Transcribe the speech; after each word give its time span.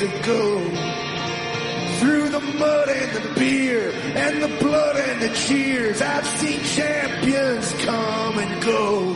Years 0.00 0.20
ago, 0.20 0.60
through 1.98 2.28
the 2.30 2.40
mud 2.40 2.88
and 2.88 3.12
the 3.16 3.34
beer 3.38 3.90
and 3.90 4.42
the 4.42 4.48
blood 4.64 4.96
and 4.96 5.20
the 5.20 5.28
cheers, 5.34 6.00
I've 6.00 6.26
seen 6.26 6.62
champions 6.62 7.72
come 7.84 8.38
and 8.38 8.62
go. 8.62 9.14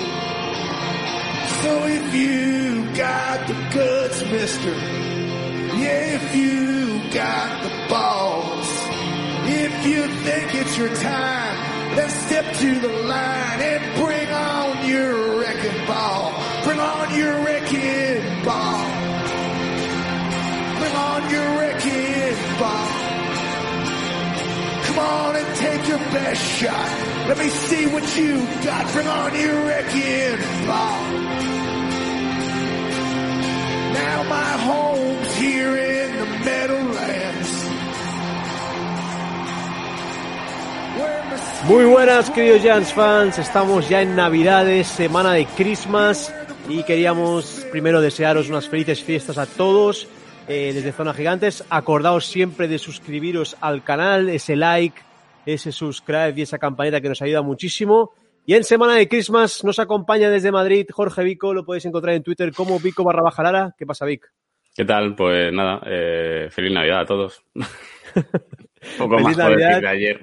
So 1.62 1.86
if 1.86 2.14
you 2.14 2.84
got 2.94 3.46
the 3.46 3.54
guts, 3.72 4.22
mister, 4.24 4.72
yeah, 5.78 6.18
if 6.20 6.36
you 6.36 6.98
got 7.14 7.62
the 7.62 7.88
balls, 7.88 8.68
if 9.46 9.86
you 9.86 10.06
think 10.24 10.54
it's 10.54 10.76
your 10.76 10.94
time, 10.96 11.96
then 11.96 12.10
step 12.10 12.54
to 12.56 12.80
the 12.80 12.92
line 13.04 13.60
and 13.60 14.04
bring 14.04 14.28
on 14.28 14.88
your 14.88 15.40
wrecking 15.40 15.86
ball. 15.86 16.32
Bring 16.64 16.80
on 16.80 17.14
your 17.14 17.42
wrecking 17.42 18.23
wrecking 21.84 22.58
ball. 22.58 22.88
Come 24.86 24.98
on 24.98 25.36
and 25.36 25.56
take 25.56 25.88
your 25.88 25.98
best 25.98 26.42
shot. 26.42 27.28
Let 27.28 27.38
me 27.38 27.48
see 27.48 27.86
what 27.86 28.16
you 28.16 28.38
got. 28.64 28.92
Bring 28.92 29.08
on 29.08 29.34
your 29.34 29.66
wrecking 29.66 30.66
ball. 30.66 31.02
Now 33.92 34.22
my 34.28 34.52
home's 34.68 35.36
here 35.36 35.76
in 35.76 36.18
the 36.18 36.26
Meadowlands. 36.44 37.50
Muy 41.68 41.84
buenas, 41.86 42.30
queridos 42.30 42.60
Giants 42.60 42.92
fans. 42.92 43.38
Estamos 43.38 43.88
ya 43.88 44.02
en 44.02 44.14
Navidades, 44.14 44.86
semana 44.86 45.32
de 45.32 45.46
Christmas, 45.46 46.30
y 46.68 46.82
queríamos 46.82 47.64
primero 47.70 48.02
desearos 48.02 48.50
unas 48.50 48.68
felices 48.68 49.02
fiestas 49.02 49.38
a 49.38 49.46
todos 49.46 50.06
eh, 50.48 50.72
desde 50.74 50.92
Zona 50.92 51.14
Gigantes. 51.14 51.64
Acordaos 51.70 52.26
siempre 52.26 52.68
de 52.68 52.78
suscribiros 52.78 53.56
al 53.60 53.82
canal, 53.82 54.28
ese 54.28 54.56
like, 54.56 55.00
ese 55.46 55.72
subscribe 55.72 56.34
y 56.36 56.42
esa 56.42 56.58
campanita 56.58 57.00
que 57.00 57.08
nos 57.08 57.22
ayuda 57.22 57.42
muchísimo. 57.42 58.12
Y 58.46 58.54
en 58.54 58.64
semana 58.64 58.94
de 58.94 59.08
Christmas 59.08 59.64
nos 59.64 59.78
acompaña 59.78 60.28
desde 60.28 60.52
Madrid 60.52 60.86
Jorge 60.92 61.24
Vico, 61.24 61.54
lo 61.54 61.64
podéis 61.64 61.86
encontrar 61.86 62.14
en 62.14 62.22
Twitter 62.22 62.52
como 62.52 62.78
Vico 62.78 63.02
barra 63.04 63.22
baja 63.22 63.42
Lara. 63.42 63.74
¿Qué 63.78 63.86
pasa, 63.86 64.04
Vic? 64.04 64.30
¿Qué 64.76 64.84
tal? 64.84 65.14
Pues 65.14 65.52
nada, 65.52 65.80
eh, 65.86 66.48
feliz 66.50 66.72
Navidad 66.72 67.00
a 67.00 67.06
todos. 67.06 67.42
Poco 68.98 69.18
Feliz 69.18 69.36
más 69.36 69.36
puedo 69.36 69.56
decir 69.56 69.70
Navidad. 69.70 69.80
de 69.80 69.88
ayer. 69.88 70.20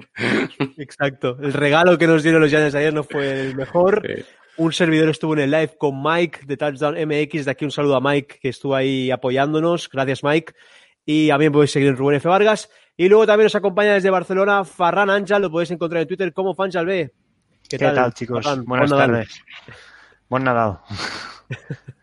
Exacto. 0.78 1.36
El 1.40 1.52
regalo 1.52 1.98
que 1.98 2.06
nos 2.06 2.22
dieron 2.22 2.42
los 2.42 2.50
Giants 2.50 2.74
ayer 2.74 2.94
no 2.94 3.02
fue 3.02 3.40
el 3.40 3.56
mejor. 3.56 4.02
Sí. 4.06 4.22
Un 4.56 4.72
servidor 4.72 5.08
estuvo 5.08 5.32
en 5.34 5.40
el 5.40 5.50
live 5.50 5.76
con 5.78 6.02
Mike 6.02 6.40
de 6.46 6.56
Touchdown 6.56 6.94
MX. 6.94 7.46
De 7.46 7.50
aquí 7.50 7.64
un 7.64 7.70
saludo 7.70 7.96
a 7.96 8.00
Mike 8.00 8.38
que 8.40 8.50
estuvo 8.50 8.74
ahí 8.74 9.10
apoyándonos. 9.10 9.88
Gracias, 9.88 10.22
Mike. 10.22 10.52
Y 11.06 11.28
también 11.28 11.52
podéis 11.52 11.72
seguir 11.72 11.88
en 11.88 11.96
Rubén 11.96 12.16
F. 12.16 12.28
Vargas. 12.28 12.68
Y 12.96 13.08
luego 13.08 13.26
también 13.26 13.46
nos 13.46 13.54
acompaña 13.54 13.94
desde 13.94 14.10
Barcelona 14.10 14.64
Farran 14.64 15.10
Ancha. 15.10 15.38
Lo 15.38 15.50
podéis 15.50 15.70
encontrar 15.70 16.02
en 16.02 16.08
Twitter 16.08 16.32
como 16.32 16.54
Fanchal 16.54 16.86
B. 16.86 17.12
¿Qué, 17.68 17.78
tal, 17.78 18.12
chicos? 18.12 18.44
Farran? 18.44 18.64
Buenas 18.64 18.90
Buen 18.90 19.00
tardes. 19.00 19.42
Buen 20.28 20.44
Nadal. 20.44 20.78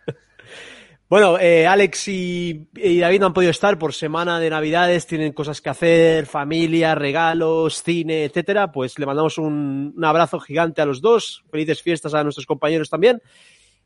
Bueno, 1.09 1.40
eh, 1.40 1.66
Alex 1.66 2.08
y, 2.09 2.68
y 2.75 3.00
David 3.00 3.20
no 3.22 3.25
han 3.28 3.34
podido 3.34 3.50
estar 3.50 3.80
por 3.80 3.96
semana 3.96 4.40
de 4.40 4.52
Navidades, 4.52 5.08
tienen 5.08 5.34
cosas 5.34 5.59
que 5.59 5.70
hacer, 5.72 6.28
familia, 6.28 6.94
regalos, 6.94 7.81
cine, 7.81 8.25
etcétera. 8.25 8.72
Pues 8.72 9.00
le 9.00 9.08
mandamos 9.08 9.40
un, 9.40 9.94
un 9.97 10.06
abrazo 10.06 10.40
gigante 10.40 10.84
a 10.84 10.86
los 10.86 11.02
dos. 11.02 11.44
Felices 11.50 11.81
fiestas 11.81 12.14
a 12.14 12.24
nuestros 12.24 12.46
compañeros 12.46 12.92
también. 12.92 13.24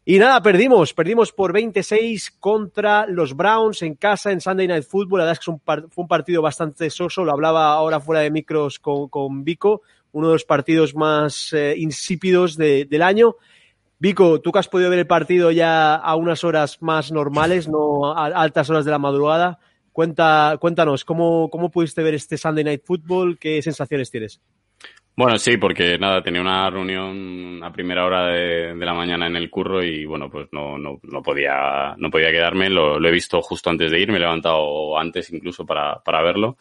Y 0.03 0.19
nada, 0.19 0.41
perdimos, 0.44 0.94
perdimos 0.94 1.31
por 1.31 1.53
26 1.53 2.31
contra 2.41 3.07
los 3.07 3.34
Browns 3.38 3.84
en 3.84 3.95
casa 3.95 4.34
en 4.34 4.41
Sunday 4.41 4.67
Night 4.67 4.84
Football. 4.84 5.19
La 5.19 5.25
verdad 5.25 5.40
es 5.40 5.45
que 5.45 5.51
un 5.51 5.61
fue 5.90 6.01
un 6.03 6.07
partido 6.09 6.41
bastante 6.41 6.90
soso, 6.90 7.23
lo 7.23 7.31
hablaba 7.31 7.72
ahora 7.72 8.01
fuera 8.01 8.19
de 8.19 8.31
micros 8.31 8.79
con, 8.79 9.07
con 9.07 9.45
Vico, 9.45 9.81
uno 10.11 10.28
de 10.28 10.34
los 10.34 10.44
partidos 10.44 10.94
más 10.94 11.53
eh, 11.53 11.73
insípidos 11.78 12.57
de- 12.57 12.84
del 12.84 13.01
año. 13.01 13.38
Vico, 14.03 14.41
tú 14.41 14.52
que 14.52 14.59
has 14.59 14.68
podido 14.68 14.90
ver 14.90 15.00
el 15.00 15.08
partido 15.08 15.50
ya 15.50 15.96
a 15.96 16.18
unas 16.18 16.44
horas 16.44 16.81
más 16.81 17.09
normales, 17.14 17.69
no 17.69 18.12
a 18.12 18.25
altas 18.25 18.69
horas 18.69 18.84
de 18.84 18.91
la 18.91 19.00
madrugada, 19.00 19.59
cuenta, 19.94 20.58
cuéntanos, 20.59 21.06
¿cómo, 21.06 21.50
¿cómo 21.50 21.72
pudiste 21.72 22.03
ver 22.03 22.16
este 22.16 22.38
Sunday 22.38 22.66
Night 22.66 22.81
Football? 22.84 23.38
¿Qué 23.40 23.62
sensaciones 23.62 24.12
tienes? 24.12 24.41
Bueno, 25.16 25.38
sí, 25.38 25.56
porque 25.56 25.97
nada, 25.97 26.22
tenía 26.22 26.41
una 26.41 26.69
reunión 26.69 27.64
a 27.64 27.72
primera 27.72 28.06
hora 28.06 28.28
de, 28.28 28.75
la 28.75 28.94
mañana 28.94 29.28
en 29.28 29.38
el 29.38 29.50
curro 29.50 29.81
y 29.81 30.03
bueno, 30.03 30.30
pues 30.30 30.50
no, 30.52 30.78
no, 30.78 31.00
no 31.02 31.24
podía, 31.24 31.96
no 31.97 32.09
podía 32.09 32.30
quedarme. 32.30 32.70
Lo, 32.70 33.00
lo 33.00 33.08
he 33.08 33.12
visto 33.12 33.41
justo 33.41 33.70
antes 33.70 33.90
de 33.90 34.02
ir, 34.02 34.12
me 34.12 34.18
he 34.18 34.20
levantado 34.20 34.97
antes 34.97 35.31
incluso 35.31 35.66
para, 35.66 36.03
para 36.03 36.22
verlo. 36.22 36.58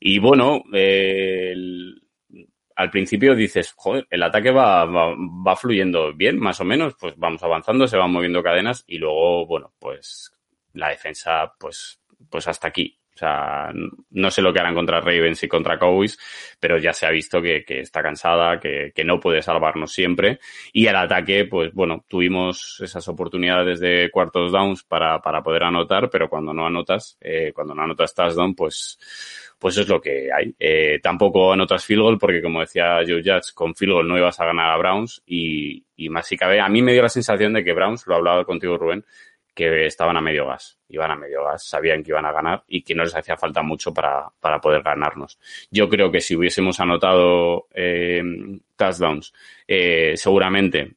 Y 0.00 0.18
bueno, 0.18 0.62
eh, 0.74 1.52
el- 1.54 2.03
al 2.76 2.90
principio 2.90 3.34
dices, 3.34 3.72
joder, 3.76 4.06
el 4.10 4.22
ataque 4.22 4.50
va, 4.50 4.84
va, 4.84 5.14
va 5.16 5.56
fluyendo 5.56 6.12
bien, 6.14 6.38
más 6.38 6.60
o 6.60 6.64
menos, 6.64 6.94
pues 6.98 7.14
vamos 7.16 7.42
avanzando, 7.42 7.86
se 7.86 7.96
van 7.96 8.10
moviendo 8.10 8.42
cadenas 8.42 8.84
y 8.86 8.98
luego, 8.98 9.46
bueno, 9.46 9.72
pues 9.78 10.32
la 10.72 10.88
defensa, 10.88 11.54
pues, 11.58 12.00
pues 12.28 12.48
hasta 12.48 12.68
aquí. 12.68 12.98
O 13.14 13.18
sea, 13.18 13.70
no 14.10 14.30
sé 14.30 14.42
lo 14.42 14.52
que 14.52 14.58
harán 14.58 14.74
contra 14.74 15.00
Ravens 15.00 15.44
y 15.44 15.48
contra 15.48 15.78
Cowboys, 15.78 16.18
pero 16.58 16.78
ya 16.78 16.92
se 16.92 17.06
ha 17.06 17.10
visto 17.10 17.40
que, 17.40 17.64
que 17.64 17.80
está 17.80 18.02
cansada, 18.02 18.58
que, 18.58 18.90
que 18.92 19.04
no 19.04 19.20
puede 19.20 19.40
salvarnos 19.40 19.92
siempre. 19.92 20.40
Y 20.72 20.86
el 20.86 20.96
ataque, 20.96 21.44
pues 21.44 21.72
bueno, 21.72 22.04
tuvimos 22.08 22.80
esas 22.82 23.06
oportunidades 23.06 23.78
de 23.78 24.10
cuartos 24.12 24.50
downs 24.50 24.82
para, 24.82 25.20
para 25.20 25.42
poder 25.44 25.62
anotar, 25.62 26.10
pero 26.10 26.28
cuando 26.28 26.52
no 26.52 26.66
anotas, 26.66 27.16
eh, 27.20 27.52
cuando 27.54 27.72
no 27.74 27.82
anotas 27.82 28.14
touchdown, 28.14 28.54
pues, 28.56 28.98
pues 29.60 29.78
es 29.78 29.88
lo 29.88 30.00
que 30.00 30.30
hay. 30.32 30.52
Eh, 30.58 30.98
tampoco 31.00 31.52
anotas 31.52 31.84
field 31.84 32.02
goal 32.02 32.18
porque, 32.18 32.42
como 32.42 32.60
decía 32.60 32.96
Joe 33.06 33.22
Judge, 33.22 33.52
con 33.54 33.76
field 33.76 33.92
goal 33.92 34.08
no 34.08 34.18
ibas 34.18 34.40
a 34.40 34.46
ganar 34.46 34.72
a 34.72 34.76
Browns 34.76 35.22
y, 35.24 35.84
y 35.94 36.08
más 36.08 36.26
si 36.26 36.36
cabe, 36.36 36.60
a 36.60 36.68
mí 36.68 36.82
me 36.82 36.92
dio 36.92 37.02
la 37.02 37.08
sensación 37.08 37.52
de 37.52 37.62
que 37.62 37.72
Browns, 37.72 38.08
lo 38.08 38.14
he 38.14 38.16
hablado 38.16 38.44
contigo 38.44 38.76
Rubén, 38.76 39.04
que 39.54 39.86
estaban 39.86 40.16
a 40.16 40.20
medio 40.20 40.46
gas, 40.46 40.78
iban 40.88 41.10
a 41.12 41.16
medio 41.16 41.44
gas, 41.44 41.64
sabían 41.64 42.02
que 42.02 42.10
iban 42.10 42.26
a 42.26 42.32
ganar 42.32 42.64
y 42.66 42.82
que 42.82 42.94
no 42.94 43.04
les 43.04 43.14
hacía 43.14 43.36
falta 43.36 43.62
mucho 43.62 43.94
para, 43.94 44.28
para 44.40 44.60
poder 44.60 44.82
ganarnos. 44.82 45.38
Yo 45.70 45.88
creo 45.88 46.10
que 46.10 46.20
si 46.20 46.34
hubiésemos 46.36 46.80
anotado 46.80 47.68
eh, 47.72 48.22
touchdowns, 48.76 49.32
eh, 49.68 50.14
seguramente 50.16 50.96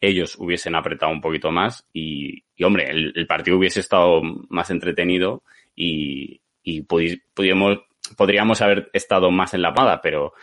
ellos 0.00 0.36
hubiesen 0.38 0.74
apretado 0.74 1.12
un 1.12 1.20
poquito 1.20 1.50
más 1.50 1.86
y, 1.92 2.44
y 2.56 2.64
hombre, 2.64 2.90
el, 2.90 3.12
el 3.14 3.26
partido 3.26 3.56
hubiese 3.58 3.80
estado 3.80 4.20
más 4.48 4.70
entretenido 4.70 5.42
y, 5.76 6.40
y 6.62 6.82
pudi- 6.82 7.22
pudiéramos- 7.34 7.84
podríamos 8.16 8.60
haber 8.62 8.90
estado 8.92 9.30
más 9.30 9.54
en 9.54 9.62
la 9.62 9.72
pada, 9.74 10.00
pero, 10.00 10.34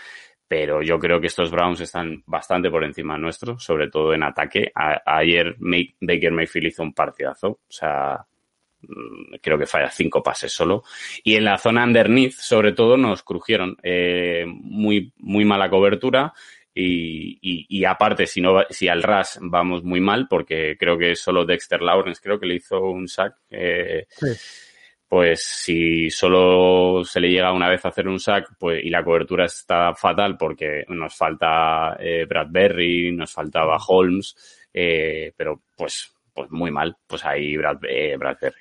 pero 0.49 0.81
yo 0.81 0.97
creo 0.97 1.21
que 1.21 1.27
estos 1.27 1.51
Browns 1.51 1.79
están 1.79 2.23
bastante 2.25 2.71
por 2.71 2.83
encima 2.83 3.19
nuestro, 3.19 3.59
sobre 3.59 3.87
todo 3.87 4.15
en 4.15 4.23
ataque. 4.23 4.71
Ayer 5.05 5.55
Baker 5.59 6.31
Mayfield 6.31 6.67
hizo 6.69 6.81
un 6.81 6.91
partidazo, 6.91 7.49
o 7.49 7.59
sea, 7.69 8.25
mm, 8.81 9.35
creo 9.39 9.59
que 9.59 9.67
falla 9.67 9.91
cinco 9.91 10.23
pases 10.23 10.51
solo. 10.51 10.83
Y 11.23 11.35
en 11.35 11.45
la 11.45 11.59
zona 11.59 11.83
underneath, 11.83 12.33
sobre 12.33 12.71
todo, 12.71 12.97
nos 12.97 13.21
crujieron. 13.21 13.77
Eh, 13.83 14.43
muy, 14.47 15.13
muy 15.17 15.45
mala 15.45 15.69
cobertura. 15.69 16.33
Y, 16.73 17.37
y, 17.41 17.65
y 17.69 17.85
aparte, 17.85 18.25
si 18.25 18.41
no, 18.41 18.63
si 18.71 18.87
al 18.87 19.03
RAS 19.03 19.37
vamos 19.43 19.83
muy 19.83 20.01
mal, 20.01 20.27
porque 20.27 20.77
creo 20.79 20.97
que 20.97 21.15
solo 21.15 21.45
Dexter 21.45 21.81
Lawrence 21.83 22.21
creo 22.23 22.39
que 22.39 22.47
le 22.47 22.55
hizo 22.55 22.81
un 22.81 23.07
sack. 23.07 23.35
eh, 23.51 24.07
pues 25.09 25.43
si 25.43 26.11
solo 26.11 27.03
se 27.03 27.19
le 27.19 27.29
llega 27.29 27.51
una 27.51 27.67
vez 27.67 27.83
a 27.83 27.89
hacer 27.89 28.07
un 28.07 28.19
sack 28.19 28.51
pues, 28.59 28.83
y 28.83 28.91
la 28.91 29.03
cobertura 29.03 29.45
está 29.45 29.95
fatal 29.95 30.37
porque 30.37 30.85
nos 30.87 31.15
falta 31.15 31.97
eh, 31.99 32.25
Bradbury, 32.29 33.11
nos 33.11 33.33
faltaba 33.33 33.77
Holmes, 33.87 34.67
eh, 34.71 35.33
pero 35.35 35.63
pues, 35.75 36.13
pues 36.31 36.51
muy 36.51 36.69
mal, 36.69 36.95
pues 37.07 37.25
ahí 37.25 37.57
Brad, 37.57 37.79
eh, 37.89 38.15
Bradbury. 38.17 38.53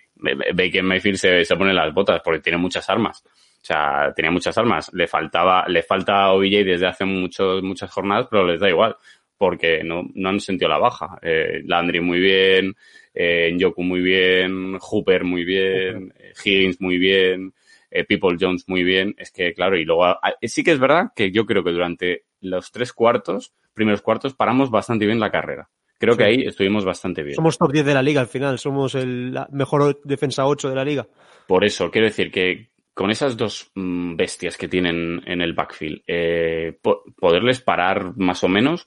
Baker 0.54 0.82
Mayfield 0.82 1.18
se, 1.18 1.44
se 1.44 1.56
pone 1.56 1.74
las 1.74 1.92
botas 1.92 2.22
porque 2.24 2.40
tiene 2.40 2.58
muchas 2.58 2.88
armas. 2.88 3.22
O 3.24 3.64
sea, 3.64 4.12
tenía 4.16 4.30
muchas 4.30 4.56
armas. 4.56 4.90
Le 4.94 5.06
faltaba, 5.06 5.66
le 5.68 5.82
falta 5.82 6.32
OBJ 6.32 6.64
desde 6.64 6.86
hace 6.86 7.04
muchos, 7.04 7.62
muchas 7.62 7.90
jornadas, 7.90 8.26
pero 8.30 8.46
les 8.46 8.58
da 8.58 8.68
igual. 8.68 8.96
porque 9.36 9.84
no, 9.84 10.02
no 10.14 10.30
han 10.30 10.40
sentido 10.40 10.68
la 10.68 10.78
baja. 10.78 11.18
Eh, 11.22 11.62
Landry 11.64 12.00
muy 12.00 12.18
bien, 12.18 12.74
eh, 13.20 13.50
Njoku 13.52 13.82
muy 13.82 14.00
bien, 14.00 14.78
Hooper 14.80 15.24
muy 15.24 15.44
bien, 15.44 16.12
eh, 16.18 16.32
Higgins 16.44 16.80
muy 16.80 16.98
bien, 16.98 17.52
eh, 17.90 18.04
People 18.04 18.36
Jones 18.40 18.64
muy 18.68 18.84
bien. 18.84 19.14
Es 19.18 19.32
que, 19.32 19.52
claro, 19.54 19.76
y 19.76 19.84
luego 19.84 20.04
ah, 20.04 20.20
sí 20.42 20.62
que 20.62 20.70
es 20.70 20.78
verdad 20.78 21.08
que 21.16 21.32
yo 21.32 21.44
creo 21.44 21.64
que 21.64 21.72
durante 21.72 22.24
los 22.40 22.70
tres 22.70 22.92
cuartos, 22.92 23.52
primeros 23.74 24.02
cuartos, 24.02 24.34
paramos 24.34 24.70
bastante 24.70 25.04
bien 25.06 25.18
la 25.18 25.30
carrera. 25.32 25.68
Creo 25.98 26.14
Sí. 26.14 26.18
que 26.18 26.24
ahí 26.24 26.42
estuvimos 26.46 26.84
bastante 26.84 27.24
bien. 27.24 27.34
Somos 27.34 27.58
top 27.58 27.72
10 27.72 27.84
de 27.86 27.94
la 27.94 28.02
liga 28.02 28.20
al 28.20 28.28
final, 28.28 28.56
somos 28.58 28.94
el 28.94 29.36
mejor 29.50 30.00
defensa 30.04 30.46
8 30.46 30.68
de 30.68 30.76
la 30.76 30.84
liga. 30.84 31.08
Por 31.48 31.64
eso, 31.64 31.90
quiero 31.90 32.06
decir 32.06 32.30
que 32.30 32.68
con 32.94 33.10
esas 33.10 33.36
dos 33.36 33.70
mm, 33.74 34.14
bestias 34.16 34.56
que 34.56 34.68
tienen 34.68 35.22
en 35.26 35.40
el 35.40 35.54
backfield, 35.54 36.02
eh, 36.06 36.78
po- 36.80 37.02
poderles 37.16 37.60
parar 37.60 38.16
más 38.16 38.44
o 38.44 38.48
menos, 38.48 38.86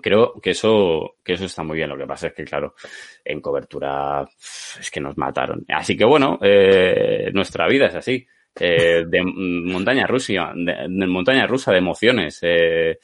creo 0.00 0.40
que 0.40 0.50
eso, 0.50 1.16
que 1.22 1.34
eso 1.34 1.44
está 1.44 1.62
muy 1.62 1.76
bien. 1.76 1.88
Lo 1.88 1.96
que 1.96 2.06
pasa 2.06 2.28
es 2.28 2.34
que, 2.34 2.44
claro, 2.44 2.74
en 3.24 3.40
cobertura 3.40 4.24
es 4.78 4.90
que 4.90 5.00
nos 5.00 5.16
mataron. 5.16 5.64
Así 5.68 5.96
que 5.96 6.04
bueno, 6.04 6.38
eh, 6.42 7.30
nuestra 7.32 7.66
vida 7.68 7.86
es 7.86 7.94
así. 7.94 8.26
eh, 8.60 9.04
de 9.06 9.22
montaña 9.22 10.06
rusa, 10.06 10.52
de, 10.54 11.06
montaña 11.06 11.46
rusa 11.46 11.72
de 11.72 11.78
emociones. 11.78 12.38
Eh, 12.42 12.98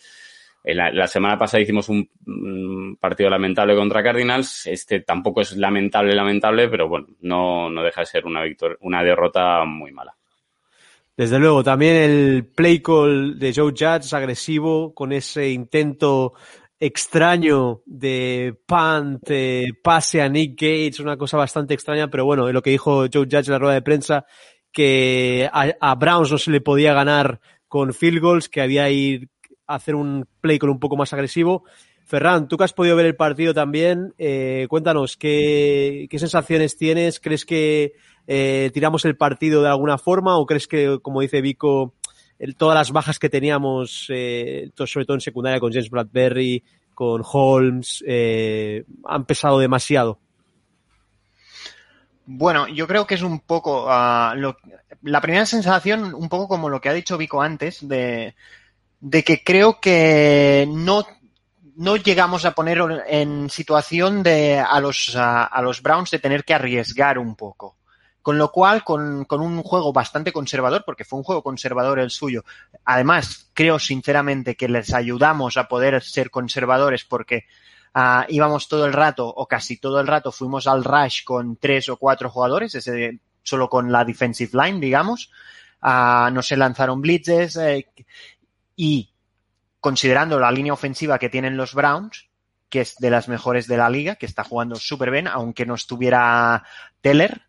la 0.63 1.07
semana 1.07 1.39
pasada 1.39 1.63
hicimos 1.63 1.89
un, 1.89 2.07
un 2.27 2.97
partido 3.01 3.31
lamentable 3.31 3.75
contra 3.75 4.03
Cardinals. 4.03 4.67
Este 4.67 5.01
tampoco 5.01 5.41
es 5.41 5.57
lamentable, 5.57 6.15
lamentable, 6.15 6.69
pero 6.69 6.87
bueno, 6.87 7.07
no, 7.23 7.71
no 7.71 7.83
deja 7.83 8.03
de 8.03 8.07
ser 8.07 8.27
una 8.27 8.43
victoria, 8.43 8.77
una 8.81 9.03
derrota 9.03 9.65
muy 9.65 9.91
mala. 9.91 10.15
Desde 11.17 11.39
luego, 11.39 11.63
también 11.63 11.97
el 11.97 12.47
play 12.47 12.81
call 12.81 13.39
de 13.39 13.53
Joe 13.55 13.73
Judge 13.73 14.15
agresivo 14.15 14.95
con 14.95 15.13
ese 15.13 15.51
intento 15.51 16.33
extraño 16.81 17.83
de 17.85 18.59
punt, 18.67 19.23
eh, 19.29 19.67
pase 19.83 20.23
a 20.23 20.29
Nick 20.31 20.53
Gates, 20.53 20.99
una 20.99 21.19
cosa 21.19 21.37
bastante 21.37 21.75
extraña, 21.75 22.09
pero 22.09 22.25
bueno, 22.25 22.51
lo 22.51 22.63
que 22.63 22.71
dijo 22.71 23.07
Joe 23.13 23.27
Judge 23.31 23.49
en 23.49 23.53
la 23.53 23.59
rueda 23.59 23.75
de 23.75 23.83
prensa, 23.83 24.25
que 24.73 25.49
a, 25.53 25.95
Browns 25.97 26.33
no 26.33 26.39
se 26.39 26.51
le 26.51 26.63
podía 26.63 26.95
ganar 26.95 27.41
con 27.69 27.93
field 27.93 28.21
goals, 28.21 28.49
que 28.49 28.63
había 28.63 28.89
ir 28.89 29.29
a 29.67 29.75
hacer 29.75 29.95
un 29.95 30.27
play 30.41 30.59
call 30.59 30.71
un 30.71 30.81
poco 30.81 30.97
más 30.97 31.13
agresivo. 31.13 31.65
Ferran, 32.07 32.49
tú 32.49 32.57
que 32.57 32.65
has 32.65 32.73
podido 32.73 32.97
ver 32.97 33.07
el 33.07 33.15
partido 33.15 33.53
también, 33.53 34.15
eh, 34.19 34.67
cuéntanos, 34.69 35.17
¿qué, 35.17 36.09
¿qué 36.11 36.19
sensaciones 36.19 36.77
tienes? 36.77 37.21
¿Crees 37.21 37.45
que 37.45 37.93
eh, 38.27 38.71
tiramos 38.73 39.05
el 39.05 39.17
partido 39.17 39.63
de 39.63 39.69
alguna 39.69 39.99
forma 39.99 40.39
o 40.39 40.47
crees 40.47 40.67
que, 40.67 40.99
como 41.03 41.21
dice 41.21 41.41
Vico, 41.41 41.95
todas 42.57 42.75
las 42.75 42.91
bajas 42.91 43.19
que 43.19 43.29
teníamos, 43.29 44.07
eh, 44.09 44.71
sobre 44.75 45.05
todo 45.05 45.17
en 45.17 45.21
secundaria 45.21 45.61
con 45.61 45.73
James 45.73 45.91
Bradbury, 45.91 46.63
con 46.95 47.23
Holmes, 47.25 48.03
eh, 48.07 48.85
han 49.05 49.25
pesado 49.25 49.59
demasiado? 49.59 50.19
Bueno, 52.27 52.69
yo 52.69 52.87
creo 52.87 53.07
que 53.07 53.15
es 53.15 53.23
un 53.23 53.41
poco 53.41 53.87
ah, 53.89 54.35
la 55.03 55.21
primera 55.21 55.47
sensación, 55.47 56.15
un 56.15 56.29
poco 56.29 56.49
como 56.49 56.69
lo 56.69 56.81
que 56.81 56.89
ha 56.89 56.95
dicho 56.95 57.19
Vico 57.19 57.43
antes, 57.43 57.87
de, 57.87 58.35
de 59.01 59.25
que 59.25 59.43
creo 59.43 59.81
que 59.81 60.67
no, 60.71 61.05
no 61.77 61.97
llegamos 61.97 62.45
a 62.45 62.53
poner 62.53 63.05
en 63.09 63.51
situación 63.51 64.23
de 64.23 64.61
a 64.61 64.81
los, 64.81 65.17
a 65.17 65.61
los 65.63 65.83
Browns 65.83 66.11
de 66.11 66.19
tener 66.21 66.45
que 66.45 66.55
arriesgar 66.55 67.19
un 67.19 67.35
poco. 67.35 67.80
Con 68.23 68.37
lo 68.37 68.53
cual, 68.53 68.85
con, 68.85 69.27
un 69.31 69.63
juego 69.63 69.93
bastante 69.93 70.33
conservador, 70.33 70.85
porque 70.85 71.05
fue 71.05 71.19
un 71.19 71.25
juego 71.25 71.43
conservador 71.43 71.99
el 71.99 72.11
suyo. 72.11 72.45
Además, 72.85 73.51
creo 73.55 73.79
sinceramente 73.79 74.57
que 74.57 74.69
les 74.69 74.93
ayudamos 74.93 75.57
a 75.57 75.69
poder 75.69 76.03
ser 76.03 76.31
conservadores 76.31 77.05
porque 77.05 77.47
ah, 77.95 78.27
íbamos 78.29 78.69
todo 78.69 78.85
el 78.85 78.93
rato, 78.93 79.27
o 79.27 79.47
casi 79.47 79.79
todo 79.79 80.01
el 80.01 80.07
rato, 80.07 80.33
fuimos 80.33 80.67
al 80.67 80.85
rush 80.85 81.25
con 81.25 81.57
tres 81.57 81.89
o 81.89 81.97
cuatro 81.97 82.29
jugadores, 82.29 82.75
ese, 82.75 83.21
solo 83.43 83.69
con 83.69 83.91
la 83.91 84.05
defensive 84.05 84.51
line, 84.53 84.81
digamos. 84.81 85.31
Ah, 85.81 86.31
no 86.33 86.43
se 86.43 86.59
lanzaron 86.59 87.01
blitzes 87.01 87.57
eh, 87.57 87.91
y 88.77 89.11
considerando 89.81 90.39
la 90.39 90.53
línea 90.53 90.75
ofensiva 90.75 91.19
que 91.19 91.31
tienen 91.31 91.57
los 91.57 91.75
Browns, 91.75 92.29
que 92.69 92.83
es 92.83 92.97
de 92.99 93.11
las 93.11 93.29
mejores 93.29 93.67
de 93.67 93.77
la 93.77 93.91
liga, 93.91 94.17
que 94.17 94.27
está 94.27 94.45
jugando 94.45 94.77
súper 94.77 95.11
bien, 95.11 95.27
aunque 95.27 95.67
no 95.67 95.75
estuviera 95.75 96.65
Teller, 97.01 97.43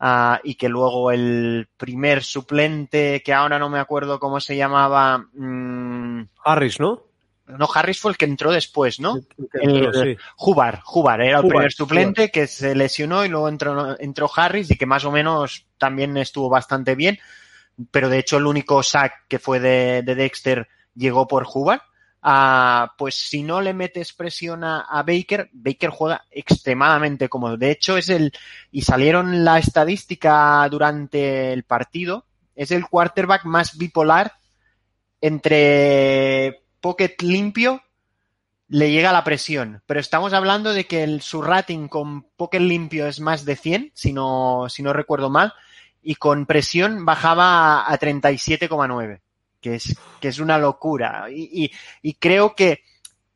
ah, 0.00 0.40
y 0.44 0.54
que 0.54 0.68
luego 0.68 1.10
el 1.10 1.68
primer 1.76 2.22
suplente, 2.22 3.22
que 3.24 3.32
ahora 3.32 3.58
no 3.58 3.68
me 3.68 3.78
acuerdo 3.78 4.18
cómo 4.18 4.40
se 4.40 4.56
llamaba, 4.56 5.18
mm, 5.34 6.28
Harris, 6.44 6.80
¿no? 6.80 7.02
no, 7.46 7.68
Harris 7.72 8.00
fue 8.00 8.10
el 8.12 8.16
que 8.16 8.24
entró 8.24 8.52
después, 8.52 9.00
¿no? 9.00 9.18
El- 9.52 9.92
sí. 9.92 10.16
Jubar, 10.36 10.80
Jubar, 10.82 11.20
era 11.20 11.40
el 11.40 11.46
primer 11.46 11.72
suplente 11.72 12.30
que 12.30 12.46
se 12.46 12.74
lesionó 12.74 13.24
y 13.24 13.28
luego 13.28 13.48
entró, 13.48 14.00
entró 14.00 14.30
Harris 14.34 14.70
y 14.70 14.76
que 14.76 14.86
más 14.86 15.04
o 15.04 15.12
menos 15.12 15.66
también 15.78 16.16
estuvo 16.16 16.48
bastante 16.48 16.94
bien, 16.94 17.18
pero 17.90 18.08
de 18.08 18.18
hecho 18.18 18.38
el 18.38 18.46
único 18.46 18.82
sack 18.82 19.26
que 19.28 19.38
fue 19.38 19.60
de, 19.60 20.02
de 20.02 20.14
Dexter 20.14 20.68
llegó 20.94 21.26
por 21.26 21.46
Hubbard. 21.52 21.80
Ah, 22.26 22.94
pues 22.96 23.16
si 23.16 23.42
no 23.42 23.60
le 23.60 23.74
metes 23.74 24.14
presión 24.14 24.64
a, 24.64 24.86
Baker, 25.06 25.50
Baker 25.52 25.90
juega 25.90 26.24
extremadamente 26.30 27.28
cómodo. 27.28 27.58
De 27.58 27.70
hecho, 27.70 27.98
es 27.98 28.08
el, 28.08 28.32
y 28.70 28.80
salieron 28.80 29.44
la 29.44 29.58
estadística 29.58 30.66
durante 30.70 31.52
el 31.52 31.64
partido, 31.64 32.24
es 32.54 32.70
el 32.70 32.86
quarterback 32.86 33.44
más 33.44 33.76
bipolar 33.76 34.32
entre 35.20 36.64
pocket 36.80 37.16
limpio 37.20 37.82
le 38.68 38.90
llega 38.90 39.12
la 39.12 39.24
presión, 39.24 39.82
pero 39.86 40.00
estamos 40.00 40.32
hablando 40.32 40.72
de 40.72 40.86
que 40.86 41.02
el, 41.02 41.20
su 41.20 41.42
rating 41.42 41.88
con 41.88 42.22
pocket 42.22 42.60
limpio 42.60 43.06
es 43.06 43.20
más 43.20 43.44
de 43.44 43.56
100, 43.56 43.92
si 43.94 44.12
no, 44.12 44.66
si 44.68 44.82
no 44.82 44.92
recuerdo 44.92 45.28
mal, 45.28 45.52
y 46.02 46.14
con 46.14 46.46
presión 46.46 47.04
bajaba 47.04 47.90
a 47.90 47.98
37,9, 47.98 49.20
que 49.64 49.76
es, 49.76 49.96
que 50.20 50.28
es 50.28 50.40
una 50.40 50.58
locura. 50.58 51.24
Y, 51.30 51.72
y, 52.02 52.14
creo 52.14 52.54
que 52.54 52.82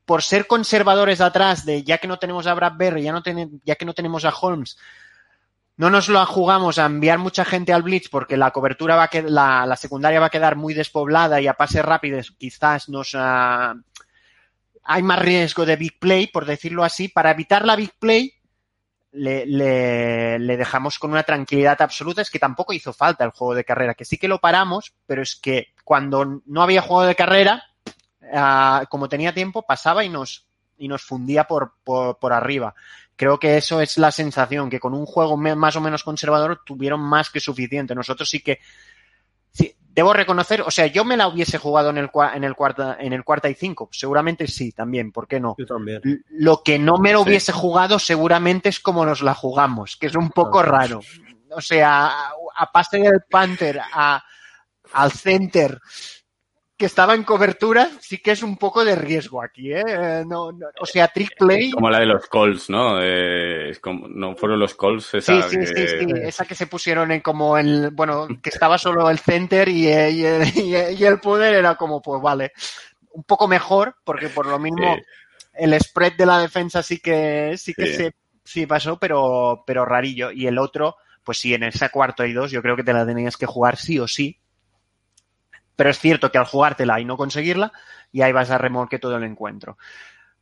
por 0.04 0.22
ser 0.22 0.46
conservadores 0.46 1.22
atrás 1.22 1.64
de 1.64 1.82
ya 1.84 1.96
que 1.96 2.06
no 2.06 2.18
tenemos 2.18 2.46
a 2.46 2.52
Bradbury, 2.52 3.02
ya, 3.02 3.12
no 3.12 3.22
ya 3.64 3.76
que 3.76 3.86
no 3.86 3.94
tenemos 3.94 4.26
a 4.26 4.34
Holmes, 4.38 4.76
no 5.78 5.88
nos 5.88 6.10
lo 6.10 6.24
jugamos 6.26 6.78
a 6.78 6.84
enviar 6.84 7.16
mucha 7.16 7.46
gente 7.46 7.72
al 7.72 7.82
blitz 7.82 8.10
porque 8.10 8.36
la 8.36 8.50
cobertura 8.50 8.94
va 8.94 9.04
a 9.04 9.08
quedar, 9.08 9.30
la, 9.30 9.64
la 9.64 9.76
secundaria 9.76 10.20
va 10.20 10.26
a 10.26 10.30
quedar 10.30 10.56
muy 10.56 10.74
despoblada 10.74 11.40
y 11.40 11.46
a 11.46 11.54
pases 11.54 11.82
rápidos 11.82 12.34
quizás 12.36 12.90
nos 12.90 13.14
uh, 13.14 13.80
hay 14.84 15.02
más 15.02 15.18
riesgo 15.20 15.64
de 15.64 15.76
big 15.76 15.98
play, 15.98 16.26
por 16.26 16.44
decirlo 16.44 16.84
así. 16.84 17.08
Para 17.08 17.30
evitar 17.30 17.64
la 17.64 17.74
big 17.74 17.92
play, 17.98 18.34
le, 19.18 19.46
le, 19.46 20.38
le, 20.38 20.56
dejamos 20.56 20.98
con 20.98 21.10
una 21.10 21.22
tranquilidad 21.22 21.80
absoluta. 21.82 22.22
Es 22.22 22.30
que 22.30 22.38
tampoco 22.38 22.72
hizo 22.72 22.92
falta 22.92 23.24
el 23.24 23.30
juego 23.30 23.54
de 23.54 23.64
carrera, 23.64 23.94
que 23.94 24.04
sí 24.04 24.16
que 24.16 24.28
lo 24.28 24.38
paramos, 24.38 24.94
pero 25.06 25.22
es 25.22 25.36
que 25.36 25.68
cuando 25.84 26.42
no 26.46 26.62
había 26.62 26.82
juego 26.82 27.02
de 27.02 27.14
carrera, 27.14 27.64
uh, 28.22 28.86
como 28.88 29.08
tenía 29.08 29.34
tiempo, 29.34 29.62
pasaba 29.62 30.04
y 30.04 30.08
nos, 30.08 30.46
y 30.76 30.88
nos 30.88 31.02
fundía 31.02 31.44
por, 31.44 31.74
por, 31.84 32.18
por 32.18 32.32
arriba. 32.32 32.74
Creo 33.16 33.38
que 33.38 33.56
eso 33.56 33.80
es 33.80 33.98
la 33.98 34.12
sensación, 34.12 34.70
que 34.70 34.78
con 34.78 34.94
un 34.94 35.04
juego 35.04 35.36
más 35.36 35.74
o 35.74 35.80
menos 35.80 36.04
conservador 36.04 36.62
tuvieron 36.64 37.00
más 37.00 37.30
que 37.30 37.40
suficiente. 37.40 37.94
Nosotros 37.94 38.30
sí 38.30 38.40
que 38.40 38.60
sí, 39.50 39.74
debo 39.94 40.12
reconocer, 40.12 40.62
o 40.62 40.70
sea, 40.70 40.86
yo 40.86 41.04
me 41.04 41.16
la 41.16 41.28
hubiese 41.28 41.58
jugado 41.58 41.90
en 41.90 41.98
el, 41.98 42.10
en 42.34 42.44
el 42.44 42.54
cuarta, 42.54 42.96
en 43.00 43.12
el 43.12 43.24
cuarta 43.24 43.50
y 43.50 43.54
cinco, 43.54 43.88
seguramente 43.92 44.46
sí, 44.46 44.72
también, 44.72 45.12
¿por 45.12 45.26
qué 45.26 45.40
no? 45.40 45.54
Yo 45.58 45.66
también. 45.66 46.00
Lo 46.30 46.62
que 46.62 46.78
no 46.78 46.98
me 46.98 47.12
lo 47.12 47.22
sí. 47.22 47.28
hubiese 47.28 47.52
jugado 47.52 47.98
seguramente 47.98 48.68
es 48.68 48.80
como 48.80 49.04
nos 49.04 49.22
la 49.22 49.34
jugamos, 49.34 49.96
que 49.96 50.06
es 50.06 50.14
un 50.14 50.30
poco 50.30 50.62
raro. 50.62 51.00
O 51.50 51.60
sea, 51.60 52.06
a, 52.06 52.32
a 52.56 52.72
pase 52.72 52.98
del 52.98 53.22
Panther 53.28 53.80
a, 53.80 54.22
al 54.92 55.12
center 55.12 55.78
que 56.78 56.86
estaba 56.86 57.14
en 57.14 57.24
cobertura, 57.24 57.90
sí 58.00 58.18
que 58.18 58.30
es 58.30 58.42
un 58.44 58.56
poco 58.56 58.84
de 58.84 58.94
riesgo 58.94 59.42
aquí, 59.42 59.72
¿eh? 59.72 60.24
No, 60.24 60.52
no, 60.52 60.68
o 60.80 60.86
sea, 60.86 61.08
trick 61.08 61.36
play. 61.36 61.66
Es 61.66 61.74
como 61.74 61.90
la 61.90 61.98
de 61.98 62.06
los 62.06 62.28
calls, 62.28 62.70
¿no? 62.70 63.02
Eh, 63.02 63.70
es 63.70 63.80
como, 63.80 64.06
no 64.06 64.36
fueron 64.36 64.60
los 64.60 64.76
calls 64.76 65.12
esa 65.12 65.42
sí, 65.42 65.50
sí, 65.50 65.58
que... 65.58 65.66
sí, 65.66 65.86
sí, 65.98 66.06
esa 66.22 66.44
que 66.44 66.54
se 66.54 66.68
pusieron 66.68 67.10
en 67.10 67.20
como 67.20 67.58
el, 67.58 67.90
bueno, 67.90 68.28
que 68.40 68.50
estaba 68.50 68.78
solo 68.78 69.10
el 69.10 69.18
center 69.18 69.68
y, 69.68 69.88
y, 69.88 70.24
y, 70.54 70.76
y 70.96 71.04
el 71.04 71.18
poder 71.18 71.54
era 71.54 71.74
como, 71.74 72.00
pues 72.00 72.22
vale, 72.22 72.52
un 73.10 73.24
poco 73.24 73.48
mejor, 73.48 73.96
porque 74.04 74.28
por 74.28 74.46
lo 74.46 74.60
mismo 74.60 74.94
sí. 74.94 75.02
el 75.54 75.74
spread 75.80 76.16
de 76.16 76.26
la 76.26 76.38
defensa 76.38 76.84
sí 76.84 77.00
que, 77.00 77.56
sí 77.58 77.74
que 77.74 77.86
sí. 77.86 77.94
se, 77.94 78.14
sí 78.44 78.66
pasó, 78.66 79.00
pero, 79.00 79.64
pero 79.66 79.84
rarillo. 79.84 80.30
Y 80.30 80.46
el 80.46 80.58
otro, 80.58 80.94
pues 81.24 81.38
sí, 81.38 81.54
en 81.54 81.64
esa 81.64 81.88
cuarto 81.88 82.24
y 82.24 82.32
dos, 82.32 82.52
yo 82.52 82.62
creo 82.62 82.76
que 82.76 82.84
te 82.84 82.92
la 82.92 83.04
tenías 83.04 83.36
que 83.36 83.46
jugar 83.46 83.76
sí 83.76 83.98
o 83.98 84.06
sí, 84.06 84.38
pero 85.78 85.90
es 85.90 86.00
cierto 86.00 86.32
que 86.32 86.38
al 86.38 86.44
jugártela 86.44 86.98
y 86.98 87.04
no 87.04 87.16
conseguirla, 87.16 87.70
y 88.10 88.22
ahí 88.22 88.32
vas 88.32 88.50
a 88.50 88.58
remolque 88.58 88.98
todo 88.98 89.16
el 89.16 89.22
encuentro. 89.22 89.78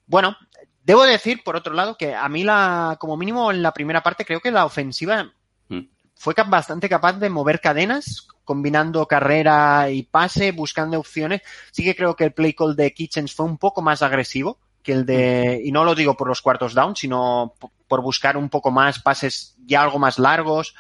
Bueno, 0.07 0.35
debo 0.83 1.03
decir, 1.03 1.45
por 1.45 1.57
otro 1.57 1.75
lado, 1.75 1.99
que 1.99 2.15
a 2.15 2.27
mí 2.31 2.43
la, 2.43 2.97
como 2.99 3.19
mínimo 3.19 3.51
en 3.51 3.63
la 3.63 3.75
primera 3.75 4.03
parte, 4.03 4.25
creo 4.25 4.41
que 4.41 4.51
la 4.51 4.65
ofensiva 4.65 5.31
mm. 5.69 5.81
fue 6.15 6.33
bastante 6.47 6.89
capaz 6.89 7.19
de 7.19 7.29
mover 7.29 7.61
cadenas, 7.61 8.29
combinando 8.45 9.05
carrera 9.05 9.91
y 9.91 10.05
pase, 10.05 10.53
buscando 10.53 10.99
opciones. 10.99 11.43
Sí 11.71 11.85
que 11.85 11.95
creo 11.95 12.17
que 12.17 12.25
el 12.25 12.33
play 12.33 12.55
call 12.55 12.75
de 12.75 12.95
Kitchens 12.95 13.35
fue 13.35 13.45
un 13.45 13.59
poco 13.59 13.83
más 13.83 14.01
agresivo 14.01 14.59
que 14.83 14.93
el 14.93 15.05
de, 15.05 15.61
y 15.63 15.71
no 15.71 15.85
lo 15.85 15.95
digo 15.95 16.17
por 16.17 16.29
los 16.29 16.41
cuartos 16.41 16.73
down, 16.73 16.97
sino 16.97 17.53
por 17.87 18.01
buscar 18.01 18.39
un 18.39 18.49
poco 18.49 18.71
más 18.71 19.01
pases 19.01 19.55
ya 19.67 19.83
algo 19.83 19.99
más 19.99 20.19
largos, 20.19 20.75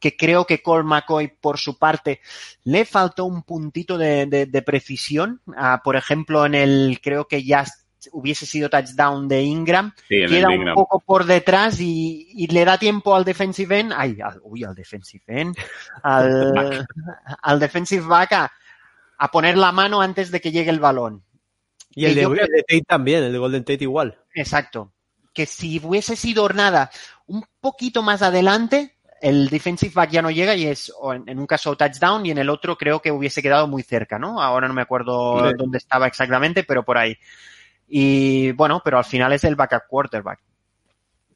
que 0.00 0.16
creo 0.16 0.46
que 0.46 0.62
Cole 0.62 0.82
McCoy, 0.84 1.28
por 1.28 1.58
su 1.58 1.78
parte, 1.78 2.20
le 2.64 2.84
faltó 2.84 3.26
un 3.26 3.42
puntito 3.42 3.98
de, 3.98 4.26
de, 4.26 4.46
de 4.46 4.62
precisión. 4.62 5.40
Uh, 5.46 5.78
por 5.84 5.94
ejemplo, 5.96 6.46
en 6.46 6.54
el, 6.54 6.98
creo 7.02 7.28
que 7.28 7.44
ya 7.44 7.64
hubiese 8.12 8.46
sido 8.46 8.70
touchdown 8.70 9.28
de 9.28 9.42
Ingram, 9.42 9.92
Sí, 10.08 10.24
queda 10.26 10.48
un 10.48 10.54
Ingram. 10.54 10.74
poco 10.74 11.00
por 11.00 11.26
detrás 11.26 11.78
y, 11.80 12.28
y 12.32 12.46
le 12.46 12.64
da 12.64 12.78
tiempo 12.78 13.14
al 13.14 13.26
defensive 13.26 13.78
end, 13.78 13.92
ay, 13.94 14.18
al, 14.24 14.40
uy, 14.42 14.64
al 14.64 14.74
defensive 14.74 15.22
end, 15.26 15.54
al, 16.02 16.86
al 17.42 17.60
defensive 17.60 18.06
back 18.06 18.32
a, 18.32 18.52
a 19.18 19.30
poner 19.30 19.58
la 19.58 19.70
mano 19.70 20.00
antes 20.00 20.30
de 20.30 20.40
que 20.40 20.50
llegue 20.50 20.70
el 20.70 20.80
balón. 20.80 21.22
Y 21.90 22.06
el 22.06 22.14
de, 22.14 22.22
yo 22.22 22.30
creo- 22.30 22.46
el 22.46 22.50
de 22.52 22.62
Tate 22.62 22.84
también, 22.88 23.22
el 23.24 23.32
de 23.32 23.38
Golden 23.38 23.64
Tate 23.64 23.84
igual. 23.84 24.18
Exacto. 24.34 24.94
Que 25.34 25.44
si 25.44 25.78
hubiese 25.84 26.16
sido 26.16 26.48
nada 26.48 26.90
un 27.26 27.44
poquito 27.60 28.02
más 28.02 28.22
adelante, 28.22 28.96
el 29.20 29.48
defensive 29.48 29.92
back 29.94 30.10
ya 30.10 30.22
no 30.22 30.30
llega 30.30 30.54
y 30.54 30.66
es 30.66 30.92
en, 31.26 31.38
un 31.38 31.46
caso 31.46 31.76
touchdown 31.76 32.24
y 32.26 32.30
en 32.30 32.38
el 32.38 32.48
otro 32.48 32.76
creo 32.76 33.00
que 33.00 33.12
hubiese 33.12 33.42
quedado 33.42 33.66
muy 33.68 33.82
cerca, 33.82 34.18
¿no? 34.18 34.40
Ahora 34.42 34.66
no 34.68 34.74
me 34.74 34.82
acuerdo 34.82 35.48
Sí. 35.50 35.54
dónde 35.56 35.78
estaba 35.78 36.06
exactamente, 36.06 36.64
pero 36.64 36.84
por 36.84 36.96
ahí. 36.98 37.16
Y 37.88 38.52
bueno, 38.52 38.80
pero 38.84 38.98
al 38.98 39.04
final 39.04 39.32
es 39.32 39.44
el 39.44 39.56
backup 39.56 39.82
quarterback. 39.88 40.40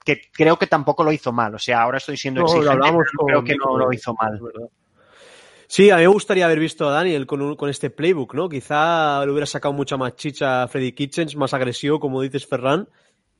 Que 0.04 0.20
creo 0.32 0.58
que 0.58 0.66
tampoco 0.66 1.02
lo 1.02 1.12
hizo 1.12 1.32
mal. 1.32 1.54
O 1.54 1.58
sea, 1.58 1.82
ahora 1.82 1.98
estoy 1.98 2.16
siendo 2.16 2.42
No, 2.42 2.46
exigente, 2.46 2.76
pero 2.80 3.26
creo 3.26 3.44
que 3.44 3.56
no 3.56 3.76
lo 3.78 3.92
hizo 3.92 4.14
mal. 4.14 4.38
Sí, 5.66 5.90
a 5.90 5.96
mí 5.96 6.02
me 6.02 6.08
gustaría 6.08 6.44
haber 6.44 6.60
visto 6.60 6.88
a 6.88 6.92
Daniel 6.92 7.26
con, 7.26 7.40
un- 7.40 7.56
con 7.56 7.70
este 7.70 7.90
playbook, 7.90 8.34
¿no? 8.34 8.48
Quizá 8.48 9.24
le 9.24 9.30
hubiera 9.32 9.46
sacado 9.46 9.72
mucha 9.72 9.96
más 9.96 10.14
chicha 10.14 10.62
a 10.62 10.68
Freddy 10.68 10.92
Kitchens, 10.92 11.34
más 11.36 11.54
agresivo, 11.54 11.98
como 11.98 12.20
dices 12.20 12.46
Ferran. 12.46 12.86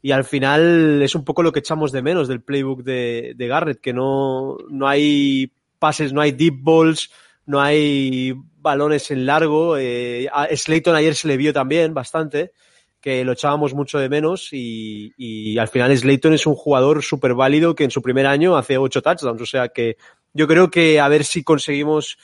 Y 0.04 0.12
al 0.12 0.24
final 0.24 1.00
es 1.00 1.14
un 1.14 1.24
poco 1.24 1.42
lo 1.42 1.50
que 1.50 1.60
echamos 1.60 1.90
de 1.90 2.02
menos 2.02 2.28
del 2.28 2.42
playbook 2.42 2.82
de, 2.82 3.32
de 3.36 3.46
Garrett, 3.48 3.80
que 3.80 3.94
no, 3.94 4.58
no 4.68 4.86
hay 4.86 5.50
pases, 5.78 6.12
no 6.12 6.20
hay 6.20 6.32
deep 6.32 6.56
balls, 6.60 7.10
no 7.46 7.58
hay 7.58 8.34
balones 8.58 9.10
en 9.10 9.24
largo. 9.24 9.78
Eh, 9.78 10.28
a 10.30 10.46
Slayton 10.54 10.94
ayer 10.94 11.14
se 11.14 11.26
le 11.26 11.38
vio 11.38 11.54
también 11.54 11.94
bastante, 11.94 12.52
que 13.00 13.24
lo 13.24 13.32
echábamos 13.32 13.72
mucho 13.72 13.98
de 13.98 14.10
menos 14.10 14.50
y, 14.52 15.14
y 15.16 15.56
al 15.56 15.68
final 15.68 15.96
Slayton 15.96 16.34
es 16.34 16.46
un 16.46 16.54
jugador 16.54 17.02
súper 17.02 17.32
válido 17.32 17.74
que 17.74 17.84
en 17.84 17.90
su 17.90 18.02
primer 18.02 18.26
año 18.26 18.58
hace 18.58 18.76
ocho 18.76 19.00
touchdowns. 19.00 19.40
O 19.40 19.46
sea 19.46 19.70
que 19.70 19.96
yo 20.34 20.46
creo 20.46 20.70
que 20.70 21.00
a 21.00 21.08
ver 21.08 21.24
si 21.24 21.42
conseguimos 21.42 22.18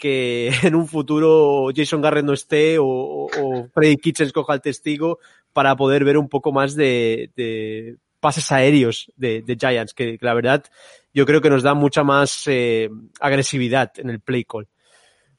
que 0.00 0.50
en 0.64 0.74
un 0.74 0.88
futuro 0.88 1.68
Jason 1.72 2.00
Garrett 2.00 2.24
no 2.24 2.32
esté 2.32 2.78
o, 2.78 2.86
o, 2.86 3.68
Freddy 3.72 3.96
Kitchens 3.96 4.32
coja 4.32 4.54
el 4.54 4.60
testigo 4.60 5.20
para 5.52 5.76
poder 5.76 6.04
ver 6.04 6.18
un 6.18 6.28
poco 6.28 6.50
más 6.50 6.74
de, 6.74 7.30
de 7.36 7.96
pases 8.18 8.50
aéreos 8.50 9.12
de, 9.16 9.42
de 9.42 9.56
Giants, 9.56 9.94
que, 9.94 10.18
la 10.20 10.34
verdad 10.34 10.64
yo 11.12 11.26
creo 11.26 11.40
que 11.40 11.50
nos 11.50 11.62
da 11.62 11.74
mucha 11.74 12.02
más 12.02 12.44
eh, 12.46 12.88
agresividad 13.20 13.92
en 13.96 14.10
el 14.10 14.20
play 14.20 14.44
call. 14.44 14.68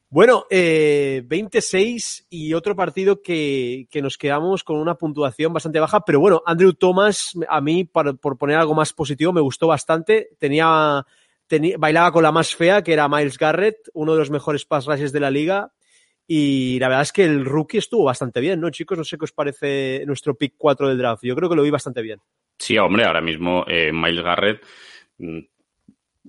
Bueno, 0.10 0.44
eh, 0.50 1.24
26 1.26 2.28
y 2.30 2.54
otro 2.54 2.76
partido 2.76 3.22
que, 3.22 3.88
que, 3.90 4.02
nos 4.02 4.18
quedamos 4.18 4.62
con 4.66 4.76
una 4.76 4.96
puntuación 4.96 5.54
bastante 5.54 5.80
baja, 5.80 6.02
pero 6.02 6.20
bueno, 6.20 6.44
Andrew 6.46 6.74
Thomas, 6.74 7.32
a 7.48 7.62
mí, 7.62 7.86
por, 7.86 8.20
por 8.20 8.38
poner 8.38 8.58
algo 8.58 8.76
más 8.76 8.92
positivo, 8.92 9.32
me 9.32 9.40
gustó 9.40 9.68
bastante. 9.68 10.32
Tenía, 10.38 11.06
bailaba 11.78 12.12
con 12.12 12.24
la 12.24 12.32
más 12.32 12.56
fea, 12.56 12.84
que 12.84 12.94
era 12.94 13.10
Miles 13.10 13.38
Garrett, 13.38 13.78
uno 13.94 14.14
de 14.14 14.20
los 14.20 14.30
mejores 14.30 14.66
pass 14.66 14.86
rushes 14.86 15.12
de 15.12 15.20
la 15.20 15.32
liga. 15.32 15.72
Y 16.28 16.80
la 16.80 16.88
verdad 16.88 17.02
es 17.02 17.12
que 17.12 17.26
el 17.26 17.44
rookie 17.44 17.78
estuvo 17.78 18.06
bastante 18.06 18.40
bien, 18.40 18.62
¿no, 18.62 18.70
chicos? 18.70 18.98
No 18.98 19.04
sé 19.04 19.18
qué 19.18 19.26
os 19.26 19.34
parece 19.34 20.04
nuestro 20.06 20.36
pick 20.36 20.54
4 20.58 20.88
del 20.88 20.98
draft. 20.98 21.24
Yo 21.24 21.36
creo 21.36 21.50
que 21.50 21.56
lo 21.56 21.64
vi 21.64 21.70
bastante 21.70 22.02
bien. 22.02 22.20
Sí, 22.58 22.78
hombre, 22.78 23.06
ahora 23.06 23.22
mismo 23.22 23.66
eh, 23.68 23.92
Miles 23.92 24.24
Garrett 24.24 24.64
mm, 25.18 25.40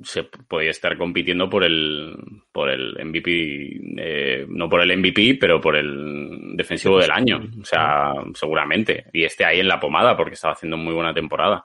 se 0.02 0.25
podía 0.25 0.71
estar 0.71 0.97
compitiendo 0.97 1.49
por 1.49 1.62
el 1.62 2.17
por 2.50 2.71
el 2.71 2.97
MVP, 3.05 3.81
eh, 3.99 4.47
no 4.49 4.69
por 4.69 4.81
el 4.81 4.97
MVP, 4.99 5.37
pero 5.38 5.61
por 5.61 5.76
el 5.76 6.57
defensivo 6.57 6.99
del 6.99 7.11
año. 7.11 7.41
O 7.61 7.64
sea, 7.64 8.14
seguramente. 8.35 9.05
Y 9.12 9.25
esté 9.25 9.45
ahí 9.45 9.61
en 9.61 9.69
la 9.69 9.79
pomada 9.79 10.17
porque 10.17 10.35
estaba 10.35 10.55
haciendo 10.55 10.76
muy 10.76 10.95
buena 10.95 11.14
temporada. 11.14 11.64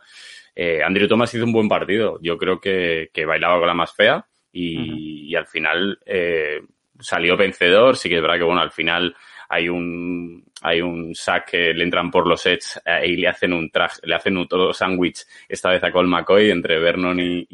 Eh, 0.60 0.82
Andrew 0.84 1.08
Thomas 1.08 1.32
hizo 1.36 1.46
un 1.46 1.54
buen 1.54 1.70
partido. 1.70 2.18
Yo 2.20 2.36
creo 2.36 2.60
que, 2.60 3.12
que 3.14 3.26
bailaba 3.26 3.60
con 3.60 3.68
la 3.68 3.76
más 3.76 3.94
fea 3.94 4.26
y, 4.52 4.76
uh 4.76 4.82
-huh. 4.82 4.98
y 5.30 5.36
al 5.36 5.46
final 5.46 6.00
eh, 6.04 6.62
salió 7.00 7.38
vencedor. 7.38 7.96
Sí 7.96 8.10
que 8.10 8.16
es 8.16 8.22
verdad 8.24 8.40
que, 8.40 8.44
bueno, 8.44 8.62
al 8.62 8.72
final 8.72 9.16
hay 9.50 9.70
un 9.70 10.46
hay 10.62 10.82
un 10.82 11.14
sack 11.14 11.52
que 11.52 11.74
le 11.74 11.84
entran 11.84 12.10
por 12.10 12.28
los 12.28 12.46
edge 12.46 12.80
eh, 12.84 13.08
y 13.08 13.18
le 13.18 13.28
hacen 13.28 13.54
un 13.54 13.70
traje, 13.70 14.00
le 14.04 14.16
hacen 14.16 14.38
un 14.38 14.48
todo 14.48 14.74
sándwich 14.74 15.26
esta 15.48 15.70
vez 15.70 15.84
a 15.84 15.92
Cole 15.92 16.08
McCoy 16.08 16.50
entre 16.50 16.80
Vernon 16.80 17.20
y, 17.20 17.48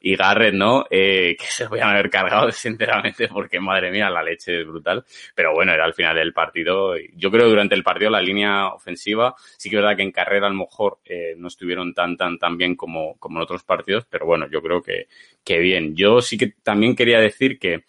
y, 0.00 0.16
Garrett, 0.16 0.54
¿no? 0.54 0.84
Eh, 0.90 1.36
que 1.38 1.46
se 1.46 1.68
podían 1.68 1.90
haber 1.90 2.10
cargado 2.10 2.50
sinceramente 2.52 3.28
porque 3.28 3.60
madre 3.60 3.90
mía 3.90 4.10
la 4.10 4.22
leche 4.22 4.60
es 4.60 4.66
brutal. 4.66 5.04
Pero 5.34 5.54
bueno, 5.54 5.72
era 5.72 5.84
al 5.84 5.94
final 5.94 6.16
del 6.16 6.32
partido. 6.32 6.94
Yo 7.14 7.30
creo 7.30 7.44
que 7.44 7.50
durante 7.50 7.74
el 7.74 7.84
partido 7.84 8.10
la 8.10 8.20
línea 8.20 8.68
ofensiva 8.68 9.34
sí 9.56 9.70
que 9.70 9.76
es 9.76 9.82
verdad 9.82 9.96
que 9.96 10.02
en 10.02 10.12
carrera 10.12 10.46
a 10.48 10.50
lo 10.50 10.56
mejor 10.56 10.98
eh, 11.04 11.34
no 11.36 11.48
estuvieron 11.48 11.94
tan 11.94 12.16
tan 12.16 12.38
tan 12.38 12.56
bien 12.56 12.74
como, 12.74 13.16
como 13.18 13.38
en 13.38 13.44
otros 13.44 13.62
partidos, 13.62 14.04
pero 14.10 14.26
bueno, 14.26 14.48
yo 14.50 14.60
creo 14.62 14.82
que, 14.82 15.06
que 15.44 15.58
bien. 15.58 15.94
Yo 15.94 16.20
sí 16.20 16.36
que 16.36 16.54
también 16.62 16.96
quería 16.96 17.20
decir 17.20 17.58
que, 17.58 17.84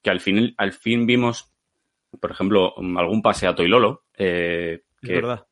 que 0.00 0.10
al 0.10 0.20
fin 0.20 0.54
al 0.56 0.72
fin 0.72 1.06
vimos 1.06 1.52
por 2.20 2.30
ejemplo, 2.30 2.74
algún 2.96 3.22
pase 3.22 3.46
a 3.46 3.54
Toilolo. 3.54 4.04
Eh, 4.16 4.82
que, 5.00 5.14
es 5.14 5.20
verdad. 5.20 5.46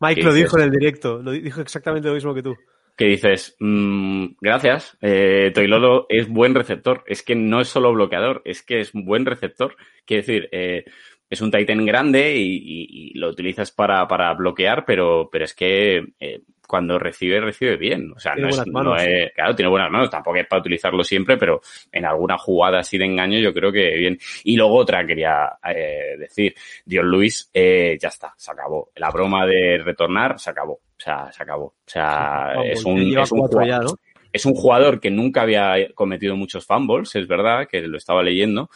Mike 0.00 0.22
lo 0.22 0.34
dijo 0.34 0.58
en 0.58 0.64
el 0.64 0.70
directo, 0.70 1.22
lo 1.22 1.30
dijo 1.30 1.60
exactamente 1.60 2.08
lo 2.08 2.14
mismo 2.14 2.34
que 2.34 2.42
tú. 2.42 2.54
Que 2.96 3.06
dices, 3.06 3.56
mmm, 3.60 4.26
gracias, 4.40 4.96
eh, 5.02 5.50
Toilolo 5.54 6.06
es 6.08 6.28
buen 6.28 6.54
receptor. 6.54 7.04
Es 7.06 7.22
que 7.22 7.34
no 7.34 7.60
es 7.60 7.68
solo 7.68 7.92
bloqueador, 7.92 8.42
es 8.44 8.62
que 8.62 8.80
es 8.80 8.94
un 8.94 9.04
buen 9.04 9.26
receptor. 9.26 9.76
Quiere 10.04 10.22
decir, 10.22 10.48
eh, 10.52 10.84
es 11.28 11.40
un 11.40 11.50
Titan 11.50 11.84
grande 11.84 12.36
y, 12.36 12.56
y, 12.56 12.86
y, 12.90 13.18
lo 13.18 13.28
utilizas 13.28 13.72
para, 13.72 14.06
para 14.06 14.32
bloquear, 14.34 14.84
pero, 14.86 15.28
pero 15.30 15.44
es 15.44 15.54
que 15.54 16.14
eh, 16.20 16.42
cuando 16.66 16.98
recibe, 16.98 17.40
recibe 17.40 17.76
bien. 17.76 18.12
O 18.14 18.18
sea, 18.18 18.34
tiene 18.34 18.48
no 18.50 18.62
es, 18.62 18.66
manos, 18.68 18.94
no 18.94 18.96
es, 18.96 19.32
claro, 19.32 19.54
tiene 19.54 19.70
buenas 19.70 19.90
manos, 19.90 20.10
tampoco 20.10 20.36
es 20.36 20.46
para 20.46 20.60
utilizarlo 20.60 21.04
siempre, 21.04 21.36
pero 21.36 21.60
en 21.92 22.04
alguna 22.04 22.38
jugada 22.38 22.80
así 22.80 22.98
de 22.98 23.04
engaño 23.04 23.38
yo 23.38 23.52
creo 23.52 23.72
que 23.72 23.96
bien. 23.96 24.18
Y 24.44 24.56
luego 24.56 24.76
otra 24.76 25.06
quería 25.06 25.58
eh, 25.68 26.16
decir, 26.18 26.54
Dion 26.84 27.06
Luis, 27.06 27.50
eh, 27.52 27.96
ya 28.00 28.08
está, 28.08 28.34
se 28.36 28.50
acabó. 28.50 28.90
La 28.96 29.10
broma 29.10 29.46
de 29.46 29.78
retornar 29.78 30.38
se 30.38 30.50
acabó. 30.50 30.74
O 30.74 31.00
sea, 31.00 31.30
se 31.30 31.42
acabó. 31.42 31.66
O 31.66 31.74
sea, 31.84 32.54
es, 32.64 32.84
un, 32.84 32.98
es, 33.18 33.32
un 33.32 33.40
jugador, 33.40 33.66
ya, 33.68 33.78
¿no? 33.78 33.90
es 34.36 34.44
un 34.44 34.54
jugador 34.54 35.00
que 35.00 35.10
nunca 35.10 35.42
había 35.42 35.92
cometido 35.94 36.36
muchos 36.36 36.66
fumbles, 36.66 37.14
es 37.16 37.26
verdad, 37.26 37.66
que 37.66 37.80
lo 37.82 37.96
estaba 37.96 38.22
leyendo, 38.22 38.68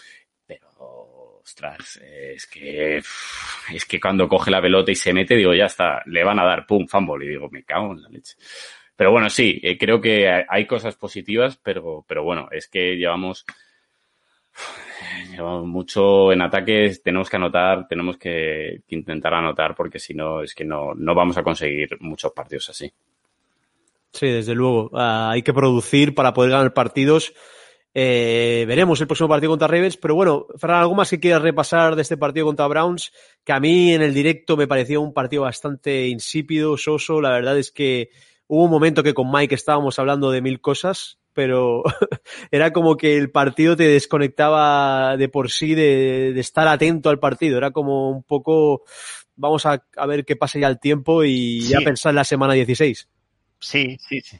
ostras, 1.51 2.01
es 2.03 2.47
que 2.47 2.99
es 2.99 3.85
que 3.85 4.01
cuando 4.01 4.29
coge 4.29 4.51
la 4.51 4.63
pelota 4.63 4.93
y 4.93 4.95
se 4.95 5.13
mete, 5.13 5.35
digo, 5.35 5.53
ya 5.53 5.67
está, 5.67 6.03
le 6.07 6.23
van 6.23 6.39
a 6.39 6.45
dar, 6.45 6.65
pum, 6.65 6.87
fumble, 6.87 7.25
y 7.25 7.29
digo, 7.29 7.49
me 7.51 7.65
cago 7.65 7.93
en 7.93 8.03
la 8.03 8.09
leche. 8.09 8.37
Pero 8.95 9.11
bueno, 9.11 9.29
sí, 9.29 9.59
eh, 9.63 9.77
creo 9.77 10.01
que 10.01 10.45
hay 10.49 10.67
cosas 10.67 10.95
positivas, 10.95 11.59
pero, 11.63 12.05
pero 12.07 12.23
bueno, 12.23 12.49
es 12.53 12.69
que 12.69 12.97
llevamos, 12.97 13.45
llevamos 15.31 15.67
mucho 15.67 16.33
en 16.33 16.43
ataques, 16.43 17.03
tenemos 17.03 17.29
que 17.29 17.37
anotar, 17.37 17.89
tenemos 17.89 18.17
que, 18.17 18.83
intentar 18.89 19.35
anotar, 19.35 19.75
porque 19.75 19.99
si 19.99 20.15
no, 20.15 20.43
es 20.43 20.55
que 20.55 20.65
no, 20.65 20.95
no 20.95 21.15
vamos 21.15 21.37
a 21.37 21.43
conseguir 21.43 21.97
muchos 22.01 22.33
partidos 22.33 22.71
así. 22.71 22.93
Sí, 24.13 24.27
desde 24.27 24.55
luego. 24.55 24.91
Uh, 24.93 25.31
hay 25.31 25.43
que 25.43 25.55
producir 25.55 26.15
para 26.15 26.33
poder 26.33 26.51
ganar 26.51 26.75
partidos. 26.75 27.33
Eh, 27.93 28.65
veremos 28.69 29.01
el 29.01 29.07
próximo 29.09 29.29
partido 29.29 29.51
contra 29.51 29.67
Ravens, 29.67 29.97
pero 29.97 30.15
bueno, 30.15 30.47
Ferran, 30.57 30.81
¿algo 30.81 30.95
más 30.95 31.11
que 31.11 31.19
quieras 31.19 31.43
repasar 31.43 31.97
de 31.97 32.03
este 32.03 32.17
partido 32.17 32.47
contra 32.47 32.69
Browns? 32.69 33.13
Que 33.45 33.53
a 33.53 33.61
mí 33.61 33.93
en 33.93 34.03
el 34.03 34.15
directo 34.15 34.57
me 34.57 34.69
pareció 34.69 35.01
un 35.01 35.13
partido 35.13 35.43
bastante 35.43 36.07
insípido, 36.07 36.77
soso. 36.77 37.21
La 37.21 37.31
verdad 37.31 37.59
es 37.59 37.73
que 37.73 38.11
hubo 38.47 38.65
un 38.65 38.71
momento 38.71 39.03
que 39.03 39.15
con 39.15 39.31
Mike 39.31 39.55
estábamos 39.55 39.99
hablando 39.99 40.31
de 40.31 40.41
mil 40.41 40.61
cosas, 40.61 41.19
pero 41.33 41.83
era 42.53 42.73
como 42.73 42.97
que 42.97 43.17
el 43.17 43.31
partido 43.31 43.77
te 43.77 43.89
desconectaba 43.89 45.17
de 45.17 45.29
por 45.29 45.51
sí 45.51 45.75
de, 45.75 46.33
de 46.33 46.41
estar 46.41 46.69
atento 46.69 47.11
al 47.11 47.19
partido. 47.19 47.59
Era 47.59 47.73
como 47.73 48.11
un 48.11 48.23
poco, 48.23 48.85
vamos 49.35 49.67
a, 49.67 49.85
a 49.97 50.07
ver 50.07 50.25
qué 50.25 50.37
pasa 50.37 50.61
ya 50.61 50.69
el 50.69 50.79
tiempo 50.79 51.25
y 51.25 51.63
sí. 51.63 51.73
ya 51.73 51.81
pensar 51.81 52.11
en 52.11 52.17
la 52.17 52.25
semana 52.25 52.55
16. 52.55 53.09
Sí, 53.59 53.99
sí, 53.99 54.21
sí. 54.21 54.39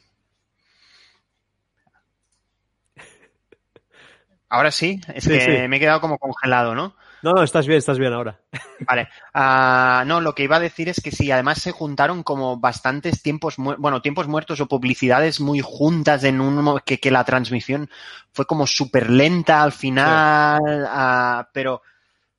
Ahora 4.51 4.69
sí, 4.69 4.99
es 5.15 5.23
sí, 5.23 5.29
que 5.29 5.39
sí. 5.39 5.67
me 5.69 5.77
he 5.77 5.79
quedado 5.79 6.01
como 6.01 6.17
congelado, 6.17 6.75
¿no? 6.75 6.93
No, 7.21 7.31
no, 7.31 7.41
estás 7.41 7.67
bien, 7.67 7.77
estás 7.77 7.97
bien 7.97 8.11
ahora. 8.11 8.37
Vale. 8.81 9.07
Uh, 9.33 10.05
no, 10.05 10.19
lo 10.19 10.35
que 10.35 10.43
iba 10.43 10.57
a 10.57 10.59
decir 10.59 10.89
es 10.89 10.99
que 10.99 11.09
sí, 11.11 11.31
además 11.31 11.61
se 11.61 11.71
juntaron 11.71 12.21
como 12.21 12.57
bastantes 12.57 13.23
tiempos, 13.23 13.55
bueno, 13.55 14.01
tiempos 14.01 14.27
muertos 14.27 14.59
o 14.59 14.67
publicidades 14.67 15.39
muy 15.39 15.61
juntas 15.61 16.25
en 16.25 16.41
un 16.41 16.81
que, 16.85 16.99
que 16.99 17.11
la 17.11 17.23
transmisión 17.23 17.89
fue 18.33 18.45
como 18.45 18.67
súper 18.67 19.09
lenta 19.09 19.63
al 19.63 19.71
final, 19.71 20.59
sí. 20.59 20.69
uh, 20.69 21.49
pero 21.53 21.81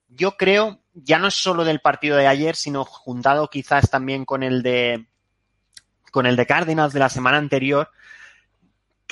yo 0.08 0.36
creo 0.36 0.80
ya 0.92 1.18
no 1.18 1.28
es 1.28 1.34
solo 1.34 1.64
del 1.64 1.80
partido 1.80 2.18
de 2.18 2.26
ayer, 2.26 2.56
sino 2.56 2.84
juntado 2.84 3.48
quizás 3.48 3.88
también 3.88 4.26
con 4.26 4.42
el 4.42 4.62
de 4.62 5.06
con 6.10 6.26
el 6.26 6.36
de 6.36 6.44
Cardinals 6.44 6.92
de 6.92 7.00
la 7.00 7.08
semana 7.08 7.38
anterior, 7.38 7.88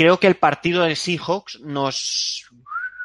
creo 0.01 0.19
que 0.19 0.27
el 0.27 0.37
partido 0.37 0.85
de 0.85 0.97
Seahawks 0.97 1.61
nos, 1.61 2.50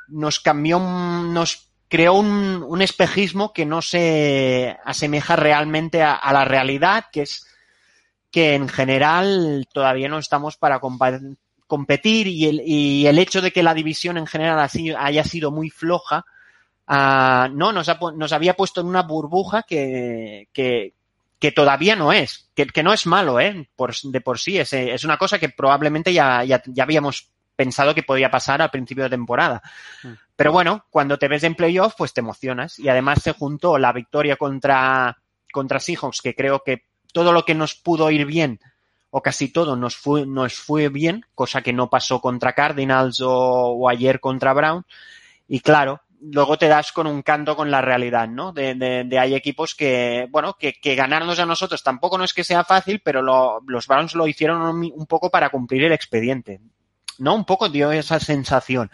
nos 0.07 0.39
cambió, 0.39 0.79
nos 0.79 1.69
creó 1.87 2.13
un, 2.13 2.63
un 2.67 2.81
espejismo 2.81 3.53
que 3.53 3.65
no 3.65 3.81
se 3.81 4.77
asemeja 4.83 5.35
realmente 5.35 6.03
a, 6.03 6.31
la 6.33 6.45
realidad, 6.45 7.05
que 7.11 7.23
es 7.23 7.47
que 8.31 8.55
en 8.55 8.67
general 8.67 9.67
todavía 9.73 10.09
no 10.09 10.17
estamos 10.17 10.57
para 10.57 10.81
competir 11.67 12.27
y 12.27 12.45
el, 12.45 12.61
y 12.65 13.07
el 13.07 13.17
hecho 13.17 13.41
de 13.41 13.51
que 13.51 13.63
la 13.63 13.73
división 13.73 14.17
en 14.17 14.27
general 14.27 14.59
así 14.59 14.91
haya 14.91 15.23
sido 15.23 15.51
muy 15.51 15.69
floja, 15.69 16.25
uh, 16.87 17.47
no, 17.53 17.71
nos, 17.71 17.87
ha, 17.87 17.97
nos 18.15 18.33
había 18.33 18.55
puesto 18.55 18.81
en 18.81 18.87
una 18.87 19.03
burbuja 19.03 19.63
que, 19.63 20.49
que, 20.51 20.93
todavía 21.55 21.95
no 21.95 22.11
es, 22.11 22.49
que, 22.55 22.65
que, 22.65 22.81
no 22.81 22.91
es 22.91 23.05
malo, 23.05 23.39
¿eh? 23.39 23.69
De 24.03 24.21
por 24.21 24.39
sí, 24.39 24.57
es, 24.57 24.73
es 24.73 25.03
una 25.03 25.17
cosa 25.17 25.37
que 25.37 25.49
probablemente 25.49 26.11
ya, 26.11 26.43
ya 26.43 26.61
habíamos 26.81 27.29
pensado 27.55 27.95
que 27.95 28.03
podía 28.03 28.29
pasar 28.29 28.61
al 28.61 28.71
principio 28.71 29.03
de 29.03 29.09
temporada. 29.11 29.61
Mm. 30.03 30.09
Pero 30.35 30.51
bueno, 30.51 30.85
cuando 30.89 31.17
te 31.17 31.27
ves 31.27 31.43
en 31.43 31.55
playoff, 31.55 31.93
pues 31.97 32.13
te 32.13 32.21
emocionas. 32.21 32.79
Y 32.79 32.89
además 32.89 33.21
se 33.21 33.33
juntó 33.33 33.77
la 33.77 33.93
victoria 33.93 34.35
contra, 34.35 35.17
contra 35.51 35.79
Seahawks, 35.79 36.21
que 36.21 36.35
creo 36.35 36.61
que 36.65 36.83
todo 37.13 37.31
lo 37.31 37.45
que 37.45 37.55
nos 37.55 37.75
pudo 37.75 38.11
ir 38.11 38.25
bien, 38.25 38.59
o 39.09 39.21
casi 39.21 39.47
todo 39.47 39.77
nos 39.77 39.95
fue, 39.95 40.25
nos 40.25 40.55
fue 40.55 40.89
bien, 40.89 41.25
cosa 41.33 41.61
que 41.61 41.71
no 41.71 41.89
pasó 41.89 42.19
contra 42.19 42.53
Cardinals 42.53 43.21
o, 43.21 43.31
o 43.31 43.89
ayer 43.89 44.19
contra 44.19 44.53
Brown. 44.53 44.85
Y 45.47 45.61
claro, 45.61 46.01
luego 46.19 46.57
te 46.57 46.67
das 46.67 46.91
con 46.91 47.07
un 47.07 47.21
canto 47.21 47.55
con 47.55 47.71
la 47.71 47.81
realidad, 47.81 48.27
¿no? 48.27 48.51
De, 48.51 48.75
de, 48.75 49.03
de 49.05 49.19
hay 49.19 49.35
equipos 49.35 49.75
que, 49.75 50.27
bueno, 50.29 50.55
que, 50.59 50.73
que, 50.73 50.95
ganarnos 50.95 51.39
a 51.39 51.45
nosotros 51.45 51.83
tampoco 51.83 52.17
no 52.17 52.23
es 52.23 52.33
que 52.33 52.43
sea 52.43 52.63
fácil, 52.63 53.01
pero 53.03 53.21
lo, 53.21 53.61
los 53.67 53.87
Browns 53.87 54.15
lo 54.15 54.27
hicieron 54.27 54.61
un, 54.61 54.91
un, 54.93 55.05
poco 55.05 55.29
para 55.29 55.49
cumplir 55.49 55.83
el 55.83 55.93
expediente. 55.93 56.59
¿No? 57.19 57.35
Un 57.35 57.45
poco 57.45 57.69
dio 57.69 57.91
esa 57.91 58.19
sensación. 58.19 58.89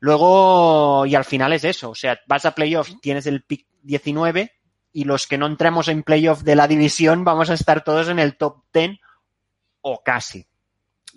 Luego, 0.00 1.06
y 1.06 1.14
al 1.14 1.24
final 1.24 1.52
es 1.52 1.62
eso, 1.62 1.90
o 1.90 1.94
sea, 1.94 2.18
vas 2.26 2.44
a 2.44 2.56
playoff, 2.56 2.90
tienes 3.00 3.26
el 3.26 3.44
pick 3.44 3.68
19 3.82 4.52
y 4.92 5.04
los 5.04 5.28
que 5.28 5.38
no 5.38 5.46
entremos 5.46 5.86
en 5.86 6.02
playoff 6.02 6.42
de 6.42 6.56
la 6.56 6.66
división 6.66 7.24
vamos 7.24 7.50
a 7.50 7.54
estar 7.54 7.84
todos 7.84 8.08
en 8.08 8.18
el 8.18 8.36
top 8.36 8.64
10 8.74 8.98
o 9.80 10.02
casi. 10.04 10.46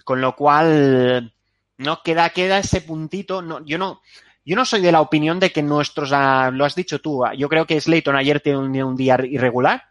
Con 0.03 0.22
lo 0.22 0.36
cual, 0.36 1.34
no 1.77 2.03
queda, 2.03 2.29
queda 2.29 2.60
ese 2.60 2.81
puntito, 2.81 3.41
no, 3.41 3.65
yo 3.65 3.79
no, 3.79 4.01
yo 4.45 4.55
no 4.55 4.65
soy 4.65 4.81
de 4.81 4.91
la 4.91 5.01
opinión 5.01 5.39
de 5.39 5.51
que 5.51 5.63
nuestros, 5.63 6.12
uh, 6.12 6.51
lo 6.51 6.63
has 6.63 6.75
dicho 6.75 7.01
tú, 7.01 7.25
uh, 7.25 7.34
yo 7.36 7.50
creo 7.50 7.65
que 7.65 7.81
Slayton 7.81 8.15
ayer 8.15 8.39
tiene 8.39 8.60
un, 8.60 8.84
un 8.84 8.95
día 8.95 9.17
irregular, 9.24 9.84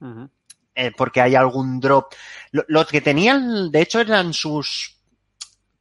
uh 0.00 0.06
-huh. 0.06 0.30
eh, 0.74 0.92
porque 0.94 1.22
hay 1.22 1.34
algún 1.34 1.80
drop. 1.80 2.12
Lo, 2.50 2.64
los 2.68 2.86
que 2.86 3.00
tenían, 3.00 3.70
de 3.70 3.80
hecho, 3.80 4.00
eran 4.00 4.34
sus 4.34 4.95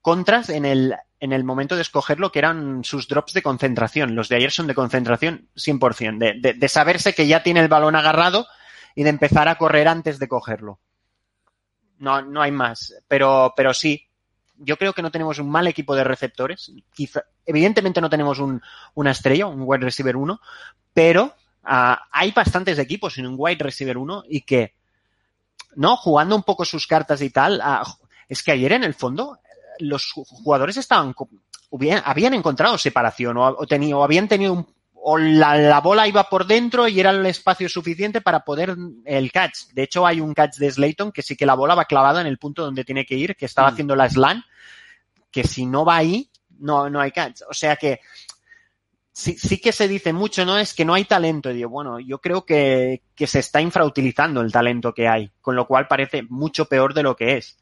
contras 0.06 0.50
en 0.50 0.66
el, 0.66 0.96
en 1.20 1.34
el 1.34 1.44
momento 1.44 1.76
de 1.76 1.82
escogerlo, 1.82 2.32
que 2.32 2.38
eran 2.38 2.84
sus 2.84 3.08
drops 3.08 3.34
de 3.34 3.42
concentración. 3.42 4.14
Los 4.14 4.30
de 4.30 4.36
ayer 4.36 4.52
son 4.52 4.68
de 4.68 4.76
concentración 4.76 5.50
100%, 5.56 6.20
de, 6.20 6.34
de, 6.40 6.54
de 6.54 6.68
saberse 6.70 7.16
que 7.16 7.26
ya 7.26 7.42
tiene 7.42 7.62
el 7.62 7.70
balón 7.70 7.96
agarrado 7.96 8.46
y 8.94 9.02
de 9.02 9.10
empezar 9.10 9.48
a 9.48 9.56
correr 9.56 9.88
antes 9.88 10.20
de 10.20 10.28
cogerlo. 10.28 10.80
No, 11.98 12.22
no 12.22 12.44
hay 12.44 12.52
más, 12.52 12.94
pero, 13.08 13.56
pero 13.58 13.74
sí, 13.74 14.08
yo 14.58 14.78
creo 14.78 14.94
que 14.94 15.02
no 15.02 15.10
tenemos 15.10 15.40
un 15.40 15.50
mal 15.50 15.66
equipo 15.66 15.96
de 15.96 16.04
receptores. 16.04 16.72
Quizá, 16.94 17.24
evidentemente 17.44 18.00
no 18.00 18.12
tenemos 18.12 18.38
un, 18.38 18.62
una 18.94 19.10
estrella, 19.10 19.48
un 19.48 19.64
wide 19.66 19.86
receiver 19.86 20.16
1, 20.16 20.40
pero 20.94 21.34
uh, 21.64 21.96
hay 22.12 22.32
bastantes 22.32 22.78
equipos 22.78 23.18
en 23.18 23.26
un 23.26 23.38
wide 23.40 23.64
receiver 23.64 23.98
1 23.98 24.26
y 24.30 24.42
que, 24.42 24.76
¿no? 25.74 25.98
Jugando 25.98 26.36
un 26.36 26.44
poco 26.44 26.64
sus 26.64 26.86
cartas 26.86 27.24
y 27.24 27.32
tal, 27.32 27.60
uh, 27.60 27.90
es 28.30 28.44
que 28.44 28.52
ayer 28.52 28.72
en 28.74 28.84
el 28.84 28.94
fondo 28.94 29.40
los 29.80 30.12
jugadores 30.12 30.78
estaban, 30.78 31.14
habían 32.04 32.34
encontrado 32.34 32.78
separación 32.78 33.38
o, 33.38 33.48
o, 33.48 33.68
tenido, 33.68 34.00
o 34.00 34.04
habían 34.04 34.28
tenido 34.28 34.54
un, 34.54 34.68
o 35.08 35.20
la, 35.20 35.56
la, 35.56 35.82
bola 35.82 36.08
iba 36.08 36.24
por 36.30 36.48
dentro 36.48 36.88
y 36.88 37.00
era 37.00 37.12
el 37.12 37.24
espacio 37.28 37.70
suficiente 37.70 38.22
para 38.22 38.40
poder 38.44 38.76
el 39.06 39.32
catch. 39.32 39.68
De 39.74 39.84
hecho, 39.84 40.04
hay 40.08 40.20
un 40.20 40.34
catch 40.34 40.58
de 40.58 40.72
Slayton 40.72 41.12
que 41.12 41.22
sí 41.22 41.36
que 41.36 41.46
la 41.46 41.54
bola 41.54 41.76
va 41.76 41.86
clavada 41.86 42.22
en 42.22 42.28
el 42.28 42.40
punto 42.40 42.64
donde 42.64 42.84
tiene 42.84 43.06
que 43.06 43.14
ir, 43.14 43.36
que 43.36 43.46
estaba 43.46 43.70
mm. 43.70 43.74
haciendo 43.74 43.96
la 43.96 44.10
slant, 44.10 44.44
que 45.30 45.44
si 45.44 45.68
no 45.68 45.86
va 45.86 45.98
ahí, 45.98 46.32
no, 46.58 46.90
no 46.90 47.00
hay 47.00 47.12
catch. 47.12 47.42
O 47.48 47.54
sea 47.54 47.76
que 47.76 48.00
sí, 49.12 49.38
sí 49.38 49.60
que 49.60 49.72
se 49.72 49.88
dice 49.88 50.12
mucho, 50.12 50.44
¿no? 50.44 50.58
Es 50.58 50.74
que 50.74 50.86
no 50.86 50.96
hay 50.96 51.06
talento. 51.06 51.52
Y 51.52 51.58
digo, 51.58 51.70
bueno, 51.70 52.00
yo 52.00 52.20
creo 52.20 52.44
que, 52.44 53.04
que 53.14 53.28
se 53.28 53.40
está 53.40 53.62
infrautilizando 53.62 54.42
el 54.42 54.52
talento 54.52 54.92
que 54.92 55.08
hay, 55.08 55.32
con 55.40 55.56
lo 55.56 55.68
cual 55.68 55.88
parece 55.88 56.24
mucho 56.24 56.66
peor 56.66 56.96
de 56.96 57.04
lo 57.04 57.16
que 57.16 57.38
es. 57.38 57.60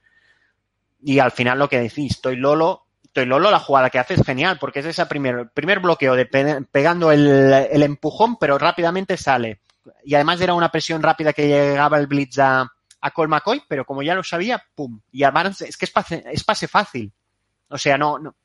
Y 1.03 1.19
al 1.19 1.31
final 1.31 1.59
lo 1.59 1.69
que 1.69 1.79
decís, 1.79 2.13
estoy 2.13 2.35
Lolo, 2.35 2.85
Lolo 3.13 3.51
la 3.51 3.59
jugada 3.59 3.89
que 3.89 3.99
hace 3.99 4.15
es 4.15 4.25
genial, 4.25 4.57
porque 4.59 4.79
es 4.79 4.85
ese 4.85 5.05
primer, 5.05 5.49
primer 5.49 5.79
bloqueo 5.79 6.15
de 6.15 6.25
pe 6.25 6.61
pegando 6.71 7.11
el, 7.11 7.83
empujón, 7.83 8.37
pero 8.37 8.57
rápidamente 8.57 9.17
sale. 9.17 9.61
Y 10.03 10.15
además 10.15 10.41
era 10.41 10.53
una 10.53 10.69
presión 10.69 11.03
rápida 11.03 11.33
que 11.33 11.47
llegaba 11.47 11.99
el 11.99 12.07
blitz 12.07 12.39
a, 12.39 12.71
a 13.01 13.11
Col 13.11 13.27
McCoy, 13.27 13.61
pero 13.67 13.85
como 13.85 14.01
ya 14.01 14.15
lo 14.15 14.23
sabía, 14.23 14.63
¡pum! 14.75 15.01
Y 15.11 15.23
además 15.23 15.61
es 15.61 15.77
que 15.77 15.85
es 15.85 15.91
pase, 15.91 16.23
es 16.31 16.43
pase 16.43 16.67
fácil. 16.67 17.11
O 17.67 17.77
sea, 17.77 17.97
no, 17.97 18.17
no, 18.17 18.35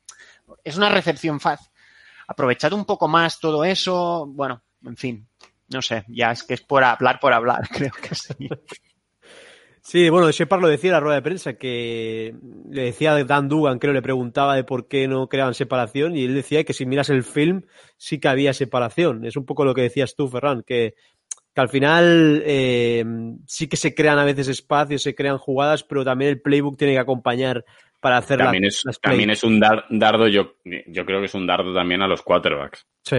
es 0.63 0.77
una 0.77 0.89
recepción 0.89 1.39
fácil. 1.39 1.67
Aprovechad 2.27 2.73
un 2.73 2.85
poco 2.85 3.07
más 3.07 3.39
todo 3.39 3.63
eso, 3.63 4.27
bueno, 4.27 4.61
en 4.85 4.97
fin, 4.97 5.27
no 5.69 5.81
sé, 5.81 6.03
ya 6.07 6.31
es 6.31 6.43
que 6.43 6.55
es 6.55 6.61
por 6.61 6.83
hablar 6.83 7.19
por 7.19 7.33
hablar, 7.33 7.67
creo 7.71 7.91
que 7.91 8.13
sí. 8.15 8.49
Sí, 9.81 10.09
bueno, 10.09 10.29
Shepard 10.31 10.61
lo 10.61 10.67
decía 10.67 10.89
en 10.89 10.93
la 10.93 10.99
rueda 10.99 11.15
de 11.15 11.21
prensa, 11.21 11.53
que 11.53 12.35
le 12.69 12.83
decía 12.83 13.13
a 13.13 13.23
Dan 13.23 13.47
Dugan, 13.47 13.79
creo, 13.79 13.93
le 13.93 14.01
preguntaba 14.01 14.55
de 14.55 14.63
por 14.63 14.87
qué 14.87 15.07
no 15.07 15.27
creaban 15.27 15.53
separación, 15.53 16.15
y 16.15 16.25
él 16.25 16.35
decía 16.35 16.63
que 16.63 16.73
si 16.73 16.85
miras 16.85 17.09
el 17.09 17.23
film, 17.23 17.63
sí 17.97 18.19
que 18.19 18.27
había 18.27 18.53
separación. 18.53 19.25
Es 19.25 19.37
un 19.37 19.45
poco 19.45 19.65
lo 19.65 19.73
que 19.73 19.81
decías 19.81 20.15
tú, 20.15 20.27
Ferran, 20.27 20.63
que, 20.63 20.95
que 21.53 21.61
al 21.61 21.69
final 21.69 22.43
eh, 22.45 23.03
sí 23.47 23.67
que 23.67 23.77
se 23.77 23.95
crean 23.95 24.19
a 24.19 24.25
veces 24.25 24.47
espacios, 24.47 25.01
se 25.01 25.15
crean 25.15 25.37
jugadas, 25.37 25.83
pero 25.83 26.03
también 26.03 26.31
el 26.31 26.41
playbook 26.41 26.77
tiene 26.77 26.93
que 26.93 26.99
acompañar 26.99 27.65
para 27.99 28.17
hacer 28.17 28.39
también 28.39 28.63
la, 28.63 28.69
es, 28.69 28.81
las 28.85 28.99
También 28.99 29.29
es 29.29 29.43
un 29.43 29.59
dar, 29.59 29.85
dardo, 29.89 30.27
yo, 30.27 30.55
yo 30.63 31.05
creo 31.05 31.19
que 31.19 31.25
es 31.25 31.35
un 31.35 31.47
dardo 31.47 31.73
también 31.73 32.01
a 32.01 32.07
los 32.07 32.21
quarterbacks. 32.21 32.87
Sí. 33.03 33.17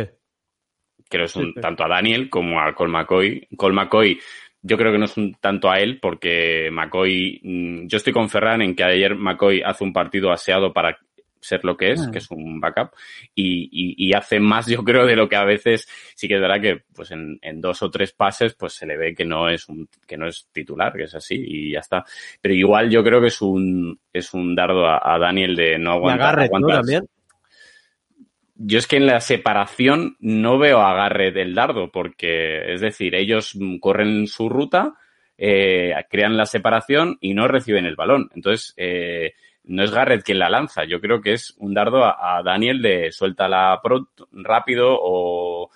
Creo 1.09 1.25
que 1.25 1.25
es 1.25 1.37
un, 1.37 1.46
sí, 1.46 1.53
sí. 1.55 1.61
tanto 1.61 1.85
a 1.85 1.88
Daniel 1.88 2.31
como 2.31 2.61
a 2.61 2.73
Col 2.75 2.88
McCoy. 2.88 3.49
Col 3.57 3.73
McCoy 3.73 4.18
yo 4.62 4.77
creo 4.77 4.92
que 4.92 4.99
no 4.99 5.07
es 5.07 5.16
un 5.16 5.35
tanto 5.35 5.70
a 5.70 5.79
él, 5.79 5.99
porque 6.01 6.70
McCoy, 6.73 7.40
mm, 7.42 7.87
yo 7.87 7.96
estoy 7.96 8.12
con 8.12 8.29
Ferran 8.29 8.62
en 8.62 8.75
que 8.75 8.85
ayer 8.85 9.14
McCoy 9.14 9.62
hace 9.62 9.85
un 9.85 9.92
partido 9.92 10.31
aseado 10.31 10.73
para 10.73 10.99
ser 11.40 11.64
lo 11.64 11.77
que 11.77 11.92
es, 11.92 12.07
mm. 12.07 12.11
que 12.11 12.18
es 12.18 12.31
un 12.31 12.61
backup, 12.61 12.90
y, 13.35 13.64
y, 13.73 14.09
y, 14.09 14.12
hace 14.12 14.38
más, 14.38 14.66
yo 14.66 14.85
creo, 14.85 15.07
de 15.07 15.16
lo 15.16 15.29
que 15.29 15.37
a 15.37 15.44
veces 15.44 15.88
sí 16.14 16.29
que 16.29 16.35
es 16.35 16.40
verdad 16.40 16.61
que 16.61 16.83
pues 16.94 17.11
en, 17.12 17.38
en, 17.40 17.61
dos 17.61 17.83
o 17.83 17.90
tres 17.90 18.12
pases 18.12 18.55
pues 18.55 18.75
se 18.75 18.87
le 18.87 18.99
ve 18.99 19.14
que 19.14 19.25
no 19.25 19.49
es 19.49 19.66
un, 19.68 19.88
que 20.07 20.18
no 20.18 20.29
es 20.29 20.49
titular, 20.53 20.92
que 20.92 21.05
es 21.05 21.14
así, 21.14 21.37
y 21.37 21.73
ya 21.73 21.81
está. 21.81 22.05
Pero 22.42 22.55
igual 22.55 22.90
yo 22.90 23.03
creo 23.03 23.20
que 23.20 23.29
es 23.29 23.40
un, 23.40 23.99
es 24.12 24.35
un 24.35 24.55
dardo 24.55 24.87
a, 24.87 25.01
a 25.03 25.18
Daniel 25.18 25.57
de 25.57 25.79
no 25.79 25.92
aguantar. 25.92 26.46
Y 26.46 26.61
¿no? 26.61 26.68
También 26.68 27.07
yo 28.62 28.79
es 28.79 28.87
que 28.87 28.96
en 28.99 29.07
la 29.07 29.20
separación 29.20 30.16
no 30.20 30.59
veo 30.59 30.81
agarre 30.81 31.33
del 31.33 31.55
dardo, 31.55 31.90
porque 31.90 32.75
es 32.75 32.83
decir, 32.83 33.14
ellos 33.14 33.59
corren 33.81 34.27
su 34.27 34.51
ruta, 34.51 34.94
eh, 35.38 35.94
crean 36.11 36.37
la 36.37 36.44
separación 36.44 37.16
y 37.23 37.33
no 37.33 37.49
reciben 37.49 37.87
el 37.87 37.96
balón. 37.96 38.29
Entonces, 38.35 38.75
eh, 38.77 39.33
no 39.64 39.83
es 39.83 39.90
Garrett 39.90 40.23
quien 40.23 40.38
la 40.38 40.51
lanza. 40.51 40.85
Yo 40.85 41.01
creo 41.01 41.23
que 41.23 41.33
es 41.33 41.55
un 41.59 41.73
dardo 41.73 42.05
a, 42.05 42.42
Daniel 42.44 42.83
de 42.83 43.11
suéltala 43.12 43.81
pronto, 43.83 44.29
rápido 44.33 44.88
o 44.90 45.70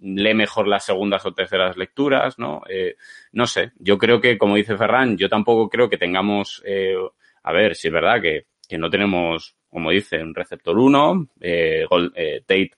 lee 0.00 0.34
mejor 0.34 0.68
las 0.68 0.84
segundas 0.84 1.24
o 1.24 1.32
terceras 1.32 1.78
lecturas, 1.78 2.38
¿no? 2.38 2.62
Eh, 2.68 2.96
no 3.32 3.46
sé. 3.46 3.72
Yo 3.78 3.96
creo 3.96 4.20
que, 4.20 4.36
como 4.36 4.56
dice 4.56 4.76
Ferran, 4.76 5.16
yo 5.16 5.30
tampoco 5.30 5.70
creo 5.70 5.88
que 5.88 5.96
tengamos, 5.96 6.62
eh, 6.66 6.94
a 7.42 7.52
ver, 7.52 7.74
si 7.74 7.88
es 7.88 7.94
verdad 7.94 8.20
que, 8.20 8.46
que 8.68 8.76
no 8.76 8.90
tenemos 8.90 9.57
como 9.68 9.90
dice, 9.90 10.22
un 10.22 10.34
receptor 10.34 10.78
1, 10.78 11.28
eh, 11.40 11.86
eh, 12.14 12.40
Tate, 12.46 12.70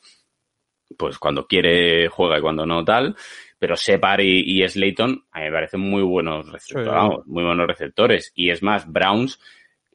pues 0.96 1.18
cuando 1.18 1.46
quiere 1.46 2.09
juega 2.09 2.38
y 2.38 2.42
cuando 2.42 2.66
no 2.66 2.85
tal, 2.85 3.14
pero 3.59 3.76
Separ 3.76 4.20
y, 4.20 4.40
y 4.46 4.68
Slayton 4.68 5.26
a 5.31 5.38
mí 5.38 5.44
me 5.46 5.53
parecen 5.53 5.81
muy 5.81 6.03
buenos 6.03 6.50
receptores, 6.50 6.88
sí. 6.88 6.94
vamos, 6.94 7.26
muy 7.26 7.44
buenos 7.44 7.66
receptores. 7.66 8.33
Y 8.35 8.50
es 8.50 8.62
más, 8.62 8.90
Browns, 8.90 9.40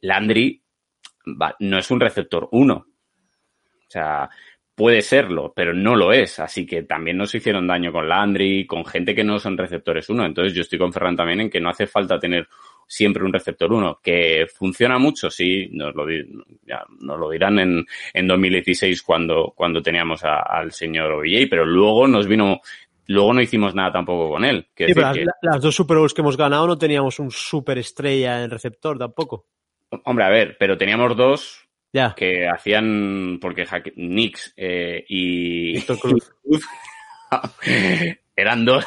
Landry 0.00 0.62
va, 1.26 1.56
no 1.58 1.78
es 1.78 1.90
un 1.90 2.00
receptor 2.00 2.48
1. 2.52 2.74
O 2.74 2.86
sea, 3.88 4.28
puede 4.76 5.00
serlo, 5.00 5.52
pero 5.56 5.72
no 5.72 5.96
lo 5.96 6.12
es. 6.12 6.38
Así 6.38 6.66
que 6.66 6.82
también 6.82 7.16
nos 7.16 7.34
hicieron 7.34 7.66
daño 7.66 7.90
con 7.90 8.08
Landry, 8.08 8.66
con 8.66 8.84
gente 8.84 9.14
que 9.14 9.24
no 9.24 9.40
son 9.40 9.56
receptores 9.56 10.08
1. 10.08 10.26
Entonces 10.26 10.54
yo 10.54 10.60
estoy 10.60 10.78
con 10.78 10.92
Ferran 10.92 11.16
también 11.16 11.40
en 11.40 11.50
que 11.50 11.60
no 11.60 11.70
hace 11.70 11.86
falta 11.86 12.20
tener 12.20 12.46
siempre 12.86 13.24
un 13.24 13.32
receptor 13.32 13.72
1. 13.72 14.00
¿Que 14.02 14.46
funciona 14.54 14.98
mucho? 14.98 15.30
Sí, 15.30 15.68
nos 15.72 15.94
lo, 15.94 16.06
ya, 16.66 16.84
nos 17.00 17.18
lo 17.18 17.30
dirán 17.30 17.58
en, 17.58 17.86
en 18.12 18.28
2016 18.28 19.02
cuando, 19.02 19.54
cuando 19.56 19.82
teníamos 19.82 20.22
a, 20.24 20.40
al 20.40 20.70
señor 20.72 21.10
OBJ, 21.10 21.48
pero 21.48 21.64
luego 21.64 22.06
nos 22.06 22.28
vino 22.28 22.60
luego 23.08 23.32
no 23.32 23.40
hicimos 23.40 23.74
nada 23.74 23.92
tampoco 23.92 24.28
con 24.28 24.44
él. 24.44 24.66
Sí, 24.76 24.92
pero 24.92 25.00
las, 25.00 25.18
las, 25.40 25.60
dos 25.62 25.74
Super 25.74 25.96
Bowls 25.96 26.12
que 26.12 26.20
hemos 26.20 26.36
ganado 26.36 26.66
no 26.66 26.76
teníamos 26.76 27.18
un 27.18 27.30
super 27.30 27.78
estrella 27.78 28.42
en 28.42 28.50
receptor 28.50 28.98
tampoco. 28.98 29.46
Hombre, 30.04 30.24
a 30.24 30.28
ver, 30.28 30.56
pero 30.58 30.76
teníamos 30.76 31.16
dos 31.16 31.65
ya. 31.96 32.14
que 32.14 32.46
hacían, 32.46 33.38
porque 33.40 33.66
Nix 33.96 34.52
eh, 34.56 35.04
y 35.08 35.72
Víctor 35.72 35.98
Cruz. 35.98 36.30
eran 38.36 38.64
dos. 38.64 38.84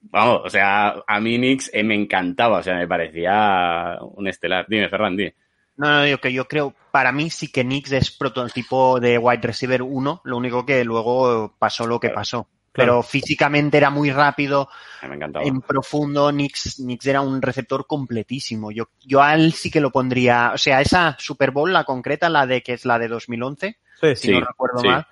Vamos, 0.00 0.40
o 0.44 0.50
sea, 0.50 1.02
a 1.06 1.20
mí 1.20 1.38
Nix 1.38 1.70
eh, 1.72 1.84
me 1.84 1.94
encantaba, 1.94 2.58
o 2.58 2.62
sea, 2.62 2.74
me 2.76 2.88
parecía 2.88 3.98
un 4.00 4.26
estelar. 4.26 4.66
Dime, 4.68 4.88
Ferran, 4.88 5.16
dime. 5.16 5.34
No, 5.76 5.88
no, 5.88 6.06
yo 6.06 6.18
que 6.20 6.32
yo 6.32 6.46
creo, 6.46 6.74
para 6.90 7.12
mí 7.12 7.30
sí 7.30 7.52
que 7.52 7.62
Nix 7.64 7.92
es 7.92 8.10
prototipo 8.10 8.98
de 8.98 9.16
wide 9.18 9.46
receiver 9.46 9.82
1, 9.82 10.22
lo 10.24 10.36
único 10.36 10.66
que 10.66 10.82
luego 10.84 11.54
pasó 11.58 11.86
lo 11.86 12.00
que 12.00 12.08
Claro. 12.08 12.20
pasó. 12.20 12.48
Pero 12.72 13.02
físicamente 13.02 13.76
era 13.76 13.90
muy 13.90 14.10
rápido, 14.10 14.68
Me 15.02 15.16
encantaba. 15.16 15.44
en 15.44 15.60
profundo, 15.62 16.30
Nix, 16.30 16.78
Nix 16.80 17.06
era 17.06 17.20
un 17.22 17.42
receptor 17.42 17.86
completísimo. 17.86 18.70
Yo, 18.70 18.90
yo 19.04 19.20
a 19.22 19.34
él 19.34 19.52
sí 19.52 19.70
que 19.70 19.80
lo 19.80 19.90
pondría, 19.90 20.52
o 20.54 20.58
sea, 20.58 20.80
esa 20.80 21.16
Super 21.18 21.50
Bowl, 21.50 21.72
la 21.72 21.84
concreta, 21.84 22.28
la 22.28 22.46
de 22.46 22.62
que 22.62 22.74
es 22.74 22.84
la 22.84 22.98
de 22.98 23.08
2011, 23.08 23.78
Sí, 24.00 24.14
si 24.14 24.26
Sí, 24.28 24.32
no 24.32 24.40
recuerdo 24.40 24.80
sí. 24.80 24.86
mal, 24.88 25.06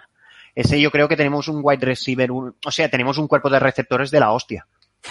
ese 0.55 0.81
yo 0.81 0.90
creo 0.92 1.09
que 1.09 1.16
tenemos 1.16 1.49
un 1.49 1.61
wide 1.62 1.85
receiver, 1.85 2.31
un- 2.31 2.55
o 2.64 2.71
sea, 2.71 2.88
tenemos 2.88 3.19
un 3.19 3.27
cuerpo 3.27 3.51
de 3.51 3.59
receptores 3.59 4.11
de 4.12 4.21
la 4.21 4.31
hostia. 4.33 4.66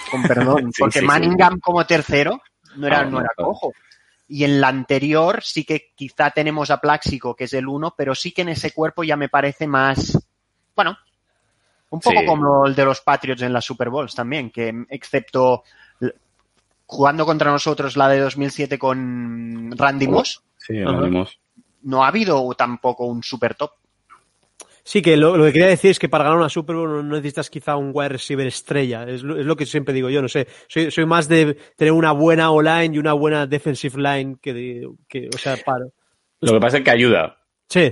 Con 0.10 0.24
perdón, 0.24 0.72
porque. 0.80 1.02
Manningham 1.02 1.60
como 1.60 1.86
tercero 1.86 2.42
no 2.78 2.88
era, 2.88 3.00
Ah, 3.02 3.04
no 3.06 3.12
no, 3.12 3.20
era 3.20 3.30
claro. 3.36 3.52
cojo. 3.52 3.74
Y 4.28 4.44
en 4.44 4.60
la 4.62 4.70
anterior 4.70 5.44
sí 5.44 5.64
que 5.66 5.92
quizá 5.96 6.32
tenemos 6.32 6.72
a 6.72 6.80
Plaxico, 6.82 7.36
que 7.36 7.44
es 7.44 7.54
el 7.54 7.68
uno, 7.68 7.94
pero 7.98 8.16
sí 8.16 8.32
que 8.32 8.42
en 8.44 8.50
ese 8.50 8.72
cuerpo 8.72 9.04
ya 9.04 9.16
me 9.18 9.30
parece 9.30 9.68
más, 9.68 10.18
bueno, 10.76 10.98
un 11.96 12.00
poco 12.02 12.20
Sí. 12.20 12.26
como 12.26 12.66
el 12.68 12.76
de 12.76 12.86
los 12.86 13.02
Patriots 13.02 13.42
en 13.42 13.52
las 13.54 13.66
Super 13.66 13.90
Bowls 13.90 14.14
también, 14.16 14.52
que 14.52 14.74
excepto 14.90 15.64
jugando 16.86 17.26
contra 17.26 17.52
nosotros 17.52 17.98
la 17.98 18.08
de 18.10 18.20
2007 18.20 18.78
con 18.78 19.72
Randy 19.76 20.08
Moss, 20.08 20.44
Sí, 20.58 20.74
lo 20.78 21.02
vimos. 21.02 21.40
no 21.84 22.04
ha 22.04 22.08
habido 22.10 22.48
tampoco 22.54 23.06
un 23.06 23.24
super 23.24 23.56
top. 23.56 23.72
Sí, 24.88 25.02
que 25.02 25.18
lo, 25.18 25.36
lo 25.36 25.46
que 25.46 25.54
quería 25.54 25.68
decir 25.68 25.90
es 25.90 25.98
que 25.98 26.10
para 26.10 26.26
ganar 26.26 26.38
una 26.38 26.50
Super 26.50 26.76
Bowl 26.76 26.90
no 27.08 27.16
necesitas 27.16 27.50
quizá 27.50 27.76
un 27.76 27.90
wide 27.92 28.10
receiver 28.10 28.46
estrella. 28.46 29.04
Es 29.06 29.24
lo, 29.24 29.36
es 29.40 29.44
lo 29.44 29.56
que 29.56 29.66
siempre 29.66 29.96
digo 29.96 30.12
yo, 30.12 30.22
no 30.22 30.28
sé. 30.28 30.48
Soy, 30.68 30.92
soy 30.92 31.08
más 31.08 31.28
de 31.28 31.56
tener 31.76 31.92
una 31.92 32.12
buena 32.12 32.52
O-line 32.52 32.94
y 32.94 33.00
una 33.00 33.14
buena 33.14 33.48
defensive 33.48 34.00
line 34.00 34.38
que, 34.40 34.54
de, 34.54 34.88
que 35.08 35.28
o 35.34 35.38
sea, 35.40 35.58
para. 35.66 35.86
Lo 36.40 36.52
que 36.54 36.60
pasa 36.60 36.78
es 36.78 36.84
que 36.84 36.92
ayuda. 36.92 37.36
Sí. 37.68 37.92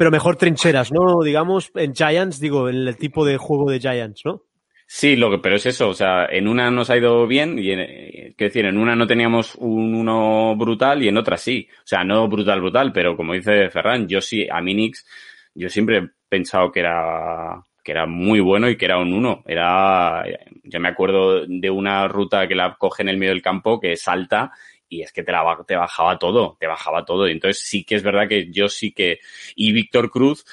Pero 0.00 0.10
mejor 0.10 0.36
trincheras, 0.36 0.90
¿no? 0.92 1.22
Digamos, 1.22 1.72
en 1.74 1.94
Giants, 1.94 2.40
digo, 2.40 2.70
en 2.70 2.88
el 2.88 2.96
tipo 2.96 3.22
de 3.26 3.36
juego 3.36 3.70
de 3.70 3.80
Giants, 3.80 4.22
¿no? 4.24 4.44
Sí, 4.86 5.14
lo 5.14 5.30
que, 5.30 5.36
pero 5.36 5.56
es 5.56 5.66
eso, 5.66 5.90
o 5.90 5.92
sea, 5.92 6.24
en 6.24 6.48
una 6.48 6.70
nos 6.70 6.88
ha 6.88 6.96
ido 6.96 7.26
bien 7.26 7.58
y 7.58 7.72
en, 7.72 8.34
decir, 8.38 8.64
en 8.64 8.78
una 8.78 8.96
no 8.96 9.06
teníamos 9.06 9.56
un 9.56 9.94
uno 9.94 10.56
brutal 10.56 11.02
y 11.02 11.08
en 11.08 11.18
otra 11.18 11.36
sí. 11.36 11.68
O 11.80 11.86
sea, 11.86 12.02
no 12.02 12.26
brutal, 12.28 12.62
brutal, 12.62 12.94
pero 12.94 13.14
como 13.14 13.34
dice 13.34 13.68
Ferran, 13.68 14.08
yo 14.08 14.22
sí, 14.22 14.48
a 14.50 14.62
Minix, 14.62 15.06
yo 15.54 15.68
siempre 15.68 15.98
he 15.98 16.08
pensado 16.30 16.72
que 16.72 16.80
era, 16.80 17.62
que 17.84 17.92
era 17.92 18.06
muy 18.06 18.40
bueno 18.40 18.70
y 18.70 18.78
que 18.78 18.86
era 18.86 18.96
un 18.96 19.12
uno. 19.12 19.42
Era, 19.44 20.24
yo 20.64 20.80
me 20.80 20.88
acuerdo 20.88 21.44
de 21.46 21.68
una 21.68 22.08
ruta 22.08 22.48
que 22.48 22.54
la 22.54 22.74
coge 22.78 23.02
en 23.02 23.10
el 23.10 23.18
medio 23.18 23.34
del 23.34 23.42
campo 23.42 23.78
que 23.78 23.98
salta 23.98 24.50
y 24.90 25.00
es 25.02 25.12
que 25.12 25.22
te, 25.22 25.32
la, 25.32 25.64
te 25.66 25.76
bajaba 25.76 26.18
todo, 26.18 26.56
te 26.60 26.66
bajaba 26.66 27.04
todo. 27.04 27.26
Y 27.28 27.32
entonces 27.32 27.62
sí 27.62 27.84
que 27.84 27.94
es 27.94 28.02
verdad 28.02 28.28
que 28.28 28.50
yo 28.50 28.68
sí 28.68 28.92
que, 28.92 29.20
y 29.54 29.72
Víctor 29.72 30.10
Cruz, 30.10 30.44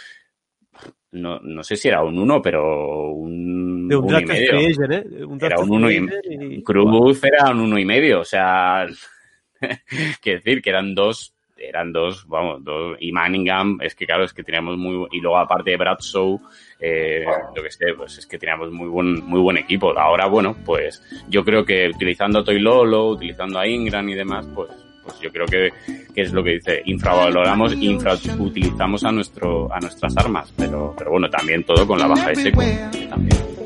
no, 1.11 1.39
no 1.39 1.63
sé 1.63 1.75
si 1.75 1.87
era 1.87 2.03
un 2.03 2.19
uno, 2.19 2.41
pero 2.41 3.11
un, 3.11 3.87
De 3.87 3.95
un 3.95 4.05
uno 4.05 4.19
y 4.19 4.25
medio. 4.25 4.59
¿eh? 4.59 5.25
Un 5.25 5.43
Era 5.43 5.59
un 5.59 5.71
uno 5.71 5.89
y- 5.91 5.97
free 5.97 6.09
agent 6.35 6.51
y- 6.53 6.63
Cruz 6.63 7.23
era 7.23 7.49
un 7.51 7.61
uno 7.61 7.79
y 7.79 7.85
medio, 7.85 8.19
o 8.21 8.25
sea, 8.25 8.85
quiero 10.21 10.39
decir 10.39 10.61
que 10.61 10.69
eran 10.69 10.93
dos, 10.93 11.33
eran 11.59 11.91
dos, 11.91 12.27
vamos, 12.27 12.63
dos, 12.63 12.97
y 12.99 13.11
Manningham, 13.11 13.79
es 13.81 13.95
que 13.95 14.05
claro, 14.05 14.23
es 14.23 14.33
que 14.33 14.43
teníamos 14.43 14.77
muy, 14.77 15.07
y 15.11 15.19
luego 15.19 15.37
aparte 15.37 15.71
de 15.71 15.77
Bradshaw, 15.77 16.39
eh, 16.79 17.25
yo 17.55 17.63
que 17.63 17.71
sé, 17.71 17.93
pues 17.95 18.17
es 18.17 18.25
que 18.25 18.37
teníamos 18.37 18.71
muy 18.71 18.87
buen, 18.87 19.25
muy 19.25 19.39
buen 19.39 19.57
equipo. 19.57 19.97
Ahora, 19.97 20.27
bueno, 20.27 20.55
pues 20.65 21.01
yo 21.29 21.43
creo 21.43 21.65
que 21.65 21.89
utilizando 21.89 22.39
a 22.39 22.43
Toilolo, 22.43 23.09
utilizando 23.09 23.59
a 23.59 23.67
Ingram 23.67 24.07
y 24.09 24.15
demás, 24.15 24.47
pues, 24.53 24.69
pues 25.03 25.19
yo 25.19 25.31
creo 25.31 25.45
que, 25.45 25.71
que 26.13 26.21
es 26.21 26.33
lo 26.33 26.43
que 26.43 26.51
dice, 26.51 26.81
infravaloramos, 26.85 27.73
infrautilizamos 27.73 29.03
a 29.03 29.11
nuestro, 29.11 29.73
a 29.73 29.79
nuestras 29.79 30.15
armas, 30.17 30.53
pero, 30.57 30.93
pero 30.97 31.11
bueno, 31.11 31.29
también 31.29 31.63
todo 31.63 31.87
con 31.87 31.97
la 31.97 32.07
baja 32.07 32.29
de 32.29 32.35
seco, 32.35 32.61
también. 33.09 33.56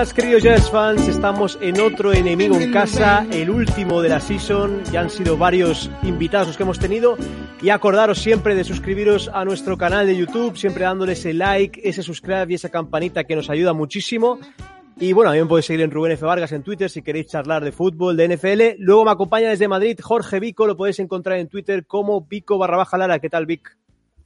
Buenas, 0.00 0.14
queridos 0.14 0.42
Giants 0.42 0.70
fans. 0.70 1.08
Estamos 1.08 1.58
en 1.60 1.78
otro 1.78 2.14
enemigo 2.14 2.56
en 2.56 2.72
casa, 2.72 3.26
el 3.30 3.50
último 3.50 4.00
de 4.00 4.08
la 4.08 4.18
season. 4.18 4.82
Ya 4.90 5.02
han 5.02 5.10
sido 5.10 5.36
varios 5.36 5.90
invitados 6.04 6.48
los 6.48 6.56
que 6.56 6.62
hemos 6.62 6.78
tenido. 6.78 7.18
Y 7.60 7.68
acordaros 7.68 8.18
siempre 8.18 8.54
de 8.54 8.64
suscribiros 8.64 9.28
a 9.28 9.44
nuestro 9.44 9.76
canal 9.76 10.06
de 10.06 10.16
YouTube, 10.16 10.56
siempre 10.56 10.84
dándole 10.84 11.12
ese 11.12 11.34
like, 11.34 11.86
ese 11.86 12.02
subscribe 12.02 12.46
y 12.48 12.54
esa 12.54 12.70
campanita 12.70 13.24
que 13.24 13.36
nos 13.36 13.50
ayuda 13.50 13.74
muchísimo. 13.74 14.38
Y 14.98 15.12
bueno, 15.12 15.32
también 15.32 15.48
podéis 15.48 15.66
seguir 15.66 15.82
en 15.82 15.90
Rubén 15.90 16.12
F. 16.12 16.24
Vargas 16.24 16.52
en 16.52 16.62
Twitter 16.62 16.88
si 16.88 17.02
queréis 17.02 17.26
charlar 17.26 17.62
de 17.62 17.70
fútbol, 17.70 18.16
de 18.16 18.34
NFL. 18.34 18.82
Luego 18.82 19.04
me 19.04 19.10
acompaña 19.10 19.50
desde 19.50 19.68
Madrid 19.68 19.98
Jorge 20.02 20.40
Vico, 20.40 20.66
lo 20.66 20.78
podéis 20.78 20.98
encontrar 21.00 21.38
en 21.38 21.48
Twitter 21.48 21.84
como 21.86 22.22
Vico 22.22 22.56
barra 22.56 22.78
baja 22.78 22.96
Lara. 22.96 23.18
¿Qué 23.18 23.28
tal, 23.28 23.44
Vic? 23.44 23.76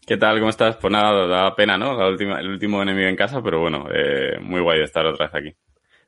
¿Qué 0.07 0.19
tal? 0.19 0.39
¿Cómo 0.39 0.51
estás? 0.51 0.77
Pues 0.77 0.93
nada, 0.93 1.27
da 1.27 1.57
pena, 1.57 1.79
¿no? 1.79 1.97
La 1.97 2.09
última, 2.09 2.39
el 2.39 2.49
último 2.49 2.83
enemigo 2.83 3.09
en 3.09 3.17
casa, 3.17 3.43
pero 3.43 3.61
bueno, 3.61 3.87
eh, 3.91 4.39
muy 4.39 4.61
guay 4.61 4.79
de 4.79 4.85
estar 4.85 5.07
otra 5.07 5.27
vez 5.27 5.35
aquí. 5.35 5.57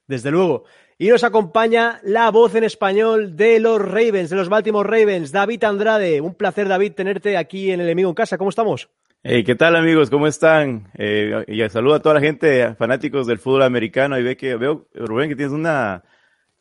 Desde 0.07 0.31
luego. 0.31 0.65
Y 0.99 1.09
nos 1.09 1.25
acompaña 1.25 2.01
la 2.03 2.31
voz 2.31 2.55
en 2.55 2.65
español 2.65 3.37
de 3.37 3.59
los 3.59 3.81
Ravens, 3.81 4.29
de 4.29 4.37
los 4.37 4.51
Baltimore 4.51 4.89
Ravens, 4.89 5.33
David 5.33 5.65
Andrade. 5.65 6.21
Un 6.21 6.35
placer, 6.35 6.69
David, 6.69 6.93
tenerte 6.93 7.39
aquí 7.39 7.71
en 7.71 7.81
el 7.81 7.87
enemigo 7.87 8.11
en 8.11 8.15
casa. 8.15 8.37
¿Cómo 8.37 8.51
estamos? 8.51 8.91
Hey, 9.23 9.45
¿qué 9.45 9.55
tal 9.55 9.75
amigos? 9.77 10.11
¿Cómo 10.11 10.27
están? 10.27 10.91
Eh, 10.99 11.45
y 11.49 11.67
saludo 11.71 11.95
a 11.95 12.01
toda 12.01 12.17
la 12.17 12.21
gente, 12.21 12.75
fanáticos 12.75 13.27
del 13.27 13.39
fútbol 13.39 13.63
americano. 13.63 14.19
Y 14.19 14.23
ve 14.23 14.37
que 14.37 14.57
veo, 14.57 14.89
Rubén, 14.95 15.31
que 15.31 15.37
tienes 15.37 15.55
una 15.55 16.03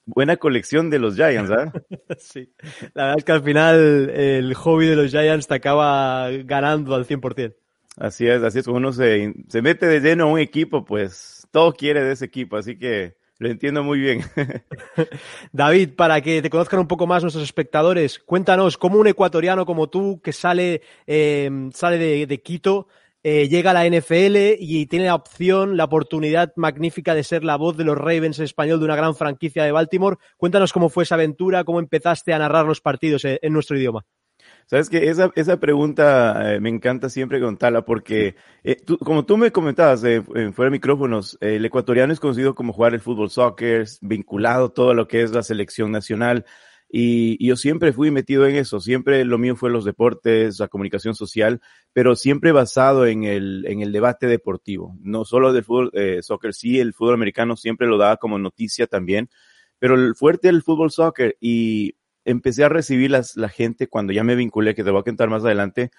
buena 0.06 0.38
colección 0.38 0.90
de 0.90 1.00
los 1.00 1.16
Giants, 1.16 1.52
¿ah? 1.52 1.72
sí. 2.18 2.52
La 2.94 3.04
verdad 3.04 3.16
es 3.18 3.24
que 3.24 3.32
al 3.32 3.44
final 3.44 4.10
el 4.10 4.54
hobby 4.54 4.88
de 4.88 4.96
los 4.96 5.12
Giants 5.12 5.48
te 5.48 5.56
acaba 5.56 6.30
ganando 6.44 6.96
al 6.96 7.06
100%. 7.06 7.56
Así 7.98 8.28
es, 8.28 8.44
así 8.44 8.60
es. 8.60 8.68
Uno 8.68 8.92
se, 8.92 9.34
se 9.48 9.62
mete 9.62 9.86
de 9.86 10.02
lleno 10.02 10.26
a 10.26 10.28
un 10.28 10.40
equipo, 10.40 10.84
pues 10.84 11.48
todo 11.52 11.74
quiere 11.74 12.04
de 12.04 12.12
ese 12.12 12.26
equipo. 12.26 12.58
Así 12.58 12.78
que 12.78 13.16
lo 13.38 13.50
entiendo 13.50 13.84
muy 13.84 14.00
bien. 14.00 14.22
David, 15.52 15.92
para 15.96 16.22
que 16.22 16.42
te 16.42 16.50
conozcan 16.50 16.80
un 16.80 16.88
poco 16.88 17.08
más 17.08 17.24
nuestros 17.24 17.44
espectadores, 17.44 18.20
cuéntanos 18.20 18.78
cómo 18.78 19.00
un 19.00 19.08
ecuatoriano 19.08 19.66
como 19.66 19.88
tú 19.90 20.22
que 20.22 20.34
sale, 20.34 20.82
eh, 21.08 21.50
sale 21.74 21.98
de, 21.98 22.28
de 22.28 22.42
Quito 22.42 22.88
eh, 23.28 23.50
llega 23.50 23.72
a 23.72 23.74
la 23.74 23.88
NFL 23.88 24.56
y 24.60 24.86
tiene 24.86 25.06
la 25.06 25.16
opción, 25.16 25.78
la 25.78 25.86
oportunidad 25.86 26.54
magnífica 26.56 27.16
de 27.16 27.24
ser 27.24 27.44
la 27.44 27.56
voz 27.56 27.76
de 27.76 27.84
los 27.84 27.98
Ravens 27.98 28.38
en 28.38 28.46
español 28.46 28.78
de 28.78 28.86
una 28.86 28.96
gran 28.96 29.16
franquicia 29.16 29.64
de 29.64 29.72
Baltimore. 29.72 30.18
Cuéntanos 30.38 30.72
cómo 30.72 30.90
fue 30.90 31.06
esa 31.06 31.16
aventura, 31.16 31.64
cómo 31.64 31.80
empezaste 31.80 32.34
a 32.34 32.38
narrar 32.38 32.68
los 32.68 32.82
partidos 32.82 33.26
en, 33.26 33.40
en 33.42 33.52
nuestro 33.52 33.80
idioma. 33.80 34.06
Sabes 34.68 34.90
que 34.92 35.10
esa, 35.10 35.32
esa 35.36 35.60
pregunta 35.60 36.54
eh, 36.54 36.60
me 36.60 36.70
encanta 36.70 37.10
siempre 37.10 37.40
contarla 37.40 37.84
porque, 37.84 38.36
eh, 38.64 38.76
tú, 38.76 39.00
como 39.00 39.26
tú 39.26 39.38
me 39.38 39.52
comentabas 39.52 40.04
eh, 40.04 40.22
fuera 40.22 40.70
de 40.70 40.70
micrófonos, 40.70 41.36
eh, 41.42 41.56
el 41.56 41.66
ecuatoriano 41.66 42.14
es 42.14 42.20
conocido 42.20 42.54
como 42.54 42.74
jugar 42.74 42.94
el 42.94 43.00
fútbol 43.00 43.32
soccer, 43.32 43.88
vinculado 44.02 44.72
todo 44.72 44.94
lo 44.94 45.08
que 45.08 45.24
es 45.24 45.32
la 45.32 45.42
selección 45.42 45.92
nacional. 45.92 46.46
Y, 46.98 47.46
yo 47.46 47.58
siempre 47.58 47.92
fui 47.92 48.10
metido 48.10 48.48
en 48.48 48.56
eso, 48.56 48.80
siempre 48.80 49.26
lo 49.26 49.38
mío 49.38 49.58
fue 49.58 49.70
los 49.70 49.84
deportes, 49.84 50.62
la 50.62 50.70
comunicación 50.70 51.14
social, 51.14 51.60
pero 51.92 52.16
siempre 52.16 52.54
basado 52.54 53.06
en 53.06 53.26
el, 53.26 53.66
en 53.68 53.82
el 53.82 53.92
debate 53.92 54.28
deportivo, 54.28 54.96
no 55.02 55.26
solo 55.26 55.52
del 55.52 55.66
fútbol, 55.66 55.92
eh, 55.94 56.20
soccer, 56.22 56.54
sí, 56.54 56.80
el 56.80 56.94
fútbol 56.94 57.16
americano 57.16 57.58
siempre 57.58 57.86
lo 57.86 57.98
daba 57.98 58.16
como 58.16 58.40
noticia 58.40 58.88
también, 58.88 59.30
pero 59.78 59.96
el 59.96 60.16
fuerte 60.16 60.48
del 60.48 60.64
fútbol 60.64 60.90
soccer 60.90 61.36
y 61.42 61.98
empecé 62.24 62.64
a 62.64 62.70
recibir 62.70 63.12
las, 63.12 63.36
la 63.36 63.50
gente 63.50 63.88
cuando 63.88 64.14
ya 64.14 64.24
me 64.24 64.36
vinculé, 64.36 64.74
que 64.74 64.86
te 64.86 64.92
voy 64.92 65.02
a 65.02 65.04
contar 65.04 65.30
más 65.30 65.44
adelante, 65.44 65.92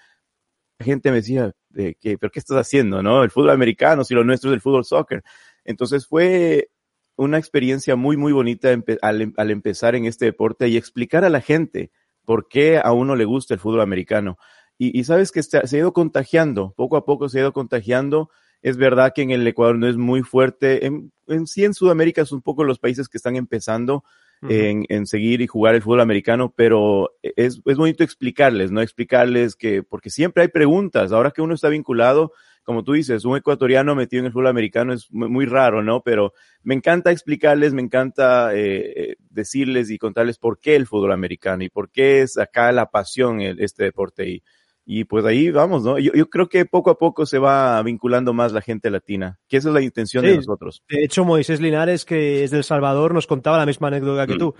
la 0.79 0.85
gente 0.87 1.11
me 1.11 1.17
decía, 1.17 1.53
eh, 1.75 1.93
que, 2.01 2.17
¿pero 2.17 2.31
qué 2.31 2.39
estás 2.39 2.57
haciendo? 2.57 3.03
¿No? 3.03 3.23
El 3.23 3.29
fútbol 3.29 3.51
americano, 3.51 4.03
si 4.03 4.15
lo 4.15 4.23
nuestro 4.23 4.49
es 4.49 4.55
el 4.55 4.61
fútbol 4.61 4.83
soccer. 4.83 5.23
Entonces 5.63 6.07
fue 6.07 6.69
una 7.17 7.37
experiencia 7.37 7.95
muy, 7.95 8.15
muy 8.15 8.31
bonita 8.31 8.71
empe- 8.71 8.99
al, 9.01 9.21
em- 9.21 9.33
al 9.37 9.51
empezar 9.51 9.95
en 9.95 10.05
este 10.05 10.25
deporte 10.25 10.69
y 10.69 10.77
explicar 10.77 11.25
a 11.25 11.29
la 11.29 11.41
gente 11.41 11.91
por 12.23 12.47
qué 12.47 12.79
a 12.81 12.93
uno 12.93 13.15
le 13.15 13.25
gusta 13.25 13.53
el 13.53 13.59
fútbol 13.59 13.81
americano. 13.81 14.37
Y, 14.77 14.97
y 14.97 15.03
sabes 15.03 15.31
que 15.31 15.43
se, 15.43 15.57
ha 15.57 15.77
ido 15.77 15.91
contagiando, 15.93 16.73
poco 16.77 16.97
a 16.97 17.05
poco 17.05 17.27
se 17.29 17.39
ha 17.39 17.41
ido 17.41 17.53
contagiando. 17.53 18.29
Es 18.61 18.77
verdad 18.77 19.11
que 19.13 19.21
en 19.23 19.31
el 19.31 19.47
Ecuador 19.47 19.77
no 19.77 19.87
es 19.87 19.97
muy 19.97 20.21
fuerte. 20.23 20.85
En, 20.85 21.11
en 21.27 21.47
sí, 21.47 21.65
en 21.65 21.73
Sudamérica 21.73 22.21
es 22.21 22.31
un 22.31 22.41
poco 22.41 22.63
los 22.63 22.79
países 22.79 23.09
que 23.09 23.17
están 23.17 23.35
empezando 23.35 24.03
en, 24.49 24.85
en 24.89 25.07
seguir 25.07 25.41
y 25.41 25.47
jugar 25.47 25.73
el 25.73 25.81
fútbol 25.81 26.01
americano, 26.01 26.53
pero 26.55 27.09
es, 27.23 27.59
es 27.65 27.77
bonito 27.77 28.03
explicarles, 28.03 28.71
¿no? 28.71 28.81
Explicarles 28.81 29.55
que, 29.55 29.81
porque 29.81 30.11
siempre 30.11 30.43
hay 30.43 30.49
preguntas. 30.49 31.11
Ahora 31.11 31.31
que 31.31 31.41
uno 31.41 31.55
está 31.55 31.69
vinculado, 31.69 32.33
como 32.67 32.83
tú 32.83 32.91
dices, 32.91 33.23
un 33.23 33.37
ecuatoriano 33.37 33.95
metido 33.95 34.19
en 34.19 34.25
el 34.25 34.33
fútbol 34.33 34.47
americano 34.47 34.91
es 34.91 35.07
muy, 35.09 35.45
raro, 35.45 35.81
¿no? 35.81 36.01
Pero 36.01 36.33
me 36.63 36.75
encanta 36.75 37.11
explicarles, 37.11 37.73
me 37.73 37.81
encanta 37.81 38.53
eh, 38.53 38.93
eh, 39.11 39.15
decirles 39.29 39.89
y 39.89 39.97
contarles 39.97 40.37
por 40.37 40.59
qué 40.59 40.75
el 40.75 40.85
fútbol 40.85 41.13
americano 41.13 41.63
y 41.63 41.69
por 41.69 41.89
qué 41.89 42.23
es 42.23 42.37
acá 42.37 42.73
la 42.73 42.87
pasión 42.91 43.39
el- 43.39 43.61
este 43.61 43.85
deporte. 43.85 44.27
Y, 44.29 44.43
y 44.85 45.05
pues 45.05 45.23
ahí 45.23 45.49
vamos, 45.49 45.85
¿no? 45.85 45.97
Yo, 45.97 46.11
yo 46.11 46.29
creo 46.29 46.49
que 46.49 46.65
poco 46.65 46.89
a 46.89 46.97
poco 46.97 47.25
se 47.25 47.39
va 47.39 47.81
vinculando 47.83 48.33
más 48.33 48.51
la 48.51 48.59
gente 48.61 48.89
latina, 48.89 49.39
que 49.47 49.55
esa 49.55 49.69
es 49.69 49.73
la 49.73 49.81
intención 49.81 50.25
de 50.25 50.31
Sí. 50.31 50.35
nosotros. 50.35 50.83
De 50.89 51.05
hecho, 51.05 51.23
Moisés 51.23 51.61
Linares, 51.61 52.03
que 52.03 52.43
es 52.43 52.51
del 52.51 52.65
Salvador, 52.65 53.13
nos 53.13 53.27
contaba 53.27 53.57
la 53.57 53.65
misma 53.65 53.87
anécdota 53.87 54.27
que 54.27 54.35
Mm. 54.35 54.39
tú. 54.39 54.55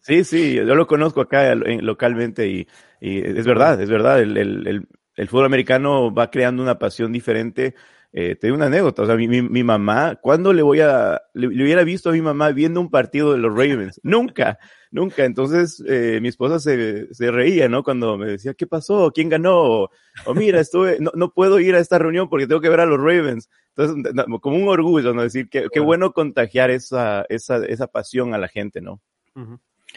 Sí, 0.00 0.24
sí, 0.24 0.54
yo 0.54 0.74
lo 0.74 0.86
conozco 0.86 1.20
acá 1.20 1.54
localmente 1.54 2.48
y, 2.48 2.66
y 3.00 3.18
es 3.18 3.44
verdad, 3.44 3.78
es 3.82 3.90
verdad, 3.90 4.20
el, 4.22 4.36
el, 4.38 4.66
el, 4.66 4.88
el 5.18 5.26
fútbol 5.26 5.46
americano 5.46 6.14
va 6.14 6.30
creando 6.30 6.62
una 6.62 6.78
pasión 6.78 7.12
diferente. 7.12 7.74
Eh, 8.12 8.36
te 8.36 8.46
doy 8.46 8.56
una 8.56 8.66
anécdota, 8.66 9.02
o 9.02 9.06
sea, 9.06 9.16
mi, 9.16 9.28
mi, 9.28 9.42
mi 9.42 9.64
mamá, 9.64 10.14
¿cuándo 10.14 10.52
le 10.52 10.62
voy 10.62 10.80
a, 10.80 11.20
le, 11.34 11.48
le 11.48 11.64
hubiera 11.64 11.84
visto 11.84 12.08
a 12.08 12.12
mi 12.12 12.22
mamá 12.22 12.52
viendo 12.52 12.80
un 12.80 12.88
partido 12.88 13.32
de 13.32 13.38
los 13.38 13.50
Ravens? 13.50 14.00
Nunca, 14.04 14.58
nunca. 14.92 15.24
Entonces, 15.24 15.82
eh, 15.86 16.20
mi 16.22 16.28
esposa 16.28 16.60
se, 16.60 17.12
se 17.12 17.30
reía, 17.32 17.68
¿no? 17.68 17.82
Cuando 17.82 18.16
me 18.16 18.26
decía, 18.26 18.54
¿qué 18.54 18.66
pasó? 18.66 19.10
¿Quién 19.12 19.28
ganó? 19.28 19.88
O, 20.24 20.34
mira, 20.34 20.60
estuve, 20.60 20.98
no, 21.00 21.10
no 21.14 21.32
puedo 21.34 21.58
ir 21.58 21.74
a 21.74 21.80
esta 21.80 21.98
reunión 21.98 22.28
porque 22.28 22.46
tengo 22.46 22.60
que 22.60 22.70
ver 22.70 22.80
a 22.80 22.86
los 22.86 22.98
Ravens. 22.98 23.50
Entonces, 23.76 24.14
como 24.40 24.56
un 24.56 24.68
orgullo, 24.68 25.12
¿no? 25.12 25.22
Decir, 25.22 25.48
que, 25.50 25.66
qué 25.70 25.80
bueno 25.80 26.12
contagiar 26.12 26.70
esa, 26.70 27.26
esa, 27.28 27.56
esa 27.66 27.88
pasión 27.88 28.34
a 28.34 28.38
la 28.38 28.48
gente, 28.48 28.80
¿no? 28.80 29.02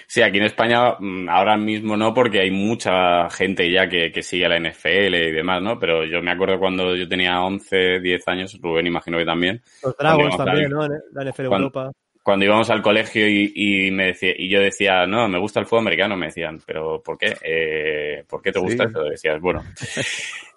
Sí, 0.07 0.21
aquí 0.21 0.37
en 0.37 0.45
España 0.45 0.95
mm, 0.99 1.29
ahora 1.29 1.57
mismo 1.57 1.95
no, 1.97 2.13
porque 2.13 2.39
hay 2.41 2.51
mucha 2.51 3.29
gente 3.29 3.71
ya 3.71 3.87
que, 3.87 4.11
que 4.11 4.21
sigue 4.23 4.47
la 4.49 4.59
NFL 4.59 5.15
y 5.15 5.31
demás, 5.31 5.61
¿no? 5.61 5.79
Pero 5.79 6.05
yo 6.05 6.21
me 6.21 6.31
acuerdo 6.31 6.59
cuando 6.59 6.95
yo 6.95 7.07
tenía 7.07 7.41
11, 7.41 7.99
10 7.99 8.27
años, 8.27 8.59
Rubén 8.61 8.87
imagino 8.87 9.17
que 9.17 9.25
también, 9.25 9.61
Los 9.83 9.95
Dragons 9.97 10.37
también, 10.37 10.69
¿no? 10.69 10.87
La 11.13 11.23
NFL 11.23 11.47
cuando- 11.47 11.67
Europa. 11.67 11.91
Cuando 12.23 12.45
íbamos 12.45 12.69
al 12.69 12.81
colegio 12.81 13.27
y, 13.27 13.51
y 13.55 13.91
me 13.91 14.07
decía, 14.07 14.33
y 14.37 14.49
yo 14.49 14.59
decía, 14.59 15.05
no, 15.07 15.27
me 15.27 15.39
gusta 15.39 15.59
el 15.59 15.65
fútbol 15.65 15.81
americano, 15.81 16.15
me 16.15 16.27
decían, 16.27 16.61
pero 16.65 17.01
¿por 17.01 17.17
qué? 17.17 17.35
Eh, 17.43 18.23
¿Por 18.29 18.41
qué 18.41 18.51
te 18.51 18.59
gusta 18.59 18.83
Sí. 18.85 18.89
eso? 18.89 19.03
Decías, 19.03 19.41
bueno. 19.41 19.63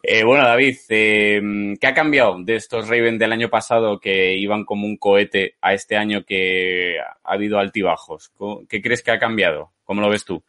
Eh, 0.03 0.23
bueno, 0.23 0.45
David, 0.45 0.77
eh, 0.91 1.41
¿qué 1.81 1.87
ha 1.87 1.95
cambiado 1.95 2.37
de 2.43 2.57
estos 2.57 2.89
Ravens 2.89 3.19
del 3.19 3.33
año 3.33 3.49
pasado 3.49 3.99
que 3.99 4.35
iban 4.37 4.65
como 4.67 4.87
un 4.87 4.99
cohete 4.99 5.55
a 5.63 5.73
este 5.73 5.97
año 5.97 6.25
que 6.25 6.99
ha 7.01 7.33
habido 7.33 7.59
altibajos? 7.59 8.31
¿Qué 8.69 8.83
crees 8.83 9.03
que 9.03 9.13
ha 9.13 9.19
cambiado? 9.19 9.71
¿Cómo 9.85 10.03
lo 10.03 10.11
ves 10.11 10.25
tú? 10.27 10.43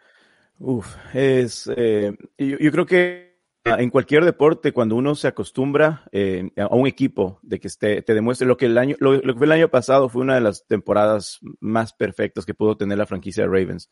Uf, 0.60 0.96
es, 1.14 1.72
eh, 1.76 2.12
yo, 2.38 2.58
yo 2.60 2.72
creo 2.72 2.86
que 2.86 3.25
en 3.66 3.90
cualquier 3.90 4.24
deporte, 4.24 4.72
cuando 4.72 4.96
uno 4.96 5.16
se 5.16 5.28
acostumbra 5.28 6.04
eh, 6.12 6.52
a 6.58 6.68
un 6.76 6.86
equipo 6.86 7.40
de 7.42 7.60
que 7.60 7.68
esté, 7.68 8.02
te 8.04 8.14
demuestre 8.14 8.48
lo 8.48 8.58
que 8.58 8.68
el 8.68 8.78
año, 8.78 8.96
lo, 9.00 9.14
lo 9.14 9.34
que 9.34 9.38
fue 9.40 9.46
el 9.48 9.52
año 9.54 9.70
pasado 9.70 10.08
fue 10.08 10.22
una 10.22 10.36
de 10.36 10.42
las 10.42 10.66
temporadas 10.68 11.40
más 11.60 11.94
perfectas 11.94 12.46
que 12.46 12.54
pudo 12.54 12.78
tener 12.78 12.98
la 12.98 13.08
franquicia 13.08 13.44
de 13.44 13.50
Ravens. 13.50 13.90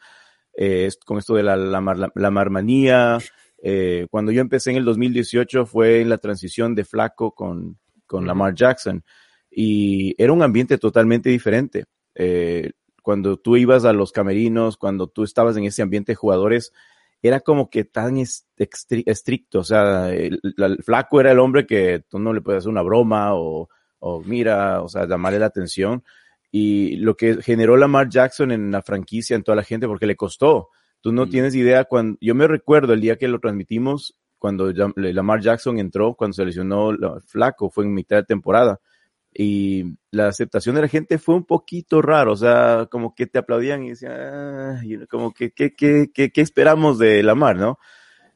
Eh, 0.56 0.90
con 1.06 1.18
esto 1.18 1.34
de 1.34 1.42
la, 1.44 1.56
la, 1.58 1.82
mar- 1.82 1.98
la, 1.98 2.12
la 2.14 2.30
marmanía, 2.30 3.18
eh, 3.64 4.06
cuando 4.12 4.32
yo 4.32 4.42
empecé 4.42 4.70
en 4.70 4.78
el 4.78 4.86
2018 4.86 5.66
fue 5.66 6.02
en 6.02 6.10
la 6.10 6.20
transición 6.20 6.76
de 6.76 6.86
Flaco 6.86 7.34
con, 7.34 7.80
con 8.06 8.28
Lamar 8.28 8.54
Jackson 8.54 9.04
y 9.50 10.14
era 10.22 10.34
un 10.34 10.44
ambiente 10.44 10.78
totalmente 10.78 11.30
diferente. 11.32 11.86
Eh, 12.14 12.74
cuando 13.02 13.38
tú 13.38 13.58
ibas 13.58 13.86
a 13.86 13.94
los 13.94 14.12
camerinos, 14.12 14.78
cuando 14.78 15.08
tú 15.08 15.24
estabas 15.24 15.58
en 15.58 15.64
ese 15.66 15.82
ambiente 15.82 16.12
de 16.12 16.16
jugadores, 16.16 16.72
era 17.24 17.40
como 17.40 17.70
que 17.70 17.86
tan 17.86 18.18
estricto. 18.18 19.60
O 19.60 19.64
sea, 19.64 20.12
el, 20.14 20.40
la- 20.58 20.68
el 20.68 20.84
flaco 20.84 21.20
era 21.20 21.32
el 21.32 21.40
hombre 21.40 21.66
que 21.66 22.04
tú 22.10 22.20
no 22.20 22.34
le 22.34 22.42
puedes 22.42 22.60
hacer 22.60 22.70
una 22.70 22.82
broma 22.84 23.34
o, 23.34 23.70
o 24.00 24.22
mira, 24.22 24.82
o 24.82 24.90
sea, 24.90 25.08
llamarle 25.08 25.40
la 25.40 25.48
atención. 25.48 26.04
Y 26.52 26.98
lo 26.98 27.16
que 27.16 27.42
generó 27.42 27.78
Lamar 27.78 28.10
Jackson 28.10 28.52
en 28.52 28.70
la 28.72 28.84
franquicia, 28.84 29.36
en 29.36 29.42
toda 29.44 29.56
la 29.56 29.64
gente, 29.64 29.88
porque 29.88 30.06
le 30.06 30.16
costó. 30.16 30.70
Tú 31.02 31.12
no 31.12 31.26
Mm. 31.26 31.30
tienes 31.30 31.56
idea 31.56 31.86
cuando, 31.86 32.18
yo 32.22 32.36
me 32.36 32.48
recuerdo 32.48 32.94
el 32.94 33.02
día 33.02 33.18
que 33.18 33.28
lo 33.28 33.40
transmitimos, 33.40 34.16
cuando 34.38 34.72
Lamar 34.96 35.40
Jackson 35.42 35.80
entró, 35.80 36.14
cuando 36.16 36.34
se 36.36 36.46
lesionó 36.46 36.92
la- 36.92 37.20
flaco, 37.22 37.70
fue 37.70 37.86
en 37.86 37.94
mitad 37.94 38.18
de 38.18 38.24
temporada 38.24 38.80
y 39.34 39.96
la 40.12 40.28
aceptación 40.28 40.76
de 40.76 40.82
la 40.82 40.88
gente 40.88 41.18
fue 41.18 41.36
un 41.36 41.46
poquito 41.46 42.02
raro, 42.02 42.34
o 42.34 42.36
sea, 42.36 42.88
como 42.92 43.16
que 43.16 43.26
te 43.26 43.40
aplaudían 43.40 43.84
y 43.84 43.90
decían, 43.90 44.14
"Ah", 44.16 44.82
y 44.84 45.06
como 45.08 45.34
que, 45.34 45.52
¿qué, 45.52 45.74
qué, 45.74 46.12
qué, 46.14 46.32
qué 46.32 46.42
esperamos 46.42 47.00
de 47.00 47.24
Lamar, 47.24 47.56
no? 47.56 47.80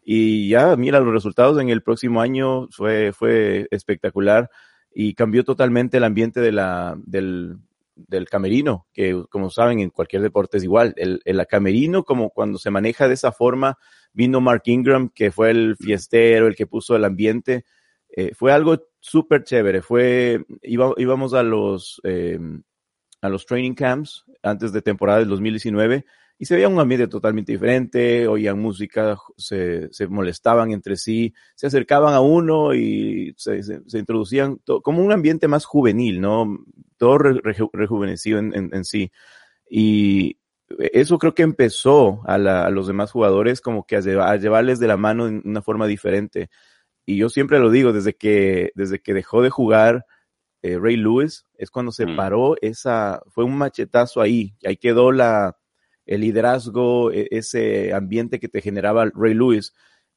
Y 0.03 0.49
ya, 0.49 0.75
mira, 0.77 0.99
los 1.01 1.13
resultados 1.13 1.59
en 1.61 1.69
el 1.69 1.83
próximo 1.83 2.21
año 2.21 2.67
fue, 2.71 3.11
fue 3.13 3.67
espectacular 3.71 4.49
y 4.93 5.13
cambió 5.13 5.43
totalmente 5.43 5.97
el 5.97 6.05
ambiente 6.05 6.39
de 6.39 6.51
la, 6.53 6.97
del, 7.05 7.57
del 7.95 8.29
camerino, 8.29 8.87
que 8.93 9.23
como 9.29 9.49
saben, 9.49 9.79
en 9.79 9.89
cualquier 9.89 10.21
deporte 10.21 10.57
es 10.57 10.63
igual. 10.63 10.93
El, 10.97 11.21
el 11.25 11.45
camerino, 11.45 12.03
como 12.03 12.29
cuando 12.29 12.57
se 12.57 12.71
maneja 12.71 13.07
de 13.07 13.15
esa 13.15 13.31
forma, 13.31 13.77
vino 14.13 14.39
Mark 14.39 14.63
Ingram, 14.65 15.09
que 15.09 15.29
fue 15.29 15.51
el 15.51 15.75
fiestero, 15.75 16.47
el 16.47 16.55
que 16.55 16.67
puso 16.67 16.95
el 16.95 17.03
ambiente, 17.03 17.65
eh, 18.19 18.33
fue 18.33 18.51
algo 18.51 18.75
súper 18.99 19.43
chévere. 19.43 19.83
Fue, 19.83 20.43
iba, 20.63 20.91
íbamos 20.97 21.35
a 21.35 21.43
los, 21.43 22.01
eh, 22.03 22.39
a 23.21 23.29
los 23.29 23.45
training 23.45 23.75
camps 23.75 24.25
antes 24.41 24.73
de 24.73 24.81
temporada 24.81 25.19
del 25.19 25.29
2019 25.29 26.03
y 26.39 26.45
se 26.45 26.55
veía 26.55 26.67
un 26.67 26.79
ambiente 26.79 27.07
totalmente 27.07 27.51
diferente, 27.51 28.27
oían 28.27 28.59
música, 28.59 29.17
se, 29.37 29.93
se 29.93 30.07
molestaban 30.07 30.71
entre 30.71 30.95
sí, 30.95 31.31
se 31.53 31.67
acercaban 31.67 32.15
a 32.15 32.19
uno 32.19 32.73
y 32.73 33.35
se, 33.37 33.61
se, 33.61 33.99
introducían 33.99 34.61
como 34.81 35.03
un 35.03 35.11
ambiente 35.11 35.47
más 35.47 35.65
juvenil, 35.65 36.19
¿no? 36.19 36.57
Todo 36.97 37.19
re, 37.19 37.39
reju, 37.43 37.69
rejuvenecido 37.71 38.39
en, 38.39 38.51
en, 38.55 38.83
sí. 38.83 39.11
Y 39.69 40.39
eso 40.91 41.19
creo 41.19 41.35
que 41.35 41.43
empezó 41.43 42.21
a, 42.25 42.39
la, 42.39 42.65
a 42.65 42.71
los 42.71 42.87
demás 42.87 43.11
jugadores 43.11 43.61
como 43.61 43.85
que 43.85 43.95
a 43.95 44.01
llevarles 44.37 44.79
de 44.79 44.87
la 44.87 44.97
mano 44.97 45.27
en 45.27 45.43
una 45.45 45.61
forma 45.61 45.85
diferente 45.85 46.49
y 47.07 47.15
yo 47.17 47.29
siempre 47.29 47.57
lo 47.59 47.71
digo, 47.71 47.91
desde 47.93 48.13
que, 48.13 48.71
desde 48.75 48.99
que 48.99 49.15
dejó 49.15 49.41
de 49.41 49.49
jugar 49.49 50.05
eh, 50.61 50.77
Ray 50.77 50.97
Lewis, 50.97 51.45
es 51.57 51.71
cuando 51.71 51.91
se 51.91 52.05
Mm. 52.05 52.15
paró 52.15 52.55
esa, 52.61 53.21
fue 53.29 53.43
un 53.45 53.57
machetazo 53.57 54.21
ahí, 54.21 54.53
ahí 54.65 54.75
quedó 54.77 55.11
la, 55.11 55.55
el 56.05 56.21
liderazgo, 56.21 57.11
e- 57.11 57.27
ese 57.31 57.93
ambiente 57.93 58.39
que 58.39 58.49
te 58.49 58.61
generaba 58.61 59.09
Ray 59.15 59.33
Lewis. 59.33 59.73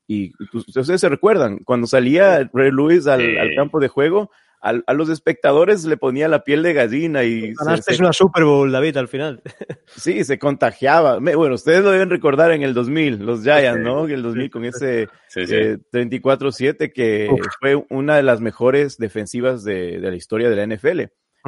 Y 0.07 0.33
ustedes 0.53 1.01
se 1.01 1.09
recuerdan, 1.09 1.59
cuando 1.59 1.87
salía 1.87 2.51
Ray 2.53 2.73
Lewis 2.73 3.07
al, 3.07 3.21
Sí. 3.21 3.37
al 3.39 3.55
campo 3.55 3.79
de 3.81 3.89
juego, 3.89 4.31
a 4.63 4.93
los 4.93 5.09
espectadores 5.09 5.85
le 5.87 5.97
ponía 5.97 6.29
la 6.29 6.45
piel 6.45 6.63
de 6.63 6.75
gallina 6.75 7.25
y 7.25 7.55
Ganaste 7.55 7.95
se- 7.95 8.03
una 8.03 8.13
Super 8.13 8.45
Bowl, 8.45 8.71
David, 8.71 8.97
al 8.99 9.09
final. 9.09 9.43
Sí, 9.97 10.23
se 10.25 10.39
contagiaba. 10.39 11.19
Me- 11.19 11.35
Bueno, 11.35 11.55
ustedes 11.55 11.83
lo 11.83 11.91
deben 11.91 12.11
recordar 12.11 12.53
en 12.53 12.63
el 12.63 12.75
2000, 12.75 13.25
los 13.25 13.43
Giants, 13.43 13.81
¿no? 13.83 14.07
El 14.07 14.23
2000 14.23 14.51
con 14.51 14.65
ese 14.65 15.09
Sí, 15.29 15.47
sí. 15.47 15.55
eh, 15.55 15.79
34-7 15.93 16.93
que 16.93 17.29
Uf. 17.31 17.41
fue 17.59 17.83
una 17.91 18.17
de 18.17 18.23
las 18.23 18.41
mejores 18.41 18.99
defensivas 18.99 19.65
de, 19.65 19.99
de 20.01 20.11
la 20.11 20.17
historia 20.17 20.51
de 20.51 20.57
la 20.57 20.63
NFL 20.77 21.01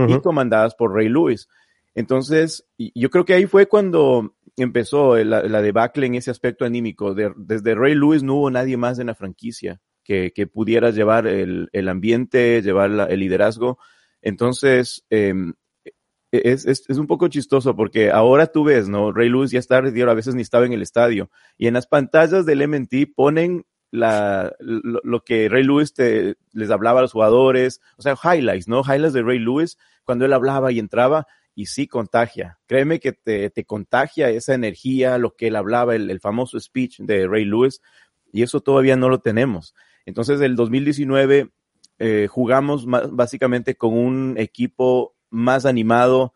y 0.09 0.19
comandadas 0.21 0.75
por 0.75 0.95
Ray 0.95 1.09
Lewis. 1.09 1.49
Entonces, 1.95 2.67
y- 2.79 2.99
yo 2.99 3.11
creo 3.11 3.25
que 3.25 3.35
ahí 3.35 3.47
fue 3.47 3.67
cuando 3.67 4.35
empezó 4.57 5.17
la, 5.17 5.43
la 5.43 5.63
debacle 5.63 6.07
en 6.07 6.15
ese 6.15 6.31
aspecto 6.31 6.65
anímico. 6.65 7.15
De- 7.15 7.33
desde 7.37 7.75
Ray 7.75 7.95
Lewis 7.95 8.23
no 8.23 8.35
hubo 8.37 8.51
nadie 8.51 8.77
más 8.77 8.99
en 8.99 9.07
la 9.09 9.15
franquicia 9.15 9.81
que, 10.03 10.33
que 10.35 10.47
pudiera 10.47 10.91
llevar 10.91 11.27
el, 11.27 11.69
el 11.73 11.89
ambiente, 11.89 12.63
llevar 12.63 12.91
la- 12.91 13.07
el 13.07 13.21
liderazgo. 13.21 13.79
Entonces, 14.21 15.05
eh, 15.11 15.35
es, 16.33 16.65
es, 16.67 16.85
es, 16.89 16.99
un 16.99 17.07
poco 17.07 17.29
chistoso 17.29 17.77
porque 17.77 18.11
ahora 18.11 18.47
tú 18.47 18.65
ves, 18.65 18.89
¿no? 18.89 19.13
Ray 19.13 19.29
Lewis 19.29 19.51
ya 19.51 19.59
está 19.59 19.81
retirado, 19.81 20.13
a 20.13 20.15
veces 20.15 20.35
ni 20.35 20.43
estaba 20.43 20.65
en 20.65 20.73
el 20.73 20.83
estadio. 20.83 21.31
Y 21.59 21.67
en 21.67 21.75
las 21.75 21.87
pantallas 21.87 22.47
del 22.47 22.67
MNT 22.67 23.15
ponen 23.15 23.67
la, 23.91 24.55
lo, 24.59 25.01
lo, 25.05 25.21
que 25.25 25.51
Ray 25.51 25.65
Lewis 25.65 25.93
te, 25.93 26.37
les 26.53 26.71
hablaba 26.71 27.01
a 27.01 27.03
los 27.03 27.13
jugadores, 27.13 27.81
o 27.99 28.03
sea, 28.03 28.17
highlights, 28.25 28.67
¿no? 28.67 28.81
Highlights 28.81 29.13
de 29.13 29.23
Ray 29.23 29.39
Lewis 29.39 29.77
cuando 30.05 30.25
él 30.25 30.33
hablaba 30.33 30.73
y 30.73 30.79
entraba 30.79 31.27
y 31.55 31.67
sí 31.67 31.87
contagia. 31.87 32.59
Créeme 32.67 32.99
que 32.99 33.13
te, 33.13 33.51
te 33.51 33.65
contagia 33.65 34.31
esa 34.31 34.55
energía, 34.55 35.19
lo 35.19 35.37
que 35.37 35.49
él 35.49 35.57
hablaba, 35.57 35.95
el, 35.95 36.11
el, 36.11 36.21
famoso 36.21 36.59
speech 36.59 37.01
de 37.01 37.29
Ray 37.29 37.45
Lewis, 37.45 37.83
y 38.33 38.43
eso 38.43 38.61
todavía 38.61 38.97
no 38.97 39.11
lo 39.11 39.21
tenemos. 39.21 39.75
Entonces, 40.07 40.41
el 40.41 40.57
2019 40.57 41.51
eh, 41.99 42.27
jugamos 42.29 42.87
básicamente 42.87 43.77
con 43.77 43.95
un 43.95 44.35
equipo 44.39 45.15
más 45.31 45.67
animado, 45.67 46.35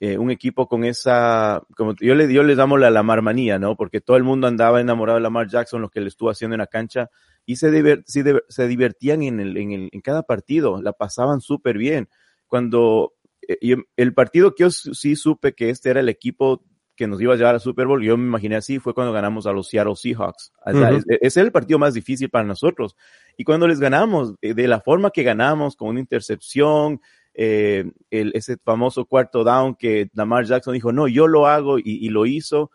eh, 0.00 0.18
un 0.18 0.30
equipo 0.30 0.68
con 0.68 0.84
esa, 0.84 1.62
como 1.76 1.94
yo 1.96 2.14
le, 2.14 2.32
yo 2.32 2.42
les 2.42 2.56
damos 2.56 2.80
la 2.80 2.90
Lamar 2.90 3.22
manía, 3.22 3.58
¿no? 3.58 3.76
Porque 3.76 4.00
todo 4.00 4.16
el 4.16 4.24
mundo 4.24 4.46
andaba 4.46 4.80
enamorado 4.80 5.16
de 5.16 5.22
Lamar 5.22 5.48
Jackson, 5.48 5.82
lo 5.82 5.90
que 5.90 6.00
le 6.00 6.08
estuvo 6.08 6.30
haciendo 6.30 6.54
en 6.54 6.60
la 6.60 6.66
cancha, 6.66 7.10
y 7.46 7.56
se, 7.56 8.02
se, 8.06 8.68
divertían 8.68 9.22
en, 9.22 9.40
el, 9.40 9.56
en, 9.56 9.72
el, 9.72 9.88
en 9.92 10.00
cada 10.00 10.22
partido, 10.22 10.80
la 10.82 10.92
pasaban 10.92 11.40
súper 11.40 11.78
bien. 11.78 12.08
Cuando 12.46 13.14
y 13.60 13.74
el 13.96 14.14
partido 14.14 14.54
que 14.54 14.64
yo 14.64 14.70
sí 14.70 15.16
supe 15.16 15.54
que 15.54 15.70
este 15.70 15.90
era 15.90 16.00
el 16.00 16.08
equipo 16.08 16.64
que 16.96 17.06
nos 17.06 17.20
iba 17.20 17.34
a 17.34 17.36
llevar 17.36 17.54
al 17.54 17.60
Super 17.60 17.86
Bowl, 17.86 18.02
yo 18.02 18.16
me 18.16 18.26
imaginé 18.26 18.56
así, 18.56 18.78
fue 18.78 18.94
cuando 18.94 19.12
ganamos 19.12 19.46
a 19.46 19.52
los 19.52 19.68
Seattle 19.68 19.96
Seahawks. 19.96 20.52
O 20.64 20.70
sea, 20.72 20.92
uh 20.92 20.94
-huh. 20.94 21.04
ese 21.06 21.18
es 21.20 21.36
el 21.36 21.52
partido 21.52 21.78
más 21.78 21.94
difícil 21.94 22.30
para 22.30 22.44
nosotros. 22.44 22.96
Y 23.36 23.44
cuando 23.44 23.66
les 23.66 23.80
ganamos, 23.80 24.34
de 24.40 24.68
la 24.68 24.80
forma 24.80 25.10
que 25.10 25.22
ganamos, 25.22 25.76
con 25.76 25.88
una 25.88 26.00
intercepción, 26.00 27.00
eh, 27.34 27.90
el, 28.10 28.30
ese 28.34 28.56
famoso 28.58 29.06
cuarto 29.06 29.42
down 29.42 29.74
que 29.74 30.08
Lamar 30.14 30.44
Jackson 30.44 30.74
dijo, 30.74 30.92
no, 30.92 31.08
yo 31.08 31.26
lo 31.26 31.46
hago 31.48 31.78
y, 31.78 31.82
y 31.84 32.08
lo 32.10 32.26
hizo, 32.26 32.70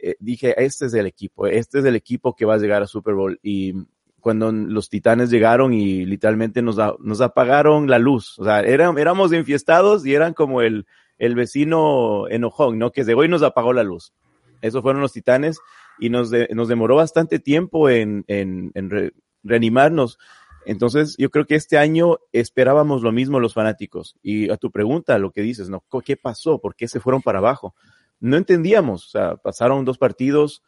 eh, 0.00 0.16
dije, 0.18 0.54
este 0.62 0.86
es 0.86 0.94
el 0.94 1.06
equipo, 1.06 1.46
este 1.46 1.78
es 1.78 1.84
el 1.84 1.94
equipo 1.94 2.34
que 2.34 2.44
va 2.44 2.54
a 2.54 2.58
llegar 2.58 2.82
al 2.82 2.88
Super 2.88 3.14
Bowl. 3.14 3.38
Y 3.42 3.74
cuando 4.18 4.50
los 4.50 4.88
titanes 4.88 5.30
llegaron 5.30 5.72
y 5.72 6.04
literalmente 6.04 6.62
nos, 6.62 6.76
nos 6.98 7.20
apagaron 7.20 7.88
la 7.88 7.98
luz. 7.98 8.38
O 8.38 8.44
sea, 8.44 8.60
éramos 8.60 9.32
enfiestados 9.32 10.04
y 10.04 10.14
eran 10.14 10.32
como 10.34 10.62
el, 10.62 10.86
el 11.18 11.34
vecino 11.34 12.28
enojón, 12.28 12.78
¿no? 12.78 12.90
Que 12.90 13.04
llegó 13.04 13.24
y 13.24 13.28
nos 13.28 13.42
apagó 13.42 13.72
la 13.72 13.82
luz. 13.82 14.12
Esos 14.60 14.82
fueron 14.82 15.02
los 15.02 15.12
titanes 15.12 15.58
y 15.98 16.10
nos, 16.10 16.30
nos 16.50 16.68
demoró 16.68 16.96
bastante 16.96 17.38
tiempo 17.38 17.88
en, 17.88 18.24
en, 18.28 18.70
en 18.74 18.90
re, 18.90 19.12
reanimarnos. 19.42 20.18
Entonces, 20.64 21.16
yo 21.18 21.30
creo 21.30 21.46
que 21.46 21.56
este 21.56 21.78
año 21.78 22.18
esperábamos 22.32 23.02
lo 23.02 23.12
mismo 23.12 23.40
los 23.40 23.54
fanáticos. 23.54 24.16
Y 24.22 24.50
a 24.50 24.56
tu 24.56 24.70
pregunta, 24.70 25.18
lo 25.18 25.32
que 25.32 25.42
dices, 25.42 25.68
¿no? 25.68 25.84
¿Qué 26.04 26.16
pasó? 26.16 26.60
¿Por 26.60 26.76
qué 26.76 26.86
se 26.88 27.00
fueron 27.00 27.22
para 27.22 27.38
abajo? 27.38 27.74
No 28.20 28.36
entendíamos. 28.36 29.06
O 29.06 29.10
sea, 29.10 29.36
pasaron 29.36 29.84
dos 29.84 29.98
partidos, 29.98 30.62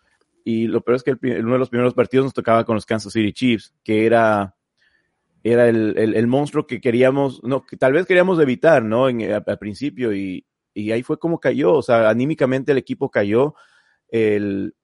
y 0.45 0.67
lo 0.67 0.83
peor 0.83 0.97
es 0.97 1.03
que 1.03 1.13
el, 1.13 1.45
uno 1.45 1.55
de 1.55 1.59
los 1.59 1.71
primeros 1.71 1.95
partidos 1.95 2.25
nos 2.25 2.35
tocaba 2.35 2.65
con 2.65 2.75
los 2.75 2.85
Kansas 2.85 3.13
City 3.13 3.33
Chiefs, 3.33 3.75
que 3.83 4.05
era, 4.05 4.55
era 5.45 5.69
el, 5.69 5.95
el, 5.99 6.15
el 6.15 6.27
monstruo 6.27 6.67
que 6.67 6.81
queríamos, 6.81 7.45
no, 7.45 7.65
que 7.67 7.77
tal 7.77 7.93
vez 7.93 8.07
queríamos 8.07 8.41
evitar, 8.41 8.83
¿no? 8.83 9.11
En, 9.11 9.31
al 9.31 9.59
principio, 9.59 10.15
y, 10.15 10.47
y, 10.73 10.91
ahí 10.91 11.03
fue 11.03 11.19
como 11.19 11.39
cayó, 11.39 11.75
o 11.75 11.83
sea, 11.83 12.09
anímicamente 12.09 12.73
el 12.73 12.79
equipo 12.79 13.11
cayó. 13.11 13.55
El, 14.09 14.75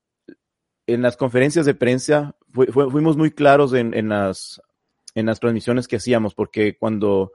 en 0.87 1.03
las 1.03 1.17
conferencias 1.17 1.65
de 1.65 1.75
prensa 1.75 2.37
fuimos 2.53 3.17
muy 3.17 3.31
claros 3.31 3.73
en, 3.73 3.95
en, 3.95 4.11
las, 4.11 4.61
en 5.15 5.27
las 5.27 5.41
transmisiones 5.41 5.89
que 5.89 5.97
hacíamos, 5.97 6.35
porque 6.35 6.77
cuando 6.77 7.33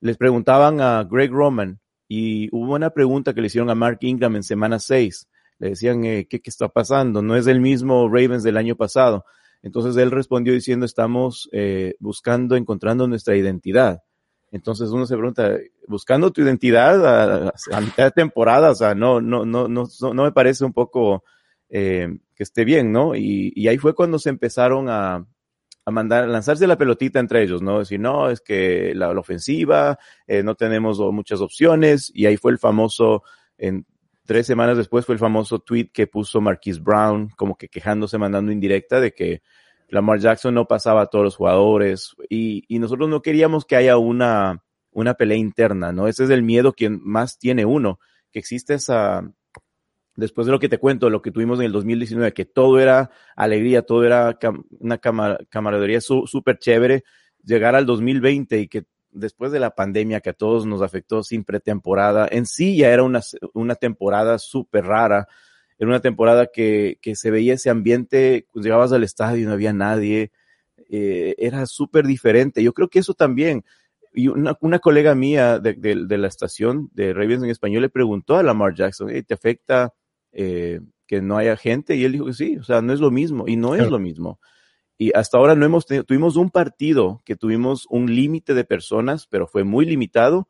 les 0.00 0.18
preguntaban 0.18 0.80
a 0.82 1.04
Greg 1.04 1.30
Roman, 1.30 1.80
y 2.06 2.48
hubo 2.54 2.74
una 2.74 2.90
pregunta 2.90 3.34
que 3.34 3.40
le 3.40 3.46
hicieron 3.46 3.70
a 3.70 3.74
Mark 3.74 3.98
Ingram 4.02 4.36
en 4.36 4.42
semana 4.42 4.78
6, 4.78 5.26
le 5.58 5.70
decían, 5.70 6.04
eh, 6.04 6.26
¿qué, 6.28 6.40
¿qué, 6.40 6.50
está 6.50 6.68
pasando? 6.68 7.22
No 7.22 7.34
es 7.34 7.46
el 7.46 7.60
mismo 7.60 8.08
Ravens 8.08 8.42
del 8.42 8.56
año 8.56 8.76
pasado. 8.76 9.24
Entonces 9.62 9.96
él 9.96 10.10
respondió 10.10 10.52
diciendo, 10.52 10.86
estamos 10.86 11.48
eh, 11.52 11.94
buscando, 11.98 12.56
encontrando 12.56 13.06
nuestra 13.06 13.36
identidad. 13.36 14.02
Entonces 14.50 14.90
uno 14.90 15.04
se 15.06 15.16
pregunta, 15.16 15.56
buscando 15.86 16.30
tu 16.30 16.40
identidad 16.40 17.04
a, 17.06 17.52
a 17.72 17.80
mitad 17.80 18.04
de 18.04 18.10
temporada, 18.12 18.72
no, 18.94 19.20
no, 19.20 19.44
no, 19.44 19.68
no, 19.68 19.88
no 20.00 20.22
me 20.24 20.32
parece 20.32 20.64
un 20.64 20.72
poco 20.72 21.24
eh, 21.68 22.18
que 22.34 22.42
esté 22.42 22.64
bien, 22.64 22.92
¿no? 22.92 23.14
Y, 23.14 23.52
y, 23.54 23.68
ahí 23.68 23.76
fue 23.76 23.94
cuando 23.94 24.18
se 24.18 24.30
empezaron 24.30 24.88
a, 24.88 25.26
a 25.84 25.90
mandar, 25.90 26.24
a 26.24 26.26
lanzarse 26.26 26.66
la 26.66 26.78
pelotita 26.78 27.20
entre 27.20 27.42
ellos, 27.42 27.60
¿no? 27.60 27.80
Decir, 27.80 28.00
no, 28.00 28.30
es 28.30 28.40
que 28.40 28.94
la, 28.94 29.12
la 29.12 29.20
ofensiva, 29.20 29.98
eh, 30.26 30.42
no 30.42 30.54
tenemos 30.54 30.98
muchas 31.12 31.40
opciones, 31.40 32.10
y 32.14 32.24
ahí 32.24 32.38
fue 32.38 32.52
el 32.52 32.58
famoso, 32.58 33.22
en, 33.58 33.84
tres 34.28 34.46
semanas 34.46 34.76
después 34.76 35.06
fue 35.06 35.14
el 35.14 35.18
famoso 35.18 35.58
tweet 35.58 35.88
que 35.90 36.06
puso 36.06 36.42
Marquise 36.42 36.80
Brown, 36.80 37.30
como 37.30 37.56
que 37.56 37.70
quejándose, 37.70 38.18
mandando 38.18 38.52
indirecta 38.52 39.00
de 39.00 39.14
que 39.14 39.40
Lamar 39.88 40.18
Jackson 40.18 40.52
no 40.52 40.68
pasaba 40.68 41.00
a 41.00 41.06
todos 41.06 41.24
los 41.24 41.36
jugadores 41.36 42.14
y, 42.28 42.62
y, 42.68 42.78
nosotros 42.78 43.08
no 43.08 43.22
queríamos 43.22 43.64
que 43.64 43.76
haya 43.76 43.96
una, 43.96 44.62
una 44.90 45.14
pelea 45.14 45.38
interna, 45.38 45.92
¿no? 45.92 46.08
Ese 46.08 46.24
es 46.24 46.30
el 46.30 46.42
miedo 46.42 46.74
que 46.74 46.90
más 46.90 47.38
tiene 47.38 47.64
uno, 47.64 48.00
que 48.30 48.38
existe 48.38 48.74
esa, 48.74 49.32
después 50.14 50.46
de 50.46 50.52
lo 50.52 50.58
que 50.58 50.68
te 50.68 50.76
cuento, 50.76 51.08
lo 51.08 51.22
que 51.22 51.30
tuvimos 51.30 51.58
en 51.60 51.64
el 51.64 51.72
2019, 51.72 52.34
que 52.34 52.44
todo 52.44 52.78
era 52.80 53.10
alegría, 53.34 53.80
todo 53.80 54.04
era 54.04 54.38
una 54.78 54.98
camar 54.98 55.46
camaradería 55.48 56.02
súper 56.02 56.58
chévere, 56.58 57.02
llegar 57.42 57.74
al 57.74 57.86
2020 57.86 58.60
y 58.60 58.68
que 58.68 58.84
después 59.18 59.52
de 59.52 59.60
la 59.60 59.74
pandemia 59.74 60.20
que 60.20 60.30
a 60.30 60.34
todos 60.34 60.66
nos 60.66 60.82
afectó 60.82 61.22
sin 61.22 61.44
pretemporada, 61.44 62.28
en 62.30 62.46
sí 62.46 62.76
ya 62.76 62.90
era 62.90 63.02
una, 63.02 63.20
una 63.54 63.74
temporada 63.74 64.38
súper 64.38 64.84
rara. 64.84 65.28
Era 65.78 65.88
una 65.88 66.00
temporada 66.00 66.48
que, 66.52 66.98
que 67.00 67.14
se 67.14 67.30
veía 67.30 67.54
ese 67.54 67.70
ambiente, 67.70 68.46
pues 68.52 68.64
llegabas 68.64 68.92
al 68.92 69.04
estadio 69.04 69.42
y 69.42 69.46
no 69.46 69.52
había 69.52 69.72
nadie. 69.72 70.32
Eh, 70.90 71.34
era 71.38 71.66
súper 71.66 72.06
diferente. 72.06 72.62
Yo 72.62 72.72
creo 72.72 72.88
que 72.88 72.98
eso 72.98 73.14
también. 73.14 73.64
Y 74.12 74.28
una, 74.28 74.56
una 74.60 74.78
colega 74.80 75.14
mía 75.14 75.58
de, 75.58 75.74
de, 75.74 76.06
de, 76.06 76.18
la 76.18 76.26
estación 76.26 76.90
de 76.94 77.12
Ravens 77.12 77.44
en 77.44 77.50
español 77.50 77.82
le 77.82 77.90
preguntó 77.90 78.36
a 78.36 78.42
Lamar 78.42 78.74
Jackson, 78.74 79.10
¿te 79.24 79.34
afecta 79.34 79.94
eh, 80.32 80.80
que 81.06 81.20
no 81.20 81.36
haya 81.36 81.56
gente? 81.56 81.94
Y 81.94 82.04
él 82.04 82.12
dijo 82.12 82.26
que 82.26 82.32
sí, 82.32 82.56
o 82.56 82.64
sea, 82.64 82.82
no 82.82 82.92
es 82.92 83.00
lo 83.00 83.10
mismo. 83.10 83.46
Y 83.46 83.56
no 83.56 83.74
es 83.74 83.88
lo 83.88 83.98
mismo. 83.98 84.40
Y 84.98 85.12
hasta 85.14 85.38
ahora 85.38 85.54
no 85.54 85.64
hemos 85.64 85.86
tenido, 85.86 86.04
tuvimos 86.04 86.36
un 86.36 86.50
partido 86.50 87.22
que 87.24 87.36
tuvimos 87.36 87.86
un 87.88 88.12
límite 88.12 88.52
de 88.52 88.64
personas, 88.64 89.28
pero 89.28 89.46
fue 89.46 89.62
muy 89.62 89.86
limitado. 89.86 90.48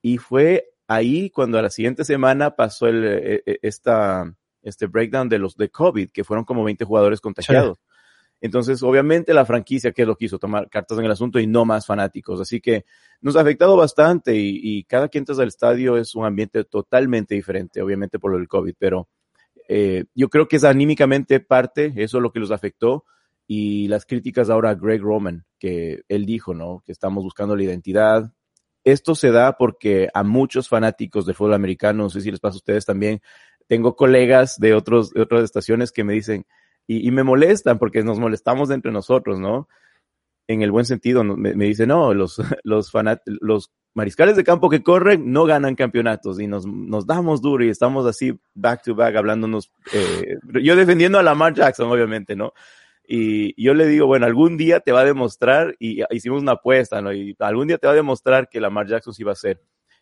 Y 0.00 0.16
fue 0.16 0.70
ahí 0.88 1.28
cuando 1.28 1.58
a 1.58 1.62
la 1.62 1.70
siguiente 1.70 2.04
semana 2.04 2.56
pasó 2.56 2.88
el, 2.88 3.42
esta, 3.60 4.34
este 4.62 4.86
breakdown 4.86 5.28
de 5.28 5.38
los 5.38 5.56
de 5.56 5.68
COVID, 5.68 6.10
que 6.10 6.24
fueron 6.24 6.44
como 6.44 6.64
20 6.64 6.84
jugadores 6.86 7.20
contagiados. 7.20 7.78
Sí. 7.78 7.84
Entonces, 8.40 8.82
obviamente 8.82 9.34
la 9.34 9.44
franquicia 9.44 9.92
que 9.92 10.04
lo 10.04 10.16
quiso 10.16 10.38
tomar 10.38 10.68
cartas 10.68 10.98
en 10.98 11.04
el 11.04 11.12
asunto 11.12 11.38
y 11.38 11.46
no 11.46 11.64
más 11.64 11.86
fanáticos. 11.86 12.40
Así 12.40 12.60
que 12.60 12.84
nos 13.20 13.36
ha 13.36 13.42
afectado 13.42 13.76
bastante 13.76 14.34
y, 14.34 14.58
y 14.62 14.84
cada 14.84 15.08
quien 15.08 15.22
entra 15.22 15.40
al 15.42 15.48
estadio 15.48 15.96
es 15.96 16.14
un 16.16 16.24
ambiente 16.24 16.64
totalmente 16.64 17.36
diferente, 17.36 17.80
obviamente 17.82 18.18
por 18.18 18.32
lo 18.32 18.38
del 18.38 18.48
COVID, 18.48 18.74
pero 18.76 19.08
eh, 19.68 20.04
yo 20.14 20.28
creo 20.28 20.48
que 20.48 20.56
es 20.56 20.64
anímicamente 20.64 21.38
parte, 21.40 21.92
eso 21.96 22.18
es 22.18 22.22
lo 22.22 22.32
que 22.32 22.40
los 22.40 22.50
afectó 22.50 23.04
y 23.54 23.86
las 23.88 24.06
críticas 24.06 24.48
ahora 24.48 24.70
a 24.70 24.74
Greg 24.76 25.02
Roman, 25.02 25.44
que 25.58 26.04
él 26.08 26.24
dijo, 26.24 26.54
¿no? 26.54 26.82
Que 26.86 26.90
estamos 26.90 27.22
buscando 27.22 27.54
la 27.54 27.62
identidad. 27.62 28.32
Esto 28.82 29.14
se 29.14 29.30
da 29.30 29.58
porque 29.58 30.08
a 30.14 30.22
muchos 30.22 30.70
fanáticos 30.70 31.26
del 31.26 31.34
fútbol 31.34 31.52
americano, 31.52 32.04
no 32.04 32.08
sé 32.08 32.22
si 32.22 32.30
les 32.30 32.40
pasa 32.40 32.54
a 32.54 32.56
ustedes 32.56 32.86
también, 32.86 33.20
tengo 33.66 33.94
colegas 33.94 34.58
de, 34.58 34.72
otros, 34.72 35.10
de 35.10 35.20
otras 35.20 35.44
estaciones 35.44 35.92
que 35.92 36.02
me 36.02 36.14
dicen, 36.14 36.46
y, 36.86 37.10
me 37.10 37.24
molestan 37.24 37.78
porque 37.78 38.02
nos 38.02 38.18
molestamos 38.18 38.70
entre 38.70 38.90
nosotros, 38.90 39.38
¿no? 39.38 39.68
En 40.48 40.62
el 40.62 40.70
buen 40.70 40.86
sentido, 40.86 41.22
me, 41.22 41.54
me 41.54 41.66
dicen, 41.66 41.88
no, 41.88 42.14
los, 42.14 42.38
los, 42.64 42.90
fanat 42.90 43.20
los 43.26 43.70
mariscales 43.92 44.34
de 44.34 44.44
campo 44.44 44.70
que 44.70 44.82
corren 44.82 45.30
no 45.30 45.44
ganan 45.44 45.74
campeonatos 45.74 46.40
y 46.40 46.46
nos, 46.46 46.64
nos 46.64 47.06
damos 47.06 47.42
duro 47.42 47.64
y 47.64 47.68
estamos 47.68 48.06
así 48.06 48.32
back 48.54 48.82
to 48.82 48.94
back 48.94 49.14
hablándonos, 49.14 49.70
eh, 49.92 50.38
yo 50.62 50.74
defendiendo 50.74 51.18
a 51.18 51.22
Lamar 51.22 51.52
Jackson, 51.52 51.90
obviamente, 51.90 52.34
¿no? 52.34 52.54
Y 53.06 53.62
yo 53.62 53.74
le 53.74 53.86
digo, 53.86 54.06
bueno, 54.06 54.26
algún 54.26 54.56
día 54.56 54.80
te 54.80 54.92
va 54.92 55.00
a 55.00 55.04
demostrar, 55.04 55.74
y 55.78 56.02
hicimos 56.10 56.42
una 56.42 56.52
apuesta, 56.52 57.02
¿no? 57.02 57.12
Y 57.12 57.34
algún 57.40 57.68
día 57.68 57.78
te 57.78 57.86
va 57.86 57.92
a 57.92 57.96
demostrar 57.96 58.48
que 58.48 58.60
Lamar 58.60 58.86
Jackson 58.86 59.12
sí 59.12 59.24
va 59.24 59.32
a 59.32 59.36
ser. 59.36 59.60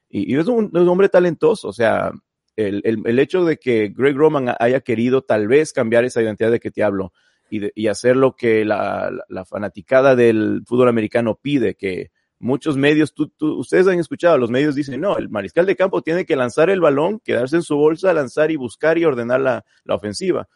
Y, 0.08 0.34
y 0.34 0.38
es, 0.38 0.46
un, 0.48 0.70
hombre 0.88 1.08
talentoso, 1.08 1.68
o 1.68 1.72
sea, 1.72 2.12
el, 2.56 2.82
el, 2.84 3.02
el, 3.04 3.18
hecho 3.18 3.44
de 3.44 3.56
que 3.56 3.88
Greg 3.88 4.16
Roman 4.16 4.54
haya 4.58 4.80
querido 4.80 5.22
tal 5.22 5.48
vez 5.48 5.72
cambiar 5.72 6.04
esa 6.04 6.20
identidad 6.20 6.50
de 6.50 6.60
que 6.60 6.70
te 6.70 6.82
hablo 6.82 7.12
y, 7.48 7.80
y 7.80 7.86
hacer 7.86 8.16
lo 8.16 8.36
que 8.36 8.64
la, 8.64 9.10
la, 9.10 9.24
la, 9.28 9.44
fanaticada 9.44 10.16
del 10.16 10.62
fútbol 10.66 10.88
americano 10.88 11.38
pide, 11.40 11.76
que 11.76 12.10
muchos 12.38 12.76
medios, 12.76 13.14
tú, 13.14 13.28
tú, 13.28 13.58
ustedes 13.58 13.86
han 13.86 13.98
escuchado, 13.98 14.36
los 14.36 14.50
medios 14.50 14.74
dicen, 14.74 15.00
no, 15.00 15.16
el 15.16 15.30
mariscal 15.30 15.64
de 15.64 15.76
campo 15.76 16.02
tiene 16.02 16.26
que 16.26 16.36
lanzar 16.36 16.70
el 16.70 16.80
balón, 16.80 17.20
quedarse 17.20 17.56
en 17.56 17.62
su 17.62 17.76
bolsa, 17.76 18.12
lanzar 18.12 18.50
y 18.50 18.56
buscar 18.56 18.98
y 18.98 19.04
ordenar 19.04 19.40
la, 19.40 19.64
la 19.84 19.94
ofensiva 19.94 20.48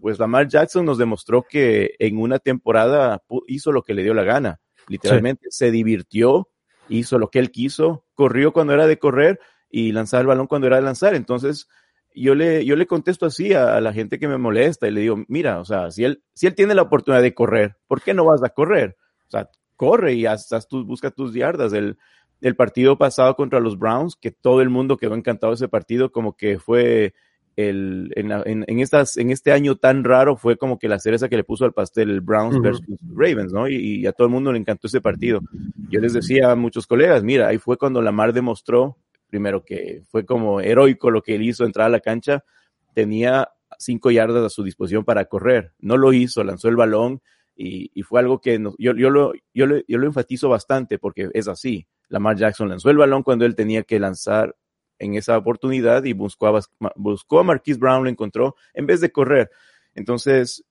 pues 0.00 0.18
Lamar 0.18 0.48
Jackson 0.48 0.84
nos 0.84 0.98
demostró 0.98 1.42
que 1.42 1.94
en 1.98 2.18
una 2.18 2.38
temporada 2.38 3.22
hizo 3.46 3.72
lo 3.72 3.82
que 3.82 3.94
le 3.94 4.02
dio 4.02 4.14
la 4.14 4.24
gana. 4.24 4.60
Literalmente 4.88 5.48
sí. 5.50 5.58
se 5.58 5.70
divirtió, 5.70 6.48
hizo 6.88 7.18
lo 7.18 7.30
que 7.30 7.38
él 7.38 7.50
quiso, 7.50 8.04
corrió 8.14 8.52
cuando 8.52 8.72
era 8.72 8.86
de 8.86 8.98
correr 8.98 9.40
y 9.70 9.92
lanzar 9.92 10.22
el 10.22 10.26
balón 10.28 10.46
cuando 10.46 10.66
era 10.66 10.76
de 10.76 10.82
lanzar. 10.82 11.14
Entonces, 11.14 11.68
yo 12.14 12.34
le, 12.34 12.64
yo 12.64 12.76
le 12.76 12.86
contesto 12.86 13.26
así 13.26 13.52
a, 13.52 13.76
a, 13.76 13.80
la 13.80 13.92
gente 13.92 14.18
que 14.18 14.28
me 14.28 14.38
molesta 14.38 14.88
y 14.88 14.92
le 14.92 15.02
digo, 15.02 15.24
mira, 15.28 15.60
o 15.60 15.64
sea, 15.64 15.90
si 15.90 16.04
él, 16.04 16.22
si 16.32 16.46
él 16.46 16.54
tiene 16.54 16.74
la 16.74 16.82
oportunidad 16.82 17.22
de 17.22 17.34
correr, 17.34 17.76
¿por 17.86 18.00
qué 18.02 18.14
no 18.14 18.24
vas 18.24 18.42
a 18.42 18.48
correr? 18.48 18.96
O 19.26 19.30
sea, 19.30 19.50
corre 19.76 20.14
y 20.14 20.26
haz, 20.26 20.52
haz 20.52 20.68
tus, 20.68 20.86
busca 20.86 21.10
tus 21.10 21.34
yardas. 21.34 21.72
El, 21.72 21.98
el 22.40 22.56
partido 22.56 22.98
pasado 22.98 23.34
contra 23.36 23.60
los 23.60 23.78
Browns, 23.78 24.16
que 24.16 24.30
todo 24.30 24.62
el 24.62 24.70
mundo 24.70 24.96
quedó 24.96 25.14
encantado 25.14 25.52
de 25.52 25.56
ese 25.56 25.68
partido, 25.68 26.12
como 26.12 26.36
que 26.36 26.58
fue 26.58 27.14
el, 27.58 28.12
en, 28.14 28.30
en, 28.30 28.64
en, 28.68 28.78
estas, 28.78 29.16
en 29.16 29.30
este 29.32 29.50
año 29.50 29.74
tan 29.74 30.04
raro, 30.04 30.36
fue 30.36 30.56
como 30.56 30.78
que 30.78 30.86
la 30.86 31.00
cereza 31.00 31.28
que 31.28 31.36
le 31.36 31.42
puso 31.42 31.64
al 31.64 31.72
pastel 31.72 32.08
el 32.08 32.20
Browns 32.20 32.54
uh 32.54 32.58
-huh. 32.60 32.62
versus 32.62 33.00
Ravens, 33.12 33.52
¿no? 33.52 33.68
Y, 33.68 33.74
y, 33.74 34.06
a 34.06 34.12
todo 34.12 34.28
el 34.28 34.32
mundo 34.32 34.52
le 34.52 34.60
encantó 34.60 34.86
ese 34.86 35.00
partido. 35.00 35.40
Yo 35.90 35.98
les 35.98 36.12
decía 36.12 36.52
a 36.52 36.54
muchos 36.54 36.86
colegas, 36.86 37.24
mira, 37.24 37.48
ahí 37.48 37.58
fue 37.58 37.76
cuando 37.76 38.00
Lamar 38.00 38.32
demostró, 38.32 38.96
primero 39.28 39.64
que 39.64 40.02
fue 40.08 40.24
como 40.24 40.60
heroico 40.60 41.10
lo 41.10 41.20
que 41.20 41.34
él 41.34 41.42
hizo 41.42 41.64
entrar 41.64 41.86
a 41.86 41.90
la 41.90 41.98
cancha, 41.98 42.44
tenía 42.94 43.48
cinco 43.76 44.12
yardas 44.12 44.44
a 44.44 44.50
su 44.50 44.62
disposición 44.62 45.04
para 45.04 45.24
correr, 45.24 45.72
no 45.80 45.96
lo 45.96 46.12
hizo, 46.12 46.44
lanzó 46.44 46.68
el 46.68 46.76
balón 46.76 47.20
y, 47.56 47.90
y 47.92 48.02
fue 48.02 48.20
algo 48.20 48.40
que 48.40 48.60
no, 48.60 48.74
yo, 48.78 48.94
yo, 48.94 49.10
lo, 49.10 49.32
yo, 49.52 49.66
lo, 49.66 49.80
yo 49.88 49.98
lo 49.98 50.06
enfatizo 50.06 50.48
bastante 50.48 50.98
porque 50.98 51.28
es 51.34 51.48
así. 51.48 51.88
Lamar 52.08 52.36
Jackson 52.36 52.68
lanzó 52.68 52.88
el 52.90 52.98
balón 52.98 53.24
cuando 53.24 53.44
él 53.44 53.56
tenía 53.56 53.82
que 53.82 53.98
lanzar 53.98 54.54
en 54.98 55.14
esa 55.14 55.36
oportunidad 55.36 56.04
y 56.04 56.12
buscó 56.12 56.48
a, 56.48 56.60
buscó 56.96 57.40
a 57.40 57.44
Marquise 57.44 57.78
Brown, 57.78 58.04
lo 58.04 58.10
encontró 58.10 58.56
en 58.74 58.86
vez 58.86 59.00
de 59.00 59.10
correr. 59.10 59.50
Entonces, 59.94 60.64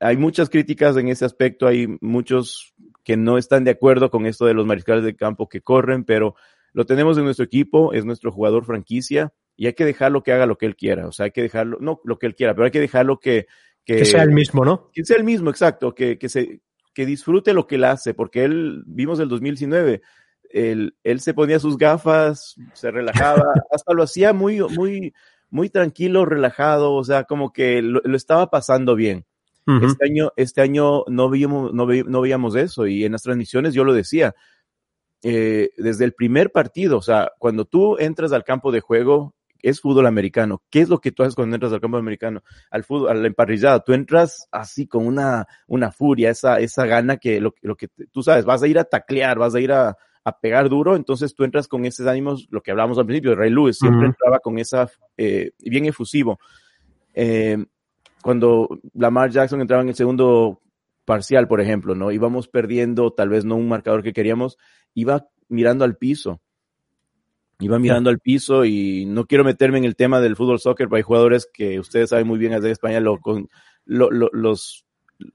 hay 0.00 0.16
muchas 0.16 0.50
críticas 0.50 0.96
en 0.96 1.08
ese 1.08 1.24
aspecto, 1.24 1.66
hay 1.66 1.86
muchos 2.00 2.74
que 3.04 3.16
no 3.16 3.38
están 3.38 3.64
de 3.64 3.70
acuerdo 3.72 4.10
con 4.10 4.26
esto 4.26 4.46
de 4.46 4.54
los 4.54 4.66
mariscales 4.66 5.04
de 5.04 5.16
campo 5.16 5.48
que 5.48 5.60
corren, 5.60 6.04
pero 6.04 6.34
lo 6.72 6.86
tenemos 6.86 7.18
en 7.18 7.24
nuestro 7.24 7.44
equipo, 7.44 7.92
es 7.92 8.04
nuestro 8.04 8.32
jugador 8.32 8.64
franquicia 8.64 9.32
y 9.56 9.66
hay 9.66 9.74
que 9.74 9.84
dejarlo 9.84 10.22
que 10.22 10.32
haga 10.32 10.46
lo 10.46 10.56
que 10.56 10.66
él 10.66 10.76
quiera, 10.76 11.06
o 11.06 11.12
sea, 11.12 11.24
hay 11.24 11.30
que 11.30 11.42
dejarlo, 11.42 11.78
no 11.80 12.00
lo 12.04 12.18
que 12.18 12.26
él 12.26 12.34
quiera, 12.34 12.54
pero 12.54 12.64
hay 12.64 12.70
que 12.70 12.80
dejarlo 12.80 13.18
que... 13.18 13.46
Que, 13.84 13.96
que 13.96 14.04
sea 14.04 14.22
el 14.22 14.30
mismo, 14.30 14.64
¿no? 14.64 14.90
Que 14.92 15.04
sea 15.04 15.16
el 15.16 15.24
mismo, 15.24 15.50
exacto, 15.50 15.92
que, 15.92 16.16
que, 16.16 16.28
se, 16.28 16.60
que 16.94 17.04
disfrute 17.04 17.52
lo 17.52 17.66
que 17.66 17.74
él 17.74 17.84
hace, 17.84 18.14
porque 18.14 18.44
él, 18.44 18.84
vimos 18.86 19.18
el 19.18 19.28
2019, 19.28 20.02
él, 20.52 20.94
él 21.02 21.20
se 21.20 21.34
ponía 21.34 21.58
sus 21.58 21.76
gafas, 21.76 22.56
se 22.74 22.90
relajaba, 22.90 23.42
hasta 23.70 23.94
lo 23.94 24.02
hacía 24.02 24.32
muy, 24.32 24.60
muy, 24.60 25.14
muy 25.50 25.68
tranquilo, 25.70 26.24
relajado, 26.24 26.94
o 26.94 27.04
sea, 27.04 27.24
como 27.24 27.52
que 27.52 27.82
lo, 27.82 28.00
lo 28.04 28.16
estaba 28.16 28.50
pasando 28.50 28.94
bien. 28.94 29.24
Uh 29.66 29.72
-huh. 29.72 29.86
Este 29.86 30.06
año, 30.06 30.32
este 30.36 30.60
año 30.60 31.04
no 31.06 31.30
veíamos, 31.30 31.72
no, 31.72 31.86
ve, 31.86 32.04
no 32.06 32.20
veíamos 32.20 32.56
eso 32.56 32.86
y 32.86 33.04
en 33.04 33.12
las 33.12 33.22
transmisiones 33.22 33.74
yo 33.74 33.84
lo 33.84 33.94
decía, 33.94 34.34
eh, 35.22 35.70
desde 35.76 36.04
el 36.04 36.14
primer 36.14 36.50
partido, 36.50 36.98
o 36.98 37.02
sea, 37.02 37.30
cuando 37.38 37.64
tú 37.64 37.96
entras 37.98 38.32
al 38.32 38.44
campo 38.44 38.72
de 38.72 38.80
juego, 38.80 39.34
es 39.62 39.80
fútbol 39.80 40.06
americano. 40.06 40.62
¿Qué 40.68 40.80
es 40.80 40.88
lo 40.88 41.00
que 41.00 41.12
tú 41.12 41.22
haces 41.22 41.36
cuando 41.36 41.54
entras 41.54 41.72
al 41.72 41.80
campo 41.80 41.96
americano? 41.96 42.42
Al 42.70 42.82
fútbol, 42.82 43.10
a 43.10 43.14
la 43.14 43.28
emparrillada. 43.28 43.78
Tú 43.78 43.92
entras 43.92 44.48
así 44.50 44.88
con 44.88 45.06
una, 45.06 45.46
una 45.68 45.92
furia, 45.92 46.30
esa, 46.30 46.58
esa 46.58 46.84
gana 46.86 47.16
que 47.18 47.40
lo, 47.40 47.54
lo 47.62 47.76
que 47.76 47.88
tú 48.10 48.24
sabes, 48.24 48.44
vas 48.44 48.64
a 48.64 48.66
ir 48.66 48.80
a 48.80 48.84
taclear, 48.84 49.38
vas 49.38 49.54
a 49.54 49.60
ir 49.60 49.70
a, 49.70 49.96
a 50.24 50.38
pegar 50.38 50.68
duro, 50.68 50.94
entonces 50.94 51.34
tú 51.34 51.44
entras 51.44 51.66
con 51.66 51.84
esos 51.84 52.06
ánimos, 52.06 52.46
lo 52.50 52.62
que 52.62 52.70
hablábamos 52.70 52.98
al 52.98 53.06
principio, 53.06 53.34
Ray 53.34 53.50
Lewis 53.50 53.78
siempre 53.78 54.00
uh 54.00 54.02
-huh. 54.04 54.06
entraba 54.06 54.38
con 54.38 54.58
esa, 54.58 54.88
eh, 55.16 55.52
bien 55.58 55.86
efusivo. 55.86 56.38
Eh, 57.14 57.64
cuando 58.22 58.68
Lamar 58.94 59.30
Jackson 59.30 59.60
entraba 59.60 59.82
en 59.82 59.88
el 59.88 59.94
segundo 59.94 60.60
parcial, 61.04 61.48
por 61.48 61.60
ejemplo, 61.60 61.94
¿no? 61.94 62.12
Íbamos 62.12 62.46
perdiendo, 62.48 63.12
tal 63.12 63.28
vez 63.28 63.44
no 63.44 63.56
un 63.56 63.68
marcador 63.68 64.02
que 64.02 64.12
queríamos, 64.12 64.58
iba 64.94 65.26
mirando 65.48 65.84
al 65.84 65.96
piso. 65.96 66.40
Iba 67.58 67.78
mirando 67.78 68.10
al 68.10 68.18
piso 68.18 68.64
y 68.64 69.04
no 69.06 69.26
quiero 69.26 69.44
meterme 69.44 69.78
en 69.78 69.84
el 69.84 69.94
tema 69.94 70.20
del 70.20 70.34
fútbol 70.34 70.58
soccer, 70.58 70.88
pero 70.88 70.96
hay 70.96 71.02
jugadores 71.02 71.48
que 71.52 71.78
ustedes 71.78 72.10
saben 72.10 72.26
muy 72.26 72.38
bien 72.38 72.52
desde 72.52 72.72
España, 72.72 72.98
lo, 72.98 73.18
con, 73.20 73.48
lo, 73.84 74.10
lo, 74.10 74.30
los, 74.32 74.84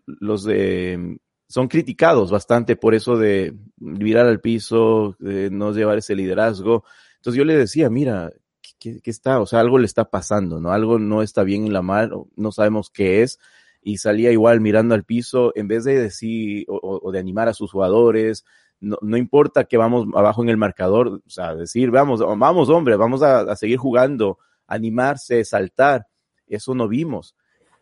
los 0.05 0.43
de, 0.43 1.19
son 1.47 1.67
criticados 1.67 2.31
bastante 2.31 2.75
por 2.75 2.93
eso 2.93 3.17
de 3.17 3.55
mirar 3.77 4.25
al 4.25 4.41
piso, 4.41 5.15
de 5.19 5.49
no 5.49 5.71
llevar 5.71 5.97
ese 5.97 6.15
liderazgo. 6.15 6.83
Entonces 7.15 7.37
yo 7.37 7.45
le 7.45 7.55
decía, 7.55 7.89
mira, 7.89 8.31
¿qué, 8.79 8.99
está? 9.05 9.39
O 9.39 9.45
sea, 9.45 9.61
algo 9.61 9.79
le 9.79 9.85
está 9.85 10.09
pasando, 10.09 10.59
¿no? 10.59 10.71
Algo 10.71 10.99
no 10.99 11.21
está 11.21 11.43
bien 11.43 11.65
en 11.65 11.73
la 11.73 11.81
mano, 11.81 12.27
no 12.35 12.51
sabemos 12.51 12.89
qué 12.89 13.23
es. 13.23 13.39
Y 13.81 13.97
salía 13.97 14.31
igual 14.31 14.59
mirando 14.59 14.95
al 14.95 15.05
piso, 15.05 15.53
en 15.55 15.67
vez 15.67 15.85
de 15.85 15.97
decir 15.97 16.65
o, 16.67 16.99
o 17.01 17.11
de 17.11 17.19
animar 17.19 17.47
a 17.47 17.53
sus 17.53 17.71
jugadores, 17.71 18.43
no, 18.79 18.97
no, 19.01 19.17
importa 19.17 19.63
que 19.63 19.77
vamos 19.77 20.07
abajo 20.13 20.43
en 20.43 20.49
el 20.49 20.57
marcador, 20.57 21.21
o 21.25 21.29
sea, 21.29 21.55
decir, 21.55 21.89
vamos, 21.89 22.19
vamos, 22.37 22.69
hombre, 22.69 22.95
vamos 22.95 23.23
a, 23.23 23.39
a 23.39 23.55
seguir 23.55 23.77
jugando, 23.77 24.37
animarse, 24.67 25.43
saltar. 25.45 26.07
Eso 26.47 26.75
no 26.75 26.87
vimos. 26.87 27.35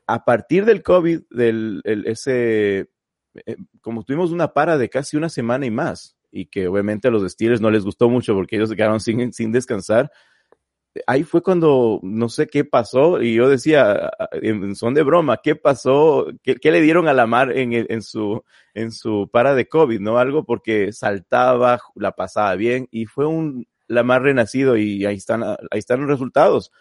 A 0.07 0.23
partir 0.23 0.65
del 0.65 0.83
COVID, 0.83 1.21
del 1.31 1.81
el, 1.83 2.05
ese 2.05 2.89
eh, 3.45 3.57
como 3.81 4.03
tuvimos 4.03 4.31
una 4.31 4.53
para 4.53 4.77
de 4.77 4.89
casi 4.89 5.17
una 5.17 5.29
semana 5.29 5.65
y 5.65 5.71
más, 5.71 6.15
y 6.31 6.47
que 6.47 6.67
obviamente 6.67 7.07
a 7.07 7.11
los 7.11 7.29
Steelers 7.31 7.61
no 7.61 7.71
les 7.71 7.83
gustó 7.83 8.09
mucho 8.09 8.33
porque 8.33 8.55
ellos 8.55 8.69
se 8.69 8.75
quedaron 8.75 8.99
sin, 8.99 9.33
sin 9.33 9.51
descansar, 9.51 10.11
ahí 11.07 11.23
fue 11.23 11.41
cuando 11.41 11.99
no 12.03 12.29
sé 12.29 12.47
qué 12.47 12.63
pasó, 12.63 13.21
y 13.21 13.35
yo 13.35 13.49
decía, 13.49 14.11
en 14.31 14.75
son 14.75 14.93
de 14.93 15.03
broma, 15.03 15.39
¿qué 15.43 15.55
pasó? 15.55 16.27
¿Qué, 16.41 16.55
qué 16.55 16.71
le 16.71 16.81
dieron 16.81 17.07
a 17.07 17.13
la 17.13 17.27
mar 17.27 17.51
en, 17.51 17.73
en, 17.73 18.01
su, 18.01 18.43
en 18.73 18.91
su 18.91 19.29
para 19.31 19.55
de 19.55 19.67
COVID? 19.67 19.99
¿No? 19.99 20.17
Algo 20.17 20.45
porque 20.45 20.93
saltaba, 20.93 21.79
la 21.95 22.13
pasaba 22.13 22.55
bien, 22.55 22.87
y 22.91 23.05
fue 23.05 23.25
un 23.25 23.67
la 23.87 24.03
mar 24.03 24.23
renacido, 24.23 24.77
y 24.77 25.05
ahí 25.05 25.15
están, 25.15 25.43
ahí 25.43 25.57
están 25.73 25.99
los 26.01 26.09
resultados. 26.09 26.71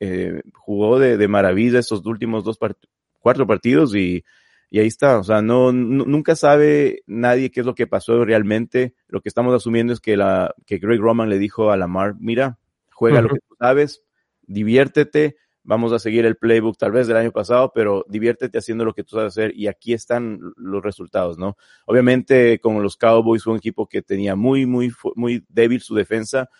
Eh, 0.00 0.42
jugó 0.54 0.98
de, 0.98 1.16
de 1.16 1.28
maravilla 1.28 1.80
esos 1.80 2.04
últimos 2.06 2.44
dos 2.44 2.56
part 2.56 2.78
cuatro 3.18 3.46
partidos 3.46 3.94
y 3.94 4.24
y 4.70 4.80
ahí 4.80 4.86
está, 4.86 5.18
o 5.18 5.24
sea, 5.24 5.40
no, 5.40 5.72
nunca 5.72 6.36
sabe 6.36 7.02
nadie 7.06 7.50
qué 7.50 7.60
es 7.60 7.66
lo 7.66 7.74
que 7.74 7.86
pasó 7.86 8.24
realmente. 8.24 8.94
Lo 9.08 9.22
que 9.22 9.30
estamos 9.30 9.54
asumiendo 9.54 9.94
es 9.94 10.00
que 10.00 10.16
la 10.16 10.54
que 10.66 10.78
Greg 10.78 11.00
Roman 11.00 11.30
le 11.30 11.38
dijo 11.38 11.70
a 11.70 11.76
Lamar, 11.78 12.16
mira, 12.20 12.58
juega 12.92 13.20
uh 13.20 13.22
-huh. 13.22 13.28
lo 13.28 13.34
que 13.34 13.40
tú 13.48 13.56
sabes, 13.58 14.02
diviértete, 14.42 15.36
vamos 15.62 15.92
a 15.92 15.98
seguir 15.98 16.26
el 16.26 16.36
playbook 16.36 16.76
tal 16.76 16.92
vez 16.92 17.06
del 17.06 17.16
año 17.16 17.32
pasado, 17.32 17.72
pero 17.74 18.04
diviértete 18.08 18.58
haciendo 18.58 18.84
lo 18.84 18.92
que 18.92 19.04
tú 19.04 19.16
sabes 19.16 19.32
hacer 19.32 19.52
y 19.54 19.68
aquí 19.68 19.94
están 19.94 20.40
los 20.56 20.82
resultados, 20.82 21.38
¿no? 21.38 21.56
Obviamente 21.86 22.58
con 22.58 22.82
los 22.82 22.96
Cowboys 22.96 23.44
fue 23.44 23.54
un 23.54 23.58
equipo 23.58 23.86
que 23.86 24.02
tenía 24.02 24.36
muy 24.36 24.66
muy 24.66 24.92
muy 25.14 25.44
débil 25.48 25.80
su 25.80 25.94
defensa, 25.94 26.50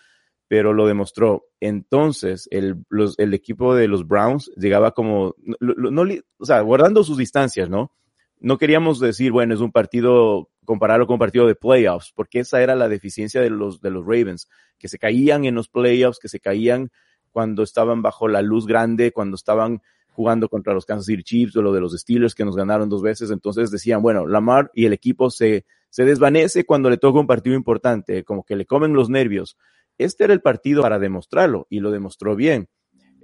pero 0.49 0.73
lo 0.73 0.87
demostró. 0.87 1.45
Entonces, 1.61 2.49
el, 2.51 2.85
los, 2.89 3.19
el 3.19 3.35
equipo 3.35 3.75
de 3.75 3.87
los 3.87 4.09
Browns 4.09 4.51
llegaba 4.57 4.93
como, 4.93 5.35
no, 5.61 5.91
no, 5.91 6.05
o 6.39 6.45
sea, 6.45 6.61
guardando 6.63 7.05
sus 7.05 7.19
distancias, 7.19 7.69
¿no? 7.69 7.93
No 8.41 8.57
queríamos 8.57 8.99
decir, 8.99 9.31
bueno, 9.31 9.55
es 9.55 9.61
un 9.61 9.73
partido, 9.73 10.49
compararlo 10.65 11.07
con 11.07 11.15
un 11.15 11.21
partido 11.21 11.47
de 11.47 11.55
playoffs, 11.55 12.13
porque 12.15 12.41
esa 12.41 12.63
era 12.63 12.75
la 12.75 12.89
deficiencia 12.89 13.43
de 13.43 13.51
los, 13.51 13.81
de 13.81 13.91
los 13.91 14.05
Ravens, 14.05 14.49
que 14.79 14.89
se 14.89 14.99
caían 14.99 15.45
en 15.45 15.55
los 15.55 15.69
playoffs, 15.69 16.19
que 16.19 16.29
se 16.29 16.41
caían 16.41 16.91
cuando 17.31 17.63
estaban 17.63 18.01
bajo 18.01 18.27
la 18.27 18.41
luz 18.41 18.67
grande, 18.67 19.13
cuando 19.13 19.35
estaban 19.35 19.83
jugando 20.13 20.49
contra 20.49 20.73
los 20.73 20.87
Kansas 20.87 21.07
City 21.07 21.23
Chiefs 21.23 21.57
o 21.57 21.63
lo 21.63 21.73
de 21.73 21.81
los 21.81 21.93
Steelers 21.93 22.35
que 22.35 22.45
nos 22.45 22.57
ganaron 22.57 22.89
dos 22.89 23.03
veces. 23.03 23.31
Entonces 23.31 23.71
decían, 23.71 24.03
bueno, 24.03 24.27
Lamar 24.27 24.71
y 24.73 24.87
el 24.87 24.93
equipo 24.93 25.31
se, 25.31 25.65
se 25.91 26.05
desvanece 26.05 26.65
cuando 26.65 26.91
le 26.91 26.97
toca 26.97 27.21
un 27.21 27.27
partido 27.27 27.55
importante, 27.55 28.25
como 28.25 28.45
que 28.45 28.57
le 28.57 28.67
comen 28.67 28.95
los 28.95 29.11
nervios 29.11 29.57
este 29.99 30.25
era 30.25 30.33
el 30.33 30.41
partido 30.41 30.83
para 30.83 30.99
demostrarlo 30.99 31.67
y 31.69 31.81
lo 31.81 31.91
demostró 31.91 32.37
bien. 32.37 32.69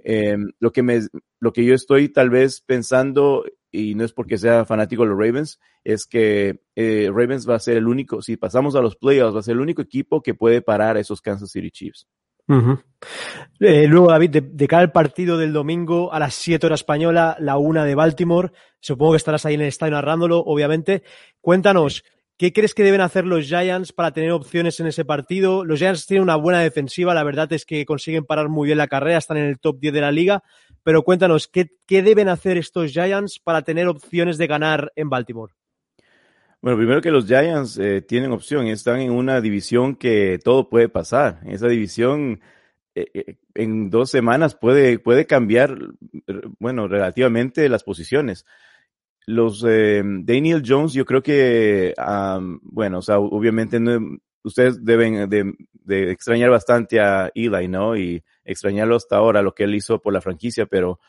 Eh, 0.03 0.37
lo, 0.59 0.71
que 0.71 0.83
me, 0.83 1.01
lo 1.39 1.51
que 1.51 1.65
yo 1.65 1.73
estoy 1.73 2.09
tal 2.09 2.29
vez 2.29 2.61
pensando, 2.61 3.43
y 3.71 3.95
no 3.95 4.05
es 4.05 4.13
porque 4.13 4.37
sea 4.37 4.63
fanático 4.65 5.03
de 5.03 5.09
los 5.09 5.17
Ravens, 5.17 5.59
es 5.83 6.05
que 6.05 6.61
eh, 6.75 7.09
Ravens 7.11 7.49
va 7.49 7.55
a 7.55 7.59
ser 7.59 7.77
el 7.77 7.87
único, 7.87 8.21
si 8.21 8.37
pasamos 8.37 8.75
a 8.75 8.81
los 8.81 8.95
playoffs, 8.97 9.35
va 9.35 9.39
a 9.39 9.43
ser 9.43 9.53
el 9.53 9.61
único 9.61 9.81
equipo 9.81 10.21
que 10.21 10.35
puede 10.35 10.61
parar 10.61 10.95
a 10.95 10.99
esos 10.99 11.21
Kansas 11.21 11.49
City 11.49 11.71
Chiefs. 11.71 12.07
Eh, 13.59 13.87
luego, 13.87 14.11
David, 14.11 14.29
de, 14.29 14.41
de, 14.41 14.67
cara 14.67 14.83
al 14.83 14.91
partido 14.91 15.39
del 15.39 15.51
domingo 15.51 16.13
a 16.13 16.19
las 16.19 16.35
7 16.35 16.67
horas 16.67 16.81
española, 16.81 17.35
la 17.39 17.57
una 17.57 17.83
de 17.83 17.95
Baltimore, 17.95 18.51
supongo 18.79 19.13
que 19.13 19.17
estarás 19.17 19.47
ahí 19.47 19.55
en 19.55 19.61
el 19.61 19.67
estadio 19.67 19.93
narrándolo, 19.93 20.37
obviamente. 20.39 21.01
Cuéntanos, 21.41 22.03
¿Qué 22.37 22.51
crees 22.51 22.73
que 22.73 22.83
deben 22.83 22.99
hacer 22.99 23.25
los 23.25 23.45
Giants 23.45 23.93
para 23.93 24.11
tener 24.11 24.31
opciones 24.31 24.81
en 24.81 24.87
ese 24.87 25.05
partido? 25.05 25.63
Los 25.63 25.79
Giants 25.79 26.05
tienen 26.05 26.23
una 26.23 26.35
buena 26.35 26.59
defensiva, 26.59 27.13
la 27.13 27.23
verdad 27.23 27.51
es 27.53 27.65
que 27.65 27.85
consiguen 27.85 28.25
parar 28.25 28.49
muy 28.49 28.65
bien 28.65 28.77
la 28.77 28.87
carrera, 28.87 29.17
están 29.17 29.37
en 29.37 29.45
el 29.45 29.57
top 29.57 29.79
10 29.79 29.93
de 29.93 30.01
la 30.01 30.11
liga, 30.11 30.43
pero 30.83 31.03
cuéntanos, 31.03 31.47
¿qué, 31.47 31.69
deben 31.87 32.27
hacer 32.27 32.57
estos 32.57 32.91
Giants 32.91 33.39
para 33.39 33.61
tener 33.61 33.87
opciones 33.87 34.37
de 34.37 34.47
ganar 34.47 34.91
en 34.97 35.09
Baltimore? 35.09 35.53
Bueno, 36.61 36.77
primero 36.77 37.01
que 37.01 37.11
los 37.11 37.25
Giants 37.25 37.77
eh, 37.77 38.01
tienen 38.01 38.33
opción, 38.33 38.67
están 38.67 38.99
en 38.99 39.11
una 39.11 39.39
división 39.39 39.95
que 39.95 40.37
todo 40.43 40.67
puede 40.67 40.89
pasar. 40.89 41.39
En 41.43 41.51
esa 41.51 41.69
división, 41.69 42.41
eh, 42.95 43.05
eh, 43.13 43.35
en 43.53 43.89
dos 43.89 44.11
semanas 44.11 44.55
puede, 44.55 44.99
puede 44.99 45.25
cambiar, 45.25 45.77
bueno, 46.59 46.89
relativamente 46.89 47.69
las 47.69 47.83
posiciones 47.85 48.45
los 49.27 49.63
eh, 49.67 50.03
Daniel 50.03 50.63
Jones, 50.65 50.93
yo 50.93 51.05
creo 51.05 51.23
que, 51.23 51.93
um, 51.97 52.59
bueno, 52.61 52.99
o 52.99 53.01
sea, 53.01 53.19
obviamente 53.19 53.79
no, 53.79 54.17
ustedes 54.43 54.83
deben 54.83 55.29
de, 55.29 55.53
de, 55.73 56.11
extrañar 56.11 56.51
bastante 56.51 56.99
a 56.99 57.31
Eli, 57.33 57.67
¿no? 57.67 57.97
Y 57.97 58.23
extrañarlo 58.43 58.95
hasta 58.95 59.17
ahora, 59.17 59.41
lo 59.41 59.53
que 59.53 59.63
él 59.63 59.75
hizo 59.75 59.99
por 59.99 60.13
la 60.13 60.21
franquicia, 60.21 60.67
pero 60.67 60.99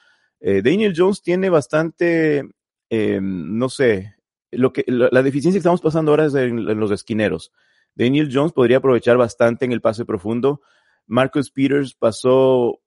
eh, 0.41 0.62
Daniel 0.62 0.95
Jones 0.97 1.23
tiene 1.23 1.51
bastante, 1.51 2.49
eh, 2.91 3.21
no 3.23 3.69
sé, 3.69 4.14
lo 4.51 4.73
que, 4.73 4.85
la, 4.87 5.09
la, 5.12 5.23
deficiencia 5.23 5.59
que 5.59 5.61
estamos 5.61 5.81
pasando 5.81 6.12
ahora 6.12 6.27
es 6.27 6.35
en, 6.35 6.59
en, 6.59 6.81
los 6.81 6.91
esquineros. 6.91 7.53
Daniel 7.95 8.31
Jones 8.33 8.53
podría 8.53 8.79
aprovechar 8.79 9.17
bastante 9.17 9.64
en 9.64 9.73
el 9.73 9.81
pase 9.81 10.05
profundo. 10.05 10.61
Marcus 11.07 11.51
Peters 11.51 11.95
pasó, 11.95 12.81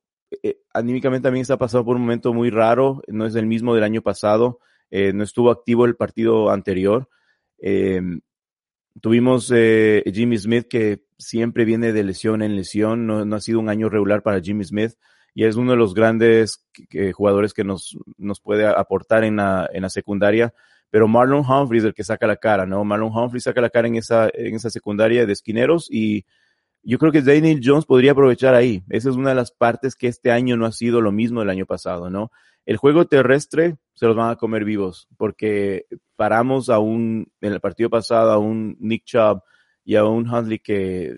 eh, 0.44 0.60
anímicamente 0.74 1.24
también 1.28 1.42
está 1.42 1.58
pasando 1.58 1.86
por 1.86 1.96
un 1.96 2.04
momento 2.04 2.34
muy 2.34 2.50
raro, 2.50 3.02
no 3.08 3.26
es 3.26 3.36
el 3.36 3.46
mismo 3.46 3.76
del 3.76 3.84
año 3.84 4.02
pasado, 4.02 4.60
eh, 4.92 5.14
no 5.14 5.24
estuvo 5.24 5.52
activo 5.52 5.86
el 5.86 5.96
partido 5.96 6.50
anterior. 6.50 7.10
Eh, 7.60 8.02
tuvimos 9.02 9.52
eh, 9.56 10.04
Jimmy 10.12 10.38
Smith 10.38 10.68
que 10.68 11.04
siempre 11.18 11.66
viene 11.66 11.94
de 11.94 12.04
lesión 12.04 12.42
en 12.42 12.56
lesión, 12.56 13.06
no, 13.06 13.26
no, 13.26 13.36
ha 13.36 13.42
sido 13.42 13.60
un 13.60 13.70
año 13.70 13.90
regular 13.90 14.24
para 14.24 14.42
Jimmy 14.42 14.64
Smith 14.64 14.94
y 15.34 15.44
es 15.46 15.56
uno 15.56 15.72
de 15.72 15.78
los 15.78 15.94
grandes 15.94 16.66
jugadores 17.14 17.54
que 17.54 17.64
nos, 17.64 17.98
nos 18.18 18.40
puede 18.40 18.66
aportar 18.66 19.24
en 19.24 19.38
la, 19.38 19.70
en 19.72 19.84
la 19.84 19.90
secundaria. 19.90 20.54
Pero 20.90 21.08
Marlon 21.08 21.46
Humphrey 21.46 21.80
es 21.80 21.86
el 21.86 21.94
que 21.94 22.04
saca 22.04 22.26
la 22.26 22.38
cara, 22.38 22.66
¿no? 22.66 22.84
Marlon 22.84 23.16
Humphrey 23.16 23.40
saca 23.40 23.62
la 23.62 23.70
cara 23.70 23.88
en 23.88 23.96
esa, 23.96 24.30
en 24.34 24.56
esa 24.56 24.72
secundaria 24.72 25.26
de 25.26 25.34
esquineros 25.34 25.88
y 25.92 26.26
yo 26.84 26.98
creo 26.98 27.12
que 27.12 27.22
Daniel 27.22 27.62
Jones 27.64 27.86
podría 27.86 28.12
aprovechar 28.12 28.56
ahí. 28.56 28.84
Esa 28.90 29.10
es 29.10 29.16
una 29.16 29.30
de 29.30 29.36
las 29.36 29.52
partes 29.52 29.96
que 29.96 30.08
este 30.08 30.32
año 30.32 30.58
no 30.58 30.66
ha 30.66 30.72
sido 30.72 31.02
lo 31.02 31.12
mismo 31.12 31.40
del 31.42 31.50
año 31.50 31.66
pasado, 31.66 32.10
¿no? 32.10 32.32
El 32.66 32.78
juego 32.78 33.06
terrestre 33.06 33.78
se 33.94 34.06
los 34.06 34.16
van 34.16 34.30
a 34.30 34.36
comer 34.36 34.64
vivos 34.64 35.08
porque 35.18 35.88
paramos 36.16 36.70
a 36.70 36.80
un, 36.80 37.32
en 37.42 37.54
el 37.54 37.60
partido 37.60 37.90
pasado, 37.90 38.32
a 38.32 38.38
un 38.38 38.78
Nick 38.80 39.06
Chubb 39.06 39.42
y 39.84 39.96
a 39.96 40.06
un 40.06 40.30
Huntley 40.30 40.60
que 40.60 41.16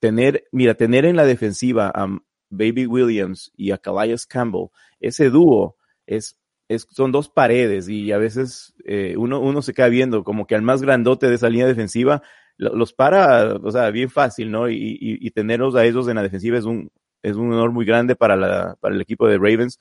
tener, 0.00 0.44
mira, 0.52 0.74
tener 0.74 1.04
en 1.04 1.16
la 1.16 1.24
defensiva 1.24 1.90
a 1.94 2.06
Baby 2.50 2.86
Williams 2.86 3.52
y 3.56 3.70
a 3.70 3.78
Calais 3.78 4.26
Campbell, 4.26 4.66
ese 5.00 5.30
dúo 5.30 5.76
es, 6.06 6.38
es, 6.68 6.86
son 6.90 7.10
dos 7.10 7.30
paredes 7.30 7.88
y 7.88 8.12
a 8.12 8.18
veces 8.18 8.74
eh, 8.84 9.14
uno, 9.16 9.40
uno 9.40 9.62
se 9.62 9.72
queda 9.72 9.88
viendo 9.88 10.24
como 10.24 10.46
que 10.46 10.54
al 10.54 10.62
más 10.62 10.82
grandote 10.82 11.28
de 11.28 11.36
esa 11.36 11.48
línea 11.48 11.66
defensiva 11.66 12.22
los 12.70 12.92
para, 12.92 13.54
o 13.56 13.70
sea, 13.70 13.90
bien 13.90 14.10
fácil, 14.10 14.50
¿no? 14.50 14.68
Y, 14.70 15.30
tenerlos 15.34 15.74
a 15.74 15.84
ellos 15.84 16.08
en 16.08 16.16
la 16.16 16.22
defensiva 16.22 16.58
es 16.58 16.64
un, 16.64 16.90
es 17.22 17.36
un 17.36 17.52
honor 17.52 17.72
muy 17.72 17.84
grande 17.84 18.14
para, 18.14 18.36
la, 18.36 18.76
para 18.80 18.94
el 18.94 19.00
equipo 19.00 19.26
de 19.26 19.36
Ravens. 19.36 19.78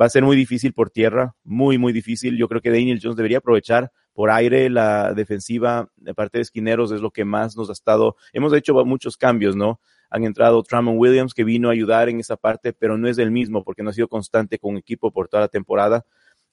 Va 0.00 0.06
a 0.06 0.10
ser 0.10 0.22
muy 0.22 0.36
difícil 0.36 0.72
por 0.72 0.90
tierra, 0.90 1.34
muy, 1.42 1.78
muy 1.78 1.92
difícil. 1.92 2.36
Yo 2.36 2.48
creo 2.48 2.60
que 2.60 2.70
Daniel 2.70 3.00
Jones 3.02 3.16
debería 3.16 3.38
aprovechar 3.38 3.90
por 4.12 4.30
aire 4.30 4.70
la 4.70 5.12
defensiva 5.14 5.88
de 5.96 6.14
parte 6.14 6.38
de 6.38 6.42
esquineros, 6.42 6.92
es 6.92 7.00
lo 7.00 7.10
que 7.10 7.24
más 7.24 7.56
nos 7.56 7.68
ha 7.70 7.72
estado. 7.72 8.16
Hemos 8.32 8.52
hecho 8.52 8.74
muchos 8.84 9.16
cambios, 9.16 9.56
¿no? 9.56 9.80
Han 10.10 10.24
entrado 10.24 10.62
Tramon 10.62 10.98
Williams, 10.98 11.34
que 11.34 11.44
vino 11.44 11.68
a 11.68 11.72
ayudar 11.72 12.08
en 12.08 12.20
esa 12.20 12.36
parte, 12.36 12.72
pero 12.72 12.98
no 12.98 13.08
es 13.08 13.18
el 13.18 13.30
mismo 13.30 13.64
porque 13.64 13.82
no 13.82 13.90
ha 13.90 13.94
sido 13.94 14.08
constante 14.08 14.58
con 14.58 14.76
equipo 14.76 15.10
por 15.12 15.28
toda 15.28 15.42
la 15.42 15.48
temporada. 15.48 16.04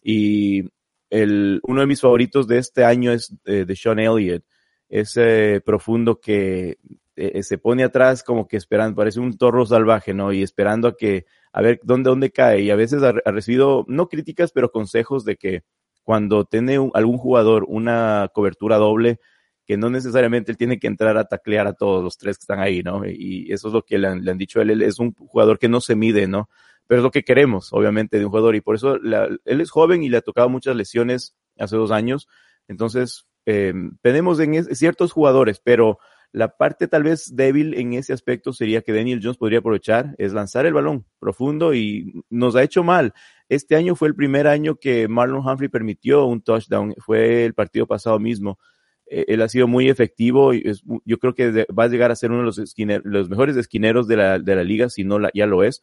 Y 0.01 0.63
el, 1.09 1.59
uno 1.63 1.81
de 1.81 1.87
mis 1.87 2.01
favoritos 2.01 2.47
de 2.47 2.57
este 2.57 2.83
año 2.83 3.11
es 3.11 3.35
eh, 3.45 3.65
de 3.65 3.75
Sean 3.75 3.99
Elliott 3.99 4.43
ese 4.89 5.61
profundo 5.65 6.19
que 6.19 6.77
eh, 7.15 7.41
se 7.41 7.57
pone 7.57 7.83
atrás 7.83 8.23
como 8.23 8.47
que 8.47 8.57
esperando, 8.57 8.95
parece 8.95 9.19
un 9.19 9.37
torro 9.37 9.65
salvaje, 9.65 10.13
¿no? 10.13 10.31
Y 10.31 10.43
esperando 10.43 10.87
a 10.87 10.95
que, 10.95 11.25
a 11.51 11.61
ver 11.61 11.79
dónde, 11.83 12.09
dónde 12.09 12.31
cae. 12.31 12.61
Y 12.61 12.69
a 12.69 12.75
veces 12.75 13.01
ha, 13.03 13.11
recibido, 13.11 13.85
no 13.87 14.07
críticas, 14.07 14.51
pero 14.51 14.71
consejos 14.71 15.25
de 15.25 15.35
que 15.35 15.63
cuando 16.03 16.45
tiene 16.45 16.77
algún 16.93 17.17
jugador 17.17 17.65
una 17.67 18.29
cobertura 18.33 18.77
doble, 18.77 19.19
que 19.65 19.77
no 19.77 19.89
necesariamente 19.89 20.51
él 20.51 20.57
tiene 20.57 20.79
que 20.79 20.87
entrar 20.87 21.17
a 21.17 21.25
taclear 21.25 21.67
a 21.67 21.73
todos 21.73 22.03
los 22.03 22.17
tres 22.17 22.37
que 22.37 22.43
están 22.43 22.59
ahí, 22.59 22.83
¿no? 22.83 23.01
Y 23.05 23.51
eso 23.51 23.67
es 23.67 23.73
lo 23.73 23.81
que 23.81 23.97
le 23.97 24.07
han, 24.07 24.23
le 24.23 24.31
han 24.31 24.37
dicho 24.37 24.59
a 24.59 24.61
él. 24.61 24.69
Él 24.69 24.81
es 24.83 24.99
un 24.99 25.13
jugador 25.13 25.59
que 25.59 25.67
no 25.67 25.81
se 25.81 25.95
mide, 25.95 26.27
¿no? 26.27 26.49
Pero 26.85 26.99
es 27.01 27.03
lo 27.03 27.11
que 27.11 27.23
queremos, 27.23 27.73
obviamente, 27.73 28.19
de 28.19 28.25
un 28.25 28.29
jugador. 28.29 28.55
Y 28.55 28.61
por 28.61 28.75
eso 28.75 28.95
él 28.95 29.61
es 29.61 29.71
joven 29.71 30.03
y 30.03 30.09
le 30.09 30.17
ha 30.17 30.21
tocado 30.21 30.49
muchas 30.49 30.75
lesiones 30.75 31.35
hace 31.57 31.75
dos 31.75 31.91
años. 31.91 32.29
Entonces, 32.67 33.25
eh, 33.49 33.73
tenemos 34.01 34.41
en 34.41 34.75
ciertos 34.75 35.13
jugadores, 35.13 35.61
pero 35.63 35.99
la 36.33 36.57
parte 36.57 36.89
tal 36.89 37.03
vez 37.03 37.33
débil 37.33 37.75
en 37.75 37.93
ese 37.93 38.11
aspecto 38.11 38.51
sería 38.51 38.81
que 38.81 38.91
Daniel 38.91 39.21
Jones 39.23 39.37
podría 39.37 39.59
aprovechar, 39.59 40.15
es 40.17 40.33
lanzar 40.33 40.65
el 40.65 40.73
balón 40.73 41.05
profundo 41.17 41.73
y 41.73 42.23
nos 42.29 42.57
ha 42.57 42.63
hecho 42.63 42.83
mal. 42.83 43.13
Este 43.47 43.77
año 43.77 43.95
fue 43.95 44.09
el 44.09 44.15
primer 44.15 44.47
año 44.47 44.75
que 44.75 45.07
Marlon 45.07 45.47
Humphrey 45.47 45.69
permitió 45.69 46.25
un 46.25 46.41
touchdown, 46.41 46.93
fue 46.97 47.45
el 47.45 47.53
partido 47.53 47.87
pasado 47.87 48.19
mismo. 48.19 48.59
Eh, 49.05 49.23
él 49.29 49.41
ha 49.41 49.47
sido 49.47 49.65
muy 49.65 49.87
efectivo 49.87 50.53
y 50.53 50.63
es, 50.65 50.83
yo 51.05 51.17
creo 51.17 51.33
que 51.33 51.65
va 51.67 51.85
a 51.85 51.87
llegar 51.87 52.11
a 52.11 52.17
ser 52.17 52.31
uno 52.31 52.41
de 52.41 52.47
los, 52.47 52.57
esquiner, 52.57 53.01
los 53.05 53.29
mejores 53.29 53.55
esquineros 53.55 54.09
de 54.09 54.17
la, 54.17 54.39
de 54.39 54.55
la 54.57 54.63
liga, 54.65 54.89
si 54.89 55.05
no 55.05 55.19
la, 55.19 55.31
ya 55.33 55.45
lo 55.45 55.63
es. 55.63 55.81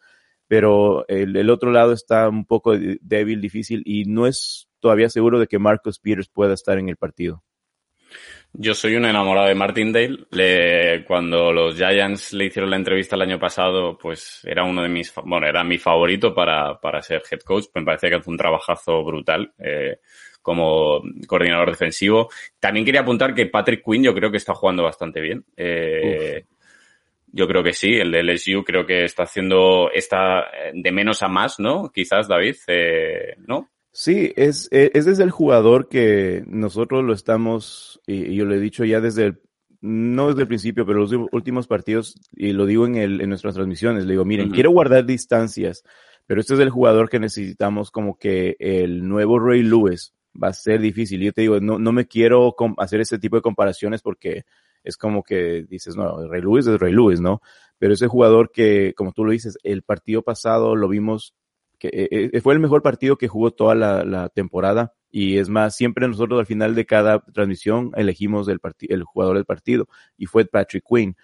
Pero 0.48 1.08
el, 1.08 1.34
el, 1.34 1.48
otro 1.48 1.72
lado 1.72 1.94
está 1.94 2.28
un 2.28 2.44
poco 2.44 2.74
débil, 3.00 3.40
difícil 3.40 3.82
y 3.86 4.04
no 4.04 4.26
es 4.26 4.68
todavía 4.80 5.08
seguro 5.08 5.40
de 5.40 5.46
que 5.46 5.58
Marcus 5.58 5.98
Peters 5.98 6.28
pueda 6.28 6.52
estar 6.52 6.78
en 6.78 6.90
el 6.90 6.98
partido. 6.98 7.42
Yo 8.56 8.72
soy 8.72 8.94
un 8.94 9.04
enamorado 9.04 9.48
de 9.48 9.54
Martindale. 9.56 10.26
Le, 10.30 11.04
cuando 11.04 11.52
los 11.52 11.74
Giants 11.74 12.32
le 12.34 12.46
hicieron 12.46 12.70
la 12.70 12.76
entrevista 12.76 13.16
el 13.16 13.22
año 13.22 13.38
pasado, 13.38 13.98
pues 13.98 14.42
era 14.44 14.62
uno 14.62 14.82
de 14.82 14.88
mis, 14.88 15.12
bueno, 15.24 15.46
era 15.46 15.64
mi 15.64 15.76
favorito 15.76 16.32
para, 16.32 16.80
para 16.80 17.02
ser 17.02 17.22
head 17.28 17.40
coach. 17.40 17.64
Me 17.74 17.82
parece 17.82 18.08
que 18.08 18.14
hace 18.14 18.30
un 18.30 18.36
trabajazo 18.36 19.02
brutal 19.02 19.52
eh, 19.58 19.98
como 20.40 21.02
coordinador 21.26 21.70
defensivo. 21.70 22.30
También 22.60 22.86
quería 22.86 23.00
apuntar 23.00 23.34
que 23.34 23.46
Patrick 23.46 23.82
Quinn 23.84 24.04
yo 24.04 24.14
creo 24.14 24.30
que 24.30 24.36
está 24.36 24.54
jugando 24.54 24.84
bastante 24.84 25.20
bien. 25.20 25.44
Eh, 25.56 26.44
yo 27.36 27.48
creo 27.48 27.64
que 27.64 27.72
sí, 27.72 27.92
el 27.94 28.12
de 28.12 28.22
LSU 28.22 28.62
creo 28.62 28.86
que 28.86 29.02
está 29.04 29.24
haciendo, 29.24 29.90
está 29.92 30.46
de 30.72 30.92
menos 30.92 31.24
a 31.24 31.28
más, 31.28 31.58
¿no? 31.58 31.90
Quizás, 31.92 32.28
David, 32.28 32.54
eh, 32.68 33.34
¿no? 33.48 33.70
Sí, 33.96 34.32
es, 34.34 34.68
es 34.72 35.04
desde 35.04 35.22
el 35.22 35.30
jugador 35.30 35.88
que 35.88 36.42
nosotros 36.48 37.04
lo 37.04 37.12
estamos, 37.12 38.00
y 38.08 38.34
yo 38.34 38.44
lo 38.44 38.56
he 38.56 38.58
dicho 38.58 38.84
ya 38.84 39.00
desde 39.00 39.26
el, 39.26 39.40
no 39.80 40.28
desde 40.28 40.42
el 40.42 40.48
principio, 40.48 40.84
pero 40.84 40.98
los 40.98 41.12
últimos 41.30 41.68
partidos, 41.68 42.18
y 42.32 42.52
lo 42.54 42.66
digo 42.66 42.86
en, 42.86 42.96
el, 42.96 43.20
en 43.20 43.28
nuestras 43.28 43.54
transmisiones, 43.54 44.04
le 44.04 44.14
digo, 44.14 44.24
miren, 44.24 44.48
uh 44.48 44.50
-huh. 44.50 44.54
quiero 44.54 44.72
guardar 44.72 45.06
distancias, 45.06 45.84
pero 46.26 46.40
este 46.40 46.54
es 46.54 46.60
el 46.60 46.70
jugador 46.70 47.08
que 47.08 47.20
necesitamos 47.20 47.92
como 47.92 48.18
que 48.18 48.56
el 48.58 49.06
nuevo 49.06 49.38
Ray 49.38 49.62
Lewis 49.62 50.12
va 50.34 50.48
a 50.48 50.52
ser 50.52 50.80
difícil. 50.80 51.20
Yo 51.20 51.32
te 51.32 51.42
digo, 51.42 51.60
no, 51.60 51.78
no 51.78 51.92
me 51.92 52.06
quiero 52.06 52.56
hacer 52.78 53.00
ese 53.00 53.20
tipo 53.20 53.36
de 53.36 53.42
comparaciones 53.42 54.02
porque 54.02 54.42
es 54.82 54.96
como 54.96 55.22
que 55.22 55.66
dices, 55.68 55.96
no, 55.96 56.26
Ray 56.26 56.42
Lewis 56.42 56.66
es 56.66 56.80
Ray 56.80 56.92
Lewis, 56.92 57.20
¿no? 57.20 57.40
Pero 57.78 57.94
ese 57.94 58.08
jugador 58.08 58.50
que, 58.50 58.92
como 58.96 59.12
tú 59.12 59.24
lo 59.24 59.30
dices, 59.30 59.56
el 59.62 59.82
partido 59.82 60.22
pasado 60.22 60.74
lo 60.74 60.88
vimos 60.88 61.32
que 61.78 61.90
eh, 61.92 62.40
fue 62.40 62.54
el 62.54 62.60
mejor 62.60 62.82
partido 62.82 63.16
que 63.16 63.28
jugó 63.28 63.52
toda 63.52 63.74
la, 63.74 64.04
la, 64.04 64.28
temporada 64.28 64.94
y 65.16 65.38
es 65.38 65.48
más, 65.48 65.76
siempre 65.76 66.08
nosotros 66.08 66.40
al 66.40 66.46
final 66.46 66.74
de 66.74 66.86
cada 66.86 67.20
transmisión 67.20 67.92
elegimos 67.94 68.48
el, 68.48 68.58
el 68.88 69.04
jugador 69.04 69.36
del 69.36 69.44
partido 69.44 69.86
y 70.16 70.26
fue 70.26 70.44
Patrick 70.44 70.84
Quinn. 70.84 71.16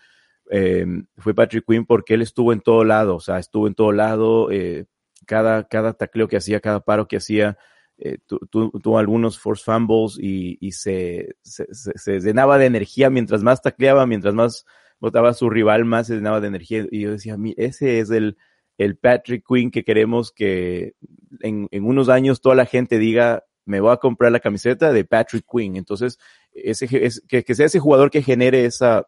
Eh, 0.48 0.86
fue 1.16 1.34
Patrick 1.34 1.64
Quinn 1.66 1.84
porque 1.86 2.14
él 2.14 2.22
estuvo 2.22 2.52
en 2.52 2.60
todo 2.60 2.84
lado, 2.84 3.16
o 3.16 3.20
sea, 3.20 3.40
estuvo 3.40 3.66
en 3.66 3.74
todo 3.74 3.90
lado, 3.90 4.50
eh, 4.52 4.86
cada, 5.26 5.66
cada 5.66 5.94
tacleo 5.94 6.28
que 6.28 6.36
hacía, 6.36 6.60
cada 6.60 6.84
paro 6.84 7.08
que 7.08 7.16
hacía, 7.16 7.58
eh, 7.98 8.18
tuvo 8.26 8.46
tu, 8.46 8.70
tu 8.78 8.96
algunos 8.96 9.40
force 9.40 9.64
fumbles 9.64 10.18
y, 10.20 10.56
y 10.60 10.70
se, 10.70 11.34
se, 11.42 11.66
se, 11.74 11.92
se, 11.96 12.20
llenaba 12.20 12.58
de 12.58 12.66
energía 12.66 13.10
mientras 13.10 13.42
más 13.42 13.60
tacleaba, 13.60 14.06
mientras 14.06 14.34
más 14.34 14.66
botaba 15.00 15.30
a 15.30 15.34
su 15.34 15.50
rival, 15.50 15.84
más 15.84 16.06
se 16.06 16.14
llenaba 16.14 16.40
de 16.40 16.46
energía. 16.46 16.86
Y 16.92 17.00
yo 17.00 17.10
decía, 17.10 17.36
ese 17.56 17.98
es 17.98 18.10
el, 18.10 18.36
el 18.80 18.96
Patrick 18.96 19.44
Quinn 19.46 19.70
que 19.70 19.84
queremos 19.84 20.32
que 20.32 20.94
en, 21.40 21.68
en, 21.70 21.84
unos 21.84 22.08
años 22.08 22.40
toda 22.40 22.54
la 22.54 22.64
gente 22.64 22.98
diga, 22.98 23.44
me 23.66 23.78
voy 23.78 23.92
a 23.92 23.98
comprar 23.98 24.32
la 24.32 24.40
camiseta 24.40 24.90
de 24.90 25.04
Patrick 25.04 25.44
Quinn. 25.46 25.76
Entonces, 25.76 26.18
ese, 26.54 26.88
es, 27.04 27.22
que, 27.28 27.44
que, 27.44 27.54
sea 27.54 27.66
ese 27.66 27.78
jugador 27.78 28.10
que 28.10 28.22
genere 28.22 28.64
esa, 28.64 29.04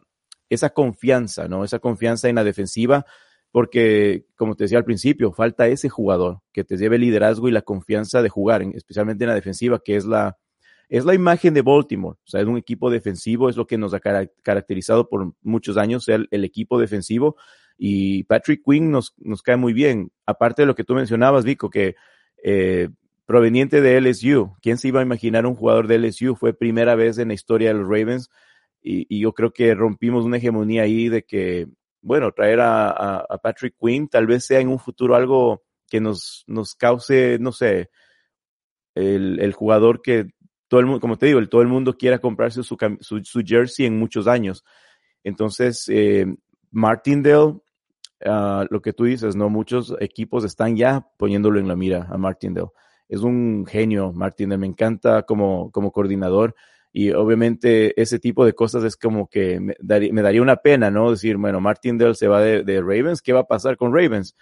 esa 0.51 0.69
confianza, 0.69 1.49
¿no? 1.49 1.65
Esa 1.65 1.79
confianza 1.79 2.29
en 2.29 2.35
la 2.35 2.45
defensiva, 2.45 3.07
porque, 3.51 4.27
como 4.37 4.57
te 4.57 4.65
decía 4.65 4.77
al 4.77 4.85
principio, 4.85 5.33
falta 5.33 5.67
ese 5.67 5.89
jugador 5.89 6.41
que 6.53 6.65
te 6.65 6.77
lleve 6.77 6.97
el 6.97 7.03
liderazgo 7.03 7.49
y 7.49 7.53
la 7.53 7.63
confianza 7.63 8.21
de 8.21 8.29
jugar, 8.29 8.61
especialmente 8.75 9.25
en 9.25 9.29
la 9.31 9.35
defensiva, 9.35 9.81
que 9.83 9.97
es 9.97 10.05
la, 10.05 10.37
es 10.91 11.07
la 11.07 11.15
imagen 11.15 11.55
de 11.55 11.63
Baltimore. 11.63 12.19
O 12.23 12.29
sea, 12.29 12.43
es 12.43 12.47
un 12.47 12.59
equipo 12.59 12.91
defensivo, 12.91 13.49
es 13.49 13.57
lo 13.57 13.67
que 13.67 13.79
nos 13.79 13.95
ha 13.95 14.01
caracterizado 14.01 15.09
por 15.09 15.33
muchos 15.41 15.79
años, 15.79 16.11
el, 16.11 16.29
el 16.31 16.45
equipo 16.45 16.79
defensivo. 16.79 17.37
Y 17.79 18.25
Patrick 18.25 18.63
Quinn 18.65 18.91
nos, 18.91 19.15
nos 19.19 19.43
cae 19.43 19.57
muy 19.57 19.73
bien. 19.73 20.11
Aparte 20.27 20.63
de 20.63 20.67
lo 20.67 20.75
que 20.75 20.85
tú 20.85 20.95
mencionabas, 20.95 21.45
Vico, 21.45 21.71
que 21.71 21.95
eh, 22.43 22.89
proveniente 23.27 23.81
de 23.81 24.01
LSU, 24.01 24.57
¿quién 24.61 24.79
se 24.79 24.89
iba 24.89 25.01
a 25.01 25.05
imaginar 25.05 25.47
un 25.47 25.55
jugador 25.55 25.87
de 25.87 25.99
LSU? 25.99 26.37
Fue 26.37 26.53
primera 26.53 26.95
vez 26.95 27.19
en 27.19 27.29
la 27.29 27.35
historia 27.35 27.69
de 27.69 27.75
los 27.75 27.89
Ravens. 27.89 28.31
Y, 28.83 29.07
y 29.09 29.21
yo 29.21 29.33
creo 29.33 29.53
que 29.53 29.75
rompimos 29.75 30.25
una 30.25 30.39
hegemonía 30.39 30.83
ahí 30.83 31.09
de 31.09 31.23
que, 31.23 31.69
bueno, 32.01 32.33
traer 32.33 32.61
a, 32.61 33.27
Patrick 33.43 33.75
Quinn 33.81 34.09
tal 34.09 34.27
vez 34.27 34.45
sea 34.45 34.61
en 34.61 34.69
un 34.69 34.79
futuro 34.79 35.15
algo 35.15 35.63
que 35.89 36.01
nos, 36.01 36.45
nos 36.47 36.75
cause, 36.75 37.39
no 37.41 37.53
sé, 37.53 37.91
el, 38.95 39.41
el 39.41 39.53
jugador 39.53 40.03
que 40.03 40.27
todo 40.73 40.81
el 40.81 40.87
mundo, 40.87 41.01
como 41.01 41.19
te 41.19 41.27
digo, 41.27 41.39
el, 41.39 41.51
todo 41.51 41.61
el 41.61 41.69
mundo 41.69 41.99
quiera 41.99 42.19
comprarse 42.19 42.63
su, 42.63 42.79
su, 43.01 43.23
su 43.23 43.43
jersey 43.45 43.85
en 43.85 43.99
muchos 43.99 44.27
años. 44.27 44.65
Entonces, 45.23 45.87
eh, 45.89 46.25
Martindale, 46.73 47.61
ah, 48.25 48.67
lo 48.71 48.83
que 48.83 48.93
tú 48.93 49.05
dices, 49.05 49.37
¿no? 49.37 49.49
Muchos 49.49 49.95
equipos 50.01 50.45
están 50.45 50.77
ya 50.77 51.07
poniéndolo 51.19 51.61
en 51.61 51.69
la 51.69 51.77
mira 51.77 52.09
a 52.11 52.19
Martindale. 52.19 52.69
Es 53.09 53.21
un 53.21 53.67
genio, 53.67 54.13
Martindale. 54.13 54.59
Me 54.59 54.67
encanta 54.67 55.23
como, 55.23 55.71
como 55.71 55.93
coordinador. 55.93 56.55
Y 56.93 57.11
obviamente 57.13 58.01
ese 58.01 58.19
tipo 58.19 58.45
de 58.45 58.55
cosas 58.55 58.85
es 58.85 58.97
como 58.97 59.29
que 59.29 59.61
me 59.61 59.75
daría, 59.81 60.43
una 60.43 60.57
pena, 60.57 60.91
¿no? 60.91 61.11
Decir, 61.11 61.37
bueno, 61.37 61.61
Martindale 61.61 62.15
se 62.15 62.29
va 62.29 62.43
de, 62.43 62.81
Ravens, 62.81 63.23
¿qué 63.23 63.33
va 63.33 63.41
a 63.41 63.47
pasar 63.47 63.77
con 63.77 63.95
Ravens? 63.95 64.35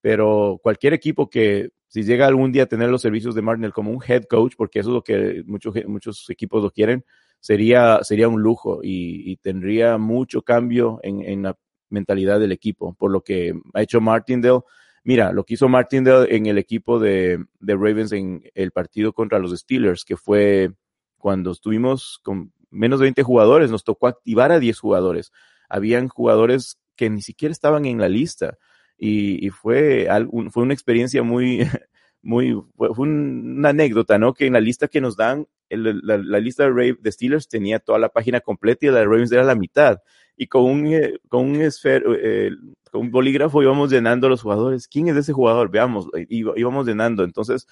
Pero 0.00 0.58
cualquier 0.62 0.94
equipo 0.94 1.28
que, 1.28 1.70
si 1.88 2.04
llega 2.04 2.26
algún 2.26 2.52
día 2.52 2.62
a 2.64 2.66
tener 2.66 2.88
los 2.88 3.02
servicios 3.02 3.34
de 3.34 3.42
Martindale 3.42 3.72
como 3.72 3.90
un 3.90 4.02
head 4.06 4.24
coach, 4.24 4.54
porque 4.56 4.80
eso 4.80 4.90
es 4.90 4.94
lo 4.94 5.02
que 5.02 5.42
muchos, 5.46 5.74
muchos 5.86 6.28
equipos 6.30 6.62
lo 6.62 6.70
quieren, 6.70 7.04
sería, 7.40 8.00
sería 8.02 8.28
un 8.28 8.42
lujo 8.42 8.80
y, 8.82 9.30
y 9.30 9.36
tendría 9.36 9.98
mucho 9.98 10.42
cambio 10.42 11.00
en, 11.02 11.22
en, 11.22 11.42
la 11.42 11.58
mentalidad 11.90 12.40
del 12.40 12.52
equipo, 12.52 12.94
por 12.94 13.10
lo 13.10 13.22
que 13.22 13.54
ha 13.74 13.82
hecho 13.82 14.00
Martindale. 14.00 14.60
Mira, 15.04 15.32
lo 15.32 15.44
que 15.44 15.54
hizo 15.54 15.68
Martindale 15.68 16.34
en 16.34 16.46
el 16.46 16.58
equipo 16.58 16.98
de, 16.98 17.44
de 17.60 17.74
Ravens 17.74 18.12
en 18.12 18.42
el 18.54 18.72
partido 18.72 19.12
contra 19.12 19.38
los 19.38 19.58
Steelers, 19.58 20.04
que 20.04 20.16
fue 20.16 20.72
cuando 21.16 21.52
estuvimos 21.52 22.20
con 22.22 22.52
menos 22.70 23.00
de 23.00 23.04
20 23.04 23.22
jugadores, 23.22 23.70
nos 23.70 23.84
tocó 23.84 24.06
activar 24.06 24.52
a 24.52 24.58
10 24.58 24.78
jugadores. 24.78 25.32
Habían 25.68 26.08
jugadores 26.08 26.78
que 26.96 27.10
ni 27.10 27.22
siquiera 27.22 27.52
estaban 27.52 27.86
en 27.86 27.98
la 27.98 28.08
lista 28.08 28.58
y, 28.98 29.44
y 29.46 29.50
fue, 29.50 30.08
fue 30.50 30.62
una 30.62 30.74
experiencia 30.74 31.22
muy, 31.22 31.60
muy, 32.22 32.60
fue 32.76 32.90
un, 32.98 33.58
una 33.58 33.70
anécdota, 33.70 34.18
¿no? 34.18 34.34
Que 34.34 34.46
en 34.46 34.52
la 34.54 34.60
lista 34.60 34.88
que 34.88 35.00
nos 35.00 35.16
dan, 35.16 35.46
la, 35.70 36.40
lista 36.40 36.68
de, 36.68 36.96
de, 36.98 37.12
Steelers 37.12 37.48
tenía 37.48 37.78
toda 37.78 37.98
la 37.98 38.08
página 38.08 38.40
completa 38.40 38.86
y 38.86 38.90
la 38.90 39.00
de 39.00 39.04
Ravens 39.04 39.32
era 39.32 39.44
la 39.44 39.54
mitad. 39.54 39.98
Y 40.40 40.46
con 40.46 40.62
un, 40.62 40.86
eh, 40.86 41.18
con 41.28 41.46
un, 41.50 41.60
esfer, 41.60 42.04
eh, 42.22 42.52
con 42.90 43.02
un 43.02 43.10
bolígrafo 43.10 43.60
íbamos 43.60 43.90
llenando 43.90 44.28
a 44.28 44.30
los 44.30 44.40
jugadores. 44.40 44.86
¿Quién 44.86 45.08
es 45.08 45.16
ese 45.16 45.32
jugador? 45.32 45.68
Veamos, 45.68 46.08
íbamos 46.28 46.86
llenando. 46.86 47.24
Entonces, 47.24 47.66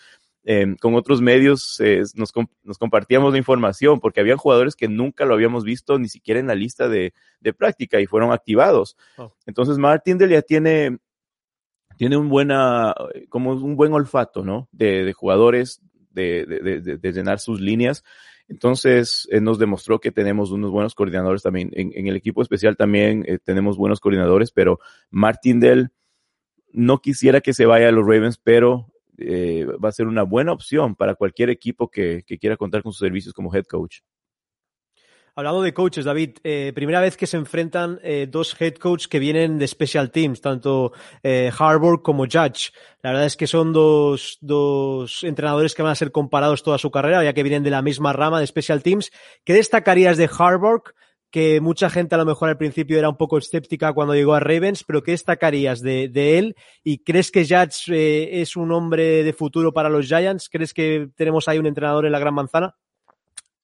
eh, 0.49 0.77
con 0.81 0.95
otros 0.95 1.21
medios 1.21 1.81
eh, 1.81 2.05
nos, 2.15 2.33
nos, 2.63 2.79
compartíamos 2.79 3.33
la 3.33 3.39
información 3.39 3.99
porque 3.99 4.21
habían 4.21 4.37
jugadores 4.37 4.77
que 4.77 4.87
nunca 4.87 5.25
lo 5.25 5.35
habíamos 5.35 5.65
visto 5.65 5.99
ni 5.99 6.09
siquiera 6.09 6.39
en 6.39 6.47
la 6.47 6.55
lista 6.55 6.89
de, 6.89 7.13
de 7.41 7.53
práctica 7.53 8.01
y 8.01 8.07
fueron 8.07 8.31
activados. 8.31 8.97
Oh. 9.17 9.35
Entonces 9.45 9.77
Martin 9.77 10.19
Del 10.19 10.31
ya 10.31 10.43
tiene, 10.43 10.99
tiene 11.99 12.17
un 12.17 12.29
buena, 12.29 12.95
como 13.29 13.55
un 13.55 13.75
buen 13.75 13.93
olfato, 13.93 14.45
¿no? 14.45 14.69
De, 14.71 15.05
de 15.05 15.13
jugadores, 15.13 15.81
de, 16.11 16.47
de, 16.47 16.97
de, 16.97 17.13
llenar 17.13 17.41
sus 17.41 17.61
líneas. 17.61 18.05
Entonces, 18.49 19.27
eh, 19.31 19.41
nos 19.41 19.59
demostró 19.59 19.99
que 19.99 20.13
tenemos 20.13 20.51
unos 20.53 20.71
buenos 20.71 20.95
coordinadores 20.95 21.43
también. 21.43 21.71
En, 21.73 22.07
el 22.07 22.17
equipo 22.17 22.43
especial 22.43 22.77
también 22.77 23.25
eh, 23.27 23.39
tenemos 23.43 23.77
buenos 23.77 24.01
coordinadores, 24.01 24.53
pero 24.53 24.79
Martin 25.11 25.61
Del 25.61 25.91
no 26.73 27.01
quisiera 27.01 27.41
que 27.41 27.55
se 27.55 27.67
vaya 27.67 27.89
a 27.89 27.93
los 27.93 28.05
Ravens, 28.05 28.39
pero 28.39 28.93
eh, 29.19 29.67
va 29.83 29.89
a 29.89 29.93
ser 29.93 30.07
una 30.07 30.23
buena 30.23 30.53
opción 30.53 30.95
para 30.95 31.15
cualquier 31.15 31.51
equipo 31.51 31.91
que, 31.91 32.23
quiera 32.41 32.57
contar 32.57 32.83
con 32.83 32.93
sus 32.93 33.01
servicios 33.01 33.35
como 33.35 33.53
head 33.55 33.65
coach. 33.65 34.01
Hablando 35.39 35.61
de 35.61 35.75
coaches, 35.75 36.07
David, 36.07 36.39
eh, 36.45 36.73
primera 36.75 36.99
vez 36.99 37.19
que 37.19 37.27
se 37.27 37.37
enfrentan 37.37 38.01
eh, 38.03 38.27
dos 38.27 38.59
head 38.59 38.77
coaches 38.77 39.07
que 39.07 39.19
vienen 39.19 39.59
de 39.59 39.69
special 39.69 40.11
teams, 40.11 40.41
tanto 40.41 40.93
eh, 41.23 41.51
como 42.03 42.25
Judge. 42.25 42.73
La 43.03 43.11
verdad 43.11 43.27
es 43.27 43.37
que 43.37 43.47
son 43.47 43.75
dos, 43.75 44.39
dos 44.41 45.23
entrenadores 45.25 45.75
que 45.75 45.83
van 45.83 45.93
a 45.93 45.95
ser 45.95 46.11
comparados 46.11 46.63
toda 46.63 46.79
su 46.79 46.91
carrera, 46.91 47.23
ya 47.23 47.35
que 47.35 47.43
vienen 47.43 47.65
de 47.65 47.69
la 47.69 47.83
misma 47.83 48.15
rama 48.15 48.41
de 48.41 48.47
special 48.47 48.83
teams. 48.83 49.11
¿Qué 49.45 49.53
destacarías 49.53 50.17
de 50.17 50.31
Harbour? 50.39 50.95
que 51.31 51.61
mucha 51.61 51.91
gente 51.91 52.15
a 52.15 52.19
lo 52.19 52.25
mejor 52.25 52.49
al 52.49 52.57
principio 52.57 52.99
era 52.99 53.11
un 53.11 53.19
poco 53.19 53.37
escéptica 53.37 53.93
cuando 53.93 54.15
llegó 54.15 54.33
a 54.33 54.41
Ravens, 54.41 54.85
pero 54.85 55.03
¿qué 55.03 55.11
destacarías 55.11 55.83
de, 55.83 56.09
de 56.09 56.39
él? 56.39 56.57
¿Y 56.83 57.03
crees 57.05 57.31
que 57.31 57.45
Judge 57.45 57.93
eh, 57.93 58.41
es 58.41 58.57
un 58.57 58.73
hombre 58.73 59.23
de 59.23 59.33
futuro 59.35 59.75
para 59.75 59.91
los 59.91 60.07
Giants? 60.07 60.49
¿Crees 60.49 60.73
que 60.73 61.11
tenemos 61.15 61.47
ahí 61.47 61.59
un 61.59 61.67
entrenador 61.67 62.07
en 62.07 62.13
la 62.13 62.21
gran 62.21 62.33
manzana? 62.33 62.75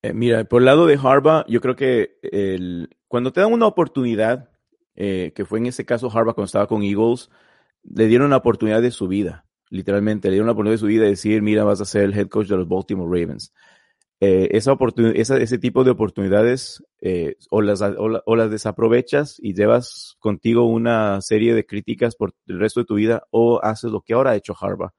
Eh, 0.03 0.12
mira, 0.12 0.44
por 0.44 0.62
el 0.62 0.66
lado 0.66 0.86
de 0.86 0.98
Harbaugh, 1.00 1.44
yo 1.46 1.61
creo 1.61 1.76
que 1.76 2.18
cuando 3.07 3.32
te 3.32 3.40
dan 3.40 3.53
una 3.53 3.66
oportunidad, 3.66 4.50
eh, 4.96 5.32
que 5.34 5.44
fue 5.44 5.61
en 5.61 5.66
ese 5.66 5.84
caso 5.84 6.11
Harbaugh 6.11 6.34
cuando 6.34 6.46
estaba 6.46 6.66
con 6.66 6.82
Eagles, 6.82 7.30
le 7.84 8.07
dieron 8.09 8.26
una 8.26 8.38
oportunidad 8.38 8.82
de 8.82 8.90
su 8.90 9.07
vida, 9.07 9.46
literalmente, 9.70 10.28
le 10.28 10.34
dieron 10.34 10.46
una 10.46 10.53
oportunidad 10.53 10.74
de 10.74 10.80
su 10.80 10.86
vida 10.86 11.05
de 11.05 11.11
decir, 11.11 11.40
mira, 11.42 11.62
vas 11.62 11.80
a 11.80 11.84
ser 11.84 12.03
el 12.03 12.14
head 12.18 12.28
coach 12.28 12.48
de 12.48 12.57
los 12.57 12.68
Baltimore 12.68 13.09
Ravens 13.09 13.53
eh, 14.20 14.57
esa 14.57 14.76
esa, 15.14 15.36
ese 15.38 15.59
tipo 15.59 15.82
de 15.82 15.90
oportunidades 15.90 16.84
o, 17.50 17.61
las, 17.61 17.80
la, 17.80 17.96
o, 18.24 18.36
las 18.36 18.50
desaprovechas 18.53 19.36
y 19.40 19.53
llevas 19.53 20.14
contigo 20.20 20.64
una 20.66 21.20
serie 21.20 21.55
de 21.55 21.66
críticas 21.66 22.14
por 22.14 22.32
el 22.46 22.61
resto 22.61 22.80
de 22.80 22.86
tu 22.86 22.94
vida 22.94 23.24
o 23.30 23.61
haces 23.64 23.90
lo 23.90 24.03
que 24.03 24.14
ahora 24.14 24.30
ha 24.30 24.36
hecho 24.36 24.55
Harbaugh. 24.61 24.92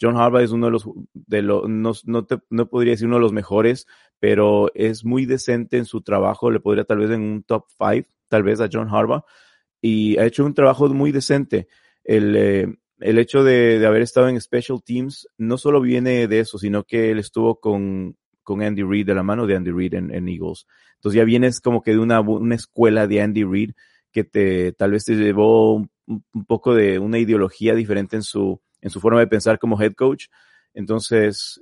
John 0.00 0.16
Harbaugh 0.16 0.42
es 0.42 0.50
uno 0.50 0.66
de 0.66 0.72
los, 0.72 0.88
de 1.14 1.42
los 1.42 1.68
no, 1.68 1.92
no, 2.04 2.24
te, 2.24 2.38
no 2.50 2.68
podría 2.68 2.92
decir 2.92 3.06
uno 3.06 3.16
de 3.16 3.22
los 3.22 3.32
mejores, 3.32 3.86
pero 4.18 4.70
es 4.74 5.04
muy 5.04 5.26
decente 5.26 5.78
en 5.78 5.84
su 5.84 6.02
trabajo, 6.02 6.50
le 6.50 6.60
podría 6.60 6.84
tal 6.84 6.98
vez 6.98 7.10
en 7.10 7.22
un 7.22 7.42
top 7.42 7.66
five, 7.78 8.06
tal 8.28 8.42
vez 8.42 8.60
a 8.60 8.68
John 8.70 8.88
Harbaugh, 8.88 9.24
y 9.80 10.18
ha 10.18 10.26
hecho 10.26 10.44
un 10.44 10.54
trabajo 10.54 10.88
muy 10.88 11.12
decente. 11.12 11.68
El, 12.04 12.36
eh, 12.36 12.66
el 12.98 13.18
hecho 13.18 13.44
de, 13.44 13.78
de 13.78 13.86
haber 13.86 14.02
estado 14.02 14.28
en 14.28 14.40
Special 14.40 14.82
Teams 14.82 15.28
no 15.38 15.58
solo 15.58 15.80
viene 15.80 16.28
de 16.28 16.40
eso, 16.40 16.58
sino 16.58 16.84
que 16.84 17.10
él 17.10 17.18
estuvo 17.18 17.60
con 17.60 18.16
con 18.46 18.62
Andy 18.62 18.84
Reid, 18.84 19.06
de 19.06 19.14
la 19.14 19.24
mano 19.24 19.44
de 19.44 19.56
Andy 19.56 19.72
Reid 19.72 19.94
en, 19.94 20.14
en, 20.14 20.28
Eagles. 20.28 20.66
Entonces 20.94 21.16
ya 21.16 21.24
vienes 21.24 21.60
como 21.60 21.82
que 21.82 21.90
de 21.90 21.98
una, 21.98 22.20
una 22.20 22.54
escuela 22.54 23.08
de 23.08 23.20
Andy 23.20 23.42
Reid 23.42 23.72
que 24.12 24.22
te, 24.22 24.72
tal 24.72 24.92
vez 24.92 25.04
te 25.04 25.16
llevó 25.16 25.74
un, 25.74 25.90
un, 26.06 26.44
poco 26.46 26.72
de 26.72 27.00
una 27.00 27.18
ideología 27.18 27.74
diferente 27.74 28.14
en 28.14 28.22
su, 28.22 28.62
en 28.86 28.90
su 28.90 29.00
forma 29.00 29.18
de 29.18 29.26
pensar 29.26 29.58
como 29.58 29.82
head 29.82 29.94
coach. 29.94 30.26
Entonces, 30.72 31.60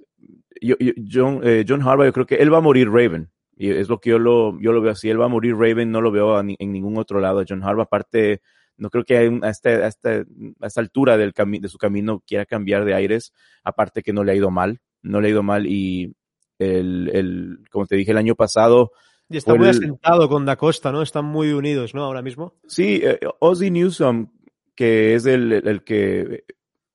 yo, 0.60 0.76
yo, 0.78 0.92
John, 1.10 1.40
eh, 1.42 1.64
John 1.66 1.80
Harbaugh, 1.80 2.04
yo 2.04 2.12
creo 2.12 2.26
que 2.26 2.34
él 2.34 2.52
va 2.52 2.58
a 2.58 2.60
morir 2.60 2.90
Raven. 2.90 3.30
Y 3.56 3.70
es 3.70 3.88
lo 3.88 3.98
que 3.98 4.10
yo 4.10 4.18
lo, 4.18 4.60
yo 4.60 4.72
lo 4.72 4.82
veo 4.82 4.92
así. 4.92 5.08
Él 5.08 5.18
va 5.18 5.24
a 5.24 5.28
morir 5.28 5.56
Raven, 5.56 5.90
no 5.90 6.02
lo 6.02 6.10
veo 6.10 6.38
en, 6.38 6.54
en 6.58 6.70
ningún 6.70 6.98
otro 6.98 7.20
lado. 7.20 7.42
John 7.48 7.62
Harbaugh, 7.62 7.84
aparte, 7.84 8.42
no 8.76 8.90
creo 8.90 9.04
que 9.04 9.16
a, 9.16 9.48
este, 9.48 9.70
a, 9.70 9.86
este, 9.86 10.26
a 10.60 10.66
esta 10.66 10.80
altura 10.82 11.16
del 11.16 11.32
de 11.32 11.68
su 11.68 11.78
camino 11.78 12.22
quiera 12.26 12.44
cambiar 12.44 12.84
de 12.84 12.92
aires. 12.92 13.32
Aparte 13.62 14.02
que 14.02 14.12
no 14.12 14.22
le 14.22 14.32
ha 14.32 14.34
ido 14.34 14.50
mal. 14.50 14.80
No 15.00 15.22
le 15.22 15.28
ha 15.28 15.30
ido 15.30 15.42
mal 15.42 15.66
y 15.66 16.14
el, 16.58 17.10
el, 17.14 17.58
como 17.70 17.86
te 17.86 17.96
dije 17.96 18.10
el 18.10 18.18
año 18.18 18.34
pasado. 18.34 18.92
Y 19.30 19.38
está 19.38 19.54
muy 19.54 19.68
el, 19.68 19.70
asentado 19.70 20.28
con 20.28 20.44
Da 20.44 20.56
Costa, 20.56 20.92
¿no? 20.92 21.00
Están 21.00 21.24
muy 21.24 21.52
unidos, 21.52 21.94
¿no? 21.94 22.04
Ahora 22.04 22.20
mismo. 22.20 22.52
Sí, 22.66 23.00
eh, 23.02 23.18
Ozzy 23.38 23.70
Newsom, 23.70 24.28
que 24.74 25.14
es 25.14 25.24
el, 25.24 25.52
el, 25.52 25.84
que, 25.84 26.44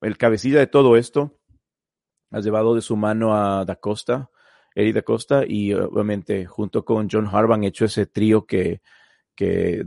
el 0.01 0.17
cabecilla 0.17 0.59
de 0.59 0.67
todo 0.67 0.97
esto, 0.97 1.37
ha 2.31 2.39
llevado 2.39 2.75
de 2.75 2.81
su 2.81 2.95
mano 2.95 3.35
a 3.35 3.65
Da 3.65 3.75
Costa, 3.75 4.29
Eddie 4.75 4.93
Da 4.93 5.01
Costa, 5.01 5.43
y 5.47 5.73
obviamente 5.73 6.45
junto 6.45 6.85
con 6.85 7.07
John 7.11 7.27
Harbaugh 7.31 7.63
hecho 7.63 7.85
ese 7.85 8.05
trío 8.05 8.45
que, 8.45 8.81
que, 9.35 9.85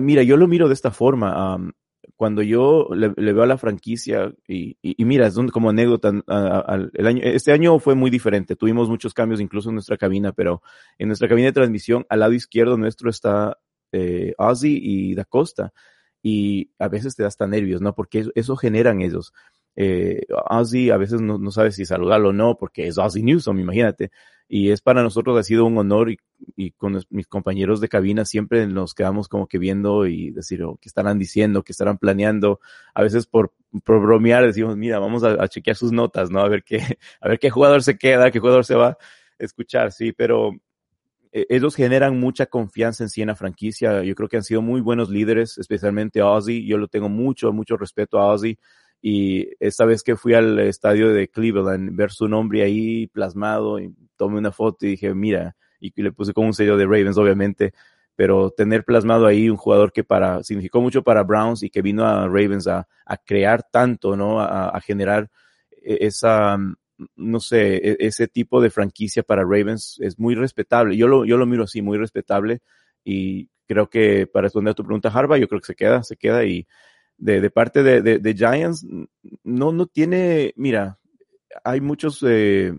mira, 0.00 0.22
yo 0.22 0.36
lo 0.36 0.46
miro 0.46 0.68
de 0.68 0.74
esta 0.74 0.90
forma. 0.90 1.56
Um, 1.56 1.72
cuando 2.16 2.42
yo 2.42 2.88
le, 2.94 3.10
veo 3.10 3.42
a 3.42 3.46
la 3.46 3.58
franquicia 3.58 4.32
y, 4.46 4.76
y, 4.82 5.04
mira, 5.04 5.26
es 5.26 5.36
un, 5.36 5.48
como 5.48 5.70
anécdota, 5.70 6.12
a, 6.26 6.88
el 6.92 7.06
año, 7.06 7.20
este 7.22 7.52
año 7.52 7.78
fue 7.78 7.94
muy 7.94 8.10
diferente. 8.10 8.56
Tuvimos 8.56 8.88
muchos 8.88 9.14
cambios 9.14 9.40
incluso 9.40 9.68
en 9.68 9.76
nuestra 9.76 9.96
cabina, 9.96 10.32
pero 10.32 10.62
en 10.98 11.08
nuestra 11.08 11.28
cabina 11.28 11.46
de 11.46 11.52
transmisión, 11.52 12.06
al 12.08 12.20
lado 12.20 12.32
izquierdo 12.32 12.76
nuestro 12.76 13.10
está 13.10 13.58
eh, 13.92 14.34
Ozzy 14.36 14.80
y 14.82 15.14
Da 15.14 15.24
Costa. 15.24 15.72
Y 16.22 16.70
a 16.78 16.88
veces 16.88 17.16
te 17.16 17.22
da 17.22 17.28
hasta 17.28 17.46
nervios, 17.46 17.80
¿no? 17.80 17.94
Porque 17.94 18.20
eso, 18.20 18.30
eso 18.34 18.56
generan 18.56 19.00
ellos. 19.00 19.32
Eh, 19.76 20.22
Ozzy 20.50 20.90
a 20.90 20.96
veces 20.96 21.20
no, 21.20 21.38
no 21.38 21.50
sabe 21.50 21.70
si 21.72 21.84
saludarlo 21.84 22.30
o 22.30 22.32
no, 22.32 22.56
porque 22.56 22.88
es 22.88 22.98
Ozzy 22.98 23.22
Newsom, 23.22 23.58
imagínate 23.60 24.10
y 24.48 24.70
es 24.70 24.80
para 24.80 25.02
nosotros 25.02 25.38
ha 25.38 25.42
sido 25.42 25.66
un 25.66 25.76
honor 25.76 26.10
y, 26.10 26.18
y, 26.56 26.70
con 26.70 26.98
mis 27.10 27.26
compañeros 27.26 27.82
de 27.82 27.88
cabina 27.88 28.24
siempre 28.24 28.66
nos 28.66 28.94
quedamos 28.94 29.28
como 29.28 29.46
que 29.46 29.58
viendo 29.58 30.06
y 30.06 30.30
decir 30.30 30.62
oh, 30.62 30.78
qué 30.80 30.88
estarán 30.88 31.18
diciendo, 31.18 31.62
qué 31.62 31.72
estarán 31.72 31.98
planeando. 31.98 32.58
A 32.94 33.02
veces 33.02 33.26
por, 33.26 33.52
por 33.84 34.00
bromear 34.00 34.46
decimos, 34.46 34.74
mira, 34.78 34.98
vamos 34.98 35.22
a, 35.22 35.32
a, 35.42 35.48
chequear 35.48 35.76
sus 35.76 35.92
notas, 35.92 36.30
¿no? 36.30 36.40
A 36.40 36.48
ver 36.48 36.64
qué, 36.64 36.78
a 37.20 37.28
ver 37.28 37.38
qué 37.38 37.50
jugador 37.50 37.82
se 37.82 37.98
queda, 37.98 38.30
qué 38.30 38.40
jugador 38.40 38.64
se 38.64 38.74
va 38.74 38.88
a 38.88 38.98
escuchar, 39.38 39.92
sí, 39.92 40.12
pero 40.12 40.52
ellos 41.32 41.74
generan 41.74 42.18
mucha 42.18 42.46
confianza 42.46 43.04
en 43.04 43.10
sí 43.10 43.22
en 43.22 43.34
franquicia. 43.36 44.02
Yo 44.02 44.14
creo 44.14 44.28
que 44.28 44.36
han 44.38 44.44
sido 44.44 44.62
muy 44.62 44.80
buenos 44.80 45.10
líderes, 45.10 45.58
especialmente 45.58 46.22
Ozzy. 46.22 46.66
Yo 46.66 46.78
lo 46.78 46.88
tengo 46.88 47.08
mucho, 47.08 47.52
mucho 47.52 47.76
respeto 47.76 48.18
a 48.18 48.26
Ozzy 48.32 48.58
y 49.00 49.48
esta 49.60 49.84
vez 49.84 50.02
que 50.02 50.16
fui 50.16 50.34
al 50.34 50.58
estadio 50.58 51.12
de 51.12 51.28
Cleveland, 51.28 51.94
ver 51.94 52.10
su 52.10 52.28
nombre 52.28 52.62
ahí 52.62 53.06
plasmado, 53.06 53.78
y 53.78 53.94
tomé 54.16 54.38
una 54.38 54.50
foto 54.50 54.86
y 54.86 54.90
dije, 54.90 55.14
mira, 55.14 55.56
y 55.80 55.92
le 56.02 56.12
puse 56.12 56.32
como 56.32 56.48
un 56.48 56.54
sello 56.54 56.76
de 56.76 56.84
Ravens, 56.84 57.16
obviamente, 57.16 57.72
pero 58.16 58.50
tener 58.50 58.84
plasmado 58.84 59.26
ahí 59.26 59.48
un 59.48 59.56
jugador 59.56 59.92
que 59.92 60.02
para, 60.02 60.42
significó 60.42 60.80
mucho 60.80 61.02
para 61.04 61.22
Browns 61.22 61.62
y 61.62 61.70
que 61.70 61.82
vino 61.82 62.04
a 62.04 62.26
Ravens 62.26 62.66
a, 62.66 62.88
crear 63.24 63.62
tanto, 63.70 64.16
¿no? 64.16 64.40
A, 64.40 64.70
a, 64.70 64.80
generar 64.80 65.30
esa, 65.70 66.58
no 67.16 67.40
sé, 67.40 67.76
e, 67.76 67.96
ese 68.00 68.28
tipo 68.28 68.60
de 68.60 68.70
franquicia 68.70 69.22
para 69.22 69.42
Ravens 69.42 69.98
es 70.00 70.18
muy 70.18 70.34
respetable. 70.34 70.96
Yo 70.96 71.08
lo, 71.08 71.24
yo 71.24 71.36
lo 71.36 71.46
miro 71.46 71.64
así, 71.64 71.82
muy 71.82 71.98
respetable 71.98 72.60
y 73.04 73.48
creo 73.66 73.88
que 73.88 74.26
para 74.26 74.44
responder 74.44 74.72
a 74.72 74.74
tu 74.74 74.84
pregunta, 74.84 75.08
Harva, 75.08 75.38
yo 75.38 75.48
creo 75.48 75.60
que 75.60 75.66
se 75.66 75.74
queda, 75.74 76.02
se 76.02 76.16
queda 76.16 76.44
y 76.44 76.66
de, 77.16 77.40
de 77.40 77.50
parte 77.50 77.82
de, 77.82 78.00
de, 78.00 78.18
de, 78.18 78.34
Giants, 78.34 78.86
no, 79.42 79.72
no 79.72 79.86
tiene, 79.86 80.52
mira, 80.56 80.98
hay 81.64 81.80
muchos 81.80 82.24
eh, 82.26 82.78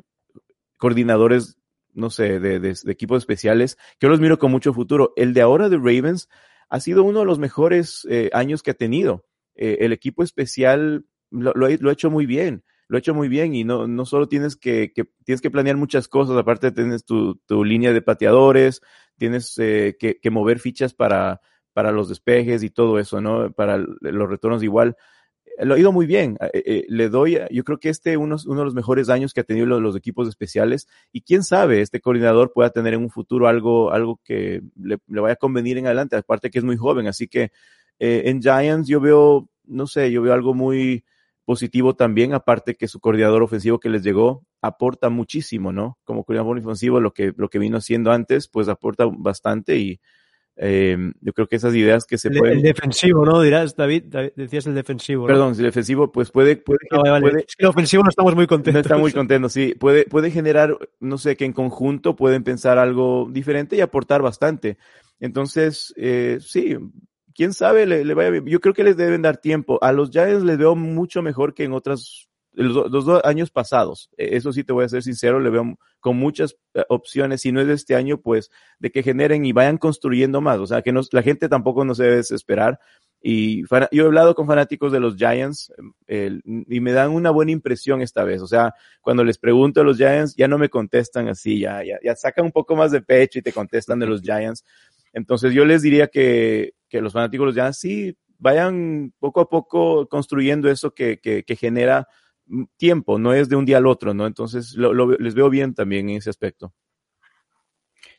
coordinadores, 0.78 1.58
no 1.94 2.10
sé, 2.10 2.40
de, 2.40 2.60
de, 2.60 2.76
equipos 2.88 3.20
especiales 3.20 3.76
que 4.00 4.06
yo 4.06 4.10
los 4.10 4.22
miro 4.22 4.40
con 4.40 4.52
mucho 4.52 4.74
futuro. 4.74 5.14
El 5.16 5.34
de 5.34 5.42
ahora 5.42 5.70
de 5.70 5.78
Ravens 5.78 6.30
ha 6.70 6.80
sido 6.80 7.04
uno 7.04 7.20
de 7.20 7.26
los 7.26 7.40
mejores 7.40 8.08
eh, 8.10 8.30
años 8.34 8.64
que 8.64 8.72
ha 8.72 8.76
tenido. 8.76 9.26
Eh, 9.56 9.80
el 9.82 9.92
equipo 9.92 10.24
especial 10.24 11.06
lo, 11.32 11.52
lo, 11.54 11.68
lo 11.68 11.90
ha 11.90 11.94
hecho 11.94 12.10
muy 12.10 12.26
bien 12.26 12.64
lo 12.90 12.98
he 12.98 13.00
hecho 13.00 13.14
muy 13.14 13.30
bien 13.30 13.54
y 13.54 13.64
no, 13.64 13.88
no 13.88 14.04
solo 14.04 14.28
tienes 14.28 14.56
que, 14.56 14.92
tienes 15.24 15.42
que 15.42 15.52
planear 15.52 15.78
muchas 15.78 16.08
cosas, 16.08 16.36
aparte 16.36 16.72
tienes 16.72 17.06
tu, 17.06 17.40
línea 17.64 17.94
de 17.94 18.02
pateadores, 18.02 18.82
tienes 19.16 19.54
eh, 19.60 19.96
que, 20.00 20.32
mover 20.32 20.60
fichas 20.60 20.96
para, 20.96 21.40
para 21.72 21.92
los 21.92 22.10
despejes 22.10 22.64
y 22.64 22.72
todo 22.72 22.98
eso, 22.98 23.22
¿no? 23.22 23.52
Para 23.52 23.78
los 23.78 24.30
retornos 24.30 24.64
igual. 24.64 24.98
Lo 25.60 25.76
ha 25.76 25.80
ido 25.80 25.92
muy 25.92 26.08
bien. 26.08 26.38
Eh, 26.52 26.64
eh, 26.66 26.86
le 26.88 27.10
doy, 27.10 27.38
yo 27.52 27.64
creo 27.64 27.78
que 27.78 27.90
este 27.90 28.18
uno, 28.18 28.38
uno 28.48 28.62
de 28.62 28.66
los 28.66 28.74
mejores 28.74 29.10
años 29.10 29.36
que 29.36 29.42
ha 29.42 29.44
tenido 29.44 29.68
los, 29.68 29.96
equipos 29.96 30.28
especiales 30.28 30.88
y 31.12 31.22
quién 31.22 31.44
sabe, 31.44 31.82
este 31.82 32.02
coordinador 32.02 32.54
pueda 32.54 32.72
tener 32.72 32.96
en 32.96 33.02
un 33.02 33.12
futuro 33.12 33.48
algo, 33.48 33.92
algo 33.92 34.20
que 34.24 34.64
le, 34.82 34.98
le 35.08 35.22
vaya 35.22 35.34
a 35.34 35.36
convenir 35.36 35.78
en 35.78 35.86
adelante, 35.86 36.16
aparte 36.16 36.50
que 36.50 36.58
es 36.58 36.66
muy 36.66 36.78
joven, 36.78 37.06
así 37.06 37.28
que 37.28 37.52
en 38.00 38.42
Giants 38.42 38.88
yo 38.88 39.00
veo, 39.00 39.50
no 39.66 39.86
sé, 39.86 40.10
yo 40.10 40.22
veo 40.22 40.34
algo 40.34 40.54
muy, 40.54 41.04
positivo 41.50 41.96
también, 41.96 42.36
aparte 42.36 42.76
que 42.76 42.88
su 42.88 43.00
coordinador 43.00 43.42
ofensivo 43.42 43.80
que 43.80 43.90
les 43.90 44.04
llegó 44.04 44.46
aporta 44.62 45.10
muchísimo, 45.10 45.72
¿no? 45.72 45.98
Como 46.04 46.24
coordinador 46.24 46.60
ofensivo, 46.60 47.00
lo 47.00 47.12
que, 47.12 47.34
lo 47.36 47.50
que 47.50 47.58
vino 47.58 47.80
haciendo 47.80 48.12
antes, 48.12 48.48
pues 48.48 48.68
aporta 48.68 49.06
bastante 49.12 49.78
y 49.78 50.00
eh, 50.58 50.96
yo 51.22 51.34
creo 51.34 51.48
que 51.48 51.56
esas 51.56 51.74
ideas 51.74 52.06
que 52.06 52.20
se 52.20 52.28
el, 52.28 52.38
pueden... 52.38 52.58
El 52.58 52.62
defensivo, 52.62 53.26
¿no? 53.26 53.42
Dirás, 53.42 53.76
David, 53.76 54.04
David 54.10 54.30
decías 54.36 54.68
el 54.68 54.76
defensivo. 54.76 55.24
¿no? 55.24 55.28
Perdón, 55.28 55.56
el 55.58 55.64
defensivo, 55.64 56.12
pues 56.12 56.30
puede... 56.30 56.56
puede, 56.58 56.82
no, 56.92 57.02
vale, 57.02 57.22
puede 57.22 57.40
es 57.40 57.56
que 57.56 57.64
el 57.64 57.70
ofensivo 57.70 58.04
no 58.04 58.10
estamos 58.10 58.36
muy 58.36 58.46
contentos. 58.46 58.76
No 58.76 58.82
está 58.82 58.98
muy 58.98 59.12
contento, 59.12 59.50
sí. 59.50 59.74
Puede, 59.74 60.04
puede 60.04 60.30
generar, 60.30 60.78
no 61.00 61.18
sé, 61.18 61.36
que 61.36 61.46
en 61.46 61.54
conjunto 61.54 62.16
pueden 62.16 62.44
pensar 62.44 62.78
algo 62.78 63.28
diferente 63.28 63.76
y 63.76 63.82
aportar 63.82 64.22
bastante. 64.22 64.78
Entonces, 65.20 65.96
eh, 65.98 66.38
sí, 66.42 66.78
quién 67.40 67.54
sabe, 67.54 67.86
le, 67.86 68.04
le, 68.04 68.14
vaya 68.16 68.32
bien. 68.32 68.46
Yo 68.48 68.60
creo 68.60 68.74
que 68.74 68.84
les 68.84 68.98
deben 68.98 69.22
dar 69.22 69.38
tiempo. 69.38 69.80
A 69.82 69.94
los 69.94 70.10
Giants 70.10 70.44
les 70.44 70.58
veo 70.58 70.76
mucho 70.76 71.22
mejor 71.22 71.54
que 71.54 71.64
en 71.64 71.72
otras, 71.72 72.28
los, 72.52 72.92
los 72.92 73.06
dos 73.06 73.22
años 73.24 73.50
pasados. 73.50 74.10
E, 74.18 74.36
Eso 74.36 74.52
sí 74.52 74.66
te 74.66 74.74
voy 74.74 74.84
a 74.84 74.90
ser 74.90 75.04
sincero, 75.04 75.40
le 75.40 75.50
veo 75.50 75.80
con 76.02 76.18
muchas 76.18 76.58
eh, 76.74 76.84
opciones. 76.90 77.40
Si 77.40 77.54
no 77.54 77.62
es 77.62 77.68
de 77.68 77.76
este 77.76 77.96
año, 77.96 78.20
pues 78.20 78.52
de 78.80 78.92
que 78.92 79.04
generen 79.04 79.46
y 79.46 79.54
vayan 79.54 79.78
construyendo 79.78 80.42
más. 80.42 80.60
O 80.60 80.68
sea, 80.68 80.82
que 80.82 80.92
no, 80.92 81.00
la 81.14 81.22
gente 81.22 81.48
tampoco 81.48 81.86
no 81.86 81.96
se 81.96 82.04
debe 82.04 82.18
desesperar. 82.18 82.78
Y 83.22 83.64
yo 83.64 84.04
he 84.04 84.06
hablado 84.06 84.36
con 84.36 84.46
fanáticos 84.46 84.92
de 84.92 85.00
los 85.00 85.16
Giants 85.16 85.72
eh, 86.08 86.42
y 86.44 86.80
me 86.82 86.92
dan 86.92 87.12
una 87.12 87.32
buena 87.32 87.54
impresión 87.54 88.02
esta 88.02 88.26
vez. 88.26 88.42
O 88.42 88.48
sea, 88.48 88.74
cuando 89.00 89.24
les 89.24 89.38
pregunto 89.38 89.80
a 89.80 89.86
los 89.86 89.96
Giants, 89.96 90.36
ya 90.36 90.50
no 90.50 90.58
me 90.58 90.68
contestan 90.68 91.30
así, 91.30 91.60
ya, 91.60 91.86
ya, 91.86 92.00
ya 92.04 92.18
sacan 92.18 92.44
un 92.44 92.52
poco 92.52 92.76
más 92.76 92.92
de 92.92 93.02
pecho 93.02 93.40
y 93.40 93.42
te 93.42 93.54
contestan 93.54 94.00
de 94.00 94.08
los 94.08 94.22
Giants. 94.22 94.66
Entonces 95.14 95.54
yo 95.54 95.66
les 95.66 95.82
diría 95.82 96.08
que, 96.08 96.74
que 96.88 97.02
los 97.02 97.14
fanáticos 97.14 97.54
Giants 97.54 97.80
sí 97.80 98.16
vayan 98.38 99.14
poco 99.20 99.42
a 99.42 99.50
poco 99.50 100.08
construyendo 100.08 100.70
eso 100.70 100.94
que, 100.94 101.20
que, 101.20 101.56
genera 101.56 102.08
tiempo, 102.78 103.20
no 103.20 103.34
es 103.34 103.50
de 103.50 103.56
un 103.56 103.66
día 103.66 103.78
al 103.78 103.88
otro, 103.88 104.14
¿no? 104.14 104.26
Entonces 104.26 104.74
lo, 104.76 104.94
les 105.18 105.36
veo 105.36 105.50
bien 105.50 105.74
también 105.74 106.10
en 106.10 106.18
ese 106.18 106.30
aspecto. 106.30 106.74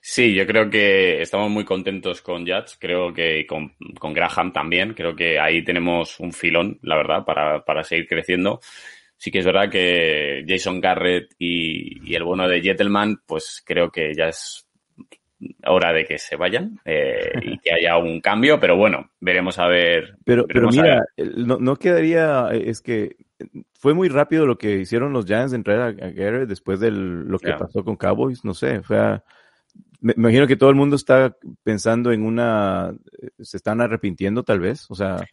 Sí, 0.03 0.35
yo 0.35 0.47
creo 0.47 0.71
que 0.71 1.21
estamos 1.21 1.51
muy 1.51 1.65
contentos 1.65 2.23
con 2.23 2.47
Jets, 2.47 2.79
creo 2.81 3.13
que 3.13 3.47
con, 3.47 3.75
con, 3.99 4.15
Graham 4.15 4.53
también, 4.53 4.95
creo 4.95 5.15
que 5.15 5.39
ahí 5.39 5.63
tenemos 5.63 6.19
un 6.21 6.33
filón, 6.33 6.79
la 6.83 6.97
verdad, 6.97 7.25
para, 7.25 7.65
para 7.65 7.85
seguir 7.85 8.07
creciendo. 8.07 8.61
Sí 9.19 9.31
que 9.31 9.41
es 9.41 9.45
verdad 9.45 9.69
que 9.71 10.43
Jason 10.49 10.81
Garrett 10.81 11.35
y, 11.39 12.15
el 12.15 12.25
bueno 12.25 12.49
de 12.49 12.63
Jettelman, 12.63 13.21
pues 13.27 13.63
creo 13.65 13.91
que 13.91 14.15
ya 14.15 14.29
es 14.29 14.67
hora 15.67 15.93
de 15.93 16.05
que 16.05 16.19
se 16.19 16.37
vayan 16.37 16.79
eh, 16.85 17.33
y 17.43 17.59
que 17.59 17.73
haya 17.73 17.97
un 17.97 18.21
cambio, 18.21 18.61
pero 18.61 18.77
bueno, 18.77 19.11
veremos 19.21 19.59
a 19.59 19.67
ver. 19.67 20.17
Pero, 20.25 20.47
mira, 20.71 21.03
ver. 21.17 21.39
no, 21.39 21.59
no, 21.59 21.77
quedaría, 21.77 22.49
es 22.53 22.81
que 22.83 23.17
fue 23.73 23.95
muy 23.95 24.09
rápido 24.09 24.47
lo 24.47 24.59
que 24.59 24.77
hicieron 24.77 25.13
los 25.13 25.25
Giants 25.27 25.53
de 25.53 25.57
entrar 25.57 25.81
a, 25.81 25.87
a 25.87 26.11
Garrett 26.11 26.49
después 26.49 26.79
de 26.81 26.91
lo 26.91 27.39
que 27.39 27.49
Yeah. 27.49 27.59
pasó 27.59 27.83
con 27.85 27.97
Cowboys, 27.97 28.45
no 28.45 28.53
sé, 28.55 28.83
fue 28.83 28.99
a- 28.99 29.25
me 30.03 30.15
me 30.17 30.23
imagino 30.29 30.47
que 30.47 30.57
todo 30.57 30.71
el 30.71 30.77
mundo 30.77 30.97
está 30.97 31.37
pensando 31.63 32.11
en 32.13 32.23
una, 32.23 32.95
se 33.39 33.57
están 33.57 33.81
arrepintiendo 33.81 34.43
tal 34.43 34.61
vez, 34.61 34.87
o 34.91 34.95
sea, 34.95 35.25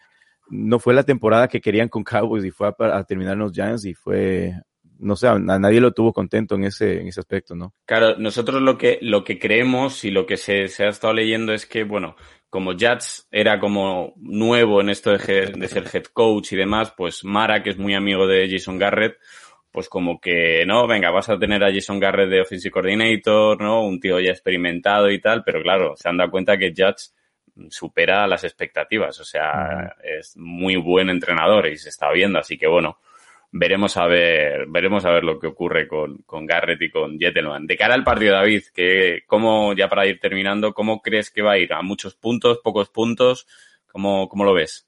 no 0.50 0.80
fue 0.80 0.94
la 0.94 1.04
temporada 1.04 1.48
que 1.48 1.60
querían 1.62 1.90
con 1.90 2.04
Cowboys 2.04 2.46
y 2.46 2.52
fue 2.52 2.68
a, 2.70 2.98
a 2.98 3.04
terminar 3.04 3.34
en 3.34 3.40
los 3.40 3.52
Giants 3.54 3.86
y 3.86 3.94
fue, 3.94 4.54
no 5.00 5.16
sé, 5.16 5.28
a 5.28 5.38
nadie 5.38 5.82
lo 5.82 5.92
tuvo 5.92 6.14
contento 6.14 6.56
en 6.56 6.66
ese, 6.66 7.02
en 7.02 7.08
ese 7.08 7.20
aspecto, 7.20 7.56
¿no? 7.56 7.74
Claro, 7.86 8.18
nosotros 8.18 8.62
lo 8.62 8.78
que, 8.78 9.00
lo 9.02 9.24
que 9.24 9.40
creemos 9.40 10.04
y 10.04 10.12
lo 10.12 10.26
que 10.26 10.38
se, 10.38 10.68
se 10.68 10.86
ha 10.86 10.90
estado 10.90 11.14
leyendo 11.14 11.54
es 11.54 11.66
que, 11.66 11.84
bueno, 11.84 12.16
como 12.50 12.78
Jats 12.78 13.28
era 13.32 13.60
como 13.60 14.14
nuevo 14.18 14.82
en 14.82 14.90
esto 14.90 15.12
de, 15.12 15.54
de 15.56 15.68
ser 15.68 15.86
head 15.94 16.06
coach 16.06 16.54
y 16.54 16.56
demás, 16.56 16.94
pues 16.96 17.24
Mara, 17.24 17.62
que 17.62 17.72
es 17.72 17.78
muy 17.78 17.94
amigo 17.94 18.28
de 18.28 18.50
Jason 18.50 18.78
Garrett, 18.78 19.18
pues 19.72 19.90
como 19.90 20.20
que, 20.20 20.66
no, 20.66 20.88
venga, 20.88 21.12
vas 21.12 21.30
a 21.30 21.38
tener 21.38 21.64
a 21.64 21.72
Jason 21.72 22.00
Garrett 22.00 22.30
de 22.30 22.42
Offensive 22.42 22.72
Coordinator, 22.72 23.62
¿no? 23.62 23.84
Un 23.84 24.00
tío 24.00 24.20
ya 24.20 24.32
experimentado 24.32 25.12
y 25.12 25.22
tal, 25.22 25.44
pero 25.44 25.62
claro, 25.62 25.96
se 25.96 26.10
han 26.10 26.18
dado 26.18 26.32
cuenta 26.32 26.58
que 26.58 26.74
Jats 26.76 27.14
supera 27.70 28.28
las 28.28 28.44
expectativas, 28.44 29.20
o 29.20 29.24
sea, 29.24 29.96
es 30.04 30.36
muy 30.38 30.76
buen 30.78 31.10
entrenador 31.10 31.68
y 31.68 31.78
se 31.78 31.90
está 31.90 32.12
viendo, 32.12 32.40
así 32.40 32.58
que 32.58 32.68
bueno, 32.68 33.00
veremos 33.60 33.98
a 33.98 34.06
ver, 34.06 34.68
veremos 34.68 35.06
a 35.06 35.12
ver 35.12 35.24
lo 35.24 35.40
que 35.40 35.48
ocurre 35.48 35.88
con, 35.88 36.18
con 36.20 36.46
Garrett 36.46 36.82
y 36.82 36.90
con 36.90 37.18
Jettelman. 37.18 37.66
De 37.66 37.76
cara 37.76 37.96
al 37.96 38.04
partido, 38.04 38.34
David, 38.34 38.64
que 38.74 39.24
cómo, 39.26 39.74
ya 39.74 39.90
para 39.90 40.06
ir 40.06 40.20
terminando, 40.20 40.74
¿cómo 40.74 41.02
crees 41.02 41.32
que 41.32 41.42
va 41.42 41.54
a 41.54 41.58
ir? 41.58 41.74
¿A 41.74 41.82
muchos 41.82 42.16
puntos, 42.16 42.60
pocos 42.64 42.90
puntos? 42.90 43.48
¿Cómo, 43.92 44.30
cómo 44.30 44.44
lo 44.44 44.54
ves? 44.54 44.88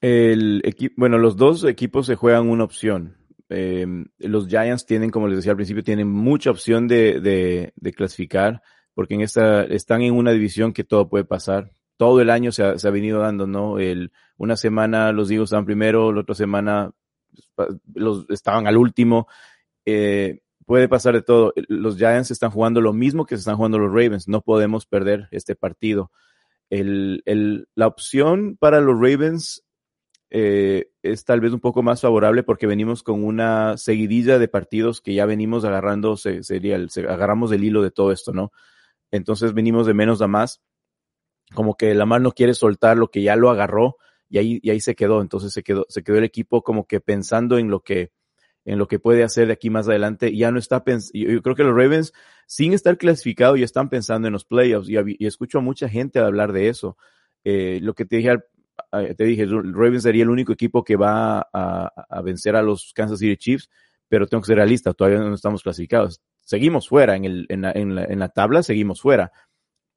El 0.00 0.62
bueno, 0.96 1.18
los 1.18 1.36
dos 1.36 1.64
equipos 1.64 2.06
se 2.06 2.14
juegan 2.14 2.48
una 2.48 2.64
opción. 2.64 3.16
Eh, 3.48 3.86
los 4.18 4.48
Giants 4.48 4.86
tienen, 4.86 5.10
como 5.10 5.28
les 5.28 5.38
decía 5.38 5.52
al 5.52 5.56
principio, 5.56 5.82
tienen 5.82 6.08
mucha 6.08 6.50
opción 6.50 6.86
de, 6.86 7.20
de, 7.20 7.72
de 7.76 7.92
clasificar, 7.92 8.62
porque 8.94 9.14
en 9.14 9.22
esta, 9.22 9.64
están 9.64 10.02
en 10.02 10.14
una 10.14 10.32
división 10.32 10.72
que 10.72 10.84
todo 10.84 11.08
puede 11.08 11.24
pasar. 11.24 11.70
Todo 11.96 12.20
el 12.20 12.30
año 12.30 12.52
se 12.52 12.64
ha, 12.64 12.78
se 12.78 12.88
ha 12.88 12.90
venido 12.90 13.20
dando, 13.20 13.46
¿no? 13.46 13.78
El, 13.78 14.12
una 14.36 14.56
semana 14.56 15.12
los 15.12 15.30
Eagles 15.30 15.46
estaban 15.46 15.64
primero, 15.64 16.12
la 16.12 16.20
otra 16.20 16.34
semana 16.34 16.92
los, 17.94 18.26
estaban 18.30 18.66
al 18.66 18.76
último. 18.76 19.28
Eh, 19.84 20.40
puede 20.66 20.88
pasar 20.88 21.14
de 21.14 21.22
todo. 21.22 21.52
Los 21.68 21.96
Giants 21.96 22.30
están 22.30 22.50
jugando 22.50 22.80
lo 22.80 22.92
mismo 22.92 23.26
que 23.26 23.36
se 23.36 23.40
están 23.40 23.56
jugando 23.56 23.78
los 23.78 23.90
Ravens. 23.90 24.28
No 24.28 24.42
podemos 24.42 24.86
perder 24.86 25.28
este 25.30 25.54
partido. 25.54 26.10
El, 26.70 27.22
el, 27.26 27.68
la 27.74 27.86
opción 27.86 28.56
para 28.56 28.80
los 28.80 28.94
Ravens 28.94 29.64
eh, 30.36 30.90
es 31.02 31.24
tal 31.24 31.40
vez 31.40 31.52
un 31.52 31.60
poco 31.60 31.84
más 31.84 32.00
favorable 32.00 32.42
porque 32.42 32.66
venimos 32.66 33.04
con 33.04 33.22
una 33.22 33.76
seguidilla 33.76 34.38
de 34.40 34.48
partidos 34.48 35.00
que 35.00 35.14
ya 35.14 35.26
venimos 35.26 35.64
agarrando, 35.64 36.16
se, 36.16 36.42
sería 36.42 36.74
el, 36.74 36.88
agarramos 37.08 37.52
el 37.52 37.62
hilo 37.62 37.82
de 37.82 37.92
todo 37.92 38.10
esto, 38.10 38.32
¿no? 38.32 38.50
Entonces 39.12 39.54
venimos 39.54 39.86
de 39.86 39.94
menos 39.94 40.20
a 40.22 40.26
más, 40.26 40.60
como 41.54 41.76
que 41.76 41.94
Lamar 41.94 42.20
no 42.20 42.32
quiere 42.32 42.54
soltar 42.54 42.96
lo 42.96 43.12
que 43.12 43.22
ya 43.22 43.36
lo 43.36 43.48
agarró 43.48 43.96
y 44.34 44.38
ahí, 44.38 44.58
y 44.64 44.70
ahí 44.70 44.80
se 44.80 44.96
quedó, 44.96 45.20
entonces 45.20 45.52
se 45.52 45.62
quedó, 45.62 45.86
se 45.88 46.02
quedó 46.02 46.18
el 46.18 46.24
equipo 46.24 46.64
como 46.64 46.88
que 46.88 47.00
pensando 47.00 47.56
en 47.56 47.70
lo 47.70 47.84
que, 47.84 48.10
en 48.64 48.80
lo 48.80 48.88
que 48.88 48.98
puede 48.98 49.22
hacer 49.22 49.46
de 49.46 49.52
aquí 49.52 49.70
más 49.70 49.86
adelante, 49.86 50.36
ya 50.36 50.50
no 50.50 50.58
está 50.58 50.82
pensando, 50.82 51.16
yo 51.16 51.40
creo 51.40 51.54
que 51.54 51.62
los 51.62 51.76
Ravens, 51.76 52.12
sin 52.48 52.72
estar 52.72 52.98
clasificados, 52.98 53.60
ya 53.60 53.64
están 53.64 53.88
pensando 53.88 54.26
en 54.26 54.32
los 54.32 54.44
playoffs, 54.44 54.88
y, 54.88 54.96
y 55.20 55.26
escucho 55.26 55.58
a 55.58 55.60
mucha 55.60 55.88
gente 55.88 56.18
hablar 56.18 56.52
de 56.52 56.68
eso. 56.68 56.96
Eh, 57.44 57.78
lo 57.80 57.94
que 57.94 58.06
te 58.06 58.16
dije, 58.16 58.38
te 59.16 59.24
dije, 59.24 59.46
Ravens 59.46 60.02
sería 60.02 60.24
el 60.24 60.30
único 60.30 60.52
equipo 60.52 60.82
que 60.82 60.96
va 60.96 61.38
a, 61.52 61.92
a, 62.08 62.22
vencer 62.22 62.56
a 62.56 62.62
los 62.62 62.92
Kansas 62.92 63.20
City 63.20 63.36
Chiefs, 63.36 63.70
pero 64.08 64.26
tengo 64.26 64.42
que 64.42 64.48
ser 64.48 64.56
realista, 64.56 64.94
todavía 64.94 65.20
no 65.20 65.32
estamos 65.32 65.62
clasificados. 65.62 66.20
Seguimos 66.40 66.88
fuera, 66.88 67.14
en, 67.14 67.24
el, 67.24 67.46
en, 67.50 67.62
la, 67.62 67.70
en, 67.70 67.94
la, 67.94 68.04
en 68.04 68.18
la 68.18 68.30
tabla 68.30 68.64
seguimos 68.64 69.00
fuera. 69.00 69.30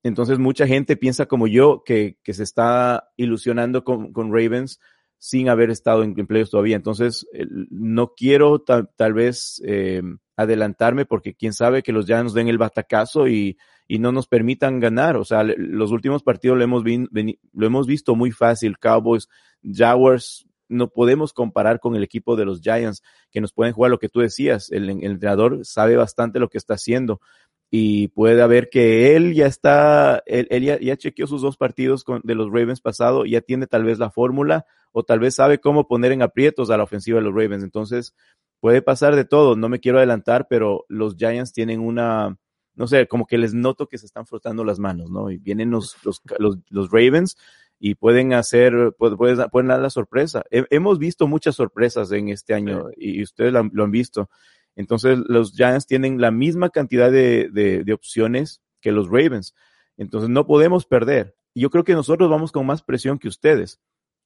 Entonces 0.08 0.40
mucha 0.40 0.68
gente 0.68 0.98
piensa 0.98 1.26
como 1.26 1.48
yo 1.48 1.84
que, 1.86 2.18
que 2.24 2.34
se 2.34 2.44
está 2.44 3.10
ilusionando 3.18 3.84
con, 3.84 4.12
con 4.14 4.32
Ravens 4.32 4.80
sin 5.20 5.50
haber 5.50 5.70
estado 5.70 6.04
en, 6.04 6.14
playoffs 6.14 6.52
todavía. 6.52 6.76
Entonces, 6.76 7.28
no 7.70 8.14
quiero 8.16 8.60
tal, 8.60 9.14
vez 9.14 9.62
eh, 9.66 10.02
adelantarme 10.36 11.06
porque 11.06 11.34
quién 11.34 11.54
sabe 11.54 11.84
que 11.84 11.92
los 11.92 12.06
ya 12.06 12.22
nos 12.22 12.34
den 12.34 12.48
el 12.48 12.58
batacazo 12.58 13.28
y, 13.28 13.58
y 13.88 14.00
no 14.00 14.12
nos 14.12 14.28
permitan 14.28 14.80
ganar. 14.80 15.18
O 15.18 15.26
sea, 15.26 15.44
los 15.44 15.92
últimos 15.92 16.24
partidos 16.24 16.58
lo 16.58 16.64
hemos, 16.64 16.84
lo 16.84 17.66
hemos 17.66 17.88
visto 17.88 18.16
muy 18.16 18.32
fácil. 18.32 18.78
Cowboys, 18.78 19.28
Jaguars, 19.64 20.48
no 20.70 20.90
podemos 20.90 21.34
comparar 21.34 21.80
con 21.80 21.96
el 21.96 22.04
equipo 22.04 22.36
de 22.36 22.46
los 22.46 22.62
Giants 22.62 23.02
que 23.32 23.42
nos 23.42 23.54
pueden 23.54 23.74
jugar 23.74 23.90
lo 23.90 24.00
que 24.00 24.10
tú 24.10 24.20
decías. 24.20 24.72
El, 24.72 24.90
el 24.90 25.04
entrenador 25.04 25.62
sabe 25.64 25.96
bastante 25.96 26.40
lo 26.40 26.50
que 26.50 26.58
está 26.58 26.76
haciendo. 26.76 27.22
Y 27.70 28.08
puede 28.10 28.42
haber 28.42 28.70
que 28.70 29.16
él 29.16 29.34
ya 29.34 29.46
está, 29.46 30.24
él, 30.26 30.48
él 30.50 30.64
ya, 30.64 30.80
ya, 30.80 30.96
chequeó 30.96 31.28
sus 31.28 31.42
dos 31.42 31.58
partidos 31.58 32.04
con, 32.04 32.22
de 32.24 32.36
los 32.36 32.48
Ravens 32.48 32.82
pasado, 32.82 33.26
ya 33.26 33.42
tiene 33.42 33.68
tal 33.68 33.84
vez 33.84 34.00
la 34.00 34.10
fórmula 34.10 34.66
o 34.92 35.04
tal 35.04 35.20
vez 35.20 35.36
sabe 35.36 35.60
cómo 35.60 35.88
poner 35.88 36.12
en 36.12 36.22
aprietos 36.22 36.70
a 36.70 36.78
la 36.78 36.84
ofensiva 36.84 37.18
de 37.20 37.26
los 37.26 37.34
Ravens. 37.34 37.64
Entonces, 37.64 38.16
puede 38.60 38.82
pasar 38.82 39.16
de 39.16 39.26
todo. 39.26 39.56
No 39.56 39.70
me 39.70 39.80
quiero 39.80 39.98
adelantar, 39.98 40.48
pero 40.50 40.86
los 40.88 41.16
Giants 41.18 41.54
tienen 41.54 41.80
una, 41.82 42.38
no 42.76 42.88
sé, 42.88 43.08
como 43.08 43.28
que 43.28 43.38
les 43.38 43.54
noto 43.54 43.88
que 43.88 43.98
se 43.98 44.06
están 44.06 44.26
frotando 44.26 44.64
las 44.64 44.80
manos, 44.80 45.12
¿no? 45.12 45.30
Y 45.30 45.38
vienen 45.38 45.70
los, 45.72 45.98
los, 46.04 46.22
los, 46.40 46.58
los 46.70 46.90
Ravens 46.90 47.38
y 47.80 47.96
pueden 47.96 48.34
hacer, 48.34 48.96
pueden, 48.98 49.18
pueden 49.50 49.68
dar 49.68 49.80
la 49.80 49.90
sorpresa. 49.90 50.44
He, 50.50 50.66
hemos 50.70 51.00
visto 51.00 51.28
muchas 51.28 51.56
sorpresas 51.56 52.12
en 52.12 52.30
este 52.30 52.54
año 52.54 52.88
sí. 52.96 53.20
y 53.20 53.24
ustedes 53.24 53.54
lo, 53.54 53.70
lo 53.72 53.84
han 53.84 53.92
visto. 53.92 54.30
Entonces, 54.78 55.18
los 55.28 55.54
Giants 55.54 55.88
tienen 55.88 56.22
la 56.22 56.30
misma 56.30 56.70
cantidad 56.70 57.12
de, 57.12 57.50
de, 57.52 57.84
de, 57.84 57.94
opciones 57.94 58.62
que 58.80 58.92
los 58.92 59.08
Ravens. 59.08 59.56
Entonces, 59.98 60.30
no 60.30 60.46
podemos 60.46 60.86
perder. 60.86 61.36
Y 61.56 61.62
yo 61.62 61.72
creo 61.72 61.84
que 61.84 61.94
nosotros 61.94 62.30
vamos 62.30 62.52
con 62.52 62.66
más 62.68 62.84
presión 62.84 63.18
que 63.18 63.28
ustedes, 63.28 63.82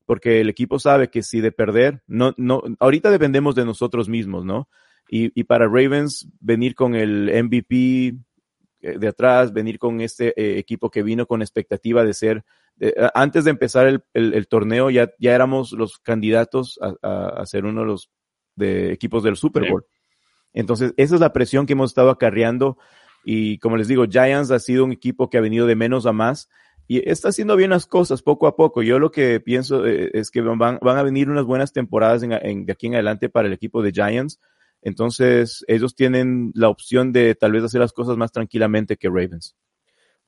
porque 0.05 0.41
el 0.41 0.49
equipo 0.49 0.77
sabe 0.77 1.09
que 1.09 1.23
si 1.23 1.39
de 1.39 1.53
perder, 1.53 2.03
no, 2.05 2.33
no, 2.35 2.61
ahorita 2.79 3.09
dependemos 3.09 3.55
de 3.55 3.63
nosotros 3.63 4.09
mismos, 4.09 4.43
¿no? 4.43 4.67
Y, 5.09 5.31
y 5.39 5.45
para 5.45 5.67
Ravens, 5.67 6.27
venir 6.41 6.75
con 6.75 6.95
el 6.95 7.31
MVP 7.45 8.17
de 8.81 9.07
atrás, 9.07 9.53
venir 9.53 9.79
con 9.79 10.01
este 10.01 10.33
eh, 10.35 10.57
equipo 10.57 10.89
que 10.91 11.01
vino 11.01 11.25
con 11.27 11.41
expectativa 11.41 12.03
de 12.03 12.13
ser, 12.13 12.43
de, 12.75 12.93
antes 13.13 13.45
de 13.45 13.51
empezar 13.51 13.87
el, 13.87 14.03
el, 14.13 14.33
el, 14.33 14.47
torneo, 14.49 14.89
ya, 14.89 15.13
ya 15.17 15.33
éramos 15.33 15.71
los 15.71 15.99
candidatos 15.99 16.77
a, 16.81 16.93
a, 17.07 17.41
a 17.41 17.45
ser 17.45 17.63
uno 17.63 17.81
de 17.81 17.87
los 17.87 18.11
de 18.55 18.91
equipos 18.91 19.23
del 19.23 19.37
Super 19.37 19.69
Bowl. 19.69 19.85
Sí. 19.87 20.00
Entonces, 20.53 20.93
esa 20.97 21.15
es 21.15 21.21
la 21.21 21.33
presión 21.33 21.65
que 21.65 21.73
hemos 21.73 21.91
estado 21.91 22.09
acarreando. 22.09 22.77
Y 23.23 23.59
como 23.59 23.77
les 23.77 23.87
digo, 23.87 24.05
Giants 24.05 24.51
ha 24.51 24.59
sido 24.59 24.83
un 24.83 24.91
equipo 24.91 25.29
que 25.29 25.37
ha 25.37 25.41
venido 25.41 25.67
de 25.67 25.75
menos 25.75 26.05
a 26.05 26.11
más 26.11 26.49
y 26.87 27.09
está 27.09 27.29
haciendo 27.29 27.55
bien 27.55 27.69
las 27.69 27.85
cosas 27.85 28.21
poco 28.21 28.47
a 28.47 28.55
poco. 28.55 28.81
Yo 28.83 28.99
lo 28.99 29.11
que 29.11 29.39
pienso 29.39 29.85
eh, 29.85 30.09
es 30.13 30.29
que 30.29 30.41
van, 30.41 30.79
van 30.81 30.97
a 30.97 31.03
venir 31.03 31.29
unas 31.29 31.45
buenas 31.45 31.71
temporadas 31.71 32.23
en, 32.23 32.65
de 32.65 32.73
aquí 32.73 32.87
en 32.87 32.95
adelante 32.95 33.29
para 33.29 33.47
el 33.47 33.53
equipo 33.53 33.81
de 33.81 33.91
Giants. 33.91 34.39
Entonces, 34.81 35.63
ellos 35.67 35.95
tienen 35.95 36.51
la 36.55 36.67
opción 36.67 37.13
de 37.13 37.35
tal 37.35 37.51
vez 37.51 37.63
hacer 37.63 37.79
las 37.79 37.93
cosas 37.93 38.17
más 38.17 38.31
tranquilamente 38.31 38.97
que 38.97 39.07
Ravens. 39.07 39.55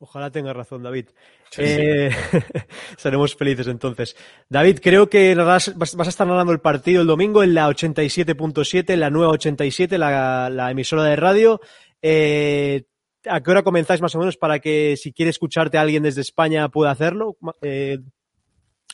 Ojalá 0.04 0.32
tenga 0.32 0.52
razón, 0.52 0.84
David. 0.84 1.06
Sí, 1.50 1.62
eh, 1.64 2.12
sí. 2.12 2.38
seremos 2.98 3.38
felices 3.38 3.68
entonces. 3.68 4.18
David, 4.50 4.80
creo 4.84 5.10
que 5.10 5.34
vas, 5.34 5.74
vas, 5.78 5.96
a 5.98 6.10
estar 6.10 6.28
narrando 6.28 6.52
el 6.52 6.60
partido 6.60 7.00
el 7.00 7.08
domingo 7.08 7.42
en 7.42 7.54
la 7.54 7.70
87.7, 7.70 8.98
la 8.98 9.10
nueva 9.10 9.32
87, 9.32 9.98
la, 9.98 10.50
la, 10.50 10.72
emisora 10.72 11.06
de 11.06 11.16
radio. 11.16 11.62
Eh, 12.02 12.84
¿A 13.26 13.40
qué 13.40 13.52
hora 13.52 13.64
comenzáis 13.64 14.02
más 14.02 14.14
o 14.16 14.20
menos 14.20 14.36
para 14.36 14.60
que 14.60 14.98
si 14.98 15.14
quiere 15.14 15.30
escucharte 15.30 15.78
a 15.78 15.82
alguien 15.82 16.04
desde 16.04 16.20
España 16.20 16.68
pueda 16.68 16.92
hacerlo? 16.92 17.38
Eh, 17.62 18.00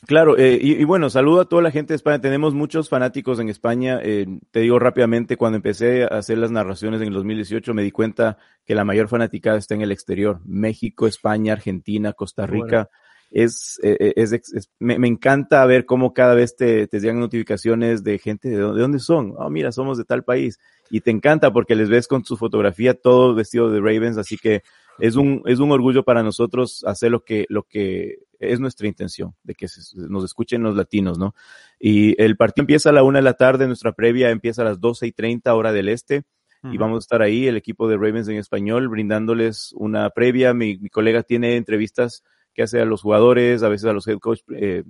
Claro, 0.06 0.38
eh, 0.38 0.58
y, 0.60 0.80
y, 0.80 0.84
bueno, 0.84 1.10
saludo 1.10 1.42
a 1.42 1.48
toda 1.48 1.60
la 1.60 1.70
gente 1.70 1.92
de 1.92 1.96
España. 1.96 2.20
Tenemos 2.20 2.54
muchos 2.54 2.88
fanáticos 2.88 3.38
en 3.38 3.50
España. 3.50 4.00
Eh, 4.02 4.26
te 4.50 4.60
digo 4.60 4.78
rápidamente, 4.78 5.36
cuando 5.36 5.56
empecé 5.56 6.04
a 6.04 6.18
hacer 6.18 6.38
las 6.38 6.50
narraciones 6.50 7.02
en 7.02 7.08
el 7.08 7.14
2018, 7.14 7.74
me 7.74 7.82
di 7.82 7.90
cuenta 7.90 8.38
que 8.64 8.74
la 8.74 8.84
mayor 8.84 9.08
fanaticada 9.08 9.58
está 9.58 9.74
en 9.74 9.82
el 9.82 9.92
exterior. 9.92 10.40
México, 10.46 11.06
España, 11.06 11.52
Argentina, 11.52 12.14
Costa 12.14 12.46
Rica. 12.46 12.66
Bueno. 12.66 12.88
Es, 13.32 13.78
eh, 13.84 14.12
es, 14.16 14.32
es, 14.32 14.70
me, 14.80 14.98
me, 14.98 15.06
encanta 15.06 15.64
ver 15.64 15.86
cómo 15.86 16.12
cada 16.12 16.34
vez 16.34 16.56
te, 16.56 16.88
te 16.88 16.98
llegan 16.98 17.20
notificaciones 17.20 18.02
de 18.02 18.18
gente 18.18 18.48
de 18.48 18.56
dónde, 18.56 18.76
de 18.76 18.82
dónde 18.82 18.98
son. 18.98 19.34
Oh, 19.36 19.50
mira, 19.50 19.70
somos 19.70 19.98
de 19.98 20.04
tal 20.04 20.24
país. 20.24 20.58
Y 20.90 21.02
te 21.02 21.12
encanta 21.12 21.52
porque 21.52 21.76
les 21.76 21.88
ves 21.88 22.08
con 22.08 22.24
su 22.24 22.36
fotografía 22.36 22.94
todo 22.94 23.34
vestido 23.34 23.70
de 23.70 23.78
Ravens. 23.78 24.16
Así 24.16 24.36
que 24.36 24.62
es 24.98 25.14
un, 25.14 25.42
es 25.46 25.60
un 25.60 25.70
orgullo 25.70 26.02
para 26.04 26.22
nosotros 26.22 26.82
hacer 26.86 27.10
lo 27.10 27.22
que, 27.22 27.46
lo 27.48 27.62
que 27.64 28.16
es 28.40 28.58
nuestra 28.58 28.88
intención, 28.88 29.34
de 29.44 29.54
que 29.54 29.68
se, 29.68 29.80
nos 30.08 30.24
escuchen 30.24 30.62
los 30.62 30.74
latinos, 30.74 31.18
¿no? 31.18 31.34
Y 31.78 32.20
el 32.20 32.36
partido 32.36 32.62
empieza 32.62 32.90
a 32.90 32.92
la 32.92 33.02
una 33.02 33.18
de 33.18 33.24
la 33.24 33.34
tarde, 33.34 33.66
nuestra 33.66 33.92
previa 33.92 34.30
empieza 34.30 34.62
a 34.62 34.64
las 34.64 34.80
doce 34.80 35.06
y 35.06 35.12
treinta 35.12 35.54
hora 35.54 35.72
del 35.72 35.88
este. 35.88 36.24
Uh 36.62 36.68
-huh. 36.68 36.74
Y 36.74 36.78
vamos 36.78 36.96
a 36.96 37.04
estar 37.04 37.22
ahí, 37.22 37.46
el 37.46 37.56
equipo 37.56 37.88
de 37.88 37.96
Ravens 37.96 38.28
en 38.28 38.36
español, 38.36 38.88
brindándoles 38.88 39.72
una 39.74 40.10
previa. 40.10 40.54
Mi, 40.54 40.78
mi 40.78 40.88
colega 40.88 41.22
tiene 41.22 41.56
entrevistas 41.56 42.24
que 42.54 42.62
hace 42.62 42.80
a 42.80 42.84
los 42.84 43.02
jugadores, 43.02 43.62
a 43.62 43.68
veces 43.68 43.86
a 43.86 43.92
los 43.92 44.06
head 44.08 44.18
coach, 44.18 44.40
eh, 44.56 44.84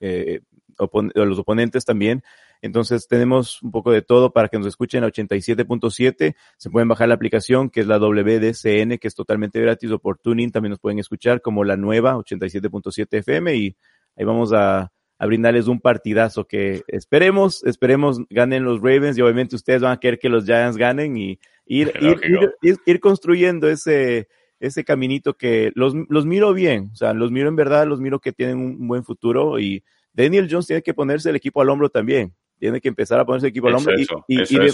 eh, 0.00 0.40
opon 0.78 1.12
a 1.14 1.24
los 1.24 1.38
oponentes 1.38 1.84
también. 1.84 2.22
Entonces 2.62 3.08
tenemos 3.08 3.60
un 3.60 3.72
poco 3.72 3.90
de 3.90 4.02
todo 4.02 4.32
para 4.32 4.48
que 4.48 4.56
nos 4.56 4.68
escuchen 4.68 5.02
a 5.02 5.08
87.7. 5.08 6.36
Se 6.56 6.70
pueden 6.70 6.88
bajar 6.88 7.08
la 7.08 7.14
aplicación 7.14 7.68
que 7.68 7.80
es 7.80 7.88
la 7.88 7.98
WDCN, 7.98 8.98
que 8.98 9.08
es 9.08 9.16
totalmente 9.16 9.60
gratis, 9.60 9.90
o 9.90 9.98
por 9.98 10.18
Tuning 10.18 10.52
también 10.52 10.70
nos 10.70 10.78
pueden 10.78 11.00
escuchar 11.00 11.42
como 11.42 11.64
la 11.64 11.76
nueva 11.76 12.14
87.7 12.14 13.18
FM 13.18 13.56
y 13.56 13.76
ahí 14.16 14.24
vamos 14.24 14.52
a, 14.52 14.92
a, 15.18 15.26
brindarles 15.26 15.66
un 15.66 15.80
partidazo 15.80 16.46
que 16.46 16.84
esperemos, 16.86 17.64
esperemos 17.64 18.20
ganen 18.30 18.62
los 18.62 18.80
Ravens 18.80 19.18
y 19.18 19.22
obviamente 19.22 19.56
ustedes 19.56 19.82
van 19.82 19.92
a 19.92 20.00
querer 20.00 20.20
que 20.20 20.28
los 20.28 20.44
Giants 20.44 20.76
ganen 20.76 21.16
y 21.16 21.40
ir, 21.66 21.92
ir, 22.00 22.20
ir, 22.22 22.54
ir, 22.62 22.78
ir 22.86 23.00
construyendo 23.00 23.68
ese, 23.68 24.28
ese 24.60 24.84
caminito 24.84 25.34
que 25.34 25.72
los, 25.74 25.94
los 26.08 26.26
miro 26.26 26.52
bien, 26.52 26.90
o 26.92 26.94
sea, 26.94 27.12
los 27.12 27.32
miro 27.32 27.48
en 27.48 27.56
verdad, 27.56 27.88
los 27.88 28.00
miro 28.00 28.20
que 28.20 28.32
tienen 28.32 28.58
un 28.58 28.86
buen 28.86 29.02
futuro 29.02 29.58
y 29.58 29.82
Daniel 30.12 30.46
Jones 30.48 30.68
tiene 30.68 30.82
que 30.82 30.94
ponerse 30.94 31.30
el 31.30 31.36
equipo 31.36 31.60
al 31.60 31.70
hombro 31.70 31.88
también 31.88 32.34
tiene 32.62 32.80
que 32.80 32.86
empezar 32.86 33.18
a 33.18 33.26
ponerse 33.26 33.48
equipo 33.48 33.66
al 33.66 33.74
hombro 33.74 33.98
y, 33.98 34.02
y, 34.28 34.40
y, 34.40 34.56
de, 34.56 34.72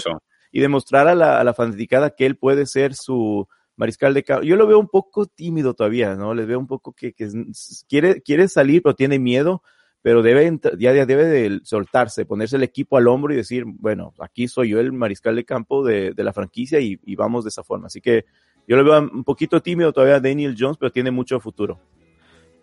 y, 0.51 0.59
demostrar 0.59 1.07
a 1.07 1.15
la, 1.15 1.39
a 1.39 1.43
la 1.43 1.55
fanaticada 1.55 2.11
que 2.11 2.27
él 2.27 2.37
puede 2.37 2.67
ser 2.67 2.93
su 2.93 3.47
mariscal 3.77 4.13
de 4.13 4.23
campo. 4.23 4.43
Yo 4.43 4.57
lo 4.57 4.67
veo 4.67 4.77
un 4.77 4.89
poco 4.89 5.25
tímido 5.25 5.73
todavía, 5.73 6.13
¿no? 6.13 6.35
Les 6.35 6.45
veo 6.45 6.59
un 6.59 6.67
poco 6.67 6.93
que, 6.93 7.13
que 7.13 7.27
quiere, 7.87 8.21
quiere 8.21 8.47
salir, 8.47 8.83
pero 8.83 8.93
tiene 8.93 9.17
miedo, 9.17 9.63
pero 10.03 10.21
debe, 10.21 10.59
ya, 10.77 10.93
ya 10.93 11.07
debe 11.07 11.25
de 11.25 11.61
soltarse, 11.63 12.27
ponerse 12.27 12.57
el 12.57 12.63
equipo 12.63 12.95
al 12.95 13.07
hombro 13.07 13.33
y 13.33 13.37
decir, 13.37 13.63
bueno, 13.65 14.13
aquí 14.19 14.47
soy 14.47 14.69
yo 14.69 14.79
el 14.79 14.93
mariscal 14.93 15.35
de 15.35 15.43
campo 15.43 15.83
de, 15.83 16.11
de 16.11 16.23
la 16.23 16.31
franquicia 16.31 16.79
y, 16.79 16.99
y 17.03 17.15
vamos 17.15 17.43
de 17.43 17.49
esa 17.49 17.63
forma. 17.63 17.87
Así 17.87 18.01
que 18.01 18.25
yo 18.67 18.77
lo 18.77 18.83
veo 18.83 18.99
un 18.99 19.23
poquito 19.23 19.63
tímido 19.63 19.91
todavía 19.91 20.19
Daniel 20.19 20.55
Jones, 20.55 20.77
pero 20.79 20.91
tiene 20.91 21.09
mucho 21.09 21.39
futuro. 21.39 21.79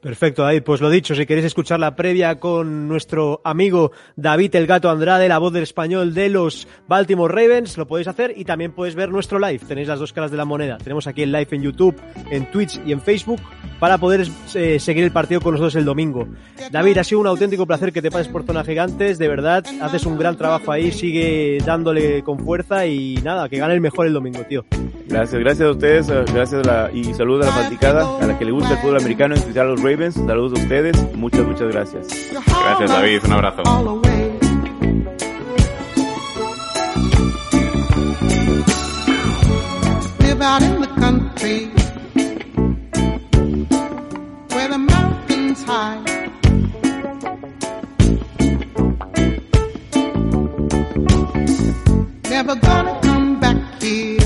Perfecto, 0.06 0.44
David. 0.44 0.62
Pues 0.62 0.80
lo 0.80 0.88
dicho, 0.88 1.16
si 1.16 1.26
queréis 1.26 1.46
escuchar 1.46 1.80
la 1.80 1.96
previa 1.96 2.38
con 2.38 2.86
nuestro 2.86 3.40
amigo 3.42 3.90
David 4.14 4.54
el 4.54 4.68
Gato 4.68 4.88
Andrade, 4.88 5.26
la 5.26 5.38
voz 5.38 5.52
del 5.52 5.64
español 5.64 6.14
de 6.14 6.28
los 6.28 6.68
Baltimore 6.86 7.34
Ravens, 7.34 7.76
lo 7.76 7.88
podéis 7.88 8.06
hacer 8.06 8.32
y 8.36 8.44
también 8.44 8.70
podéis 8.70 8.94
ver 8.94 9.10
nuestro 9.10 9.40
live. 9.40 9.58
Tenéis 9.66 9.88
las 9.88 9.98
dos 9.98 10.12
caras 10.12 10.30
de 10.30 10.36
la 10.36 10.44
moneda. 10.44 10.78
Tenemos 10.78 11.08
aquí 11.08 11.24
el 11.24 11.32
live 11.32 11.48
en 11.50 11.62
YouTube, 11.62 12.00
en 12.30 12.48
Twitch 12.52 12.80
y 12.86 12.92
en 12.92 13.00
Facebook 13.00 13.40
para 13.78 13.98
poder 13.98 14.26
eh, 14.54 14.78
seguir 14.80 15.04
el 15.04 15.12
partido 15.12 15.40
con 15.40 15.52
nosotros 15.52 15.74
el 15.76 15.84
domingo. 15.84 16.26
David, 16.70 16.98
ha 16.98 17.04
sido 17.04 17.20
un 17.20 17.26
auténtico 17.26 17.66
placer 17.66 17.92
que 17.92 18.02
te 18.02 18.10
pases 18.10 18.28
por 18.28 18.44
Zona 18.44 18.64
Gigantes. 18.64 19.18
De 19.18 19.28
verdad, 19.28 19.64
haces 19.80 20.06
un 20.06 20.18
gran 20.18 20.36
trabajo 20.36 20.72
ahí, 20.72 20.92
sigue 20.92 21.58
dándole 21.64 22.22
con 22.22 22.38
fuerza 22.38 22.86
y 22.86 23.16
nada, 23.22 23.48
que 23.48 23.58
gane 23.58 23.74
el 23.74 23.80
mejor 23.80 24.06
el 24.06 24.12
domingo, 24.12 24.42
tío. 24.44 24.64
Gracias, 25.08 25.40
gracias 25.40 25.68
a 25.68 25.70
ustedes, 25.70 26.08
gracias 26.08 26.66
a 26.66 26.68
la, 26.68 26.90
y 26.92 27.14
saludos 27.14 27.46
a 27.46 27.50
la 27.50 27.56
fanaticada, 27.56 28.18
a 28.20 28.26
la 28.26 28.38
que 28.38 28.44
le 28.44 28.52
gusta 28.52 28.72
el 28.72 28.78
fútbol 28.78 28.96
americano, 28.96 29.34
en 29.34 29.40
especial 29.40 29.66
a 29.66 29.70
los 29.70 29.82
Ravens. 29.82 30.14
Saludos 30.14 30.58
a 30.58 30.62
ustedes, 30.62 31.14
muchas, 31.14 31.46
muchas 31.46 31.68
gracias. 31.68 32.06
Gracias, 32.32 32.90
David, 32.90 33.20
un 33.24 33.32
abrazo. 33.32 34.02
Live 40.20 40.42
out 40.42 40.62
in 40.62 40.80
the 40.80 40.88
country 41.00 41.85
mountains 45.56 45.64
high. 45.64 46.02
Never 52.28 52.56
gonna 52.56 53.00
come 53.02 53.40
back 53.40 53.82
here 53.82 54.25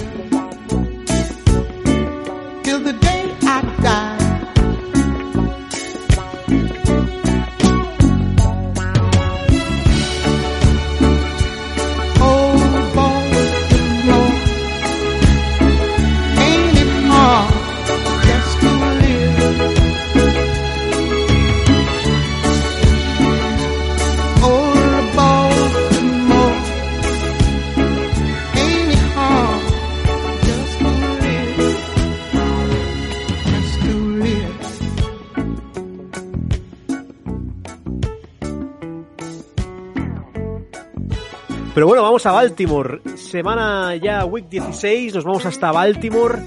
Pero 41.74 41.86
bueno, 41.86 42.02
vamos 42.02 42.26
a 42.26 42.32
Baltimore. 42.32 43.00
Semana 43.16 43.94
ya, 43.94 44.24
week 44.24 44.48
16, 44.48 45.14
nos 45.14 45.24
vamos 45.24 45.46
hasta 45.46 45.70
Baltimore. 45.70 46.38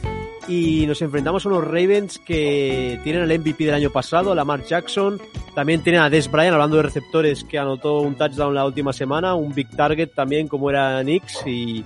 y 0.50 0.86
nos 0.86 1.02
enfrentamos 1.02 1.46
a 1.46 1.50
unos 1.50 1.64
Ravens 1.64 2.20
que 2.20 3.00
tienen 3.04 3.24
el 3.24 3.40
MVP 3.40 3.64
del 3.64 3.76
año 3.76 3.90
pasado, 3.90 4.36
Lamar 4.36 4.66
Jackson. 4.66 5.22
También 5.56 5.82
tienen 5.82 6.02
a 6.02 6.10
Des 6.10 6.30
Bryant, 6.30 6.54
hablando 6.54 6.76
de 6.76 6.84
receptores, 6.84 7.46
que 7.46 7.58
anotó 7.58 8.02
un 8.02 8.16
touchdown 8.16 8.54
la 8.54 8.66
última 8.66 8.92
semana, 8.92 9.36
un 9.36 9.56
big 9.56 9.70
target 9.70 10.10
también, 10.14 10.50
como 10.50 10.70
era 10.70 11.02
Nix 11.02 11.48
y 11.48 11.86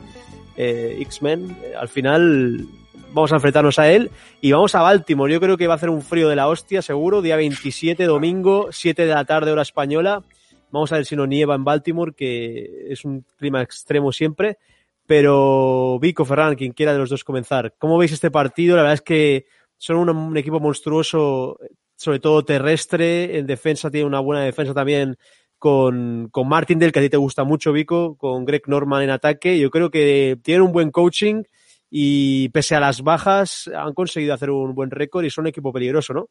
eh, 0.56 0.98
X-Men. 1.02 1.56
Al 1.80 1.90
final 1.90 2.66
vamos 3.14 3.32
a 3.32 3.36
enfrentarnos 3.36 3.78
a 3.78 3.88
él 3.92 4.10
y 4.42 4.52
vamos 4.52 4.74
a 4.74 4.82
Baltimore. 4.82 5.32
Yo 5.32 5.40
creo 5.40 5.58
que 5.58 5.68
va 5.68 5.76
a 5.76 5.78
hacer 5.78 5.92
un 5.92 6.02
frío 6.02 6.28
de 6.28 6.36
la 6.36 6.48
hostia, 6.48 6.82
seguro. 6.82 7.22
Día 7.22 7.36
27, 7.36 8.06
domingo, 8.06 8.70
7 8.72 9.06
de 9.06 9.14
la 9.14 9.26
tarde, 9.26 9.52
hora 9.52 9.62
española. 9.62 10.24
Vamos 10.72 10.92
a 10.92 10.96
ver 10.96 11.06
si 11.06 11.16
no 11.16 11.26
nieva 11.26 11.56
en 11.56 11.64
Baltimore, 11.64 12.14
que 12.14 12.88
es 12.90 13.06
un 13.06 13.26
clima 13.38 13.62
extremo 13.62 14.12
siempre. 14.12 14.58
Pero 15.06 15.98
Vico, 16.00 16.26
Ferran, 16.26 16.56
quien 16.56 16.74
quiera 16.74 16.92
de 16.94 17.00
los 17.00 17.10
dos 17.10 17.24
comenzar, 17.24 17.74
¿cómo 17.78 17.98
veis 17.98 18.12
este 18.12 18.30
partido? 18.30 18.76
La 18.76 18.82
verdad 18.82 18.96
es 18.96 19.02
que 19.02 19.46
son 19.78 20.10
un, 20.10 20.38
equipo 20.38 20.60
monstruoso, 20.60 21.58
sobre 21.96 22.20
todo 22.20 22.44
terrestre. 22.44 23.38
En 23.38 23.48
defensa 23.48 23.90
tiene 23.90 24.06
una 24.06 24.20
buena 24.20 24.44
defensa 24.44 24.74
también 24.74 25.18
con, 25.58 26.28
con 26.30 26.50
Martindale, 26.50 26.92
que 26.92 27.00
a 27.00 27.02
ti 27.02 27.10
te 27.10 27.18
gusta 27.18 27.46
mucho, 27.46 27.72
Vico, 27.72 28.18
con 28.18 28.44
Greg 28.44 28.68
Norman 28.68 29.04
en 29.04 29.12
ataque. 29.12 29.58
Yo 29.58 29.72
creo 29.72 29.90
que 29.90 30.38
tienen 30.44 30.64
un 30.64 30.74
buen 30.74 30.92
coaching 30.92 31.44
y 31.90 32.50
pese 32.50 32.76
a 32.76 32.82
las 32.82 33.02
bajas 33.02 33.70
han 33.74 33.94
conseguido 33.94 34.34
hacer 34.34 34.50
un 34.50 34.76
buen 34.76 34.92
récord 34.92 35.24
y 35.24 35.30
son 35.30 35.44
un 35.44 35.48
equipo 35.48 35.72
peligroso, 35.72 36.14
¿no? 36.14 36.30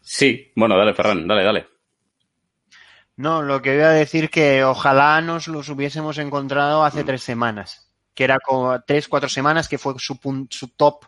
Sí, 0.00 0.52
bueno, 0.54 0.78
dale, 0.78 0.94
Ferran, 0.94 1.26
dale, 1.26 1.42
dale. 1.42 1.75
No, 3.16 3.40
lo 3.42 3.62
que 3.62 3.74
voy 3.74 3.82
a 3.82 3.90
decir 3.90 4.28
que 4.28 4.62
ojalá 4.62 5.20
nos 5.22 5.48
los 5.48 5.70
hubiésemos 5.70 6.18
encontrado 6.18 6.84
hace 6.84 7.02
tres 7.02 7.22
semanas, 7.22 7.90
que 8.14 8.24
era 8.24 8.38
como 8.38 8.78
tres, 8.82 9.08
cuatro 9.08 9.30
semanas, 9.30 9.68
que 9.68 9.78
fue 9.78 9.94
su, 9.98 10.18
su 10.50 10.68
top 10.68 11.06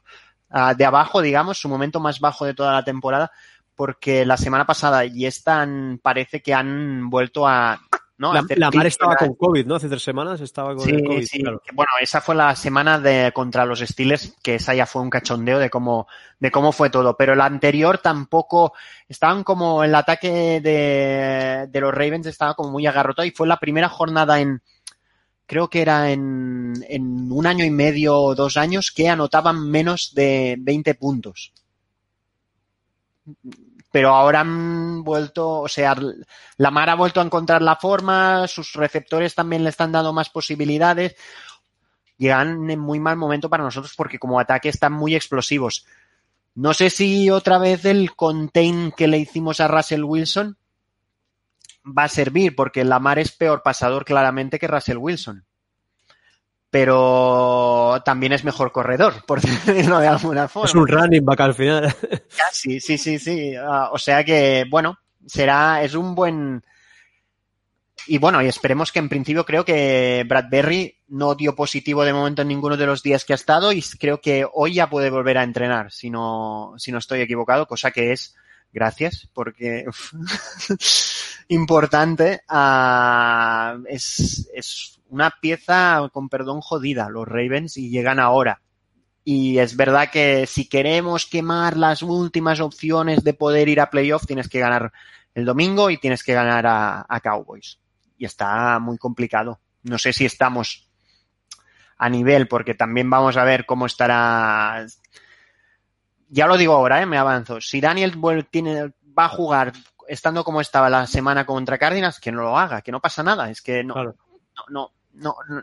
ah, 0.49 0.73
de 0.75 0.87
abajo, 0.87 1.21
digamos, 1.21 1.59
su 1.59 1.69
momento 1.69 2.01
más 2.01 2.19
bajo 2.19 2.47
de 2.47 2.55
toda 2.55 2.73
la 2.73 2.83
temporada, 2.83 3.31
porque 3.75 4.25
la 4.25 4.39
semana 4.39 4.65
pasada 4.65 5.05
y 5.05 5.27
esta 5.27 5.69
parece 6.03 6.41
que 6.41 6.55
han 6.55 7.11
vuelto 7.11 7.47
a... 7.47 7.79
¿no? 8.19 8.35
La, 8.35 8.45
la 8.57 8.71
Mar 8.71 8.87
estaba 8.87 9.17
con 9.17 9.35
COVID, 9.35 9.65
¿no? 9.67 9.77
Hace 9.77 9.89
tres 9.89 10.03
semanas 10.03 10.41
estaba 10.41 10.75
con 10.75 10.85
Sí, 10.85 10.91
el 10.91 11.05
COVID. 11.05 11.23
sí. 11.27 11.41
claro. 11.41 11.63
Bueno, 11.73 11.91
esa 12.01 12.21
fue 12.21 12.35
la 12.35 12.55
semana 12.57 12.99
de 12.99 13.33
contra 13.33 13.65
los 13.65 13.79
Steelers, 13.81 14.35
que 14.43 14.57
esa 14.57 14.75
ya 14.75 14.87
fue 14.87 15.03
un 15.03 15.11
cachondeo 15.11 15.59
de 15.59 15.71
cómo, 15.71 16.07
de 16.41 16.51
cómo 16.51 16.73
fue 16.73 16.91
todo. 16.91 17.17
Pero 17.17 17.35
la 17.35 17.47
anterior 17.47 17.99
tampoco, 17.99 18.73
estaban 19.09 19.45
como 19.45 19.85
el 19.85 19.95
ataque 19.95 20.61
de, 20.61 21.69
de 21.71 21.81
los 21.81 21.95
Ravens 21.95 22.27
estaba 22.27 22.55
como 22.55 22.71
muy 22.71 22.87
agarrotado 22.87 23.27
y 23.27 23.31
fue 23.31 23.47
la 23.47 23.59
primera 23.61 23.89
jornada 23.89 24.41
en, 24.41 24.61
creo 25.47 25.71
que 25.71 25.81
era 25.81 26.11
en, 26.11 26.75
en 26.89 27.31
un 27.31 27.47
año 27.47 27.65
y 27.65 27.71
medio 27.71 28.19
o 28.19 28.35
dos 28.35 28.57
años 28.57 28.91
que 28.91 29.09
anotaban 29.09 29.71
menos 29.71 30.13
de 30.15 30.57
20 30.59 30.95
puntos. 30.97 31.53
Pero 33.91 34.15
ahora 34.15 34.41
han 34.41 35.03
vuelto, 35.03 35.61
o 35.61 35.69
sea, 35.69 35.97
la 36.57 36.71
Mar 36.71 36.91
ha 36.91 36.95
vuelto 36.95 37.21
a 37.21 37.25
encontrar 37.25 37.63
la 37.63 37.77
forma, 37.77 38.47
sus 38.47 38.75
receptores 38.75 39.35
también 39.35 39.65
le 39.65 39.71
están 39.71 39.93
dando 39.93 40.13
más 40.13 40.29
posibilidades. 40.29 41.17
Llegan 42.19 42.71
en 42.71 42.81
muy 42.81 43.01
mal 43.01 43.17
momento 43.17 43.49
para 43.49 43.65
nosotros 43.65 43.95
porque 43.97 44.19
como 44.19 44.41
ataque 44.41 44.69
están 44.69 44.93
muy 44.93 45.15
explosivos. 45.15 45.87
No 46.55 46.75
sé 46.75 46.91
si 46.91 47.31
otra 47.31 47.59
vez 47.59 47.85
el 47.85 48.15
contain 48.15 48.93
que 48.93 49.07
le 49.07 49.19
hicimos 49.19 49.61
a 49.61 49.69
Russell 49.69 50.03
Wilson 50.03 50.59
va 51.87 52.05
a 52.05 52.09
servir 52.09 52.55
porque 52.55 52.85
Lamar 52.85 53.19
es 53.19 53.33
peor 53.33 53.63
pasador 53.63 54.05
claramente 54.05 54.59
que 54.59 54.67
Russell 54.67 54.99
Wilson. 54.99 55.45
Pero 56.71 58.03
también 58.05 58.33
es 58.33 58.45
mejor 58.45 58.73
corredor, 58.73 59.15
por 59.27 59.41
decirlo 59.41 59.99
de 59.99 60.09
alguna 60.09 60.49
forma. 60.49 60.69
Es 60.69 60.75
un 60.75 60.87
running 60.87 61.25
back 61.25 61.41
al 61.41 61.55
final. 61.55 61.95
Casi, 62.37 62.81
sí, 62.81 62.99
sí, 62.99 63.19
sí. 63.19 63.55
Ah, 63.57 63.91
o 63.93 63.99
sea 63.99 64.25
que, 64.25 64.67
bueno, 64.71 64.99
será, 65.27 65.83
es 65.83 65.95
un 65.95 66.15
buen. 66.15 66.63
Y 68.07 68.19
bueno, 68.19 68.43
y 68.43 68.47
esperemos 68.47 68.91
que 68.91 69.01
en 69.01 69.09
principio 69.09 69.45
creo 69.45 69.65
que 69.65 70.25
Bradbury 70.27 70.97
no 71.09 71.35
dio 71.35 71.55
positivo 71.55 72.05
de 72.05 72.15
momento 72.15 72.41
en 72.43 72.49
ninguno 72.49 72.77
de 72.77 72.87
los 72.87 73.03
días 73.03 73.25
que 73.25 73.35
ha 73.35 73.37
estado 73.37 73.71
y 73.73 73.83
creo 73.83 74.21
que 74.21 74.47
hoy 74.51 74.75
ya 74.75 74.89
puede 74.89 75.11
volver 75.11 75.37
a 75.37 75.43
entrenar, 75.43 75.93
si 75.93 76.09
no, 76.09 76.73
si 76.79 76.91
no 76.91 76.99
estoy 76.99 77.21
equivocado, 77.21 77.67
cosa 77.67 77.91
que 77.91 78.13
es, 78.13 78.35
gracias, 78.73 79.29
porque 79.35 79.85
uf, 79.87 80.15
importante. 81.49 82.41
ah, 82.49 83.77
es, 83.87 84.49
es 84.55 84.98
una 85.09 85.31
pieza, 85.41 86.09
con 86.13 86.29
perdón, 86.29 86.61
jodida, 86.61 87.09
los 87.09 87.27
Ravens, 87.27 87.77
y 87.77 87.91
llegan 87.91 88.19
ahora. 88.21 88.61
Y 89.25 89.59
es 89.59 89.77
verdad 89.77 90.11
que 90.11 90.47
si 90.47 90.69
queremos 90.69 91.27
quemar 91.27 91.77
las 91.77 92.03
últimas 92.03 92.61
opciones 92.61 93.25
de 93.25 93.35
poder 93.35 93.69
ir 93.69 93.81
a 93.81 93.91
playoff, 93.91 94.27
tienes 94.27 94.49
que 94.49 94.59
ganar 94.61 94.93
el 95.35 95.45
domingo 95.45 95.91
y 95.91 95.99
tienes 95.99 96.23
que 96.23 96.33
ganar 96.33 96.67
a, 96.67 97.05
a 97.09 97.21
Cowboys. 97.21 97.79
Y 98.17 98.25
está 98.25 98.79
muy 98.79 98.97
complicado. 98.99 99.61
No 99.83 99.99
sé 99.99 100.13
si 100.13 100.25
estamos 100.25 100.89
a 101.99 102.09
nivel, 102.09 102.49
porque 102.49 102.75
también 102.75 103.11
vamos 103.11 103.37
a 103.37 103.45
ver 103.45 103.67
cómo 103.67 103.87
estará. 103.87 104.87
Ya 106.29 106.47
lo 106.47 106.57
digo 106.57 106.75
ahora, 106.75 107.03
¿eh? 107.03 107.07
me 107.07 107.19
avanzo. 107.19 107.61
Si 107.61 107.81
Daniel 107.81 108.17
tiene, 108.51 108.93
va 109.19 109.27
a 109.27 109.29
jugar 109.29 109.73
estando 110.09 110.43
como 110.45 110.61
estaba 110.61 110.89
la 110.91 111.07
semana 111.07 111.45
contra 111.45 111.79
Cárdenas, 111.79 112.19
que 112.19 112.33
no 112.33 112.43
lo 112.43 112.59
haga, 112.59 112.81
que 112.83 112.93
no 112.93 113.01
pasa 113.01 113.23
nada. 113.23 113.51
Es 113.51 113.63
que 113.63 113.85
no, 113.85 113.95
Claro. 113.95 114.17
no, 114.57 114.65
no, 114.69 114.93
no, 115.19 115.37
no, 115.49 115.63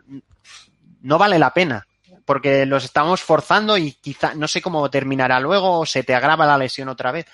no 1.02 1.18
vale 1.18 1.38
la 1.38 1.52
pena. 1.52 1.86
Porque 2.24 2.66
los 2.66 2.84
estamos 2.84 3.22
forzando 3.22 3.76
y 3.78 3.92
quizá, 3.92 4.34
no 4.34 4.48
sé 4.48 4.60
cómo 4.60 4.90
terminará 4.90 5.38
luego, 5.38 5.80
o 5.80 5.86
se 5.86 6.02
te 6.02 6.14
agrava 6.14 6.46
la 6.46 6.58
lesión 6.58 6.88
otra 6.88 7.12
vez. 7.12 7.26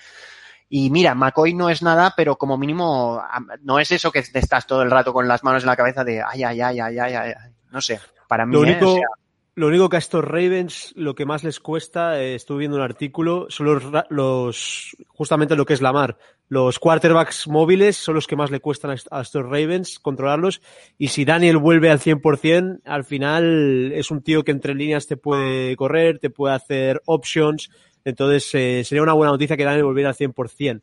Y 0.69 0.89
mira, 0.89 1.15
McCoy 1.15 1.53
no 1.53 1.69
es 1.69 1.81
nada, 1.81 2.13
pero 2.15 2.35
como 2.35 2.57
mínimo 2.57 3.23
no 3.61 3.79
es 3.79 3.91
eso 3.91 4.11
que 4.11 4.21
te 4.21 4.39
estás 4.39 4.65
todo 4.67 4.81
el 4.81 4.91
rato 4.91 5.13
con 5.13 5.27
las 5.27 5.43
manos 5.43 5.63
en 5.63 5.67
la 5.67 5.75
cabeza 5.75 6.03
de 6.03 6.21
ay, 6.21 6.43
ay, 6.43 6.61
ay, 6.61 6.79
ay, 6.79 6.99
ay, 6.99 7.13
ay. 7.15 7.33
No 7.71 7.81
sé, 7.81 7.99
para 8.27 8.45
mí, 8.45 8.53
Lo 8.53 8.59
¿eh? 8.59 8.71
único, 8.71 8.93
O 8.93 8.95
sea, 8.95 9.07
lo 9.55 9.67
único 9.67 9.87
que 9.89 9.97
a 9.97 9.99
estos 9.99 10.23
Ravens 10.25 10.93
lo 10.95 11.13
que 11.15 11.25
más 11.25 11.43
les 11.43 11.59
cuesta, 11.59 12.19
eh, 12.21 12.35
estuve 12.35 12.59
viendo 12.59 12.77
un 12.77 12.83
artículo, 12.83 13.45
son 13.49 13.67
los, 13.67 13.83
los 14.09 14.97
justamente 15.07 15.55
lo 15.55 15.65
que 15.65 15.73
es 15.73 15.81
la 15.81 15.93
mar. 15.93 16.17
Los 16.49 16.79
quarterbacks 16.79 17.47
móviles 17.47 17.95
son 17.97 18.15
los 18.15 18.27
que 18.27 18.35
más 18.35 18.51
le 18.51 18.59
cuestan 18.59 18.91
a 18.91 18.93
est- 18.95 19.07
a 19.11 19.21
estos 19.21 19.43
Ravens 19.43 19.99
controlarlos. 19.99 20.61
Y 20.97 21.09
si 21.09 21.23
Daniel 21.25 21.57
vuelve 21.57 21.89
al 21.89 21.99
100%, 21.99 22.79
al 22.85 23.03
final 23.03 23.91
es 23.93 24.11
un 24.11 24.21
tío 24.21 24.43
que 24.43 24.51
entre 24.51 24.75
líneas 24.75 25.07
te 25.07 25.17
puede 25.17 25.75
correr, 25.75 26.19
te 26.19 26.29
puede 26.29 26.55
hacer 26.55 27.01
options. 27.05 27.69
Entonces 28.05 28.49
eh, 28.53 28.83
sería 28.83 29.01
una 29.03 29.13
buena 29.13 29.31
noticia 29.31 29.55
que 29.55 29.63
Daniel 29.63 29.85
volviera 29.85 30.09
al 30.09 30.15
100%. 30.15 30.81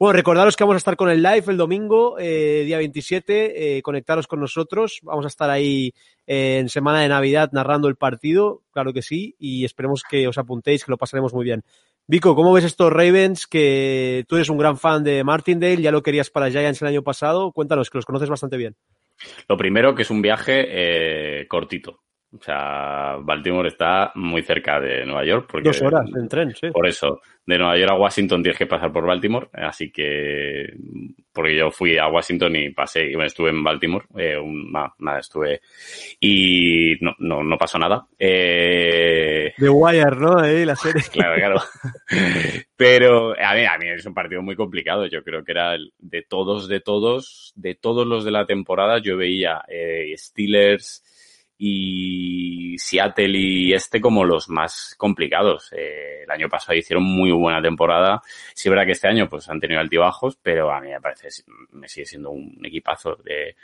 Bueno, 0.00 0.14
recordaros 0.14 0.56
que 0.56 0.64
vamos 0.64 0.76
a 0.76 0.78
estar 0.78 0.96
con 0.96 1.10
el 1.10 1.22
live 1.22 1.44
el 1.48 1.58
domingo, 1.58 2.16
eh, 2.18 2.62
día 2.64 2.78
27. 2.78 3.76
eh, 3.76 3.82
conectaros 3.82 4.26
con 4.26 4.40
nosotros. 4.40 5.00
Vamos 5.02 5.26
a 5.26 5.28
estar 5.28 5.50
ahí 5.50 5.92
eh, 6.26 6.56
en 6.58 6.70
semana 6.70 7.00
de 7.00 7.08
Navidad 7.10 7.50
narrando 7.52 7.86
el 7.86 7.96
partido, 7.96 8.62
claro 8.72 8.94
que 8.94 9.02
sí, 9.02 9.36
y 9.38 9.66
esperemos 9.66 10.02
que 10.02 10.26
os 10.26 10.38
apuntéis, 10.38 10.86
que 10.86 10.90
lo 10.90 10.96
pasaremos 10.96 11.34
muy 11.34 11.44
bien. 11.44 11.64
Vico, 12.06 12.34
¿cómo 12.34 12.54
ves 12.54 12.64
estos 12.64 12.90
Ravens? 12.90 13.46
Que 13.46 14.24
tú 14.26 14.36
eres 14.36 14.48
un 14.48 14.56
gran 14.56 14.78
fan 14.78 15.04
de 15.04 15.22
Martindale, 15.22 15.82
ya 15.82 15.92
lo 15.92 16.02
querías 16.02 16.30
para 16.30 16.50
Giants 16.50 16.80
el 16.80 16.88
año 16.88 17.02
pasado. 17.02 17.52
Cuéntanos, 17.52 17.90
que 17.90 17.98
los 17.98 18.06
conoces 18.06 18.30
bastante 18.30 18.56
bien. 18.56 18.76
Lo 19.50 19.58
primero 19.58 19.94
que 19.94 20.00
es 20.00 20.10
un 20.10 20.22
viaje 20.22 20.64
eh, 21.42 21.46
cortito. 21.46 22.00
O 22.32 22.40
sea, 22.40 23.16
Baltimore 23.20 23.68
está 23.68 24.12
muy 24.14 24.42
cerca 24.42 24.78
de 24.78 25.04
Nueva 25.04 25.24
York. 25.24 25.48
Porque, 25.50 25.68
Dos 25.68 25.82
horas 25.82 26.08
en 26.16 26.28
tren, 26.28 26.54
sí. 26.54 26.70
Por 26.70 26.86
eso, 26.86 27.20
de 27.44 27.58
Nueva 27.58 27.76
York 27.76 27.90
a 27.90 27.98
Washington 27.98 28.42
tienes 28.42 28.58
que 28.58 28.66
pasar 28.66 28.92
por 28.92 29.04
Baltimore, 29.04 29.48
así 29.52 29.90
que, 29.90 30.72
porque 31.32 31.56
yo 31.56 31.72
fui 31.72 31.98
a 31.98 32.06
Washington 32.06 32.54
y 32.54 32.70
pasé, 32.70 33.02
y 33.06 33.14
bueno, 33.14 33.26
estuve 33.26 33.50
en 33.50 33.64
Baltimore, 33.64 34.04
eh, 34.16 34.36
un- 34.38 34.70
nada, 34.70 34.94
nada, 35.00 35.18
estuve, 35.18 35.60
y 36.20 36.96
no, 37.00 37.16
no, 37.18 37.42
no 37.42 37.58
pasó 37.58 37.78
nada. 37.80 38.06
Eh, 38.16 39.52
The 39.56 39.68
Wire, 39.68 40.16
¿no? 40.16 40.38
Ahí, 40.38 40.64
la 40.64 40.76
serie. 40.76 41.02
claro, 41.12 41.34
claro. 41.34 41.56
Pero 42.76 43.30
a 43.32 43.54
mí, 43.54 43.64
a 43.64 43.76
mí 43.78 43.88
es 43.88 44.06
un 44.06 44.14
partido 44.14 44.40
muy 44.42 44.54
complicado. 44.56 45.06
Yo 45.06 45.22
creo 45.22 45.44
que 45.44 45.52
era 45.52 45.74
el 45.74 45.92
de 45.98 46.22
todos, 46.22 46.68
de 46.68 46.80
todos, 46.80 47.52
de 47.56 47.74
todos 47.74 48.06
los 48.06 48.24
de 48.24 48.30
la 48.30 48.46
temporada. 48.46 48.98
Yo 49.02 49.16
veía 49.16 49.62
eh, 49.68 50.14
Steelers 50.16 51.02
y 51.62 52.78
Seattle 52.78 53.38
y 53.38 53.74
este 53.74 54.00
como 54.00 54.24
los 54.24 54.48
más 54.48 54.94
complicados. 54.96 55.70
Eh, 55.76 56.22
el 56.24 56.30
año 56.30 56.48
pasado 56.48 56.78
hicieron 56.78 57.04
muy 57.04 57.30
buena 57.32 57.60
temporada. 57.60 58.22
Sí, 58.54 58.68
es 58.68 58.70
verdad 58.70 58.86
que 58.86 58.92
este 58.92 59.08
año 59.08 59.28
pues 59.28 59.46
han 59.50 59.60
tenido 59.60 59.78
altibajos, 59.78 60.38
pero 60.42 60.72
a 60.72 60.80
mí 60.80 60.88
me 60.88 61.00
parece, 61.02 61.28
me 61.72 61.86
sigue 61.86 62.06
siendo 62.06 62.30
un 62.30 62.58
equipazo. 62.64 63.16
De... 63.22 63.56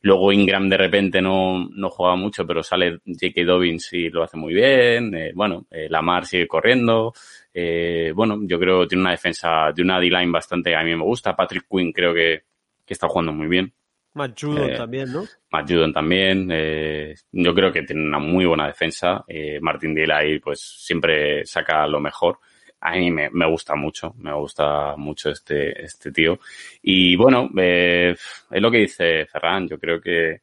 Luego 0.00 0.32
Ingram 0.32 0.66
de 0.70 0.78
repente 0.78 1.20
no, 1.20 1.68
no 1.68 1.90
juega 1.90 2.16
mucho, 2.16 2.46
pero 2.46 2.62
sale 2.62 3.00
J.K. 3.04 3.44
Dobbins 3.44 3.92
y 3.92 4.08
lo 4.08 4.22
hace 4.22 4.38
muy 4.38 4.54
bien. 4.54 5.14
Eh, 5.14 5.32
bueno, 5.34 5.66
eh, 5.70 5.88
Lamar 5.90 6.24
sigue 6.24 6.48
corriendo. 6.48 7.12
Eh, 7.52 8.12
bueno, 8.14 8.38
yo 8.44 8.58
creo 8.58 8.80
que 8.80 8.86
tiene 8.86 9.02
una 9.02 9.10
defensa 9.10 9.70
de 9.74 9.82
una 9.82 10.00
D-line 10.00 10.32
bastante, 10.32 10.74
a 10.74 10.82
mí 10.82 10.96
me 10.96 11.04
gusta. 11.04 11.36
Patrick 11.36 11.66
Quinn 11.70 11.92
creo 11.92 12.14
que, 12.14 12.44
que 12.86 12.94
está 12.94 13.08
jugando 13.08 13.34
muy 13.34 13.48
bien. 13.48 13.74
Matt 14.14 14.38
Judon 14.40 14.70
Eh, 14.70 14.76
también, 14.76 15.12
¿no? 15.12 15.24
Matt 15.50 15.70
Judon 15.70 15.92
también. 15.92 16.48
eh, 16.52 17.14
yo 17.32 17.54
creo 17.54 17.72
que 17.72 17.82
tiene 17.82 18.02
una 18.02 18.18
muy 18.18 18.44
buena 18.44 18.66
defensa. 18.66 19.24
Eh, 19.26 19.58
Martin 19.60 19.94
Delay, 19.94 20.38
pues 20.38 20.60
siempre 20.60 21.44
saca 21.46 21.86
lo 21.86 22.00
mejor. 22.00 22.38
A 22.80 22.92
mí 22.92 23.10
me, 23.10 23.30
me 23.30 23.48
gusta 23.48 23.74
mucho, 23.76 24.12
me 24.18 24.32
gusta 24.34 24.96
mucho 24.96 25.30
este, 25.30 25.84
este 25.84 26.10
tío. 26.10 26.38
Y 26.82 27.14
bueno, 27.16 27.48
eh, 27.56 28.14
es 28.50 28.60
lo 28.62 28.70
que 28.70 28.78
dice 28.78 29.24
Ferran. 29.26 29.68
Yo 29.68 29.78
creo 29.78 30.00
que, 30.00 30.40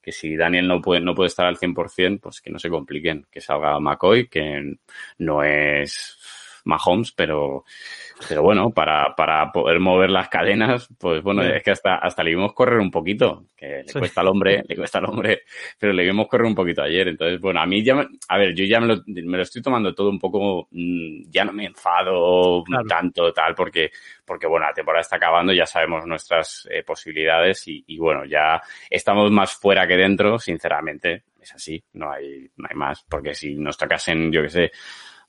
que 0.00 0.12
si 0.12 0.36
Daniel 0.36 0.68
no 0.68 0.80
puede, 0.80 1.00
no 1.00 1.14
puede 1.14 1.28
estar 1.28 1.46
al 1.46 1.56
100%, 1.56 2.20
pues 2.20 2.40
que 2.40 2.50
no 2.50 2.58
se 2.58 2.68
compliquen. 2.68 3.26
Que 3.30 3.40
salga 3.40 3.80
McCoy, 3.80 4.28
que 4.28 4.76
no 5.18 5.42
es 5.42 6.18
Mahomes, 6.64 7.12
pero, 7.12 7.64
pero 8.28 8.42
bueno, 8.42 8.70
para, 8.70 9.14
para 9.16 9.50
poder 9.52 9.80
mover 9.80 10.10
las 10.10 10.28
cadenas, 10.28 10.88
pues 10.98 11.22
bueno, 11.22 11.42
Sí. 11.42 11.50
es 11.54 11.62
que 11.62 11.70
hasta, 11.70 11.96
hasta 11.96 12.22
le 12.22 12.30
vimos 12.30 12.52
correr 12.52 12.78
un 12.78 12.90
poquito, 12.90 13.46
que 13.56 13.82
le 13.86 13.92
cuesta 13.92 14.20
al 14.20 14.28
hombre, 14.28 14.62
le 14.66 14.76
cuesta 14.76 14.98
al 14.98 15.06
hombre, 15.06 15.42
pero 15.78 15.92
le 15.92 16.04
vimos 16.04 16.26
correr 16.28 16.46
un 16.46 16.54
poquito 16.54 16.82
ayer. 16.82 17.08
Entonces, 17.08 17.40
bueno, 17.40 17.60
a 17.60 17.66
mí 17.66 17.82
ya, 17.82 17.94
me- 17.94 18.08
a 18.28 18.38
ver, 18.38 18.54
yo 18.54 18.64
ya 18.64 18.80
me 18.80 18.86
lo, 18.86 19.02
me 19.06 19.36
lo 19.36 19.42
estoy 19.42 19.62
tomando 19.62 19.94
todo 19.94 20.10
un 20.10 20.18
poco, 20.18 20.68
mm, 20.70 21.30
ya 21.30 21.44
no 21.44 21.52
me 21.52 21.64
enfado 21.66 22.62
Claro. 22.64 22.84
tanto, 22.88 23.32
tal, 23.32 23.54
porque, 23.54 23.90
porque 24.24 24.46
bueno, 24.46 24.66
la 24.66 24.72
temporada 24.74 25.00
está 25.02 25.16
acabando, 25.16 25.52
ya 25.52 25.66
sabemos 25.66 26.06
nuestras 26.06 26.66
eh, 26.70 26.82
posibilidades 26.82 27.66
y, 27.68 27.82
y 27.86 27.98
bueno, 27.98 28.24
ya 28.24 28.60
estamos 28.88 29.30
más 29.30 29.52
fuera 29.54 29.86
que 29.86 29.96
dentro, 29.96 30.38
sinceramente, 30.38 31.24
es 31.40 31.54
así, 31.54 31.82
no 31.94 32.10
hay, 32.12 32.48
no 32.56 32.66
hay 32.70 32.76
más, 32.76 33.04
porque 33.08 33.34
si 33.34 33.54
nos 33.56 33.76
tocasen, 33.78 34.30
yo 34.30 34.42
qué 34.42 34.48
sé, 34.50 34.72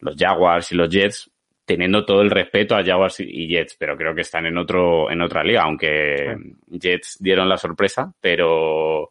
los 0.01 0.15
Jaguars 0.17 0.71
y 0.71 0.75
los 0.75 0.89
Jets, 0.89 1.31
teniendo 1.65 2.05
todo 2.05 2.21
el 2.21 2.29
respeto 2.31 2.75
a 2.75 2.83
Jaguars 2.83 3.19
y- 3.21 3.47
Jets, 3.47 3.75
pero 3.79 3.95
creo 3.97 4.13
que 4.13 4.21
están 4.21 4.45
en 4.45 4.57
otro, 4.57 5.09
en 5.11 5.21
otra 5.21 5.43
liga, 5.43 5.63
aunque 5.63 6.35
Jets 6.67 7.17
dieron 7.19 7.47
la 7.49 7.57
sorpresa, 7.57 8.13
pero, 8.19 9.09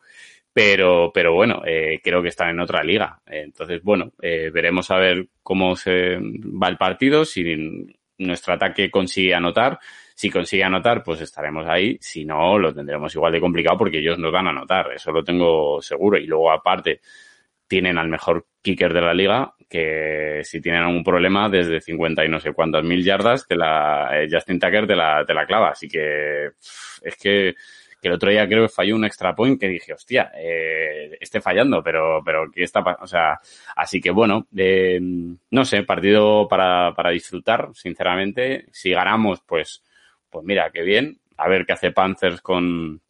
pero, 0.53 1.11
pero 1.15 1.33
bueno, 1.35 1.63
eh, 1.67 2.01
creo 2.03 2.23
que 2.23 2.29
están 2.29 2.51
en 2.51 2.61
otra 2.61 2.83
liga. 2.83 3.21
Entonces, 3.27 3.83
bueno, 3.83 4.13
eh, 4.21 4.51
veremos 4.53 4.91
a 4.91 4.97
ver 4.97 5.29
cómo 5.43 5.77
se 5.77 6.17
va 6.19 6.69
el 6.69 6.77
partido, 6.77 7.25
si 7.25 7.45
nuestro 8.19 8.55
ataque 8.55 8.91
consigue 8.91 9.35
anotar. 9.35 9.79
Si 10.15 10.29
consigue 10.29 10.65
anotar, 10.65 11.03
pues 11.03 11.23
estaremos 11.23 11.67
ahí. 11.67 11.97
Si 12.01 12.27
no, 12.27 12.59
lo 12.59 12.75
tendremos 12.75 13.15
igual 13.15 13.33
de 13.33 13.41
complicado 13.41 13.79
porque 13.79 14.01
ellos 14.01 14.19
nos 14.19 14.31
van 14.31 14.49
a 14.49 14.51
anotar. 14.51 14.93
Eso 14.93 15.13
lo 15.13 15.25
tengo 15.25 15.81
seguro. 15.81 16.19
Y 16.19 16.27
luego, 16.27 16.53
aparte, 16.53 17.01
tienen 17.67 17.97
al 17.99 18.09
mejor 18.09 18.47
kicker 18.63 18.93
de 18.93 19.01
la 19.01 19.15
liga, 19.15 19.55
que 19.71 20.41
si 20.43 20.61
tienen 20.61 20.83
algún 20.83 21.05
problema, 21.05 21.49
desde 21.49 21.81
50 21.81 22.25
y 22.25 22.29
no 22.29 22.41
sé 22.41 22.53
cuántas 22.53 22.83
mil 22.85 23.05
yardas, 23.05 23.47
te 23.47 23.55
la, 23.57 24.11
eh, 24.13 24.29
Justin 24.31 24.59
Tucker 24.59 24.87
te 24.87 24.97
la, 24.97 25.25
te 25.25 25.33
la 25.33 25.47
clava. 25.47 25.71
Así 25.71 25.89
que 25.89 26.47
es 27.03 27.17
que, 27.17 27.55
que 28.03 28.09
el 28.09 28.15
otro 28.15 28.31
día 28.31 28.49
creo 28.49 28.65
que 28.65 28.69
falló 28.69 28.97
un 28.97 29.05
extra 29.05 29.35
point 29.35 29.61
que 29.61 29.69
dije, 29.69 29.93
hostia, 29.93 30.33
eh, 30.37 31.17
esté 31.21 31.41
fallando, 31.41 31.83
pero, 31.85 32.21
pero 32.25 32.51
¿qué 32.53 32.65
está 32.65 32.83
pasando? 32.83 33.05
O 33.05 33.07
sea, 33.07 33.39
así 33.77 34.01
que 34.01 34.11
bueno, 34.11 34.49
eh, 34.57 34.99
no 35.01 35.65
sé, 35.65 35.85
partido 35.85 36.49
para, 36.49 36.93
para 36.95 37.11
disfrutar, 37.11 37.69
sinceramente. 37.75 38.67
Si 38.73 38.91
ganamos, 38.91 39.41
pues, 39.47 39.85
pues 40.29 40.45
mira, 40.45 40.71
qué 40.73 40.83
bien. 40.83 41.17
A 41.37 41.49
ver 41.49 41.65
qué 41.65 41.73
hace 41.75 41.93
Panthers 41.93 42.41
con, 42.43 43.01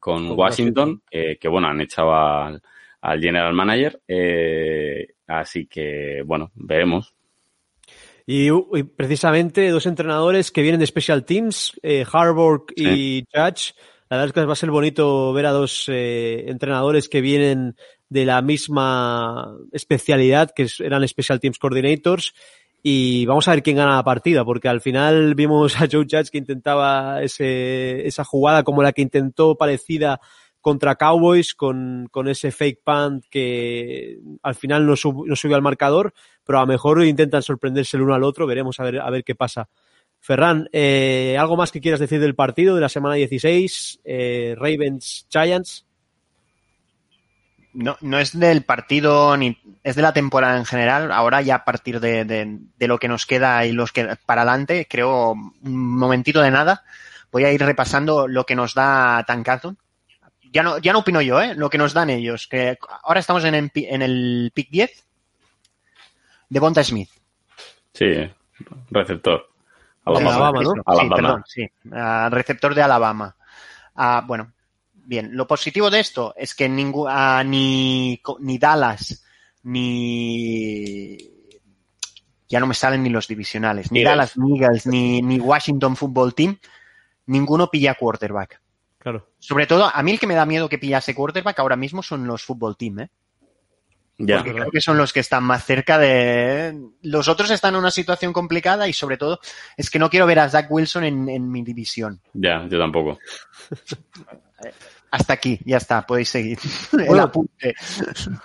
con 0.00 0.28
Con 0.28 0.38
Washington, 0.38 1.02
eh, 1.10 1.38
que 1.38 1.48
bueno, 1.48 1.68
han 1.68 1.80
echado 1.80 2.12
al, 2.14 2.60
al 3.00 3.20
general 3.20 3.54
manager. 3.54 4.00
eh, 4.08 5.13
así 5.26 5.66
que, 5.66 6.22
bueno, 6.24 6.50
veremos. 6.54 7.14
Y, 8.26 8.48
y 8.48 8.82
precisamente 8.84 9.68
dos 9.70 9.86
entrenadores 9.86 10.50
que 10.50 10.62
vienen 10.62 10.80
de 10.80 10.86
Special 10.86 11.24
Teams, 11.24 11.78
eh, 11.82 12.04
Harburg 12.10 12.66
y 12.74 13.24
Judge. 13.32 13.74
La 14.08 14.18
verdad 14.18 14.26
es 14.26 14.32
que 14.32 14.46
va 14.46 14.52
a 14.52 14.56
ser 14.56 14.70
bonito 14.70 15.32
ver 15.32 15.46
a 15.46 15.52
dos 15.52 15.86
eh, 15.88 16.44
entrenadores 16.48 17.08
que 17.08 17.20
vienen 17.20 17.76
de 18.08 18.24
la 18.24 18.42
misma 18.42 19.56
especialidad, 19.72 20.52
que 20.54 20.68
eran 20.78 21.06
Special 21.06 21.40
Teams 21.40 21.58
Coordinators. 21.58 22.34
Y 22.82 23.24
vamos 23.24 23.48
a 23.48 23.52
ver 23.52 23.62
quién 23.62 23.76
gana 23.76 23.96
la 23.96 24.04
partida, 24.04 24.44
porque 24.44 24.68
al 24.68 24.82
final 24.82 25.34
vimos 25.34 25.74
a 25.80 25.88
Joe 25.90 26.06
Judge 26.08 26.30
que 26.30 26.38
intentaba 26.38 27.22
ese, 27.22 28.06
esa 28.06 28.24
jugada 28.24 28.62
como 28.62 28.82
la 28.82 28.92
que 28.92 29.00
intentó 29.00 29.56
parecida 29.56 30.20
contra 30.64 30.94
Cowboys 30.96 31.54
con, 31.54 32.08
con 32.10 32.26
ese 32.26 32.50
fake 32.50 32.80
punt 32.82 33.24
que 33.30 34.18
al 34.42 34.54
final 34.54 34.86
no, 34.86 34.96
sub- 34.96 35.26
no 35.26 35.36
subió 35.36 35.56
al 35.56 35.62
marcador, 35.62 36.14
pero 36.42 36.58
a 36.58 36.62
lo 36.62 36.66
mejor 36.66 37.04
intentan 37.04 37.42
sorprenderse 37.42 37.98
el 37.98 38.02
uno 38.02 38.14
al 38.14 38.24
otro, 38.24 38.46
veremos 38.46 38.80
a 38.80 38.84
ver, 38.84 38.98
a 38.98 39.10
ver 39.10 39.24
qué 39.24 39.34
pasa. 39.34 39.68
Ferran, 40.20 40.70
eh, 40.72 41.36
¿algo 41.38 41.54
más 41.58 41.70
que 41.70 41.82
quieras 41.82 42.00
decir 42.00 42.18
del 42.18 42.34
partido 42.34 42.74
de 42.74 42.80
la 42.80 42.88
semana 42.88 43.14
16? 43.16 44.00
Eh, 44.06 44.54
Ravens 44.58 45.26
Giants. 45.30 45.84
No, 47.74 47.96
no 48.00 48.18
es 48.18 48.38
del 48.38 48.64
partido 48.64 49.36
ni 49.36 49.58
es 49.82 49.96
de 49.96 50.02
la 50.02 50.14
temporada 50.14 50.56
en 50.56 50.64
general. 50.64 51.12
Ahora 51.12 51.42
ya 51.42 51.56
a 51.56 51.64
partir 51.66 52.00
de, 52.00 52.24
de- 52.24 52.88
lo 52.88 52.98
que 52.98 53.08
nos 53.08 53.26
queda 53.26 53.66
y 53.66 53.72
los 53.72 53.92
que 53.92 54.16
para 54.24 54.42
adelante, 54.42 54.86
creo 54.88 55.32
un 55.32 55.52
momentito 55.98 56.40
de 56.40 56.50
nada. 56.50 56.84
Voy 57.30 57.44
a 57.44 57.52
ir 57.52 57.60
repasando 57.62 58.28
lo 58.28 58.46
que 58.46 58.54
nos 58.54 58.72
da 58.74 59.24
Tankathon. 59.26 59.76
Ya 60.54 60.62
no, 60.62 60.78
ya 60.78 60.92
no 60.92 61.00
opino 61.00 61.20
yo, 61.20 61.40
¿eh? 61.42 61.54
Lo 61.54 61.68
que 61.68 61.76
nos 61.78 61.92
dan 61.92 62.08
ellos. 62.10 62.46
Que 62.46 62.78
ahora 63.02 63.20
estamos 63.20 63.44
en, 63.44 63.54
el 63.56 63.70
pi- 63.70 63.86
en 63.86 64.00
el 64.02 64.52
pick 64.54 64.70
10 64.70 65.04
de 66.48 66.60
Bonta 66.60 66.82
Smith. 66.84 67.10
Sí, 67.92 68.06
receptor. 68.90 69.50
De 70.06 70.12
Alabama, 70.28 70.60
¿no? 70.62 70.72
Sí, 70.74 70.80
Alabama. 70.86 71.16
perdón, 71.16 71.42
sí. 71.46 71.66
Ah, 71.92 72.28
receptor 72.30 72.74
de 72.74 72.82
Alabama. 72.82 73.34
Ah, 73.96 74.22
bueno, 74.26 74.52
bien. 74.94 75.30
Lo 75.32 75.46
positivo 75.46 75.90
de 75.90 76.00
esto 76.00 76.34
es 76.36 76.54
que 76.54 76.68
ningú- 76.70 77.08
ah, 77.10 77.42
ni, 77.44 78.20
ni 78.40 78.58
Dallas, 78.58 79.24
ni... 79.64 81.16
Ya 82.48 82.60
no 82.60 82.66
me 82.66 82.74
salen 82.74 83.02
ni 83.02 83.08
los 83.08 83.26
divisionales. 83.26 83.90
Ni 83.90 84.00
Eagles. 84.00 84.12
Dallas, 84.12 84.36
ni 84.36 84.58
Eagles, 84.60 84.86
ni, 84.86 85.22
ni 85.22 85.40
Washington 85.40 85.96
Football 85.96 86.34
Team. 86.34 86.58
Ninguno 87.26 87.68
pilla 87.70 87.94
quarterback. 87.94 88.60
Claro. 89.04 89.28
Sobre 89.38 89.66
todo, 89.66 89.90
a 89.92 90.02
mí 90.02 90.12
el 90.12 90.18
que 90.18 90.26
me 90.26 90.34
da 90.34 90.46
miedo 90.46 90.66
que 90.66 90.78
pillase 90.78 91.14
quarterback 91.14 91.58
ahora 91.58 91.76
mismo 91.76 92.02
son 92.02 92.26
los 92.26 92.42
Football 92.42 92.78
Team, 92.78 93.00
¿eh? 93.00 93.10
Ya. 94.16 94.38
Porque 94.38 94.54
creo 94.54 94.70
que 94.70 94.80
son 94.80 94.96
los 94.96 95.12
que 95.12 95.20
están 95.20 95.44
más 95.44 95.62
cerca 95.62 95.98
de... 95.98 96.74
Los 97.02 97.28
otros 97.28 97.50
están 97.50 97.74
en 97.74 97.80
una 97.80 97.90
situación 97.90 98.32
complicada 98.32 98.88
y 98.88 98.94
sobre 98.94 99.18
todo 99.18 99.40
es 99.76 99.90
que 99.90 99.98
no 99.98 100.08
quiero 100.08 100.24
ver 100.24 100.38
a 100.38 100.48
Zach 100.48 100.68
Wilson 100.70 101.04
en, 101.04 101.28
en 101.28 101.50
mi 101.50 101.62
división. 101.62 102.22
Ya, 102.32 102.66
yo 102.66 102.78
tampoco. 102.78 103.18
Hasta 105.14 105.32
aquí, 105.34 105.60
ya 105.64 105.76
está, 105.76 106.04
podéis 106.04 106.28
seguir. 106.28 106.58
El 106.92 107.20
apunte. 107.20 107.74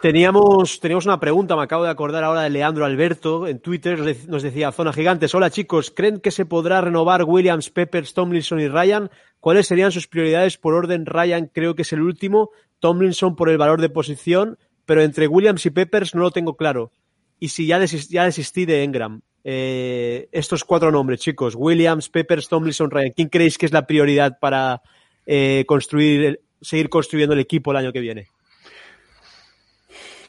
Teníamos, 0.02 0.80
teníamos 0.80 1.06
una 1.06 1.20
pregunta, 1.20 1.56
me 1.56 1.64
acabo 1.64 1.84
de 1.84 1.90
acordar 1.90 2.24
ahora 2.24 2.42
de 2.42 2.50
Leandro 2.52 2.86
Alberto 2.86 3.48
en 3.48 3.60
Twitter, 3.60 3.98
nos, 3.98 4.06
de- 4.06 4.28
nos 4.28 4.44
decía 4.44 4.72
Zona 4.72 4.94
Gigantes, 4.94 5.34
hola 5.34 5.50
chicos, 5.50 5.92
¿creen 5.92 6.20
que 6.20 6.32
se 6.32 6.46
podrá 6.46 6.80
renovar 6.82 7.24
Williams, 7.24 7.70
Peppers, 7.70 8.14
Tomlinson 8.14 8.60
y 8.60 8.68
Ryan? 8.68 9.10
¿Cuáles 9.40 9.68
serían 9.68 9.92
sus 9.92 10.08
prioridades 10.08 10.58
por 10.58 10.74
orden? 10.76 11.06
Ryan 11.06 11.50
creo 11.52 11.74
que 11.76 11.82
es 11.82 11.92
el 11.94 12.02
último, 12.02 12.52
Tomlinson 12.80 13.36
por 13.36 13.50
el 13.50 13.58
valor 13.58 13.82
de 13.82 13.90
posición, 13.90 14.58
pero 14.86 15.02
entre 15.02 15.28
Williams 15.28 15.66
y 15.66 15.72
Peppers 15.72 16.14
no 16.14 16.22
lo 16.22 16.32
tengo 16.32 16.56
claro. 16.56 16.92
Y 17.40 17.50
si 17.50 17.66
ya 17.68 17.80
desistí 17.80 18.66
de 18.66 18.84
Engram. 18.84 19.22
Eh, 19.44 20.28
estos 20.34 20.66
cuatro 20.66 20.92
nombres, 20.92 21.22
chicos, 21.22 21.56
Williams, 21.56 22.10
Peppers, 22.10 22.50
Tomlinson, 22.50 22.92
Ryan, 22.92 23.14
¿quién 23.16 23.30
creéis 23.30 23.58
que 23.58 23.66
es 23.66 23.72
la 23.72 23.88
prioridad 23.88 24.38
para 24.40 24.82
eh, 25.26 25.64
construir, 25.66 26.26
el- 26.26 26.40
seguir 26.62 26.90
construyendo 26.90 27.34
el 27.34 27.40
equipo 27.42 27.72
el 27.72 27.78
año 27.78 27.92
que 27.92 28.00
viene? 28.00 28.28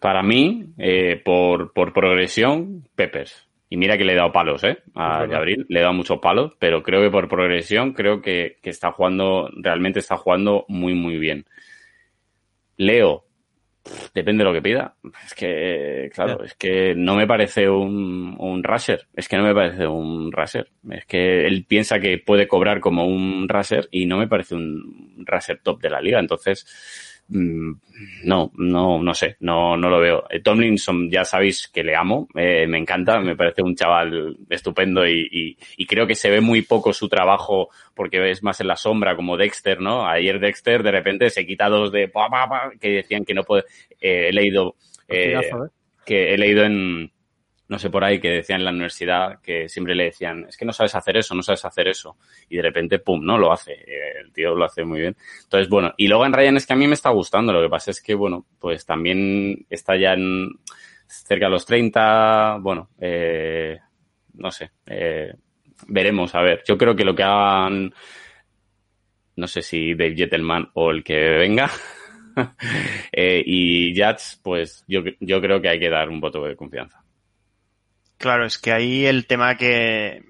Para 0.01 0.23
mí, 0.23 0.67
eh, 0.79 1.21
por, 1.25 1.73
por 1.73 1.93
progresión, 1.93 2.89
Peppers. 2.95 3.47
Y 3.69 3.77
mira 3.77 3.97
que 3.97 4.05
le 4.05 4.15
he 4.15 4.17
dado 4.17 4.33
palos, 4.33 4.65
¿eh? 4.65 4.79
A. 4.95 5.27
Gabriel, 5.27 5.65
le 5.69 5.79
he 5.79 5.83
dado 5.83 5.95
muchos 5.95 6.19
palos, 6.19 6.53
pero 6.59 6.83
creo 6.83 7.03
que 7.03 7.11
por 7.11 7.29
progresión, 7.29 7.93
creo 7.93 8.21
que, 8.21 8.57
que 8.63 8.71
está 8.71 8.91
jugando, 8.91 9.49
realmente 9.55 10.01
está 10.01 10.17
jugando 10.17 10.65
muy, 10.69 10.95
muy 10.95 11.19
bien. 11.19 11.47
Leo, 12.77 13.27
depende 14.15 14.45
de 14.45 14.51
lo 14.51 14.55
que 14.55 14.63
pida. 14.63 14.95
Es 15.25 15.35
que, 15.35 16.11
claro, 16.15 16.45
es 16.45 16.55
que 16.55 16.95
no 16.95 17.15
me 17.17 17.27
parece 17.27 17.69
un, 17.69 18.37
un 18.39 18.63
rusher. 18.63 19.07
Es 19.15 19.29
que 19.29 19.37
no 19.37 19.45
me 19.45 19.55
parece 19.55 19.87
un 19.87 20.31
rusher. 20.33 20.69
Es 20.91 21.07
que 21.07 21.47
él 21.47 21.65
piensa 21.67 22.01
que 22.01 22.19
puede 22.19 22.47
cobrar 22.47 22.81
como 22.81 23.07
un 23.07 23.49
rusher 23.49 23.89
y 23.91 24.07
no 24.07 24.19
me 24.19 24.29
parece 24.29 24.55
un 24.55 25.25
rusher 25.27 25.61
top 25.63 25.81
de 25.81 25.91
la 25.91 26.01
liga. 26.01 26.19
Entonces, 26.21 26.67
no, 27.31 28.51
no, 28.57 29.03
no 29.03 29.15
sé, 29.15 29.37
no, 29.41 29.77
no 29.77 29.89
lo 29.89 30.01
veo. 30.01 30.25
Eh, 30.31 30.41
Tomlinson, 30.41 31.11
ya 31.11 31.25
sabéis 31.25 31.69
que 31.69 31.85
le 31.85 31.95
amo, 31.95 32.29
eh, 32.35 32.67
me 32.67 32.79
encanta, 32.79 33.21
me 33.21 33.37
parece 33.37 33.63
un 33.63 33.75
chaval 33.77 34.37
estupendo 34.49 35.07
y, 35.07 35.29
y- 35.31 35.57
y 35.77 35.87
creo 35.87 36.07
que 36.07 36.15
se 36.15 36.31
ve 36.31 36.41
muy 36.41 36.63
poco 36.63 36.93
su 36.93 37.09
trabajo 37.09 37.69
porque 37.95 38.31
es 38.31 38.43
más 38.43 38.61
en 38.61 38.69
la 38.69 38.77
sombra 38.77 39.15
como 39.17 39.37
Dexter, 39.37 39.81
¿no? 39.81 40.07
Ayer 40.07 40.41
Dexter 40.41 40.83
de 40.83 40.91
repente 40.91 41.31
se 41.31 41.47
quita 41.47 41.69
dos 41.69 41.93
de 41.93 42.09
pa, 42.09 42.29
pa, 42.29 42.49
pa, 42.49 42.71
que 42.81 42.89
decían 42.91 43.25
que 43.25 43.35
no 43.35 43.45
puede, 43.45 43.65
eh, 44.01 44.29
he 44.29 44.33
leído, 44.33 44.75
que 46.05 46.35
he 46.35 46.39
leído 46.39 46.65
en, 46.65 47.13
no 47.71 47.79
sé 47.79 47.89
por 47.89 48.03
ahí, 48.03 48.19
que 48.19 48.31
decían 48.31 48.61
en 48.61 48.65
la 48.65 48.73
universidad 48.73 49.41
que 49.41 49.69
siempre 49.69 49.95
le 49.95 50.07
decían, 50.07 50.45
es 50.49 50.57
que 50.57 50.65
no 50.65 50.73
sabes 50.73 50.93
hacer 50.97 51.17
eso, 51.17 51.37
no 51.37 51.43
sabes 51.43 51.65
hacer 51.65 51.87
eso. 51.87 52.17
Y 52.49 52.57
de 52.57 52.63
repente, 52.63 52.99
pum, 52.99 53.25
no, 53.25 53.39
lo 53.39 53.53
hace. 53.53 53.75
Eh, 53.75 54.19
El 54.23 54.33
tío 54.33 54.57
lo 54.57 54.65
hace 54.65 54.85
muy 54.85 55.01
bien. 55.01 55.17
Entonces, 55.45 55.69
bueno, 55.69 55.95
y 55.97 56.09
Logan 56.09 56.33
Ryan 56.33 56.57
es 56.57 56.67
que 56.67 56.73
a 56.73 56.77
mí 56.77 56.89
me 56.89 56.95
está 56.95 57.11
gustando. 57.11 57.53
Lo 57.53 57.63
que 57.63 57.69
pasa 57.69 57.93
es 57.93 58.03
que, 58.03 58.15
bueno, 58.15 58.45
pues 58.59 58.85
también 58.85 59.67
está 59.71 59.97
ya 59.97 60.15
en, 60.15 60.51
cerca 61.07 61.47
de 61.47 61.51
los 61.53 61.65
30, 61.65 62.59
bueno, 62.61 62.91
eh, 63.01 63.79
no 64.35 64.51
sé, 64.51 64.73
eh, 64.87 65.33
veremos, 65.87 66.35
a 66.35 66.41
ver. 66.41 66.65
Yo 66.67 66.77
creo 66.77 66.97
que 66.97 67.05
lo 67.05 67.15
que 67.15 67.23
hagan, 67.23 67.95
no 69.37 69.47
sé 69.47 69.63
si 69.63 69.95
Dave 69.95 70.17
Gentleman 70.17 70.71
o 70.75 70.91
el 70.91 71.05
que 71.05 71.15
venga, 71.15 71.71
eh, 73.13 73.43
y 73.47 73.95
Jats, 73.95 74.41
pues 74.43 74.85
yo, 74.89 75.03
yo 75.21 75.41
creo 75.41 75.61
que 75.61 75.69
hay 75.69 75.79
que 75.79 75.89
dar 75.89 76.09
un 76.09 76.21
voto 76.21 76.45
de 76.45 76.57
confianza. 76.57 77.05
Claro, 78.21 78.45
es 78.47 78.59
que 78.59 78.71
ahí 78.73 79.07
el 79.07 79.27
tema 79.27 79.57
que 79.57 80.23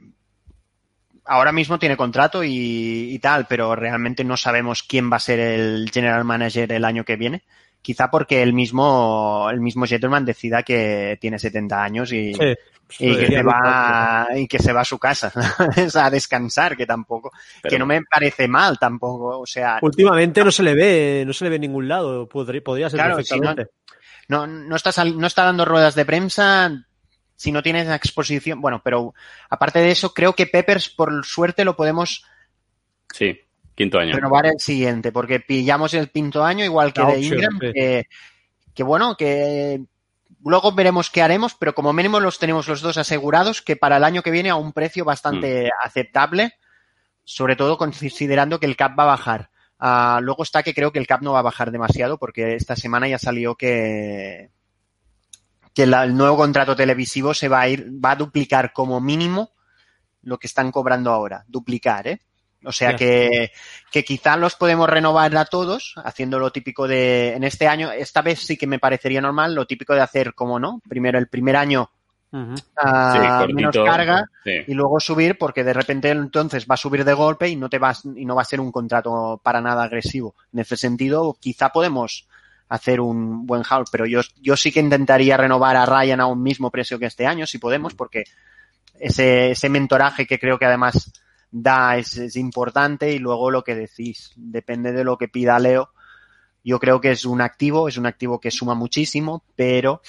ahora 1.24 1.52
mismo 1.52 1.78
tiene 1.78 1.96
contrato 1.96 2.42
y, 2.44 3.08
y 3.12 3.18
tal, 3.18 3.46
pero 3.48 3.74
realmente 3.76 4.24
no 4.24 4.36
sabemos 4.36 4.82
quién 4.84 5.10
va 5.12 5.16
a 5.16 5.20
ser 5.20 5.40
el 5.40 5.90
general 5.92 6.24
manager 6.24 6.72
el 6.72 6.84
año 6.84 7.04
que 7.04 7.16
viene. 7.16 7.42
Quizá 7.82 8.10
porque 8.10 8.42
el 8.42 8.52
mismo, 8.52 9.48
el 9.50 9.60
mismo 9.60 9.86
Gentleman 9.86 10.24
decida 10.24 10.62
que 10.62 11.18
tiene 11.20 11.38
70 11.38 11.82
años 11.82 12.12
y, 12.12 12.32
Sí, 12.88 13.06
y 13.06 13.16
que 13.16 13.26
se 13.28 13.42
va 13.42 14.26
y 14.34 14.48
que 14.48 14.58
se 14.58 14.72
va 14.72 14.80
a 14.80 14.84
su 14.84 14.98
casa 14.98 15.32
o 15.86 15.90
sea, 15.90 16.06
a 16.06 16.10
descansar 16.10 16.76
que 16.76 16.86
tampoco 16.86 17.30
Pero- 17.62 17.70
que 17.70 17.78
no 17.78 17.86
me 17.86 18.02
parece 18.02 18.48
mal 18.48 18.80
tampoco 18.80 19.38
o 19.38 19.46
sea 19.46 19.78
Últimamente 19.80 20.42
no 20.44 20.50
se 20.50 20.64
le 20.64 20.74
ve, 20.74 21.22
no 21.24 21.32
se 21.32 21.44
le 21.44 21.50
ve 21.50 21.56
en 21.56 21.62
ningún 21.62 21.86
lado. 21.86 22.28
Podría, 22.28 22.60
podría 22.62 22.90
ser 22.90 22.98
Claro, 22.98 23.16
perfectamente. 23.16 23.68
no, 24.28 24.46
no 24.48 24.74
está 24.76 24.90
sal- 24.92 25.16
no 25.18 25.26
está 25.28 25.44
dando 25.44 25.64
ruedas 25.64 25.94
de 25.94 26.04
prensa 26.04 26.84
si 27.40 27.52
no 27.52 27.62
tienes 27.62 27.88
exposición 27.88 28.60
bueno 28.60 28.82
pero 28.84 29.14
aparte 29.48 29.78
de 29.78 29.90
eso 29.92 30.12
creo 30.12 30.34
que 30.34 30.46
Peppers 30.46 30.90
por 30.90 31.24
suerte 31.24 31.64
lo 31.64 31.74
podemos 31.74 32.22
Sí, 33.14 33.40
quinto 33.74 33.98
año. 33.98 34.14
renovar 34.14 34.44
el 34.44 34.60
siguiente 34.60 35.10
porque 35.10 35.40
pillamos 35.40 35.94
el 35.94 36.10
quinto 36.10 36.44
año 36.44 36.66
igual 36.66 36.92
que 36.92 37.00
La 37.00 37.12
de 37.12 37.20
Ingram 37.20 37.58
sí. 37.60 37.72
que, 37.72 38.04
que 38.74 38.82
bueno 38.82 39.16
que 39.16 39.80
luego 40.44 40.72
veremos 40.72 41.08
qué 41.08 41.22
haremos 41.22 41.54
pero 41.54 41.74
como 41.74 41.94
mínimo 41.94 42.20
los 42.20 42.38
tenemos 42.38 42.68
los 42.68 42.82
dos 42.82 42.98
asegurados 42.98 43.62
que 43.62 43.74
para 43.76 43.96
el 43.96 44.04
año 44.04 44.22
que 44.22 44.30
viene 44.30 44.50
a 44.50 44.56
un 44.56 44.72
precio 44.74 45.06
bastante 45.06 45.64
Mm. 45.64 45.86
aceptable 45.86 46.52
sobre 47.24 47.56
todo 47.56 47.78
considerando 47.78 48.60
que 48.60 48.66
el 48.66 48.76
cap 48.76 48.98
va 48.98 49.04
a 49.04 49.16
bajar 49.16 49.48
Ah, 49.82 50.20
luego 50.22 50.42
está 50.42 50.62
que 50.62 50.74
creo 50.74 50.92
que 50.92 50.98
el 50.98 51.06
cap 51.06 51.22
no 51.22 51.32
va 51.32 51.38
a 51.38 51.42
bajar 51.50 51.70
demasiado 51.70 52.18
porque 52.18 52.54
esta 52.54 52.76
semana 52.76 53.08
ya 53.08 53.18
salió 53.18 53.54
que 53.54 54.50
que 55.74 55.86
la- 55.86 56.04
el 56.04 56.16
nuevo 56.16 56.36
contrato 56.36 56.74
televisivo 56.76 57.34
se 57.34 57.48
va 57.48 57.60
a 57.60 57.68
ir 57.68 57.90
va 58.04 58.12
a 58.12 58.16
duplicar 58.16 58.72
como 58.72 59.00
mínimo 59.00 59.52
lo 60.22 60.38
que 60.38 60.46
están 60.46 60.70
cobrando 60.70 61.10
ahora 61.12 61.44
duplicar 61.48 62.06
eh 62.08 62.20
o 62.62 62.72
sea 62.72 62.94
que, 62.94 63.52
que 63.90 64.04
quizá 64.04 64.36
los 64.36 64.54
podemos 64.54 64.86
renovar 64.86 65.34
a 65.34 65.46
todos, 65.46 65.94
haciendo 66.04 66.38
lo 66.38 66.52
típico 66.52 66.86
de, 66.86 67.32
en 67.32 67.42
este 67.42 67.66
año, 67.66 67.90
esta 67.90 68.20
vez 68.20 68.40
sí 68.40 68.58
que 68.58 68.66
me 68.66 68.78
parecería 68.78 69.22
normal, 69.22 69.54
lo 69.54 69.66
típico 69.66 69.94
de 69.94 70.02
hacer, 70.02 70.34
como 70.34 70.60
no, 70.60 70.82
primero 70.86 71.18
el 71.18 71.28
primer 71.28 71.56
año 71.56 71.90
Ujú. 72.32 72.54
ah, 72.76 73.44
Sí, 73.46 73.54
menos 73.54 73.74
carga 73.74 74.26
Sí. 74.44 74.58
y 74.66 74.74
luego 74.74 75.00
subir, 75.00 75.38
porque 75.38 75.64
de 75.64 75.72
repente 75.72 76.10
entonces 76.10 76.66
va 76.70 76.74
a 76.74 76.76
subir 76.76 77.02
de 77.06 77.14
golpe 77.14 77.48
y 77.48 77.56
no 77.56 77.70
te 77.70 77.78
vas, 77.78 78.02
y 78.04 78.26
no 78.26 78.34
va 78.34 78.42
a 78.42 78.44
ser 78.44 78.60
un 78.60 78.70
contrato 78.70 79.40
para 79.42 79.62
nada 79.62 79.84
agresivo. 79.84 80.34
En 80.52 80.60
ese 80.60 80.76
sentido, 80.76 81.38
quizá 81.40 81.70
podemos 81.70 82.28
hacer 82.70 83.00
un 83.00 83.44
buen 83.46 83.62
haul, 83.68 83.84
pero 83.92 84.06
yo, 84.06 84.22
yo 84.40 84.56
sí 84.56 84.72
que 84.72 84.80
intentaría 84.80 85.36
renovar 85.36 85.76
a 85.76 85.84
Ryan 85.84 86.20
a 86.20 86.26
un 86.26 86.42
mismo 86.42 86.70
precio 86.70 86.98
que 86.98 87.06
este 87.06 87.26
año, 87.26 87.46
si 87.46 87.58
podemos, 87.58 87.94
porque 87.94 88.24
ese, 88.98 89.50
ese 89.50 89.68
mentoraje 89.68 90.26
que 90.26 90.38
creo 90.38 90.58
que 90.58 90.64
además 90.66 91.12
da 91.50 91.98
es, 91.98 92.16
es 92.16 92.36
importante 92.36 93.12
y 93.12 93.18
luego 93.18 93.50
lo 93.50 93.62
que 93.64 93.74
decís, 93.74 94.32
depende 94.36 94.92
de 94.92 95.04
lo 95.04 95.18
que 95.18 95.28
pida 95.28 95.58
Leo. 95.58 95.90
Yo 96.62 96.78
creo 96.78 97.00
que 97.00 97.10
es 97.10 97.24
un 97.24 97.40
activo, 97.40 97.88
es 97.88 97.96
un 97.96 98.06
activo 98.06 98.38
que 98.40 98.50
suma 98.50 98.74
muchísimo, 98.74 99.42
pero 99.56 100.00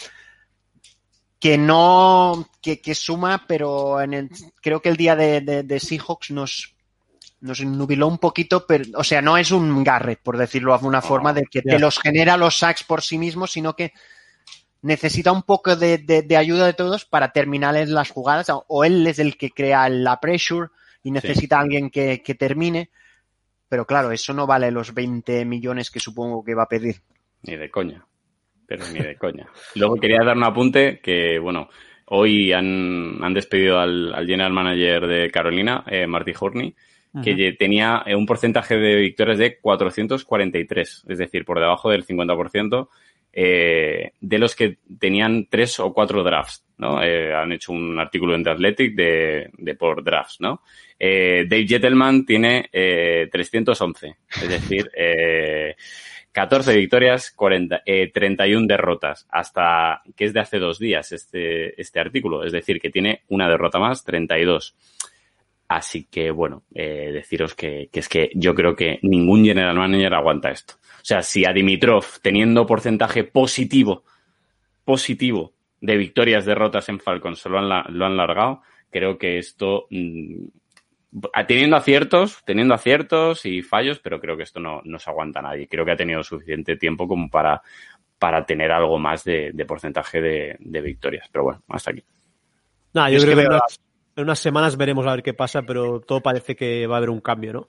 que 1.40 1.58
no, 1.58 2.48
que, 2.62 2.80
que 2.80 2.94
suma, 2.94 3.46
pero 3.48 4.00
en 4.02 4.14
el- 4.14 4.30
creo 4.62 4.82
que 4.82 4.90
el 4.90 4.98
día 4.98 5.16
de, 5.16 5.42
de, 5.42 5.64
de 5.64 5.80
Seahawks 5.80 6.30
nos, 6.32 6.76
nos 7.42 7.60
nubiló 7.66 8.08
un 8.08 8.18
poquito, 8.20 8.66
pero, 8.68 8.86
o 8.96 9.04
sea, 9.04 9.22
no 9.22 9.38
es 9.38 9.52
un 9.52 9.84
Garrett, 9.84 10.20
por 10.22 10.38
decirlo 10.38 10.72
de 10.72 10.78
alguna 10.78 11.02
forma, 11.02 11.34
de 11.34 11.44
que 11.50 11.62
te 11.62 11.80
los 11.80 12.00
genera 12.00 12.38
los 12.38 12.58
sacks 12.58 12.84
por 12.84 13.02
sí 13.02 13.18
mismo, 13.18 13.48
sino 13.48 13.76
que 13.76 13.94
necesita 14.84 15.32
un 15.32 15.44
poco 15.44 15.76
de, 15.76 15.98
de- 16.00 16.22
de 16.24 16.38
ayuda 16.38 16.66
de 16.66 16.74
todos 16.74 17.06
para 17.06 17.32
terminar 17.32 17.76
las 17.88 18.10
jugadas, 18.10 18.48
o- 18.68 18.84
él 18.84 19.06
es 19.08 19.20
el 19.20 19.38
que 19.38 19.52
crea 19.52 19.88
la 19.90 20.20
pressure 20.20 20.70
y 21.04 21.12
necesita 21.12 21.58
a 21.58 21.62
alguien 21.62 21.90
que, 21.90 22.22
que 22.24 22.36
termine, 22.36 22.90
pero 23.70 23.86
claro, 23.86 24.12
eso 24.12 24.34
no 24.34 24.46
vale 24.48 24.70
los 24.72 24.94
20 24.94 25.46
millones 25.46 25.90
que 25.92 26.00
supongo 26.00 26.44
que 26.44 26.56
va 26.56 26.64
a 26.64 26.68
pedir. 26.70 27.02
Ni 27.44 27.56
de 27.56 27.70
coña. 27.72 28.06
Pero 28.68 28.86
ni 28.94 29.00
de 29.00 29.18
coña. 29.18 29.48
Luego 29.76 29.96
quería 29.96 30.24
dar 30.24 30.38
un 30.38 30.44
apunte 30.46 31.00
que, 31.02 31.40
bueno, 31.40 31.70
hoy 32.06 32.54
han, 32.54 33.24
han 33.24 33.34
despedido 33.34 33.80
al, 33.80 34.14
al 34.14 34.26
general 34.28 34.54
manager 34.54 35.08
de 35.08 35.30
Carolina, 35.32 35.84
eh, 35.88 36.08
Marty 36.08 36.34
Horney, 36.40 36.76
que 37.24 37.54
tenía 37.54 38.04
eh, 38.06 38.16
un 38.16 38.26
porcentaje 38.26 38.78
de 38.78 38.96
victorias 38.96 39.38
de 39.38 39.60
443, 39.60 41.06
es 41.08 41.18
decir, 41.18 41.44
por 41.44 41.60
debajo 41.60 41.90
del 41.90 42.06
50%, 42.06 42.88
eh, 43.34 44.12
de 44.20 44.40
los 44.40 44.56
que 44.56 44.78
tenían 45.00 45.48
tres 45.50 45.80
o 45.80 45.94
cuatro 45.94 46.24
drafts, 46.24 46.66
¿no? 46.78 47.02
Eh, 47.02 47.34
han 47.34 47.52
hecho 47.52 47.72
un 47.72 47.98
artículo 48.00 48.36
en 48.36 48.44
The 48.44 48.50
Athletic 48.50 48.96
de, 48.96 49.50
de 49.58 49.76
por 49.76 50.04
drafts, 50.04 50.42
¿no? 50.42 50.62
Eh, 51.00 51.46
Dave 51.48 51.68
Gettleman 51.68 52.26
tiene 52.26 52.70
eh, 52.72 53.30
311, 53.32 54.16
es 54.42 54.50
decir, 54.50 54.92
eh, 54.98 55.76
14 56.32 56.76
victorias, 56.76 57.32
40, 57.32 57.82
eh, 57.86 58.12
31 58.14 58.68
derrotas, 58.68 59.28
hasta 59.30 60.02
que 60.16 60.26
es 60.26 60.34
de 60.34 60.40
hace 60.40 60.60
dos 60.60 60.80
días 60.80 61.12
este, 61.12 61.80
este 61.80 62.00
artículo, 62.00 62.44
es 62.44 62.52
decir, 62.52 62.80
que 62.80 62.90
tiene 62.90 63.24
una 63.30 63.50
derrota 63.50 63.80
más, 63.80 64.04
32. 64.04 64.76
Así 65.74 66.04
que, 66.04 66.32
bueno, 66.32 66.64
eh, 66.76 67.12
deciros 67.14 67.56
que, 67.56 67.88
que 67.94 68.02
es 68.02 68.10
que 68.10 68.30
yo 68.36 68.54
creo 68.54 68.76
que 68.76 69.00
ningún 69.04 69.46
general 69.46 69.78
manager 69.78 70.14
aguanta 70.16 70.52
esto. 70.52 70.74
O 70.96 71.04
sea, 71.06 71.22
si 71.22 71.46
a 71.46 71.54
Dimitrov, 71.54 72.04
teniendo 72.22 72.66
porcentaje 72.66 73.24
positivo, 73.24 74.04
positivo 74.84 75.54
de 75.80 75.96
victorias, 75.96 76.46
derrotas 76.46 76.90
en 76.90 77.00
Falcons, 77.00 77.40
se 77.40 77.48
lo 77.48 77.58
han, 77.60 77.70
lo 77.98 78.06
han 78.06 78.18
largado, 78.18 78.62
creo 78.90 79.18
que 79.18 79.38
esto, 79.38 79.88
mm, 79.92 80.44
a- 81.32 81.48
teniendo 81.48 81.78
aciertos, 81.78 82.44
teniendo 82.46 82.74
aciertos 82.74 83.46
y 83.46 83.62
fallos, 83.62 84.00
pero 84.00 84.20
creo 84.20 84.36
que 84.36 84.44
esto 84.44 84.60
no, 84.60 84.82
no 84.84 85.00
se 85.00 85.10
aguanta 85.10 85.40
a 85.40 85.44
nadie. 85.44 85.70
Creo 85.70 85.86
que 85.86 85.92
ha 85.92 85.96
tenido 85.96 86.22
suficiente 86.22 86.76
tiempo 86.76 87.08
como 87.08 87.30
para, 87.30 87.62
para 88.20 88.46
tener 88.46 88.74
algo 88.74 89.00
más 89.00 89.24
de, 89.24 89.52
de 89.54 89.66
porcentaje 89.66 90.20
de, 90.22 90.58
de 90.60 90.82
victorias. 90.82 91.30
Pero 91.32 91.46
bueno, 91.46 91.64
hasta 91.70 91.92
aquí. 91.92 92.04
Nah, 92.94 93.10
yo 93.10 93.18
Es 93.20 93.24
creo 93.24 93.38
que 93.38 93.48
en 94.16 94.24
unas 94.24 94.40
semanas 94.40 94.78
veremos 94.78 95.06
a 95.08 95.12
ver 95.12 95.24
qué 95.24 95.34
pasa, 95.34 95.62
pero 95.64 96.00
todo 96.02 96.22
parece 96.22 96.56
que 96.56 96.86
va 96.88 96.96
a 96.96 96.98
haber 96.98 97.10
un 97.10 97.22
cambio, 97.22 97.54
¿no? 97.54 97.68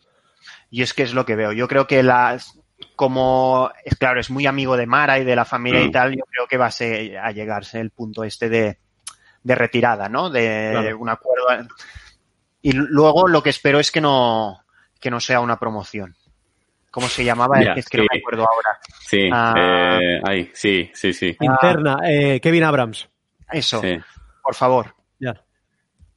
Y 0.71 0.83
es 0.83 0.93
que 0.95 1.03
es 1.05 1.15
lo 1.15 1.25
que 1.25 1.37
veo. 1.37 1.53
Yo 1.53 1.69
creo 1.69 1.87
que 1.87 2.03
las, 2.03 2.59
como, 2.97 3.71
es 3.85 3.97
claro, 3.97 4.21
es 4.21 4.31
muy 4.31 4.47
amigo 4.47 4.77
de 4.77 4.87
Mara 4.87 5.19
y 5.19 5.25
de 5.25 5.37
la 5.37 5.45
familia 5.45 5.83
y 5.83 5.89
Mm. 5.89 5.93
tal, 5.93 6.13
yo 6.17 6.25
creo 6.25 6.47
que 6.49 6.57
va 6.57 6.67
a, 6.67 6.71
ser, 6.71 7.17
a 7.19 7.31
llegarse 7.31 7.81
el 7.81 7.91
punto 7.91 8.25
este 8.25 8.49
de, 8.49 8.79
de 9.43 9.55
retirada, 9.55 10.09
¿no? 10.09 10.31
De 10.31 10.71
Claro. 10.73 10.99
un 10.99 11.09
acuerdo. 11.09 11.47
Y 12.61 12.73
luego 12.73 13.29
lo 13.29 13.43
que 13.43 13.51
espero 13.51 13.79
es 13.81 13.91
que 13.91 14.01
no, 14.01 14.65
que 15.01 15.11
no 15.11 15.21
sea 15.21 15.41
una 15.41 15.59
promoción. 15.59 16.17
¿Cómo 16.91 17.09
se 17.09 17.25
llamaba? 17.25 17.59
Es 17.61 17.89
que 17.89 17.99
no 17.99 18.05
me 18.13 18.19
acuerdo 18.19 18.43
ahora. 18.43 18.79
Sí, 19.01 19.29
Ah. 19.33 19.99
eh, 20.01 20.21
ay, 20.25 20.51
sí, 20.53 20.91
sí, 20.95 21.13
sí. 21.13 21.37
Interna, 21.41 21.97
eh, 22.05 22.39
Kevin 22.41 22.65
Abrams. 22.65 23.09
Eso, 23.51 23.81
sí. 23.81 23.99
por 24.43 24.55
favor. 24.55 24.95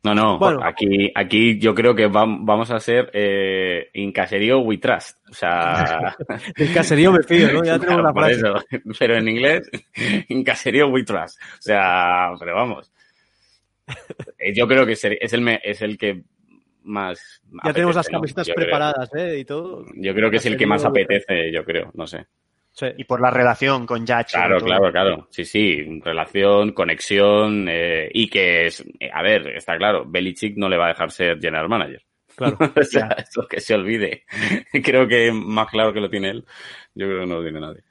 No, 0.06 0.14
no, 0.16 0.38
Bueno. 0.38 0.60
aquí, 0.64 1.12
aquí 1.16 1.58
yo 1.60 1.74
creo 1.74 1.96
que 1.96 2.08
vam- 2.08 2.40
vamos 2.46 2.70
a 2.72 2.80
ser 2.80 3.10
eh, 3.14 3.90
in 3.94 4.12
caserío 4.12 4.60
we 4.60 4.78
trust. 4.78 5.18
O 5.30 5.34
sea, 5.34 6.16
El 6.56 6.74
caserío 6.74 7.12
me 7.12 7.24
fío, 7.24 7.52
¿no? 7.52 7.64
Ya 7.64 7.80
tenemos 7.80 8.04
la 8.04 8.14
por 8.14 8.24
frase. 8.26 8.40
eso. 8.40 8.54
Pero 9.00 9.18
en 9.18 9.28
inglés, 9.28 9.70
in 10.30 10.44
caserío 10.44 10.88
we 10.90 11.04
trust. 11.04 11.42
O 11.42 11.62
sea, 11.62 12.30
pero 12.40 12.56
vamos. 12.56 12.92
Eh, 14.38 14.54
Yo 14.56 14.68
creo 14.68 14.86
que 14.86 14.94
es 14.94 15.04
el, 15.06 15.18
es 15.22 15.82
el 15.82 15.98
que 15.98 16.22
más. 16.84 17.42
Ya 17.64 17.74
tenemos 17.74 17.96
las 17.96 18.08
camisetas 18.08 18.46
creo. 18.46 18.56
preparadas, 18.56 19.10
¿eh? 19.16 19.40
Y 19.40 19.46
todo. 19.46 19.86
Yo 19.96 20.14
creo 20.14 20.30
que 20.30 20.38
es 20.38 20.46
el 20.46 20.56
que 20.58 20.68
más 20.68 20.86
apetece, 20.86 21.52
yo 21.52 21.64
creo, 21.66 21.90
no 21.96 22.06
sé. 22.08 22.26
Sí. 22.76 22.88
Y 22.98 23.06
por 23.06 23.22
la 23.22 23.32
relación 23.32 23.88
con 23.88 24.06
sobre 24.06 24.26
Claro, 24.26 24.58
claro, 24.60 24.92
claro. 24.92 25.28
Sí, 25.32 25.46
sí, 25.46 26.02
relación, 26.04 26.74
conexión 26.74 27.68
eh, 27.70 28.10
y 28.14 28.30
que 28.30 28.68
es, 28.68 28.84
eh, 29.00 29.10
a 29.14 29.24
ver, 29.24 29.48
está 29.56 29.78
claro, 29.78 30.04
Belichick 30.06 30.58
no 30.58 30.68
le 30.68 30.76
va 30.76 30.88
a 30.88 30.90
dejar 30.90 31.10
ser 31.10 31.40
general 31.40 31.70
manager. 31.70 32.04
Claro. 32.36 32.58
o 32.76 32.84
sea, 32.84 33.16
eso 33.18 33.48
que 33.48 33.62
se 33.62 33.76
olvide. 33.76 34.26
creo 34.84 35.08
que 35.08 35.32
más 35.32 35.70
claro 35.70 35.94
que 35.94 36.02
lo 36.02 36.10
tiene 36.10 36.32
él, 36.32 36.46
yo 36.94 37.08
creo 37.08 37.22
que 37.22 37.28
no 37.28 37.36
lo 37.36 37.44
tiene 37.44 37.62
nadie. 37.62 37.82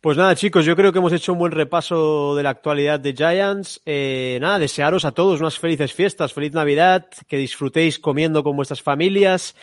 Pues 0.00 0.16
nada, 0.16 0.36
chicos, 0.36 0.64
yo 0.64 0.76
creo 0.76 0.92
que 0.92 1.00
hemos 1.00 1.12
hecho 1.12 1.32
un 1.32 1.40
buen 1.40 1.52
repaso 1.52 2.34
de 2.34 2.44
la 2.44 2.50
actualidad 2.50 3.00
de 3.00 3.14
Giants. 3.14 3.82
Eh, 3.84 4.38
nada, 4.40 4.60
desearos 4.60 5.04
a 5.04 5.10
todos 5.10 5.40
unas 5.40 5.58
felices 5.58 5.92
fiestas, 5.92 6.32
feliz 6.32 6.52
Navidad, 6.52 7.08
que 7.26 7.36
disfrutéis 7.36 7.98
comiendo 7.98 8.44
con 8.44 8.54
vuestras 8.54 8.80
familias. 8.80 9.56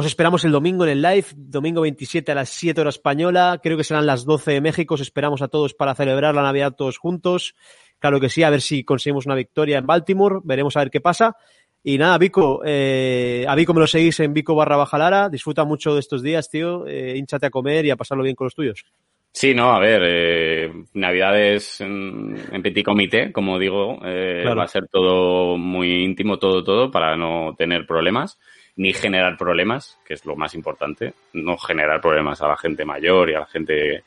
Os 0.00 0.06
esperamos 0.06 0.44
el 0.44 0.52
domingo 0.52 0.84
en 0.84 0.90
el 0.90 1.02
live, 1.02 1.26
domingo 1.34 1.80
27 1.80 2.30
a 2.30 2.34
las 2.36 2.50
7 2.50 2.82
horas 2.82 2.94
española, 2.94 3.58
creo 3.60 3.76
que 3.76 3.82
serán 3.82 4.06
las 4.06 4.24
12 4.24 4.52
de 4.52 4.60
México. 4.60 4.94
Os 4.94 5.00
esperamos 5.00 5.42
a 5.42 5.48
todos 5.48 5.74
para 5.74 5.92
celebrar 5.96 6.36
la 6.36 6.42
Navidad 6.44 6.76
todos 6.78 6.98
juntos. 6.98 7.56
Claro 7.98 8.20
que 8.20 8.28
sí, 8.28 8.44
a 8.44 8.50
ver 8.50 8.60
si 8.60 8.84
conseguimos 8.84 9.26
una 9.26 9.34
victoria 9.34 9.76
en 9.76 9.86
Baltimore, 9.86 10.36
veremos 10.44 10.76
a 10.76 10.80
ver 10.82 10.90
qué 10.90 11.00
pasa. 11.00 11.34
Y 11.82 11.98
nada, 11.98 12.16
Vico, 12.16 12.62
eh, 12.64 13.44
a 13.48 13.56
Vico 13.56 13.74
me 13.74 13.80
lo 13.80 13.88
seguís 13.88 14.20
en 14.20 14.32
Vico 14.32 14.54
barra 14.54 14.76
Bajalara. 14.76 15.28
Disfruta 15.30 15.64
mucho 15.64 15.94
de 15.94 15.98
estos 15.98 16.22
días, 16.22 16.48
tío. 16.48 16.86
Eh, 16.86 17.16
hinchate 17.16 17.46
a 17.46 17.50
comer 17.50 17.84
y 17.84 17.90
a 17.90 17.96
pasarlo 17.96 18.22
bien 18.22 18.36
con 18.36 18.44
los 18.44 18.54
tuyos. 18.54 18.84
Sí, 19.32 19.52
no, 19.52 19.72
a 19.72 19.80
ver, 19.80 20.02
eh, 20.04 20.72
Navidades 20.94 21.80
en, 21.80 22.36
en 22.52 22.62
petit 22.62 22.84
comité, 22.84 23.32
como 23.32 23.58
digo, 23.58 23.98
eh, 24.04 24.42
Claro. 24.42 24.58
va 24.58 24.64
a 24.64 24.68
ser 24.68 24.86
todo 24.86 25.56
muy 25.56 26.04
íntimo, 26.04 26.38
todo, 26.38 26.62
todo, 26.62 26.88
para 26.88 27.16
no 27.16 27.56
tener 27.58 27.84
problemas, 27.84 28.38
ni 28.78 28.92
generar 28.92 29.36
problemas, 29.36 29.98
que 30.04 30.14
es 30.14 30.24
lo 30.24 30.36
más 30.36 30.54
importante, 30.54 31.12
no 31.32 31.58
generar 31.58 32.00
problemas 32.00 32.40
a 32.40 32.48
la 32.48 32.56
gente 32.56 32.84
mayor 32.84 33.28
y 33.28 33.34
a 33.34 33.40
la 33.40 33.46
gente 33.46 34.04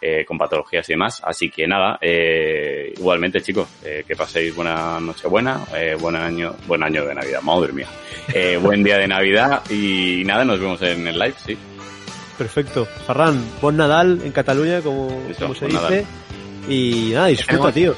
eh, 0.00 0.24
con 0.24 0.38
patologías 0.38 0.88
y 0.88 0.92
demás. 0.92 1.20
Así 1.24 1.50
que 1.50 1.66
nada, 1.66 1.98
eh, 2.00 2.94
igualmente 2.96 3.40
chicos, 3.40 3.68
eh, 3.84 4.04
que 4.06 4.14
paséis 4.14 4.54
buena 4.54 5.00
noche 5.00 5.26
buena, 5.26 5.60
eh, 5.76 5.96
buen 5.98 6.14
año, 6.14 6.54
buen 6.66 6.84
año 6.84 7.04
de 7.04 7.14
Navidad, 7.14 7.42
madre 7.42 7.72
mía. 7.72 7.88
Eh, 8.32 8.56
buen 8.56 8.84
día 8.84 8.98
de 8.98 9.08
Navidad 9.08 9.62
y 9.68 10.22
nada, 10.24 10.44
nos 10.44 10.60
vemos 10.60 10.80
en 10.82 11.08
el 11.08 11.18
live, 11.18 11.34
sí. 11.44 11.58
Perfecto. 12.38 12.84
Farran, 12.84 13.44
buen 13.60 13.76
Nadal 13.76 14.20
en 14.24 14.30
Cataluña, 14.30 14.80
como, 14.80 15.08
Eso, 15.28 15.42
como 15.42 15.54
se 15.56 15.66
dice. 15.66 16.06
Y 16.68 17.10
nada, 17.14 17.26
disfruta, 17.26 17.72
tío. 17.72 17.96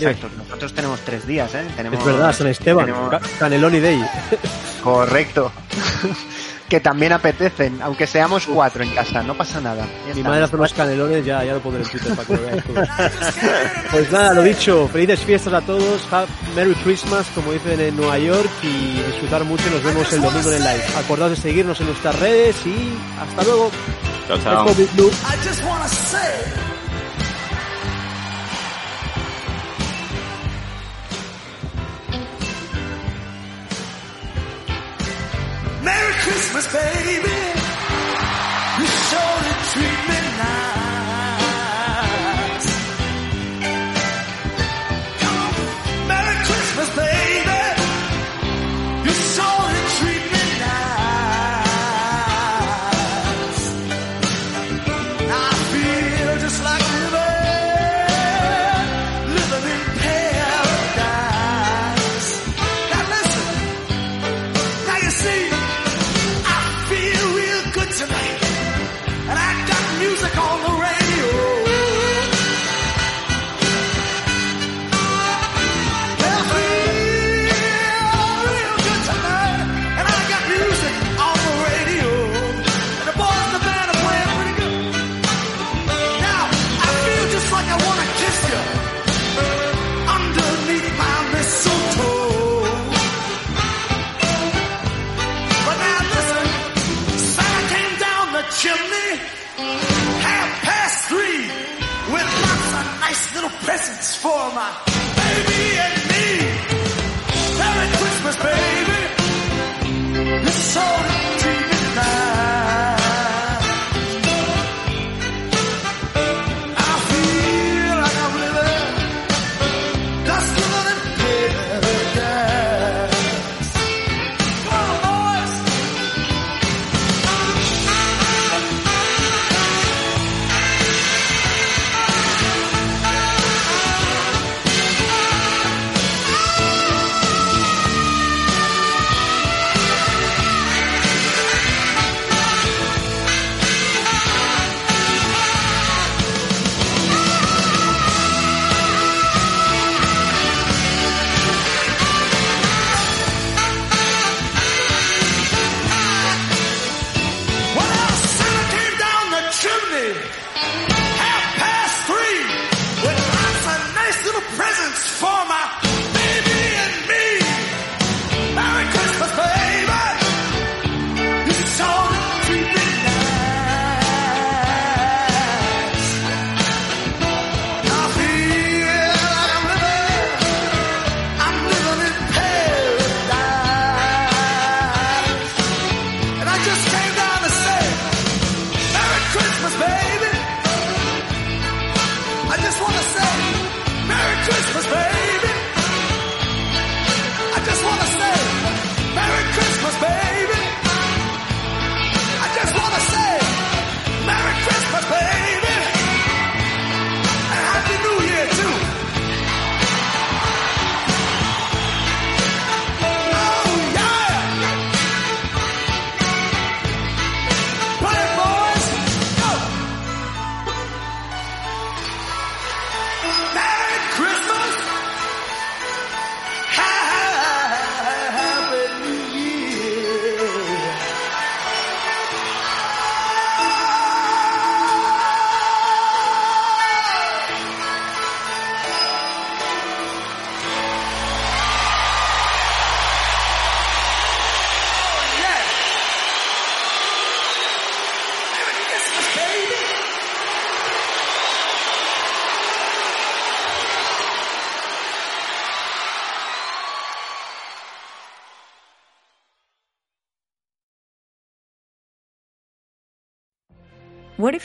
Exacto. 0.00 0.28
Nosotros 0.36 0.72
tenemos 0.74 1.00
tres 1.00 1.26
días, 1.26 1.54
¿eh? 1.54 1.64
Tenemos, 1.76 1.98
Es 1.98 2.04
verdad, 2.04 2.32
San 2.32 2.46
Esteban, 2.48 2.86
tenemos- 2.86 3.14
Caneloni 3.38 3.80
Day. 3.80 4.04
Correcto. 4.82 5.50
que 6.68 6.80
también 6.80 7.12
apetecen, 7.12 7.80
aunque 7.82 8.06
seamos 8.06 8.46
cuatro 8.46 8.82
en 8.82 8.90
casa, 8.94 9.22
no 9.22 9.34
pasa 9.34 9.60
nada. 9.60 9.86
Mi 10.14 10.22
madre 10.22 10.44
hace 10.44 10.56
unos 10.56 10.72
canelones, 10.72 11.24
ya, 11.24 11.44
ya 11.44 11.52
lo 11.52 11.60
pondré 11.60 11.82
en 11.82 11.88
Twitter 11.90 12.14
para 12.16 12.26
que 12.26 12.34
lo 12.36 12.42
veáis 12.42 12.64
todos. 12.64 12.88
Pues 13.92 14.10
nada, 14.10 14.32
lo 14.34 14.42
dicho, 14.42 14.88
felices 14.90 15.20
fiestas 15.20 15.52
a 15.52 15.60
todos, 15.60 16.02
ha- 16.10 16.24
Merry 16.56 16.74
Christmas, 16.76 17.26
como 17.34 17.52
dicen 17.52 17.78
en 17.80 17.94
Nueva 17.96 18.18
York, 18.18 18.48
y 18.62 18.94
disfrutar 19.06 19.44
mucho. 19.44 19.70
Nos 19.70 19.84
vemos 19.84 20.10
el 20.12 20.22
domingo 20.22 20.50
en 20.50 20.56
el 20.56 20.62
live. 20.64 20.84
Acordaos 20.98 21.30
de 21.32 21.36
seguirnos 21.36 21.78
en 21.80 21.86
nuestras 21.86 22.18
redes 22.18 22.56
y 22.66 22.94
hasta 23.20 23.42
luego. 23.44 23.70
Chao, 24.26 24.38
chao. 24.42 24.64
Christmas, 36.54 36.72
baby. 36.72 37.63